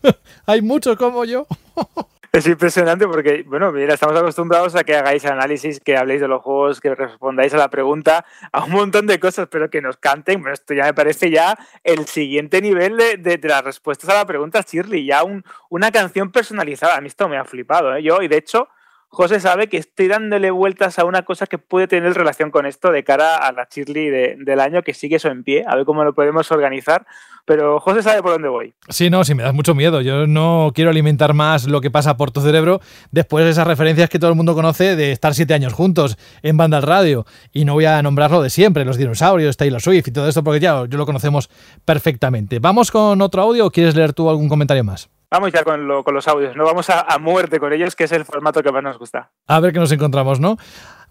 Hay 0.47 0.63
muchos 0.63 0.97
como 0.97 1.25
yo. 1.25 1.45
Es 2.35 2.45
impresionante 2.47 3.07
porque, 3.07 3.43
bueno, 3.47 3.71
mira, 3.71 3.93
estamos 3.93 4.17
acostumbrados 4.19 4.75
a 4.75 4.83
que 4.83 4.93
hagáis 4.93 5.23
análisis, 5.25 5.79
que 5.79 5.95
habléis 5.95 6.19
de 6.19 6.27
los 6.27 6.41
juegos, 6.41 6.81
que 6.81 6.93
respondáis 6.93 7.53
a 7.53 7.57
la 7.57 7.69
pregunta, 7.69 8.25
a 8.51 8.65
un 8.65 8.71
montón 8.71 9.07
de 9.07 9.21
cosas, 9.21 9.47
pero 9.49 9.69
que 9.69 9.81
nos 9.81 9.95
canten. 9.95 10.45
Esto 10.49 10.73
ya 10.73 10.83
me 10.83 10.93
parece 10.93 11.31
ya 11.31 11.57
el 11.85 12.05
siguiente 12.07 12.61
nivel 12.61 12.97
de, 12.97 13.15
de- 13.15 13.47
las 13.47 13.63
respuestas 13.63 14.09
a 14.09 14.15
la 14.15 14.25
pregunta 14.25 14.59
Shirley, 14.69 15.05
ya 15.05 15.23
un- 15.23 15.45
una 15.69 15.91
canción 15.93 16.29
personalizada. 16.33 16.97
A 16.97 16.99
mí 17.01 17.07
esto 17.07 17.29
me 17.29 17.37
ha 17.37 17.45
flipado, 17.45 17.95
¿eh? 17.95 18.03
Yo, 18.03 18.21
y 18.21 18.27
de 18.27 18.35
hecho, 18.35 18.67
José 19.07 19.39
sabe 19.39 19.69
que 19.69 19.77
estoy 19.77 20.09
dándole 20.09 20.51
vueltas 20.51 20.99
a 20.99 21.05
una 21.05 21.23
cosa 21.23 21.47
que 21.47 21.57
puede 21.57 21.87
tener 21.87 22.13
relación 22.15 22.51
con 22.51 22.65
esto 22.65 22.91
de 22.91 23.05
cara 23.05 23.37
a 23.37 23.53
la 23.53 23.65
Shirley 23.71 24.09
de- 24.09 24.35
del 24.39 24.59
año, 24.59 24.81
que 24.83 24.93
sigue 24.93 25.15
eso 25.15 25.29
en 25.29 25.45
pie, 25.45 25.63
a 25.65 25.75
ver 25.77 25.85
cómo 25.85 26.03
lo 26.03 26.13
podemos 26.13 26.51
organizar. 26.51 27.05
Pero 27.47 27.79
José 27.79 28.01
sabe 28.01 28.23
por 28.23 28.31
dónde 28.31 28.47
voy. 28.49 28.73
Sí, 28.89 29.11
no, 29.11 29.23
sí, 29.23 29.35
me 29.35 29.43
das 29.43 29.53
mucho 29.53 29.75
miedo. 29.75 30.01
Yo 30.01 30.25
no 30.25 30.71
quiero 30.73 30.89
alimentar 30.89 31.33
más 31.35 31.67
lo 31.67 31.79
que 31.79 31.91
pasa 31.91 32.17
por 32.17 32.31
tu 32.31 32.41
cerebro 32.41 32.81
después 33.11 33.45
de 33.45 33.51
esas 33.51 33.67
referencias 33.67 34.09
que 34.09 34.17
todo 34.17 34.31
el 34.31 34.35
mundo 34.35 34.55
conoce 34.55 34.95
de 34.95 35.11
estar 35.11 35.35
siete 35.35 35.53
años 35.53 35.71
juntos 35.73 36.17
en 36.41 36.57
banda 36.57 36.77
al 36.77 36.83
radio. 36.83 37.25
Y 37.53 37.65
no 37.65 37.73
voy 37.73 37.85
a 37.85 38.01
nombrarlo 38.01 38.41
de 38.41 38.49
siempre, 38.49 38.83
los 38.83 38.97
dinosaurios, 38.97 39.57
Taylor 39.57 39.79
Swift 39.79 40.07
y 40.07 40.11
todo 40.11 40.27
esto, 40.27 40.43
porque 40.43 40.59
ya 40.59 40.85
yo 40.87 40.97
lo 40.97 41.05
conocemos 41.05 41.49
perfectamente. 41.85 42.57
¿Vamos 42.59 42.89
con 42.91 43.21
otro 43.21 43.43
audio 43.43 43.67
o 43.67 43.71
quieres 43.71 43.95
leer 43.95 44.13
tú 44.13 44.29
algún 44.29 44.49
comentario 44.49 44.83
más? 44.83 45.09
Vamos 45.31 45.51
ya 45.51 45.63
con, 45.63 45.87
lo- 45.87 46.03
con 46.03 46.13
los 46.15 46.27
audios, 46.27 46.55
no 46.55 46.63
vamos 46.65 46.89
a, 46.89 47.01
a 47.01 47.19
muerte 47.19 47.59
con 47.59 47.73
ellos, 47.73 47.95
que 47.95 48.05
es 48.05 48.11
el 48.11 48.25
formato 48.25 48.63
que 48.63 48.71
más 48.71 48.81
nos 48.83 48.97
gusta. 48.97 49.31
A 49.47 49.59
ver 49.59 49.71
qué 49.73 49.79
nos 49.79 49.91
encontramos, 49.91 50.39
¿no? 50.39 50.57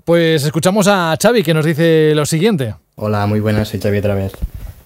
Pues 0.04 0.44
escuchamos 0.44 0.86
a 0.88 1.16
Xavi 1.20 1.42
que 1.42 1.54
nos 1.54 1.64
dice 1.64 2.12
lo 2.14 2.26
siguiente. 2.26 2.74
Hola, 2.96 3.26
muy 3.26 3.40
buenas, 3.40 3.68
soy 3.68 3.80
Xavi 3.80 3.98
otra 3.98 4.14
vez. 4.14 4.32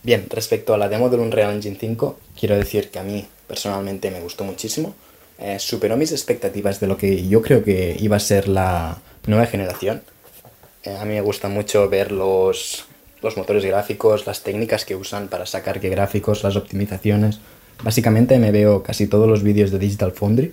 Bien, 0.03 0.27
respecto 0.31 0.75
a 0.75 0.79
la 0.79 0.89
demo 0.89 1.09
del 1.09 1.21
Unreal 1.21 1.55
Engine 1.55 1.77
5, 1.79 2.19
quiero 2.39 2.57
decir 2.57 2.91
que 2.91 2.99
a 2.99 3.03
mí 3.03 3.27
personalmente 3.47 4.11
me 4.11 4.21
gustó 4.21 4.45
muchísimo. 4.45 4.95
Eh, 5.39 5.59
superó 5.59 5.97
mis 5.97 6.13
expectativas 6.13 6.81
de 6.81 6.87
lo 6.87 6.97
que 6.97 7.27
yo 7.29 7.43
creo 7.43 7.63
que 7.63 7.97
iba 7.99 8.17
a 8.17 8.21
ser 8.21 8.49
la 8.49 8.99
nueva 9.27 9.47
generación. 9.47 10.03
Eh, 10.85 10.97
a 10.97 11.05
mí 11.05 11.15
me 11.15 11.21
gusta 11.21 11.49
mucho 11.49 11.89
ver 11.89 12.13
los, 12.13 12.87
los 13.23 13.37
motores 13.37 13.65
gráficos, 13.65 14.27
las 14.27 14.43
técnicas 14.43 14.85
que 14.85 14.97
usan 14.97 15.29
para 15.29 15.47
sacar 15.47 15.81
gráficos, 15.81 16.43
las 16.43 16.57
optimizaciones. 16.57 17.39
Básicamente 17.83 18.39
me 18.39 18.51
veo 18.51 18.83
casi 18.83 19.07
todos 19.07 19.29
los 19.29 19.43
vídeos 19.43 19.71
de 19.71 19.79
Digital 19.79 20.13
Foundry. 20.13 20.53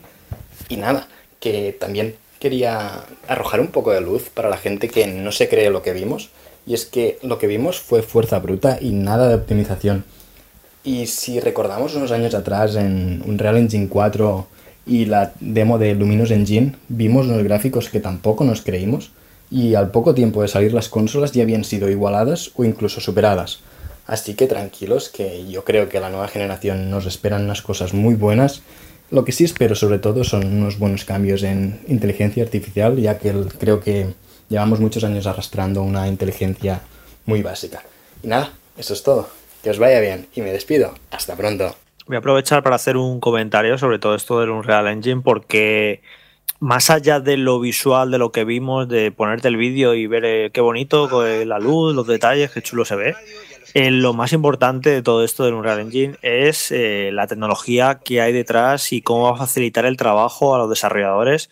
Y 0.70 0.78
nada, 0.78 1.08
que 1.40 1.76
también 1.80 2.16
quería 2.40 3.06
arrojar 3.28 3.60
un 3.60 3.68
poco 3.68 3.92
de 3.92 4.02
luz 4.02 4.30
para 4.30 4.50
la 4.50 4.58
gente 4.58 4.90
que 4.90 5.08
no 5.08 5.32
se 5.32 5.50
cree 5.50 5.70
lo 5.70 5.82
que 5.82 5.94
vimos. 5.94 6.30
Y 6.68 6.74
es 6.74 6.86
que 6.86 7.20
lo 7.22 7.38
que 7.38 7.48
vimos 7.48 7.80
fue 7.80 8.02
fuerza 8.02 8.40
bruta 8.40 8.78
y 8.82 8.92
nada 8.92 9.28
de 9.28 9.36
optimización. 9.36 10.04
Y 10.84 11.08
si 11.08 11.40
recordamos 11.40 11.96
unos 11.96 12.12
años 12.12 12.36
atrás 12.36 12.76
en 12.76 13.24
Unreal 13.26 13.58
Engine 13.58 13.88
4 13.88 14.48
y 14.86 15.06
la 15.06 15.34
demo 15.40 15.78
de 15.78 15.96
Luminous 15.96 16.32
Engine, 16.32 16.76
vimos 16.90 17.26
unos 17.26 17.44
gráficos 17.44 17.90
que 17.90 18.00
tampoco 18.00 18.44
nos 18.44 18.62
creímos 18.62 19.12
y 19.50 19.76
al 19.76 19.92
poco 19.92 20.14
tiempo 20.14 20.42
de 20.42 20.48
salir 20.48 20.74
las 20.74 20.90
consolas 20.90 21.32
ya 21.32 21.44
habían 21.44 21.64
sido 21.64 21.90
igualadas 21.90 22.52
o 22.56 22.64
incluso 22.64 23.02
superadas. 23.02 23.60
Así 24.08 24.36
que 24.36 24.48
tranquilos 24.48 25.10
que 25.10 25.48
yo 25.48 25.64
creo 25.64 25.90
que 25.90 26.00
la 26.00 26.10
nueva 26.10 26.28
generación 26.28 26.92
nos 26.92 27.06
esperan 27.06 27.46
unas 27.46 27.62
cosas 27.62 27.94
muy 27.94 28.14
buenas. 28.14 28.62
Lo 29.10 29.26
que 29.26 29.32
sí 29.32 29.44
espero 29.44 29.76
sobre 29.76 30.00
todo 30.00 30.24
son 30.24 30.46
unos 30.46 30.78
buenos 30.78 31.06
cambios 31.06 31.44
en 31.44 31.80
inteligencia 31.88 32.44
artificial, 32.44 32.98
ya 32.98 33.18
que 33.18 33.34
creo 33.58 33.80
que 33.80 34.14
llevamos 34.50 34.80
muchos 34.80 35.04
años 35.04 35.28
arrastrando 35.28 35.82
una 35.82 36.08
inteligencia 36.08 36.82
muy 37.26 37.42
básica. 37.42 37.84
Y 38.24 38.28
nada, 38.28 38.52
eso 38.78 38.94
es 38.94 39.04
todo. 39.04 39.30
Que 39.64 39.70
os 39.70 39.80
vaya 39.80 40.00
bien 40.00 40.28
y 40.36 40.42
me 40.42 40.52
despido. 40.52 40.94
Hasta 41.12 41.36
pronto. 41.36 41.76
Voy 42.08 42.18
a 42.18 42.20
aprovechar 42.20 42.62
para 42.62 42.76
hacer 42.76 42.98
un 42.98 43.20
comentario 43.20 43.78
sobre 43.78 43.98
todo 43.98 44.16
esto 44.16 44.40
del 44.40 44.52
Unreal 44.52 44.88
Engine 44.88 45.22
porque 45.24 46.02
más 46.60 46.90
allá 46.90 47.20
de 47.20 47.38
lo 47.38 47.60
visual, 47.60 48.12
de 48.12 48.18
lo 48.18 48.32
que 48.32 48.44
vimos, 48.44 48.88
de 48.88 49.12
ponerte 49.12 49.48
el 49.48 49.58
vídeo 49.58 49.94
y 49.94 50.08
ver 50.08 50.26
eh, 50.26 50.52
qué 50.54 50.62
bonito, 50.62 51.26
eh, 51.26 51.46
la 51.46 51.60
luz, 51.60 51.96
los 51.96 52.08
detalles, 52.08 52.52
qué 52.52 52.62
chulo 52.62 52.86
se 52.86 52.96
ve, 52.96 53.16
eh, 53.74 53.92
lo 53.92 54.14
más 54.14 54.34
importante 54.34 54.90
de 54.90 55.02
todo 55.02 55.24
esto 55.24 55.44
del 55.44 55.54
Unreal 55.54 55.80
Engine 55.82 56.18
es 56.22 56.72
la 56.72 57.28
tecnología 57.28 58.00
que 58.04 58.22
hay 58.22 58.32
detrás 58.32 58.94
y 58.94 59.02
cómo 59.02 59.24
va 59.24 59.32
a 59.32 59.38
facilitar 59.38 59.86
el 59.86 59.98
trabajo 59.98 60.56
a 60.56 60.60
los 60.60 60.70
desarrolladores. 60.70 61.50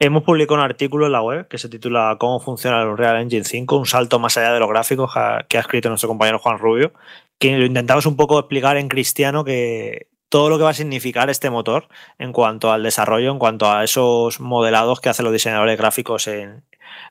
Hemos 0.00 0.24
publicado 0.24 0.54
un 0.56 0.60
artículo 0.64 1.06
en 1.06 1.12
la 1.12 1.22
web 1.22 1.46
que 1.48 1.56
se 1.56 1.68
titula 1.68 2.16
Cómo 2.18 2.40
funciona 2.40 2.82
el 2.82 2.88
Unreal 2.88 3.20
Engine 3.22 3.44
5, 3.44 3.76
un 3.76 3.86
salto 3.86 4.18
más 4.18 4.36
allá 4.36 4.52
de 4.52 4.58
los 4.60 4.68
gráficos 4.68 5.12
que 5.48 5.56
ha 5.56 5.60
escrito 5.60 5.88
nuestro 5.88 6.08
compañero 6.08 6.38
Juan 6.40 6.58
Rubio, 6.58 6.92
que 7.38 7.56
lo 7.56 7.64
intentamos 7.64 8.04
un 8.06 8.16
poco 8.16 8.38
explicar 8.38 8.76
en 8.76 8.88
cristiano 8.88 9.44
que 9.44 10.08
todo 10.28 10.50
lo 10.50 10.58
que 10.58 10.64
va 10.64 10.70
a 10.70 10.74
significar 10.74 11.30
este 11.30 11.48
motor 11.48 11.88
en 12.18 12.32
cuanto 12.32 12.72
al 12.72 12.82
desarrollo, 12.82 13.30
en 13.30 13.38
cuanto 13.38 13.70
a 13.70 13.84
esos 13.84 14.40
modelados 14.40 15.00
que 15.00 15.08
hacen 15.10 15.24
los 15.24 15.32
diseñadores 15.32 15.78
gráficos 15.78 16.26
en- 16.26 16.64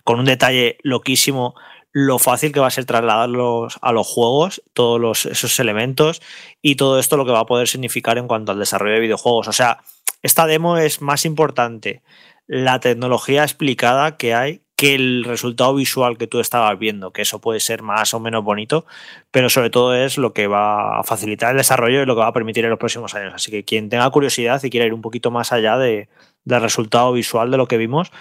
con 0.04 0.20
un 0.20 0.26
detalle 0.26 0.78
loquísimo, 0.84 1.56
lo 1.94 2.20
fácil 2.20 2.52
que 2.52 2.60
va 2.60 2.68
a 2.68 2.72
ser 2.72 2.86
trasladarlos 2.86 3.78
a 3.82 3.92
los 3.94 4.08
juegos, 4.08 4.62
todos 4.74 5.26
esos 5.26 5.58
elementos 5.60 6.22
y 6.62 6.76
todo 6.76 7.00
esto 7.00 7.16
lo 7.16 7.26
que 7.26 7.32
va 7.32 7.40
a 7.42 7.46
poder 7.46 7.68
significar 7.70 8.18
en 8.18 8.28
cuanto 8.28 8.52
al 8.52 8.60
desarrollo 8.60 8.96
de 8.96 9.00
videojuegos. 9.02 9.48
O 9.48 9.54
sea, 9.54 9.80
esta 10.22 10.46
demo 10.46 10.78
es 10.78 11.02
más 11.02 11.24
importante 11.26 12.02
la 12.48 12.80
tecnología 12.80 13.44
explicada 13.44 14.18
que 14.18 14.34
hay 14.34 14.62
que 14.76 14.96
el 14.96 15.24
resultado 15.24 15.76
visual 15.76 16.18
que 16.18 16.28
tú 16.28 16.40
estabas 16.40 16.78
viendo, 16.78 17.14
que 17.14 17.22
eso 17.22 17.40
puede 17.40 17.60
ser 17.60 17.84
más 17.84 18.14
o 18.14 18.20
menos 18.20 18.44
bonito, 18.44 18.86
pero 19.32 19.50
sobre 19.50 19.70
todo 19.70 19.96
es 19.96 20.18
lo 20.18 20.34
que 20.34 20.48
va 20.48 21.00
a 21.00 21.04
facilitar 21.04 21.52
el 21.52 21.58
desarrollo 21.58 22.02
y 22.02 22.06
lo 22.06 22.16
que 22.16 22.22
va 22.22 22.28
a 22.28 22.34
permitir 22.34 22.66
en 22.66 22.72
los 22.72 22.80
próximos 22.80 23.14
años. 23.16 23.34
Así 23.34 23.52
que 23.52 23.64
quien 23.64 23.90
tenga 23.90 24.10
curiosidad 24.10 24.62
y 24.64 24.70
quiera 24.70 24.86
ir 24.86 24.94
un 24.94 25.02
poquito 25.02 25.32
más 25.32 25.52
allá 25.52 25.78
de, 25.78 26.10
del 26.44 26.62
resultado 26.62 27.14
visual 27.14 27.52
de 27.52 27.58
lo 27.58 27.68
que 27.68 27.78
vimos, 27.78 28.12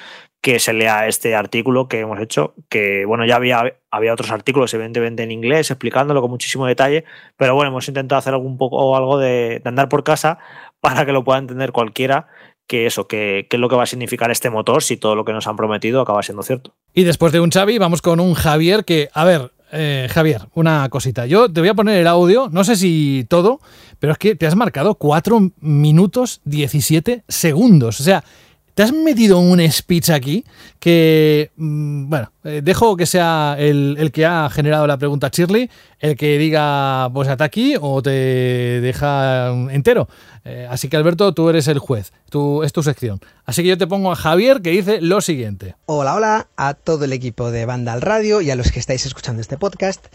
que 0.41 0.59
se 0.59 0.73
lea 0.73 1.07
este 1.07 1.35
artículo 1.35 1.89
que 1.89 2.01
hemos 2.01 2.21
hecho, 2.21 2.55
que 2.69 3.05
bueno, 3.07 3.25
ya 3.25 3.37
había, 3.37 3.77
había 3.91 4.13
otros 4.13 4.31
artículos 4.31 4.75
evidentemente 4.75 5.23
en 5.23 5.31
inglés 5.31 5.71
explicándolo 5.71 6.21
con 6.21 6.31
muchísimo 6.31 6.67
detalle, 6.67 7.05
pero 7.37 7.55
bueno, 7.55 7.71
hemos 7.71 7.89
intentado 7.89 8.19
hacer 8.19 8.35
algún 8.35 8.59
poco 8.59 8.77
o 8.77 8.97
algo 8.97 9.19
de, 9.19 9.61
de 9.63 9.69
andar 9.69 9.89
por 9.89 10.05
casa 10.05 10.39
para 10.81 11.07
que 11.07 11.13
lo 11.13 11.23
pueda 11.23 11.39
entender 11.39 11.71
cualquiera 11.71 12.27
que 12.67 12.87
eso, 12.87 13.07
que, 13.07 13.47
que 13.51 13.57
es 13.57 13.61
lo 13.61 13.69
que 13.69 13.77
va 13.77 13.83
a 13.83 13.87
significar 13.87 14.31
este 14.31 14.51
motor 14.51 14.83
si 14.83 14.97
todo 14.97 15.15
lo 15.15 15.25
que 15.25 15.33
nos 15.33 15.47
han 15.47 15.57
prometido 15.57 16.01
acaba 16.01 16.23
siendo 16.23 16.43
cierto. 16.43 16.75
Y 16.95 17.05
después 17.05 17.33
de 17.33 17.41
un 17.41 17.51
Xavi, 17.51 17.79
vamos 17.79 18.03
con 18.03 18.21
un 18.21 18.35
Javier 18.35 18.85
que, 18.85 19.09
a 19.13 19.25
ver, 19.25 19.53
eh, 19.73 20.07
Javier, 20.11 20.43
una 20.55 20.87
cosita. 20.91 21.25
Yo 21.25 21.51
te 21.51 21.61
voy 21.61 21.71
a 21.71 21.75
poner 21.75 21.99
el 21.99 22.07
audio, 22.07 22.49
no 22.53 22.63
sé 22.63 22.77
si 22.77 23.27
todo, 23.29 23.61
pero 23.99 24.13
es 24.13 24.19
que 24.19 24.35
te 24.35 24.47
has 24.47 24.55
marcado 24.55 24.97
4 24.97 25.53
minutos 25.61 26.43
17 26.45 27.25
segundos. 27.27 27.99
O 27.99 28.03
sea, 28.03 28.23
te 28.75 28.83
has 28.83 28.93
metido 28.93 29.39
un 29.39 29.61
speech 29.71 30.11
aquí 30.11 30.45
que, 30.79 31.51
mm, 31.57 32.09
bueno, 32.09 32.33
eh, 32.45 32.61
dejo 32.63 32.97
que 32.97 33.07
sea 33.07 33.57
el, 33.59 33.97
el, 33.99 34.11
que 34.11 34.25
ha 34.25 34.49
generado 34.51 34.87
la 34.87 34.97
pregunta 34.97 35.31
Shirley, 35.33 35.71
el 36.01 36.17
que 36.17 36.39
diga 36.39 37.11
pues 37.13 37.29
hasta 37.29 37.45
aquí 37.45 37.75
o 37.81 38.03
te 38.03 38.11
deja 38.81 39.51
entero. 39.71 40.09
Eh, 40.45 40.67
así 40.69 40.89
que 40.89 40.97
Alberto, 40.97 41.33
tú 41.35 41.49
eres 41.51 41.69
el 41.69 41.79
juez, 41.79 42.13
tú, 42.31 42.63
es 42.63 42.73
tu 42.73 42.83
sección. 42.83 43.21
Así 43.45 43.63
que 43.63 43.69
yo 43.69 43.79
te 43.79 43.87
pongo 43.87 44.11
a 44.11 44.17
Javier 44.17 44.63
que 44.63 44.71
dice 44.71 45.01
lo 45.01 45.21
siguiente. 45.21 45.77
Hola, 45.87 46.15
hola 46.15 46.49
a 46.57 46.75
todo 46.75 47.05
el 47.05 47.13
equipo 47.13 47.51
de 47.51 47.67
Banda 47.67 47.93
al 47.93 48.01
Radio 48.01 48.41
y 48.41 48.51
a 48.51 48.57
los 48.57 48.73
que 48.73 48.81
estáis 48.81 49.07
escuchando 49.07 49.41
este 49.41 49.59
podcast. 49.59 50.07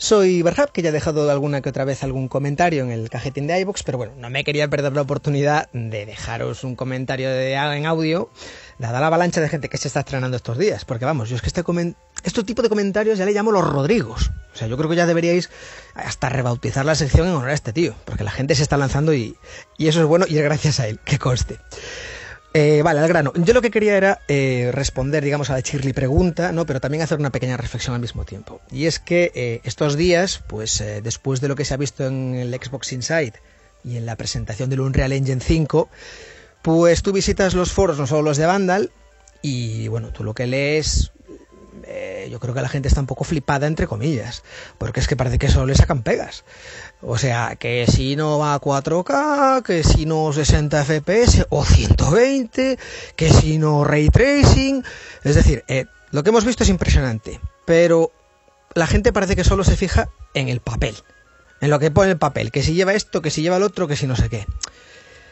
Soy 0.00 0.42
Berhab, 0.42 0.70
que 0.70 0.80
ya 0.80 0.90
he 0.90 0.92
dejado 0.92 1.28
alguna 1.28 1.60
que 1.60 1.70
otra 1.70 1.84
vez 1.84 2.04
algún 2.04 2.28
comentario 2.28 2.84
en 2.84 2.92
el 2.92 3.10
cajetín 3.10 3.48
de 3.48 3.58
iVoox, 3.58 3.82
pero 3.82 3.98
bueno, 3.98 4.12
no 4.16 4.30
me 4.30 4.44
quería 4.44 4.68
perder 4.68 4.92
la 4.92 5.02
oportunidad 5.02 5.68
de 5.72 6.06
dejaros 6.06 6.62
un 6.62 6.76
comentario 6.76 7.28
de, 7.28 7.54
en 7.54 7.84
audio 7.84 8.30
dada 8.78 9.00
la 9.00 9.08
avalancha 9.08 9.40
de 9.40 9.48
gente 9.48 9.68
que 9.68 9.76
se 9.76 9.88
está 9.88 10.00
estrenando 10.00 10.36
estos 10.36 10.56
días. 10.56 10.84
Porque 10.84 11.04
vamos, 11.04 11.28
yo 11.28 11.34
es 11.34 11.42
que 11.42 11.48
este, 11.48 11.64
este 12.22 12.44
tipo 12.44 12.62
de 12.62 12.68
comentarios 12.68 13.18
ya 13.18 13.24
le 13.24 13.32
llamo 13.32 13.50
los 13.50 13.68
Rodrigos. 13.68 14.30
O 14.54 14.56
sea, 14.56 14.68
yo 14.68 14.76
creo 14.76 14.88
que 14.88 14.94
ya 14.94 15.04
deberíais 15.04 15.50
hasta 15.94 16.28
rebautizar 16.28 16.86
la 16.86 16.94
sección 16.94 17.26
en 17.26 17.34
honor 17.34 17.48
a 17.48 17.54
este 17.54 17.72
tío. 17.72 17.96
Porque 18.04 18.22
la 18.22 18.30
gente 18.30 18.54
se 18.54 18.62
está 18.62 18.76
lanzando 18.76 19.12
y, 19.12 19.36
y 19.78 19.88
eso 19.88 20.00
es 20.00 20.06
bueno 20.06 20.26
y 20.28 20.38
es 20.38 20.44
gracias 20.44 20.78
a 20.78 20.86
él, 20.86 21.00
que 21.04 21.18
conste. 21.18 21.58
Eh, 22.54 22.82
vale, 22.82 23.00
al 23.00 23.08
grano. 23.08 23.32
Yo 23.34 23.52
lo 23.52 23.60
que 23.60 23.70
quería 23.70 23.96
era 23.96 24.20
eh, 24.26 24.70
responder, 24.72 25.22
digamos, 25.22 25.50
a 25.50 25.52
la 25.52 25.62
Chirly 25.62 25.92
pregunta, 25.92 26.50
¿no? 26.52 26.64
Pero 26.64 26.80
también 26.80 27.02
hacer 27.02 27.18
una 27.18 27.30
pequeña 27.30 27.56
reflexión 27.56 27.94
al 27.94 28.00
mismo 28.00 28.24
tiempo. 28.24 28.60
Y 28.70 28.86
es 28.86 28.98
que 28.98 29.30
eh, 29.34 29.60
estos 29.64 29.96
días, 29.96 30.42
pues 30.46 30.80
eh, 30.80 31.02
después 31.02 31.40
de 31.40 31.48
lo 31.48 31.56
que 31.56 31.64
se 31.64 31.74
ha 31.74 31.76
visto 31.76 32.06
en 32.06 32.34
el 32.34 32.54
Xbox 32.54 32.92
Inside 32.92 33.34
y 33.84 33.96
en 33.96 34.06
la 34.06 34.16
presentación 34.16 34.70
del 34.70 34.80
Unreal 34.80 35.12
Engine 35.12 35.40
5, 35.40 35.88
pues 36.62 37.02
tú 37.02 37.12
visitas 37.12 37.54
los 37.54 37.70
foros, 37.72 37.98
no 37.98 38.06
solo 38.06 38.22
los 38.22 38.38
de 38.38 38.46
Vandal, 38.46 38.90
y 39.42 39.88
bueno, 39.88 40.10
tú 40.10 40.24
lo 40.24 40.34
que 40.34 40.46
lees, 40.46 41.12
yo 42.28 42.40
creo 42.40 42.54
que 42.54 42.60
la 42.60 42.68
gente 42.68 42.88
está 42.88 43.00
un 43.00 43.06
poco 43.06 43.24
flipada, 43.24 43.66
entre 43.66 43.86
comillas, 43.86 44.42
porque 44.78 45.00
es 45.00 45.06
que 45.06 45.16
parece 45.16 45.38
que 45.38 45.48
solo 45.48 45.66
le 45.66 45.74
sacan 45.74 46.02
pegas. 46.02 46.44
O 47.00 47.16
sea, 47.16 47.56
que 47.56 47.86
si 47.86 48.16
no 48.16 48.38
va 48.38 48.54
a 48.54 48.60
4K, 48.60 49.62
que 49.62 49.84
si 49.84 50.04
no 50.04 50.32
60 50.32 50.84
FPS 50.84 51.46
o 51.48 51.64
120, 51.64 52.78
que 53.14 53.30
si 53.30 53.58
no 53.58 53.84
ray 53.84 54.08
tracing. 54.08 54.84
Es 55.22 55.36
decir, 55.36 55.64
eh, 55.68 55.84
lo 56.10 56.22
que 56.22 56.30
hemos 56.30 56.44
visto 56.44 56.64
es 56.64 56.70
impresionante, 56.70 57.40
pero 57.66 58.10
la 58.74 58.86
gente 58.86 59.12
parece 59.12 59.36
que 59.36 59.44
solo 59.44 59.62
se 59.62 59.76
fija 59.76 60.08
en 60.34 60.48
el 60.48 60.60
papel, 60.60 60.96
en 61.60 61.70
lo 61.70 61.78
que 61.78 61.90
pone 61.90 62.10
el 62.10 62.18
papel, 62.18 62.50
que 62.50 62.62
si 62.62 62.74
lleva 62.74 62.94
esto, 62.94 63.22
que 63.22 63.30
si 63.30 63.42
lleva 63.42 63.58
el 63.58 63.62
otro, 63.62 63.86
que 63.86 63.96
si 63.96 64.06
no 64.06 64.16
sé 64.16 64.28
qué. 64.28 64.46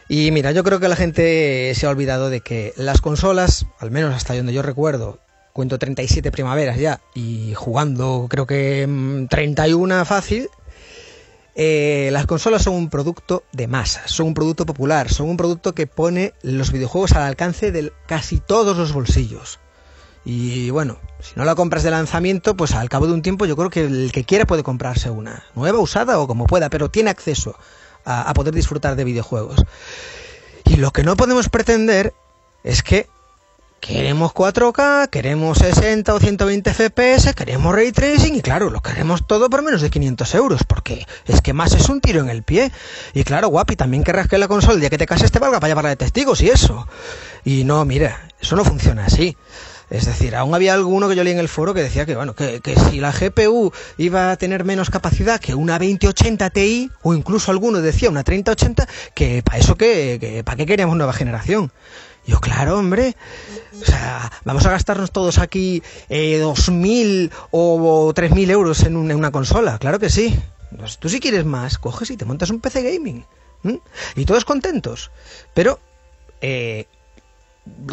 Y 0.07 0.31
mira, 0.31 0.51
yo 0.53 0.63
creo 0.63 0.79
que 0.79 0.87
la 0.87 0.95
gente 0.95 1.73
se 1.75 1.85
ha 1.85 1.89
olvidado 1.89 2.29
de 2.29 2.39
que 2.39 2.73
las 2.77 3.01
consolas, 3.01 3.65
al 3.79 3.91
menos 3.91 4.15
hasta 4.15 4.35
donde 4.35 4.53
yo 4.53 4.61
recuerdo, 4.61 5.19
cuento 5.51 5.79
37 5.79 6.31
primaveras 6.31 6.77
ya, 6.77 7.01
y 7.13 7.53
jugando 7.55 8.27
creo 8.29 8.45
que 8.45 8.87
31 9.29 10.01
mm, 10.01 10.05
fácil, 10.05 10.49
eh, 11.59 12.09
las 12.11 12.27
consolas 12.27 12.61
son 12.61 12.75
un 12.75 12.87
producto 12.91 13.43
de 13.51 13.67
masa, 13.67 14.07
son 14.07 14.27
un 14.27 14.33
producto 14.35 14.63
popular, 14.67 15.09
son 15.11 15.27
un 15.27 15.37
producto 15.37 15.73
que 15.73 15.87
pone 15.87 16.35
los 16.43 16.71
videojuegos 16.71 17.13
al 17.13 17.23
alcance 17.23 17.71
de 17.71 17.91
casi 18.05 18.39
todos 18.39 18.77
los 18.77 18.93
bolsillos. 18.93 19.59
Y 20.23 20.69
bueno, 20.69 20.99
si 21.19 21.33
no 21.35 21.45
la 21.45 21.55
compras 21.55 21.81
de 21.81 21.89
lanzamiento, 21.89 22.55
pues 22.55 22.75
al 22.75 22.89
cabo 22.89 23.07
de 23.07 23.13
un 23.13 23.23
tiempo 23.23 23.47
yo 23.47 23.55
creo 23.55 23.71
que 23.71 23.85
el 23.85 24.11
que 24.11 24.23
quiera 24.23 24.45
puede 24.45 24.61
comprarse 24.61 25.09
una, 25.09 25.45
nueva, 25.55 25.79
usada 25.79 26.19
o 26.19 26.27
como 26.27 26.45
pueda, 26.45 26.69
pero 26.69 26.91
tiene 26.91 27.09
acceso 27.09 27.57
a, 28.05 28.29
a 28.29 28.33
poder 28.35 28.53
disfrutar 28.53 28.95
de 28.95 29.03
videojuegos. 29.03 29.65
Y 30.65 30.75
lo 30.75 30.91
que 30.91 31.03
no 31.03 31.17
podemos 31.17 31.49
pretender 31.49 32.13
es 32.63 32.83
que 32.83 33.09
queremos 33.79 34.33
4K, 34.33 35.09
queremos 35.09 35.57
60 35.59 36.13
o 36.13 36.19
120 36.19 36.73
FPS, 36.73 37.33
queremos 37.33 37.73
ray 37.73 37.91
tracing 37.91 38.35
y 38.35 38.41
claro, 38.41 38.69
lo 38.69 38.81
queremos 38.81 39.25
todo 39.25 39.49
por 39.49 39.61
menos 39.61 39.81
de 39.81 39.89
500 39.89 40.35
euros, 40.35 40.63
porque 40.63 41.05
es 41.25 41.41
que 41.41 41.53
más 41.53 41.73
es 41.73 41.89
un 41.89 42.01
tiro 42.01 42.21
en 42.21 42.29
el 42.29 42.43
pie. 42.43 42.71
Y 43.13 43.23
claro, 43.23 43.49
guapi, 43.49 43.75
también 43.75 44.03
querrás 44.03 44.27
que 44.27 44.37
la 44.37 44.47
consola 44.47 44.75
el 44.75 44.79
día 44.79 44.89
que 44.89 44.97
te 44.97 45.05
cases 45.05 45.31
te 45.31 45.39
valga 45.39 45.59
para 45.59 45.69
llevarla 45.69 45.89
de 45.89 45.95
testigos 45.95 46.41
y 46.41 46.49
eso. 46.49 46.87
Y 47.45 47.63
no, 47.63 47.85
mira, 47.85 48.29
eso 48.41 48.55
no 48.55 48.65
funciona 48.65 49.05
así. 49.05 49.37
Es 49.89 50.05
decir, 50.05 50.35
aún 50.35 50.53
había 50.53 50.73
alguno 50.73 51.07
que 51.07 51.15
yo 51.15 51.23
leí 51.23 51.31
en 51.31 51.39
el 51.39 51.47
foro 51.47 51.73
que 51.73 51.81
decía 51.81 52.05
que, 52.05 52.15
bueno, 52.15 52.35
que, 52.35 52.61
si 52.89 52.99
la 52.99 53.13
GPU 53.13 53.71
iba 53.97 54.31
a 54.31 54.35
tener 54.35 54.65
menos 54.65 54.89
capacidad 54.89 55.39
que 55.39 55.55
una 55.55 55.79
2080 55.79 56.49
Ti, 56.49 56.91
o 57.03 57.13
incluso 57.13 57.51
alguno 57.51 57.79
decía 57.79 58.09
una 58.09 58.25
3080, 58.25 58.85
que 59.13 59.41
para 59.43 59.59
eso 59.59 59.75
que, 59.75 60.17
que 60.19 60.43
para 60.43 60.57
qué 60.57 60.65
queríamos 60.65 60.97
nueva 60.97 61.13
generación. 61.13 61.71
Yo, 62.27 62.39
claro, 62.41 62.77
hombre. 62.77 63.15
O 63.81 63.85
sea, 63.85 64.31
vamos 64.43 64.65
a 64.65 64.71
gastarnos 64.71 65.11
todos 65.11 65.39
aquí 65.39 65.81
eh, 66.09 66.41
2.000 66.41 67.31
o, 67.51 68.07
o 68.07 68.13
3.000 68.13 68.49
euros 68.51 68.83
en, 68.83 68.97
un, 68.97 69.09
en, 69.09 69.17
una 69.17 69.31
consola. 69.31 69.79
Claro 69.79 69.97
que 69.97 70.09
sí. 70.09 70.37
Tú 70.99 71.07
si 71.09 71.19
quieres 71.21 71.45
más, 71.45 71.77
coges 71.77 72.11
y 72.11 72.17
te 72.17 72.25
montas 72.25 72.49
un 72.49 72.59
PC 72.59 72.83
gaming. 72.83 73.25
Y 74.15 74.25
todos 74.25 74.45
contentos. 74.45 75.11
Pero 75.53 75.79
eh, 76.41 76.87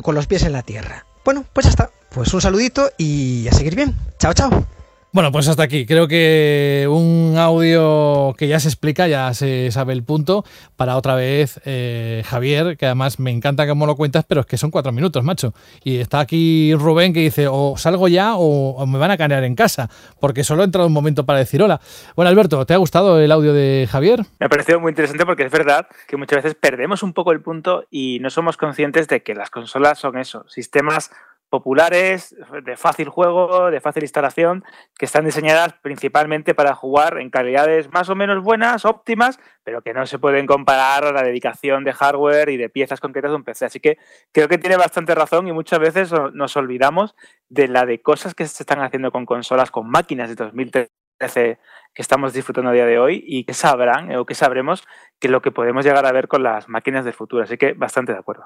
con 0.03 0.15
los 0.15 0.27
pies 0.27 0.43
en 0.43 0.53
la 0.53 0.63
tierra. 0.63 1.07
Bueno, 1.25 1.45
pues 1.53 1.65
ya 1.65 1.71
está. 1.71 1.91
Pues 2.11 2.33
un 2.35 2.41
saludito 2.41 2.91
y 2.99 3.49
a 3.49 3.53
seguir 3.53 3.75
bien. 3.77 3.97
Chao, 4.19 4.35
chao. 4.35 4.67
Bueno, 5.15 5.31
pues 5.31 5.47
hasta 5.47 5.63
aquí. 5.63 5.87
Creo 5.87 6.09
que 6.09 6.89
un 6.91 7.37
audio 7.39 8.35
que 8.37 8.49
ya 8.49 8.59
se 8.59 8.67
explica, 8.67 9.07
ya 9.07 9.33
se 9.33 9.71
sabe 9.71 9.93
el 9.93 10.03
punto, 10.03 10.45
para 10.75 10.97
otra 10.97 11.15
vez 11.15 11.61
eh, 11.65 12.25
Javier, 12.27 12.77
que 12.77 12.87
además 12.87 13.21
me 13.21 13.31
encanta 13.31 13.69
cómo 13.69 13.87
lo 13.87 13.95
cuentas, 13.95 14.25
pero 14.27 14.41
es 14.41 14.47
que 14.49 14.59
son 14.59 14.73
cuatro 14.73 14.91
minutos, 14.91 15.23
macho. 15.23 15.55
Y 15.85 15.99
está 15.99 16.19
aquí 16.19 16.75
Rubén 16.75 17.13
que 17.13 17.21
dice, 17.21 17.47
o 17.47 17.77
salgo 17.77 18.09
ya 18.09 18.35
o, 18.35 18.71
o 18.71 18.87
me 18.89 18.99
van 18.99 19.13
a 19.13 19.17
canear 19.17 19.45
en 19.45 19.55
casa, 19.55 19.89
porque 20.19 20.43
solo 20.43 20.63
he 20.63 20.65
entrado 20.65 20.89
un 20.89 20.93
momento 20.93 21.25
para 21.25 21.39
decir 21.39 21.63
hola. 21.63 21.81
Bueno, 22.17 22.29
Alberto, 22.29 22.67
¿te 22.67 22.75
ha 22.75 22.79
gustado 22.79 23.21
el 23.21 23.31
audio 23.31 23.53
de 23.53 23.89
Javier? 23.89 24.25
Me 24.41 24.47
ha 24.47 24.49
parecido 24.49 24.81
muy 24.81 24.91
interesante 24.91 25.25
porque 25.25 25.45
es 25.45 25.53
verdad 25.53 25.87
que 26.09 26.17
muchas 26.17 26.43
veces 26.43 26.57
perdemos 26.61 27.05
un 27.05 27.13
poco 27.13 27.31
el 27.31 27.41
punto 27.41 27.85
y 27.89 28.19
no 28.19 28.31
somos 28.31 28.57
conscientes 28.57 29.07
de 29.07 29.23
que 29.23 29.37
las 29.37 29.51
consolas 29.51 29.97
son 29.97 30.19
eso, 30.19 30.45
sistemas 30.49 31.13
populares, 31.49 32.35
de 32.65 32.77
fácil 32.77 33.09
juego, 33.09 33.71
de 33.71 33.81
fácil 33.81 34.03
instalación, 34.03 34.65
que 34.99 35.07
están 35.07 35.25
diseñadas 35.25 35.75
principalmente 35.83 36.55
para 36.55 36.75
jugar 36.75 37.19
en 37.19 37.31
calidades 37.31 37.93
más 37.93 38.09
o 38.09 38.15
menos 38.15 38.43
buenas, 38.43 38.85
óptimas, 38.85 39.39
pero 39.63 39.83
que 39.83 39.95
no 39.95 40.07
se 40.07 40.19
pueden 40.19 40.47
comparar 40.47 41.05
a 41.05 41.13
la 41.13 41.23
dedicación 41.23 41.85
de 41.85 41.93
hardware 41.93 42.49
y 42.49 42.57
de 42.57 42.69
piezas 42.69 43.01
concretas 43.01 43.31
de 43.31 43.37
un 43.37 43.45
PC. 43.45 43.67
Así 43.67 43.81
que 43.81 43.99
creo 44.33 44.49
que 44.49 44.59
tiene 44.59 44.77
bastante 44.77 45.15
razón 45.15 45.47
y 45.47 45.53
muchas 45.53 45.79
veces 45.79 46.13
nos 46.33 46.57
olvidamos 46.57 47.15
de 47.49 47.69
la 47.69 47.87
de 47.87 48.03
cosas 48.03 48.35
que 48.35 48.47
se 48.47 48.63
están 48.63 48.81
haciendo 48.81 49.13
con 49.13 49.27
consolas, 49.27 49.71
con 49.71 49.89
máquinas 49.89 50.29
de 50.29 50.35
2013 50.35 51.59
que 51.95 52.03
estamos 52.03 52.33
disfrutando 52.33 52.71
a 52.71 52.75
día 52.75 52.87
de 52.87 52.99
hoy 52.99 53.25
y 53.27 53.45
que 53.45 53.55
sabrán 53.55 54.15
o 54.17 54.27
que 54.27 54.35
sabremos 54.35 54.83
que 55.21 55.29
lo 55.29 55.41
que 55.41 55.53
podemos 55.53 55.85
llegar 55.85 56.05
a 56.05 56.13
ver 56.13 56.29
con 56.29 56.43
las 56.43 56.69
máquinas 56.69 57.05
del 57.05 57.15
futuro. 57.15 57.45
Así 57.45 57.57
que 57.57 57.73
bastante 57.73 58.13
de 58.13 58.19
acuerdo. 58.19 58.45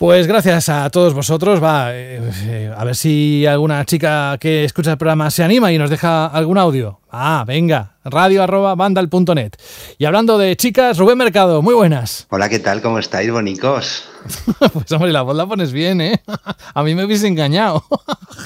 Pues 0.00 0.26
gracias 0.26 0.70
a 0.70 0.88
todos 0.88 1.12
vosotros. 1.12 1.62
Va, 1.62 1.94
eh, 1.94 2.20
eh, 2.46 2.72
a 2.74 2.84
ver 2.84 2.96
si 2.96 3.44
alguna 3.44 3.84
chica 3.84 4.38
que 4.40 4.64
escucha 4.64 4.92
el 4.92 4.96
programa 4.96 5.30
se 5.30 5.44
anima 5.44 5.72
y 5.72 5.78
nos 5.78 5.90
deja 5.90 6.26
algún 6.26 6.56
audio. 6.56 7.00
Ah, 7.10 7.44
venga, 7.46 7.96
radio 8.04 8.42
arroba 8.42 8.74
vandal.net. 8.76 9.52
Y 9.98 10.06
hablando 10.06 10.38
de 10.38 10.56
chicas, 10.56 10.96
Rubén 10.96 11.18
Mercado, 11.18 11.60
muy 11.60 11.74
buenas. 11.74 12.26
Hola, 12.30 12.48
¿qué 12.48 12.60
tal? 12.60 12.80
¿Cómo 12.80 12.98
estáis, 12.98 13.30
bonicos? 13.30 14.08
pues 14.72 14.90
hombre, 14.92 15.12
la 15.12 15.22
voz 15.22 15.36
la 15.36 15.46
pones 15.46 15.72
bien, 15.72 16.00
¿eh? 16.00 16.22
a 16.74 16.82
mí 16.82 16.94
me 16.94 17.04
hubiese 17.04 17.26
engañado. 17.26 17.84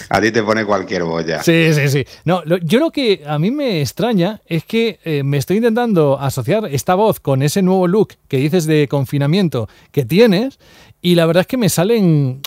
a 0.08 0.20
ti 0.20 0.32
te 0.32 0.42
pone 0.42 0.64
cualquier 0.64 1.04
boya. 1.04 1.42
Sí, 1.42 1.72
sí, 1.72 1.88
sí. 1.88 2.04
No, 2.24 2.42
lo, 2.44 2.56
yo 2.58 2.80
lo 2.80 2.90
que 2.90 3.22
a 3.26 3.38
mí 3.38 3.50
me 3.50 3.80
extraña 3.80 4.03
es 4.46 4.64
que 4.64 4.98
eh, 5.04 5.22
me 5.22 5.38
estoy 5.38 5.56
intentando 5.56 6.18
asociar 6.20 6.66
esta 6.66 6.94
voz 6.94 7.20
con 7.20 7.42
ese 7.42 7.62
nuevo 7.62 7.86
look 7.86 8.14
que 8.28 8.36
dices 8.36 8.66
de 8.66 8.86
confinamiento 8.88 9.68
que 9.92 10.04
tienes 10.04 10.58
y 11.00 11.14
la 11.14 11.26
verdad 11.26 11.42
es 11.42 11.46
que 11.46 11.56
me 11.56 11.68
salen 11.68 12.42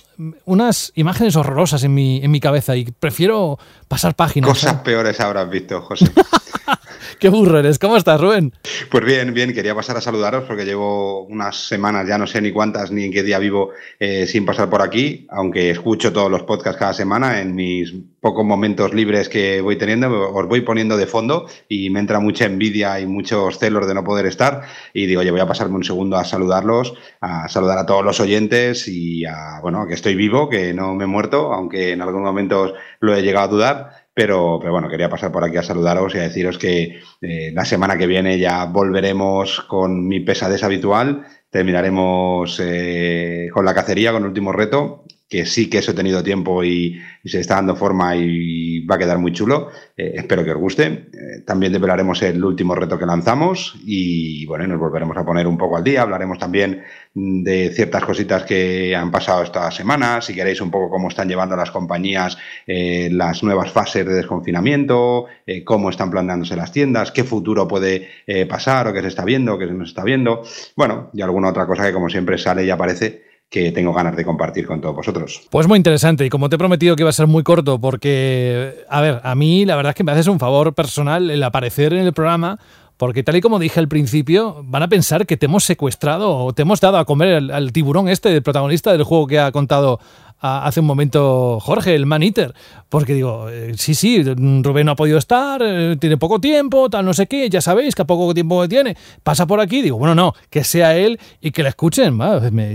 unas 0.45 0.91
imágenes 0.95 1.35
horrorosas 1.35 1.83
en 1.83 1.93
mi, 1.93 2.23
en 2.23 2.31
mi 2.31 2.39
cabeza 2.39 2.75
y 2.75 2.85
prefiero 2.85 3.57
pasar 3.87 4.15
páginas. 4.15 4.49
Cosas 4.49 4.81
peores 4.81 5.19
habrás 5.19 5.49
visto, 5.49 5.81
José. 5.81 6.11
Qué 7.19 7.29
burro 7.29 7.59
eres. 7.59 7.79
¿Cómo 7.79 7.97
estás, 7.97 8.19
Rubén? 8.19 8.53
Pues 8.89 9.05
bien, 9.05 9.33
bien. 9.33 9.53
Quería 9.53 9.75
pasar 9.75 9.97
a 9.97 10.01
saludaros 10.01 10.43
porque 10.45 10.65
llevo 10.65 11.23
unas 11.23 11.55
semanas, 11.55 12.07
ya 12.07 12.17
no 12.17 12.27
sé 12.27 12.41
ni 12.41 12.51
cuántas 12.51 12.91
ni 12.91 13.05
en 13.05 13.11
qué 13.11 13.23
día 13.23 13.39
vivo 13.39 13.71
eh, 13.99 14.27
sin 14.27 14.45
pasar 14.45 14.69
por 14.69 14.81
aquí, 14.81 15.27
aunque 15.29 15.71
escucho 15.71 16.13
todos 16.13 16.29
los 16.31 16.43
podcasts 16.43 16.79
cada 16.79 16.93
semana 16.93 17.41
en 17.41 17.55
mis 17.55 17.93
pocos 18.19 18.45
momentos 18.45 18.93
libres 18.93 19.29
que 19.29 19.61
voy 19.61 19.77
teniendo, 19.77 20.33
os 20.33 20.47
voy 20.47 20.61
poniendo 20.61 20.97
de 20.97 21.07
fondo 21.07 21.47
y 21.69 21.89
me 21.89 21.99
entra 21.99 22.19
mucha 22.19 22.45
envidia 22.45 22.99
y 22.99 23.05
muchos 23.05 23.57
celos 23.59 23.87
de 23.87 23.93
no 23.93 24.03
poder 24.03 24.25
estar. 24.25 24.63
Y 24.93 25.05
digo, 25.05 25.21
oye, 25.21 25.31
voy 25.31 25.39
a 25.39 25.47
pasarme 25.47 25.75
un 25.75 25.83
segundo 25.83 26.17
a 26.17 26.25
saludarlos, 26.25 26.93
a 27.21 27.47
saludar 27.47 27.77
a 27.77 27.85
todos 27.85 28.03
los 28.03 28.19
oyentes 28.19 28.87
y 28.87 29.25
a, 29.25 29.59
bueno, 29.61 29.87
que 29.87 29.93
estoy 29.93 30.15
vivo, 30.15 30.49
que 30.49 30.73
no 30.73 30.93
me 30.95 31.05
he 31.05 31.07
muerto, 31.07 31.53
aunque 31.53 31.91
en 31.91 32.01
algunos 32.01 32.25
momentos 32.25 32.73
lo 32.99 33.15
he 33.15 33.21
llegado 33.21 33.45
a 33.45 33.51
dudar. 33.51 33.96
Pero, 34.17 34.57
pero, 34.59 34.71
bueno, 34.71 34.89
quería 34.89 35.11
pasar 35.11 35.31
por 35.31 35.43
aquí 35.43 35.57
a 35.57 35.61
saludaros 35.61 36.15
y 36.15 36.17
a 36.17 36.23
deciros 36.23 36.57
que 36.57 37.01
eh, 37.21 37.51
la 37.53 37.65
semana 37.65 37.99
que 37.99 38.07
viene 38.07 38.39
ya 38.39 38.65
volveremos 38.65 39.61
con 39.61 40.07
mi 40.07 40.21
pesadez 40.21 40.63
habitual, 40.63 41.23
terminaremos 41.51 42.59
eh, 42.59 43.47
con 43.53 43.63
la 43.63 43.75
cacería, 43.75 44.11
con 44.11 44.23
el 44.23 44.29
último 44.29 44.51
reto 44.51 45.03
que 45.29 45.45
sí 45.45 45.69
que 45.69 45.79
eso 45.79 45.91
he 45.91 45.95
tenido 45.95 46.23
tiempo 46.23 46.63
y, 46.63 46.99
se 47.25 47.41
está 47.41 47.55
dando 47.55 47.75
forma 47.75 48.15
y 48.15 48.85
va 48.85 48.95
a 48.95 48.97
quedar 48.97 49.17
muy 49.17 49.33
chulo. 49.33 49.69
Eh, 49.97 50.13
espero 50.15 50.45
que 50.45 50.51
os 50.51 50.57
guste. 50.57 50.85
Eh, 50.85 51.41
también 51.45 51.73
develaremos 51.73 52.21
el 52.21 52.41
último 52.41 52.73
reto 52.73 52.97
que 52.97 53.05
lanzamos 53.05 53.75
y 53.85 54.45
bueno, 54.45 54.65
nos 54.65 54.79
volveremos 54.79 55.17
a 55.17 55.25
poner 55.25 55.45
un 55.45 55.57
poco 55.57 55.75
al 55.75 55.83
día. 55.83 56.03
Hablaremos 56.03 56.39
también 56.39 56.83
de 57.13 57.69
ciertas 57.73 58.05
cositas 58.05 58.43
que 58.43 58.95
han 58.95 59.11
pasado 59.11 59.43
esta 59.43 59.69
semana. 59.71 60.21
Si 60.21 60.33
queréis 60.33 60.61
un 60.61 60.71
poco 60.71 60.89
cómo 60.89 61.09
están 61.09 61.27
llevando 61.27 61.57
las 61.57 61.69
compañías 61.69 62.37
eh, 62.65 63.09
las 63.11 63.43
nuevas 63.43 63.73
fases 63.73 64.05
de 64.05 64.13
desconfinamiento, 64.13 65.25
cómo 65.65 65.89
están 65.89 66.09
planeándose 66.09 66.55
las 66.55 66.71
tiendas, 66.71 67.11
qué 67.11 67.25
futuro 67.25 67.67
puede 67.67 68.07
pasar 68.47 68.87
o 68.87 68.93
qué 68.93 69.01
se 69.01 69.09
está 69.09 69.25
viendo, 69.25 69.57
qué 69.57 69.67
se 69.67 69.73
nos 69.73 69.89
está 69.89 70.05
viendo. 70.05 70.43
Bueno, 70.77 71.09
y 71.13 71.21
alguna 71.21 71.49
otra 71.49 71.67
cosa 71.67 71.85
que 71.85 71.91
como 71.91 72.07
siempre 72.07 72.37
sale 72.37 72.63
y 72.63 72.69
aparece 72.69 73.26
que 73.49 73.71
tengo 73.71 73.93
ganas 73.93 74.15
de 74.15 74.25
compartir 74.25 74.67
con 74.67 74.81
todos 74.81 74.95
vosotros. 74.95 75.47
Pues 75.49 75.67
muy 75.67 75.77
interesante 75.77 76.25
y 76.25 76.29
como 76.29 76.49
te 76.49 76.55
he 76.55 76.59
prometido 76.59 76.95
que 76.95 77.03
iba 77.03 77.09
a 77.09 77.13
ser 77.13 77.27
muy 77.27 77.43
corto 77.43 77.79
porque, 77.79 78.83
a 78.89 79.01
ver, 79.01 79.21
a 79.23 79.35
mí 79.35 79.65
la 79.65 79.75
verdad 79.75 79.91
es 79.91 79.95
que 79.95 80.03
me 80.03 80.11
haces 80.11 80.27
un 80.27 80.39
favor 80.39 80.73
personal 80.73 81.29
el 81.29 81.41
aparecer 81.43 81.93
en 81.93 82.05
el 82.05 82.13
programa 82.13 82.59
porque 82.97 83.21
tal 83.23 83.35
y 83.35 83.41
como 83.41 83.59
dije 83.59 83.79
al 83.79 83.87
principio, 83.87 84.61
van 84.63 84.83
a 84.83 84.89
pensar 84.89 85.27
que 85.27 85.37
te 85.37 85.45
hemos 85.45 85.63
secuestrado 85.63 86.35
o 86.35 86.53
te 86.53 86.63
hemos 86.63 86.81
dado 86.81 86.97
a 86.97 87.05
comer 87.05 87.35
al, 87.35 87.51
al 87.51 87.71
tiburón 87.71 88.09
este, 88.09 88.33
el 88.33 88.41
protagonista 88.41 88.91
del 88.91 89.03
juego 89.03 89.27
que 89.27 89.39
ha 89.39 89.51
contado 89.51 89.99
hace 90.39 90.79
un 90.79 90.85
momento 90.85 91.59
Jorge, 91.59 91.95
el 91.95 92.05
Man 92.05 92.23
Eater, 92.23 92.53
porque 92.89 93.13
digo, 93.13 93.49
eh, 93.49 93.73
sí, 93.77 93.95
sí, 93.95 94.23
Rubén 94.23 94.85
no 94.85 94.91
ha 94.91 94.95
podido 94.95 95.17
estar, 95.17 95.61
eh, 95.63 95.97
tiene 95.99 96.17
poco 96.17 96.39
tiempo, 96.39 96.89
tal, 96.89 97.05
no 97.05 97.13
sé 97.13 97.27
qué, 97.27 97.49
ya 97.49 97.61
sabéis 97.61 97.95
que 97.95 98.03
a 98.03 98.05
poco 98.05 98.33
tiempo 98.33 98.67
tiene, 98.67 98.95
pasa 99.23 99.47
por 99.47 99.59
aquí, 99.59 99.81
digo, 99.81 99.97
bueno, 99.97 100.15
no, 100.15 100.33
que 100.49 100.63
sea 100.63 100.95
él 100.95 101.19
y 101.41 101.51
que 101.51 101.63
le 101.63 101.69
escuchen, 101.69 102.17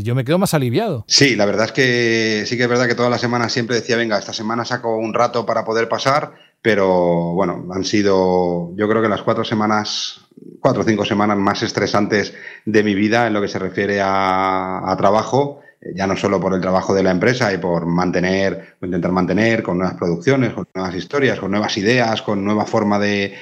yo 0.02 0.14
me 0.14 0.24
quedo 0.24 0.38
más 0.38 0.54
aliviado. 0.54 1.04
Sí, 1.06 1.36
la 1.36 1.46
verdad 1.46 1.66
es 1.66 1.72
que 1.72 2.44
sí 2.46 2.56
que 2.56 2.64
es 2.64 2.68
verdad 2.68 2.86
que 2.86 2.94
todas 2.94 3.10
las 3.10 3.20
semanas 3.20 3.52
siempre 3.52 3.76
decía, 3.76 3.96
venga, 3.96 4.18
esta 4.18 4.32
semana 4.32 4.64
saco 4.64 4.96
un 4.96 5.14
rato 5.14 5.46
para 5.46 5.64
poder 5.64 5.88
pasar, 5.88 6.32
pero 6.60 7.32
bueno, 7.32 7.66
han 7.72 7.84
sido, 7.84 8.74
yo 8.76 8.88
creo 8.88 9.02
que 9.02 9.08
las 9.08 9.22
cuatro 9.22 9.44
semanas, 9.44 10.20
cuatro 10.60 10.82
o 10.82 10.84
cinco 10.84 11.04
semanas 11.04 11.36
más 11.36 11.62
estresantes 11.62 12.34
de 12.64 12.82
mi 12.82 12.94
vida 12.94 13.26
en 13.26 13.32
lo 13.32 13.40
que 13.40 13.48
se 13.48 13.58
refiere 13.58 14.00
a 14.00 14.94
trabajo 14.98 15.61
ya 15.94 16.06
no 16.06 16.16
solo 16.16 16.40
por 16.40 16.54
el 16.54 16.60
trabajo 16.60 16.94
de 16.94 17.02
la 17.02 17.10
empresa 17.10 17.52
y 17.52 17.58
por 17.58 17.86
mantener 17.86 18.76
o 18.80 18.86
intentar 18.86 19.10
mantener 19.10 19.62
con 19.62 19.78
nuevas 19.78 19.96
producciones, 19.96 20.52
con 20.52 20.66
nuevas 20.74 20.94
historias, 20.94 21.40
con 21.40 21.50
nuevas 21.50 21.76
ideas, 21.76 22.22
con 22.22 22.44
nueva 22.44 22.66
forma 22.66 22.98
de, 22.98 23.34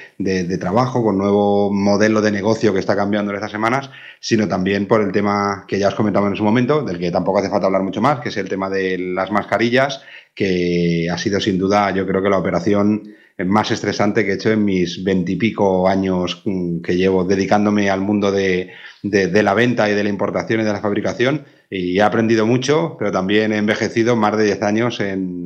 trabajo, 0.59 1.03
con 1.03 1.17
nuevo 1.17 1.71
modelo 1.71 2.21
de 2.21 2.31
negocio 2.31 2.73
que 2.73 2.79
está 2.79 2.95
cambiando 2.95 3.31
en 3.31 3.35
estas 3.35 3.51
semanas, 3.51 3.91
sino 4.19 4.47
también 4.47 4.87
por 4.87 5.01
el 5.01 5.11
tema 5.11 5.65
que 5.67 5.77
ya 5.77 5.89
os 5.89 5.95
comentaba 5.95 6.27
en 6.27 6.35
su 6.35 6.43
momento, 6.43 6.83
del 6.83 6.97
que 6.97 7.11
tampoco 7.11 7.39
hace 7.39 7.49
falta 7.49 7.67
hablar 7.67 7.83
mucho 7.83 8.01
más, 8.01 8.19
que 8.19 8.29
es 8.29 8.37
el 8.37 8.49
tema 8.49 8.69
de 8.69 8.97
las 8.97 9.31
mascarillas, 9.31 10.01
que 10.33 11.07
ha 11.11 11.17
sido 11.17 11.39
sin 11.39 11.59
duda, 11.59 11.91
yo 11.91 12.07
creo 12.07 12.23
que 12.23 12.29
la 12.29 12.37
operación 12.37 13.03
más 13.37 13.71
estresante 13.71 14.23
que 14.23 14.31
he 14.31 14.35
hecho 14.35 14.51
en 14.51 14.63
mis 14.63 15.03
veintipico 15.03 15.87
años 15.87 16.43
mm, 16.45 16.81
que 16.81 16.95
llevo 16.95 17.23
dedicándome 17.23 17.89
al 17.89 18.01
mundo 18.01 18.31
de, 18.31 18.71
de 19.01 19.43
la 19.43 19.53
venta 19.53 19.89
y 19.89 19.93
de 19.95 20.03
la 20.03 20.09
importación 20.09 20.61
y 20.61 20.63
de 20.63 20.73
la 20.73 20.81
fabricación 20.81 21.45
y 21.71 21.97
he 21.97 22.01
aprendido 22.03 22.45
mucho, 22.45 22.97
pero 22.99 23.13
también 23.13 23.53
he 23.53 23.57
envejecido 23.57 24.17
más 24.17 24.37
de 24.37 24.43
10 24.43 24.61
años 24.61 24.99
en, 24.99 25.41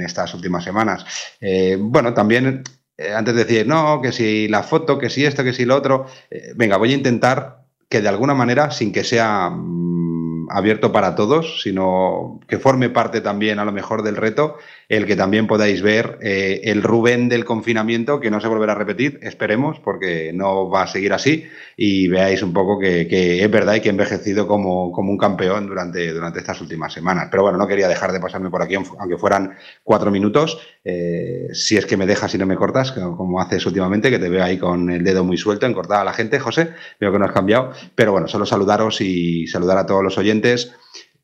estas 0.00 0.34
últimas 0.34 0.64
semanas. 0.64 1.04
Eh, 1.40 1.76
bueno, 1.78 2.14
también 2.14 2.64
eh, 2.96 3.12
antes 3.12 3.34
de 3.34 3.44
decir, 3.44 3.66
no, 3.66 4.00
que 4.00 4.10
si 4.10 4.48
la 4.48 4.62
foto, 4.62 4.98
que 4.98 5.10
si 5.10 5.24
esto, 5.24 5.44
que 5.44 5.52
si 5.52 5.64
lo 5.64 5.76
otro, 5.76 6.06
eh, 6.30 6.52
venga, 6.56 6.76
voy 6.78 6.92
a 6.92 6.96
intentar 6.96 7.66
que 7.88 8.00
de 8.00 8.08
alguna 8.08 8.34
manera, 8.34 8.70
sin 8.70 8.90
que 8.90 9.04
sea 9.04 9.50
mm, 9.50 10.48
abierto 10.50 10.92
para 10.92 11.14
todos, 11.14 11.62
sino 11.62 12.40
que 12.48 12.58
forme 12.58 12.88
parte 12.88 13.20
también 13.20 13.58
a 13.58 13.64
lo 13.64 13.72
mejor 13.72 14.02
del 14.02 14.16
reto, 14.16 14.56
el 14.88 15.06
que 15.06 15.16
también 15.16 15.46
podáis 15.46 15.82
ver 15.82 16.18
eh, 16.22 16.60
el 16.64 16.82
Rubén 16.82 17.28
del 17.28 17.44
confinamiento, 17.44 18.20
que 18.20 18.30
no 18.30 18.40
se 18.40 18.48
volverá 18.48 18.72
a 18.72 18.76
repetir, 18.76 19.18
esperemos, 19.22 19.80
porque 19.80 20.32
no 20.32 20.70
va 20.70 20.82
a 20.82 20.86
seguir 20.86 21.12
así, 21.12 21.44
y 21.76 22.06
veáis 22.08 22.42
un 22.42 22.52
poco 22.52 22.78
que, 22.78 23.42
es 23.42 23.50
verdad 23.50 23.74
y 23.74 23.80
que 23.80 23.88
he 23.88 23.90
envejecido 23.90 24.46
como, 24.46 24.92
como, 24.92 25.10
un 25.10 25.18
campeón 25.18 25.66
durante, 25.66 26.12
durante 26.12 26.38
estas 26.38 26.60
últimas 26.60 26.92
semanas. 26.92 27.28
Pero 27.30 27.42
bueno, 27.42 27.58
no 27.58 27.66
quería 27.66 27.88
dejar 27.88 28.12
de 28.12 28.20
pasarme 28.20 28.50
por 28.50 28.62
aquí, 28.62 28.74
aunque 28.74 29.18
fueran 29.18 29.56
cuatro 29.82 30.10
minutos, 30.10 30.58
eh, 30.84 31.48
si 31.52 31.76
es 31.76 31.86
que 31.86 31.96
me 31.96 32.06
dejas 32.06 32.34
y 32.34 32.38
no 32.38 32.46
me 32.46 32.56
cortas, 32.56 32.92
como 32.92 33.40
haces 33.40 33.66
últimamente, 33.66 34.10
que 34.10 34.18
te 34.18 34.28
veo 34.28 34.44
ahí 34.44 34.58
con 34.58 34.90
el 34.90 35.02
dedo 35.02 35.24
muy 35.24 35.36
suelto 35.36 35.66
en 35.66 35.74
cortar 35.74 36.00
a 36.00 36.04
la 36.04 36.12
gente, 36.12 36.38
José, 36.38 36.70
veo 37.00 37.10
que 37.10 37.18
no 37.18 37.24
has 37.24 37.32
cambiado, 37.32 37.72
pero 37.94 38.12
bueno, 38.12 38.28
solo 38.28 38.46
saludaros 38.46 39.00
y 39.00 39.48
saludar 39.48 39.78
a 39.78 39.86
todos 39.86 40.04
los 40.04 40.16
oyentes 40.16 40.72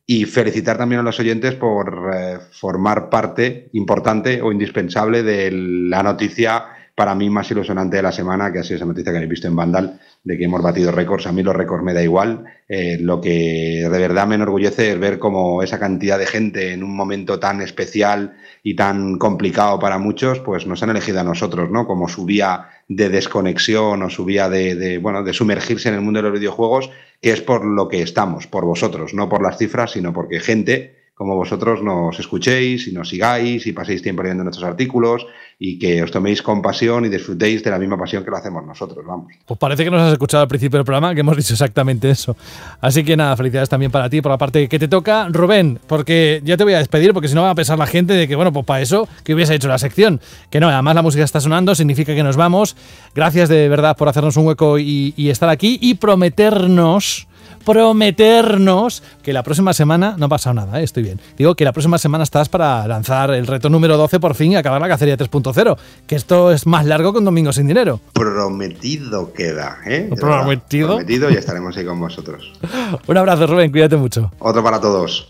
y 0.07 0.25
felicitar 0.25 0.79
también 0.79 1.01
a 1.01 1.05
los 1.05 1.19
oyentes 1.21 1.55
por 1.55 2.11
eh, 2.15 2.39
formar 2.51 3.09
parte 3.09 3.69
importante 3.73 4.43
o 4.43 4.53
indispensable 4.53 5.23
de 5.23 5.51
la 5.53 6.03
noticia 6.03 6.65
para 6.95 7.15
mí 7.15 7.31
más 7.31 7.51
ilusionante 7.51 7.97
de 7.97 8.03
la 8.03 8.13
semana, 8.13 8.53
que 8.53 8.59
ha 8.59 8.65
sido 8.65 8.77
esa 8.77 8.85
noticia 8.85 9.13
que 9.13 9.17
habéis 9.17 9.31
visto 9.31 9.49
en 9.49 9.57
Vandal, 9.57 9.99
de 10.25 10.37
que 10.37 10.45
hemos 10.45 10.63
batido 10.63 10.93
récords. 10.93 11.27
A 11.27 11.33
mí 11.33 11.43
los 11.43 11.57
récords 11.57 11.83
me 11.83 11.95
da 11.95 12.03
igual. 12.03 12.45
Eh, 12.69 12.99
lo 13.01 13.21
que 13.21 13.89
de 13.91 13.99
verdad 13.99 14.27
me 14.27 14.35
enorgullece 14.35 14.93
es 14.93 14.99
ver 14.99 15.19
cómo 15.19 15.63
esa 15.63 15.79
cantidad 15.79 16.19
de 16.19 16.27
gente 16.27 16.73
en 16.73 16.85
un 16.85 16.95
momento 16.95 17.39
tan 17.39 17.63
especial 17.63 18.35
y 18.63 18.77
tan 18.77 19.19
complicado 19.19 19.79
para 19.79 19.99
muchos, 19.99 20.41
pues 20.41 20.67
nos 20.67 20.83
han 20.83 20.91
elegido 20.91 21.21
a 21.21 21.25
nosotros, 21.25 21.71
¿no? 21.71 21.87
Como 21.87 22.09
su 22.09 22.27
vía 22.27 22.69
de 22.89 23.09
desconexión 23.09 24.03
o 24.03 24.11
su 24.11 24.25
vía 24.25 24.49
de, 24.49 24.99
bueno, 24.99 25.23
de 25.23 25.33
sumergirse 25.33 25.89
en 25.89 25.95
el 25.95 26.03
mundo 26.03 26.19
de 26.19 26.29
los 26.29 26.39
videojuegos, 26.39 26.91
es 27.23 27.41
por 27.41 27.65
lo 27.65 27.89
que 27.89 28.03
estamos, 28.03 28.49
por 28.49 28.65
vosotros, 28.65 29.15
no 29.15 29.29
por 29.29 29.43
las 29.43 29.57
cifras, 29.57 29.93
sino 29.93 30.13
porque 30.13 30.41
gente 30.41 30.97
como 31.15 31.37
vosotros 31.37 31.83
nos 31.83 32.19
escuchéis 32.19 32.89
y 32.89 32.93
nos 32.93 33.11
sigáis 33.11 33.67
y 33.67 33.73
paséis 33.73 34.03
tiempo 34.03 34.23
leyendo 34.23 34.43
nuestros 34.43 34.67
artículos 34.67 35.27
y 35.65 35.79
que 35.79 36.03
os 36.03 36.11
toméis 36.11 36.43
compasión 36.43 37.05
y 37.05 37.09
disfrutéis 37.09 37.63
de 37.63 37.71
la 37.71 37.79
misma 37.79 37.97
pasión 37.97 38.25
que 38.25 38.31
lo 38.33 38.37
hacemos 38.37 38.67
nosotros, 38.67 39.07
vamos. 39.07 39.33
Pues 39.47 39.59
parece 39.61 39.85
que 39.85 39.93
nos 39.93 40.03
has 40.03 40.13
escuchado 40.13 40.43
al 40.43 40.49
principio 40.49 40.77
del 40.77 40.85
programa, 40.85 41.15
que 41.15 41.21
hemos 41.21 41.37
dicho 41.37 41.53
exactamente 41.53 42.11
eso. 42.11 42.37
Así 42.81 43.05
que 43.05 43.17
nada, 43.17 43.37
felicidades 43.37 43.69
también 43.69 43.93
para 43.93 44.11
ti 44.11 44.21
por 44.21 44.33
la 44.33 44.39
parte 44.39 44.69
que 44.69 44.79
te 44.81 44.89
toca. 44.89 45.29
Rubén, 45.31 45.79
porque 45.87 46.43
ya 46.45 46.57
te 46.57 46.65
voy 46.65 46.73
a 46.73 46.79
despedir, 46.79 47.13
porque 47.13 47.29
si 47.29 47.37
no 47.37 47.43
va 47.43 47.51
a 47.51 47.55
pensar 47.55 47.79
la 47.79 47.87
gente 47.87 48.13
de 48.13 48.27
que, 48.27 48.35
bueno, 48.35 48.53
pues 48.53 48.67
para 48.67 48.81
eso 48.81 49.09
que 49.23 49.35
hubiese 49.35 49.55
hecho 49.55 49.69
la 49.69 49.79
sección. 49.79 50.21
Que 50.51 50.59
no, 50.59 50.69
además 50.69 50.97
la 50.97 51.03
música 51.03 51.23
está 51.23 51.41
sonando, 51.41 51.77
significa 51.77 52.13
que 52.13 52.25
nos 52.25 52.37
vamos. 52.37 52.75
Gracias 53.15 53.49
de 53.49 53.69
verdad 53.69 53.97
por 53.97 54.09
hacernos 54.09 54.37
un 54.37 54.49
hueco 54.49 54.81
y, 54.81 55.15
y 55.17 55.31
estar 55.31 55.49
aquí 55.49 55.79
y 55.81 55.95
prometernos 55.95 57.29
prometernos 57.65 59.03
que 59.23 59.33
la 59.33 59.43
próxima 59.43 59.73
semana, 59.73 60.15
no 60.19 60.27
ha 60.27 60.29
pasado 60.29 60.55
nada, 60.55 60.81
¿eh? 60.81 60.85
estoy 60.85 61.03
bien, 61.03 61.21
digo 61.37 61.55
que 61.55 61.65
la 61.65 61.73
próxima 61.73 61.99
semana 61.99 62.25
estás 62.25 62.49
para 62.49 62.87
lanzar 62.87 63.33
el 63.33 63.47
reto 63.47 63.69
número 63.69 63.97
12 63.97 64.21
por 64.21 64.35
fin 64.35 64.53
y 64.53 64.57
acabar 64.57 64.81
la 64.81 64.89
cacería 64.89 65.17
3.0, 65.17 65.77
que 66.07 66.17
esto 66.17 66.53
es 66.53 66.67
más 66.67 66.87
largo 66.87 67.13
que 67.13 67.19
un 67.19 67.25
domingo 67.25 67.53
sin 67.53 67.67
dinero. 67.67 68.01
Prometido 68.13 69.33
queda, 69.33 69.79
¿eh? 69.87 70.11
Prometido. 70.19 70.97
Prometido 70.97 71.31
y 71.31 71.35
estaremos 71.35 71.77
ahí 71.77 71.85
con 71.85 72.01
vosotros. 72.01 72.53
un 73.07 73.17
abrazo, 73.17 73.47
Rubén, 73.47 73.71
cuídate 73.71 73.97
mucho. 73.97 74.31
Otro 74.39 74.63
para 74.63 74.81
todos. 74.81 75.29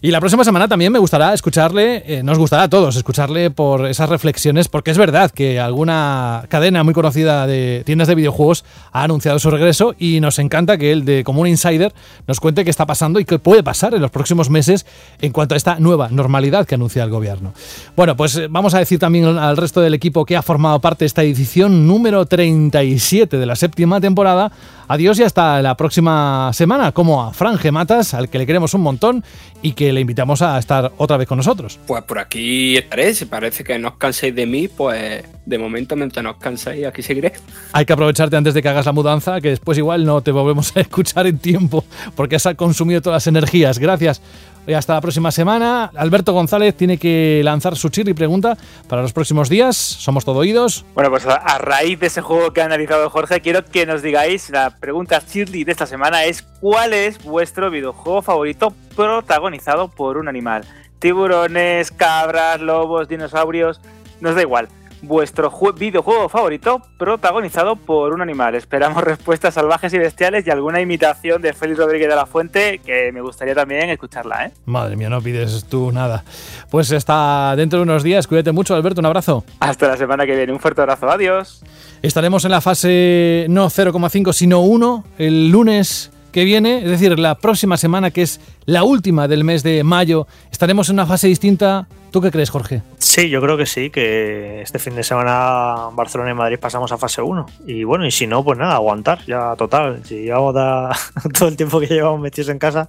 Y 0.00 0.12
la 0.12 0.20
próxima 0.20 0.44
semana 0.44 0.68
también 0.68 0.92
me 0.92 1.00
gustará 1.00 1.34
escucharle, 1.34 2.04
eh, 2.06 2.22
nos 2.22 2.38
gustará 2.38 2.64
a 2.64 2.68
todos 2.68 2.94
escucharle 2.94 3.50
por 3.50 3.84
esas 3.86 4.08
reflexiones, 4.08 4.68
porque 4.68 4.92
es 4.92 4.98
verdad 4.98 5.32
que 5.32 5.58
alguna 5.58 6.44
cadena 6.48 6.84
muy 6.84 6.94
conocida 6.94 7.48
de 7.48 7.82
tiendas 7.84 8.06
de 8.06 8.14
videojuegos 8.14 8.64
ha 8.92 9.02
anunciado 9.02 9.40
su 9.40 9.50
regreso 9.50 9.96
y 9.98 10.20
nos 10.20 10.38
encanta 10.38 10.78
que 10.78 10.92
él, 10.92 11.04
de 11.04 11.24
como 11.24 11.40
un 11.40 11.48
insider, 11.48 11.92
nos 12.28 12.38
cuente 12.38 12.62
qué 12.62 12.70
está 12.70 12.86
pasando 12.86 13.18
y 13.18 13.24
qué 13.24 13.40
puede 13.40 13.64
pasar 13.64 13.92
en 13.92 14.00
los 14.00 14.12
próximos 14.12 14.50
meses 14.50 14.86
en 15.20 15.32
cuanto 15.32 15.54
a 15.54 15.56
esta 15.56 15.80
nueva 15.80 16.08
normalidad 16.10 16.64
que 16.64 16.76
anuncia 16.76 17.02
el 17.02 17.10
gobierno. 17.10 17.52
Bueno, 17.96 18.16
pues 18.16 18.36
eh, 18.36 18.46
vamos 18.48 18.74
a 18.74 18.78
decir 18.78 19.00
también 19.00 19.24
al 19.24 19.56
resto 19.56 19.80
del 19.80 19.94
equipo 19.94 20.24
que 20.24 20.36
ha 20.36 20.42
formado 20.42 20.78
parte 20.78 21.00
de 21.00 21.06
esta 21.06 21.24
edición 21.24 21.88
número 21.88 22.24
37 22.24 23.36
de 23.36 23.46
la 23.46 23.56
séptima 23.56 24.00
temporada. 24.00 24.52
Adiós 24.90 25.18
y 25.18 25.22
hasta 25.22 25.60
la 25.60 25.76
próxima 25.76 26.50
semana, 26.54 26.92
como 26.92 27.22
a 27.22 27.34
Fran 27.34 27.58
Matas, 27.72 28.14
al 28.14 28.30
que 28.30 28.38
le 28.38 28.46
queremos 28.46 28.72
un 28.72 28.80
montón 28.80 29.22
y 29.62 29.72
que 29.72 29.92
le 29.92 30.00
invitamos 30.00 30.42
a 30.42 30.58
estar 30.58 30.92
otra 30.96 31.16
vez 31.16 31.26
con 31.26 31.38
nosotros. 31.38 31.78
Pues 31.86 32.02
por 32.04 32.18
aquí 32.18 32.76
estaré, 32.76 33.14
si 33.14 33.24
parece 33.24 33.64
que 33.64 33.78
no 33.78 33.88
os 33.88 33.96
canséis 33.96 34.34
de 34.34 34.46
mí, 34.46 34.68
pues 34.68 35.24
de 35.44 35.58
momento 35.58 35.96
mientras 35.96 36.22
no 36.22 36.30
os 36.30 36.36
canséis, 36.36 36.86
aquí 36.86 37.02
seguiré. 37.02 37.32
Hay 37.72 37.84
que 37.84 37.92
aprovecharte 37.92 38.36
antes 38.36 38.54
de 38.54 38.62
que 38.62 38.68
hagas 38.68 38.86
la 38.86 38.92
mudanza, 38.92 39.40
que 39.40 39.50
después 39.50 39.78
igual 39.78 40.04
no 40.04 40.20
te 40.22 40.30
volvemos 40.30 40.76
a 40.76 40.80
escuchar 40.82 41.26
en 41.26 41.38
tiempo, 41.38 41.84
porque 42.14 42.36
has 42.36 42.48
consumido 42.56 43.02
todas 43.02 43.16
las 43.16 43.26
energías. 43.26 43.78
Gracias. 43.78 44.22
Y 44.68 44.74
hasta 44.74 44.92
la 44.92 45.00
próxima 45.00 45.32
semana. 45.32 45.90
Alberto 45.96 46.34
González 46.34 46.76
tiene 46.76 46.98
que 46.98 47.40
lanzar 47.42 47.74
su 47.74 47.88
chirri 47.88 48.12
pregunta 48.12 48.58
para 48.86 49.00
los 49.00 49.14
próximos 49.14 49.48
días. 49.48 49.78
Somos 49.78 50.26
todo 50.26 50.40
oídos. 50.40 50.84
Bueno, 50.94 51.08
pues 51.08 51.24
a 51.24 51.56
raíz 51.56 51.98
de 51.98 52.08
ese 52.08 52.20
juego 52.20 52.52
que 52.52 52.60
ha 52.60 52.66
analizado 52.66 53.08
Jorge, 53.08 53.40
quiero 53.40 53.64
que 53.64 53.86
nos 53.86 54.02
digáis, 54.02 54.50
la 54.50 54.78
pregunta 54.78 55.22
chirri 55.24 55.64
de 55.64 55.72
esta 55.72 55.86
semana 55.86 56.24
es 56.24 56.42
¿cuál 56.60 56.92
es 56.92 57.24
vuestro 57.24 57.70
videojuego 57.70 58.20
favorito 58.20 58.74
protagonizado 58.94 59.88
por 59.88 60.18
un 60.18 60.28
animal? 60.28 60.66
Tiburones, 60.98 61.90
cabras, 61.90 62.60
lobos, 62.60 63.08
dinosaurios, 63.08 63.80
nos 64.20 64.34
da 64.34 64.42
igual. 64.42 64.68
Vuestro 65.02 65.52
videojuego 65.78 66.28
favorito 66.28 66.82
protagonizado 66.98 67.76
por 67.76 68.12
un 68.12 68.20
animal. 68.20 68.54
Esperamos 68.54 69.02
respuestas 69.04 69.54
salvajes 69.54 69.92
y 69.94 69.98
bestiales 69.98 70.46
y 70.46 70.50
alguna 70.50 70.80
imitación 70.80 71.42
de 71.42 71.52
Félix 71.52 71.78
Rodríguez 71.78 72.08
de 72.08 72.16
la 72.16 72.26
Fuente 72.26 72.80
que 72.84 73.12
me 73.12 73.20
gustaría 73.20 73.54
también 73.54 73.90
escucharla. 73.90 74.46
¿eh? 74.46 74.52
Madre 74.66 74.96
mía, 74.96 75.08
no 75.08 75.20
pides 75.20 75.64
tú 75.64 75.92
nada. 75.92 76.24
Pues 76.70 76.90
está 76.90 77.54
dentro 77.56 77.78
de 77.78 77.84
unos 77.84 78.02
días. 78.02 78.26
Cuídate 78.26 78.52
mucho, 78.52 78.74
Alberto. 78.74 79.00
Un 79.00 79.06
abrazo. 79.06 79.44
Hasta 79.60 79.88
la 79.88 79.96
semana 79.96 80.26
que 80.26 80.34
viene. 80.34 80.52
Un 80.52 80.60
fuerte 80.60 80.80
abrazo. 80.80 81.08
Adiós. 81.08 81.62
Estaremos 82.02 82.44
en 82.44 82.50
la 82.50 82.60
fase 82.60 83.46
no 83.48 83.66
0,5 83.66 84.32
sino 84.32 84.60
1 84.60 85.04
el 85.18 85.50
lunes 85.50 86.12
que 86.32 86.44
viene, 86.44 86.78
es 86.78 86.90
decir, 86.90 87.18
la 87.18 87.36
próxima 87.36 87.76
semana, 87.76 88.10
que 88.10 88.22
es 88.22 88.40
la 88.66 88.84
última 88.84 89.28
del 89.28 89.44
mes 89.44 89.62
de 89.62 89.82
mayo, 89.82 90.26
estaremos 90.52 90.88
en 90.88 90.94
una 90.94 91.06
fase 91.06 91.26
distinta. 91.28 91.88
¿Tú 92.10 92.22
qué 92.22 92.30
crees, 92.30 92.48
Jorge? 92.48 92.82
Sí, 92.98 93.28
yo 93.28 93.40
creo 93.42 93.56
que 93.56 93.66
sí, 93.66 93.90
que 93.90 94.62
este 94.62 94.78
fin 94.78 94.94
de 94.94 95.02
semana 95.02 95.88
Barcelona 95.92 96.30
y 96.30 96.34
Madrid 96.34 96.58
pasamos 96.58 96.90
a 96.90 96.96
fase 96.96 97.20
1. 97.20 97.46
Y 97.66 97.84
bueno, 97.84 98.06
y 98.06 98.10
si 98.10 98.26
no, 98.26 98.42
pues 98.42 98.58
nada, 98.58 98.74
aguantar, 98.76 99.20
ya 99.26 99.54
total. 99.56 100.00
Si 100.04 100.22
llevamos 100.22 100.54
todo 101.38 101.48
el 101.48 101.56
tiempo 101.56 101.80
que 101.80 101.86
llevamos 101.86 102.20
metidos 102.20 102.48
en 102.48 102.58
casa, 102.58 102.88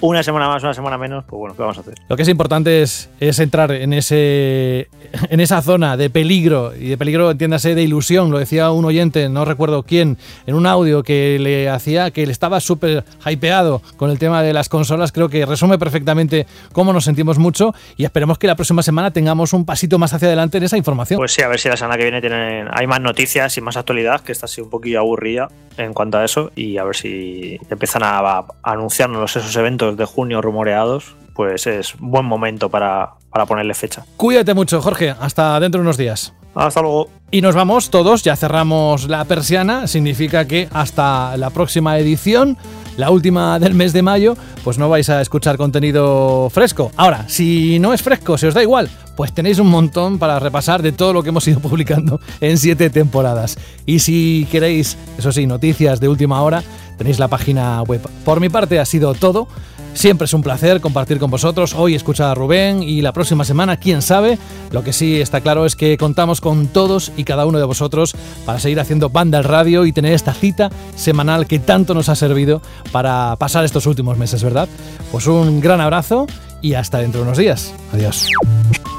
una 0.00 0.22
semana 0.22 0.48
más, 0.48 0.62
una 0.62 0.74
semana 0.74 0.98
menos, 0.98 1.24
pues 1.24 1.38
bueno, 1.38 1.56
¿qué 1.56 1.62
vamos 1.62 1.78
a 1.78 1.80
hacer? 1.80 1.94
Lo 2.08 2.16
que 2.16 2.22
es 2.22 2.28
importante 2.28 2.82
es, 2.82 3.08
es 3.18 3.38
entrar 3.38 3.72
en, 3.72 3.94
ese, 3.94 4.88
en 5.30 5.40
esa 5.40 5.62
zona 5.62 5.96
de 5.96 6.10
peligro, 6.10 6.74
y 6.74 6.88
de 6.88 6.98
peligro, 6.98 7.30
entiéndase, 7.30 7.74
de 7.74 7.82
ilusión. 7.82 8.30
Lo 8.30 8.38
decía 8.38 8.70
un 8.70 8.84
oyente, 8.84 9.28
no 9.30 9.46
recuerdo 9.46 9.84
quién, 9.84 10.18
en 10.46 10.54
un 10.54 10.66
audio 10.66 11.02
que 11.02 11.38
le 11.40 11.70
hacía 11.70 12.10
que 12.10 12.24
él 12.24 12.30
estaba 12.30 12.60
súper 12.60 13.04
hypeado 13.24 13.80
con 13.96 14.10
el 14.10 14.18
tema 14.18 14.42
de 14.42 14.52
las 14.52 14.68
consolas. 14.68 15.12
Creo 15.12 15.30
que 15.30 15.46
resume 15.46 15.78
perfectamente 15.78 16.46
cómo 16.72 16.92
nos 16.92 17.04
sentimos 17.04 17.38
mucho 17.38 17.74
y 17.96 18.04
esperemos 18.04 18.36
que 18.36 18.49
la 18.50 18.56
próxima 18.56 18.82
semana 18.82 19.12
tengamos 19.12 19.52
un 19.52 19.64
pasito 19.64 19.98
más 19.98 20.12
hacia 20.12 20.28
adelante 20.28 20.58
en 20.58 20.64
esa 20.64 20.76
información. 20.76 21.18
Pues 21.18 21.32
sí, 21.32 21.42
a 21.42 21.48
ver 21.48 21.58
si 21.58 21.68
la 21.68 21.76
semana 21.76 21.96
que 21.96 22.02
viene 22.02 22.20
tienen, 22.20 22.68
hay 22.70 22.86
más 22.86 23.00
noticias 23.00 23.56
y 23.56 23.60
más 23.60 23.76
actualidad, 23.76 24.20
que 24.20 24.32
está 24.32 24.46
así 24.46 24.60
un 24.60 24.70
poquillo 24.70 24.98
aburrida 24.98 25.48
en 25.76 25.94
cuanto 25.94 26.18
a 26.18 26.24
eso, 26.24 26.50
y 26.56 26.76
a 26.78 26.84
ver 26.84 26.96
si 26.96 27.58
empiezan 27.70 28.02
a, 28.02 28.18
a 28.18 28.46
anunciarnos 28.62 29.36
esos 29.36 29.54
eventos 29.56 29.96
de 29.96 30.04
junio 30.04 30.42
rumoreados, 30.42 31.16
pues 31.34 31.66
es 31.66 31.94
buen 31.98 32.26
momento 32.26 32.68
para, 32.68 33.14
para 33.30 33.46
ponerle 33.46 33.74
fecha. 33.74 34.04
Cuídate 34.16 34.52
mucho, 34.52 34.82
Jorge. 34.82 35.14
Hasta 35.20 35.58
dentro 35.60 35.80
de 35.80 35.82
unos 35.82 35.96
días. 35.96 36.34
Hasta 36.54 36.82
luego. 36.82 37.08
Y 37.30 37.42
nos 37.42 37.54
vamos 37.54 37.90
todos, 37.90 38.24
ya 38.24 38.34
cerramos 38.34 39.08
la 39.08 39.24
persiana, 39.24 39.86
significa 39.86 40.46
que 40.46 40.68
hasta 40.72 41.36
la 41.36 41.50
próxima 41.50 41.96
edición, 41.96 42.56
la 42.96 43.10
última 43.10 43.60
del 43.60 43.74
mes 43.74 43.92
de 43.92 44.02
mayo, 44.02 44.36
pues 44.64 44.78
no 44.78 44.88
vais 44.88 45.08
a 45.10 45.20
escuchar 45.20 45.56
contenido 45.56 46.50
fresco. 46.50 46.90
Ahora, 46.96 47.28
si 47.28 47.78
no 47.78 47.92
es 47.92 48.02
fresco, 48.02 48.36
si 48.36 48.46
os 48.46 48.54
da 48.54 48.62
igual, 48.62 48.90
pues 49.16 49.32
tenéis 49.32 49.60
un 49.60 49.68
montón 49.68 50.18
para 50.18 50.40
repasar 50.40 50.82
de 50.82 50.90
todo 50.90 51.12
lo 51.12 51.22
que 51.22 51.28
hemos 51.28 51.46
ido 51.46 51.60
publicando 51.60 52.20
en 52.40 52.58
siete 52.58 52.90
temporadas. 52.90 53.56
Y 53.86 54.00
si 54.00 54.48
queréis, 54.50 54.98
eso 55.16 55.30
sí, 55.30 55.46
noticias 55.46 56.00
de 56.00 56.08
última 56.08 56.42
hora, 56.42 56.64
tenéis 56.98 57.20
la 57.20 57.28
página 57.28 57.80
web. 57.82 58.00
Por 58.24 58.40
mi 58.40 58.48
parte 58.48 58.80
ha 58.80 58.84
sido 58.84 59.14
todo. 59.14 59.46
Siempre 59.94 60.24
es 60.24 60.34
un 60.34 60.42
placer 60.42 60.80
compartir 60.80 61.18
con 61.18 61.30
vosotros. 61.30 61.74
Hoy 61.74 61.94
escucha 61.94 62.30
a 62.30 62.34
Rubén 62.34 62.82
y 62.82 63.02
la 63.02 63.12
próxima 63.12 63.44
semana, 63.44 63.76
quién 63.76 64.02
sabe. 64.02 64.38
Lo 64.70 64.82
que 64.82 64.92
sí 64.92 65.20
está 65.20 65.40
claro 65.40 65.66
es 65.66 65.76
que 65.76 65.98
contamos 65.98 66.40
con 66.40 66.68
todos 66.68 67.12
y 67.16 67.24
cada 67.24 67.46
uno 67.46 67.58
de 67.58 67.64
vosotros 67.64 68.14
para 68.46 68.60
seguir 68.60 68.80
haciendo 68.80 69.10
banda 69.10 69.38
al 69.38 69.44
radio 69.44 69.84
y 69.86 69.92
tener 69.92 70.12
esta 70.12 70.32
cita 70.32 70.70
semanal 70.96 71.46
que 71.46 71.58
tanto 71.58 71.94
nos 71.94 72.08
ha 72.08 72.14
servido 72.14 72.62
para 72.92 73.36
pasar 73.36 73.64
estos 73.64 73.86
últimos 73.86 74.16
meses, 74.16 74.42
¿verdad? 74.42 74.68
Pues 75.12 75.26
un 75.26 75.60
gran 75.60 75.80
abrazo 75.80 76.26
y 76.62 76.74
hasta 76.74 76.98
dentro 76.98 77.20
de 77.20 77.26
unos 77.26 77.38
días. 77.38 77.74
Adiós. 77.92 78.26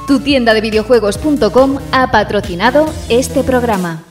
Tu 0.08 0.20
tienda 0.20 0.54
de 0.54 0.62
videojuegos.com 0.62 1.78
ha 1.92 2.12
patrocinado 2.12 2.86
este 3.10 3.44
programa. 3.44 4.04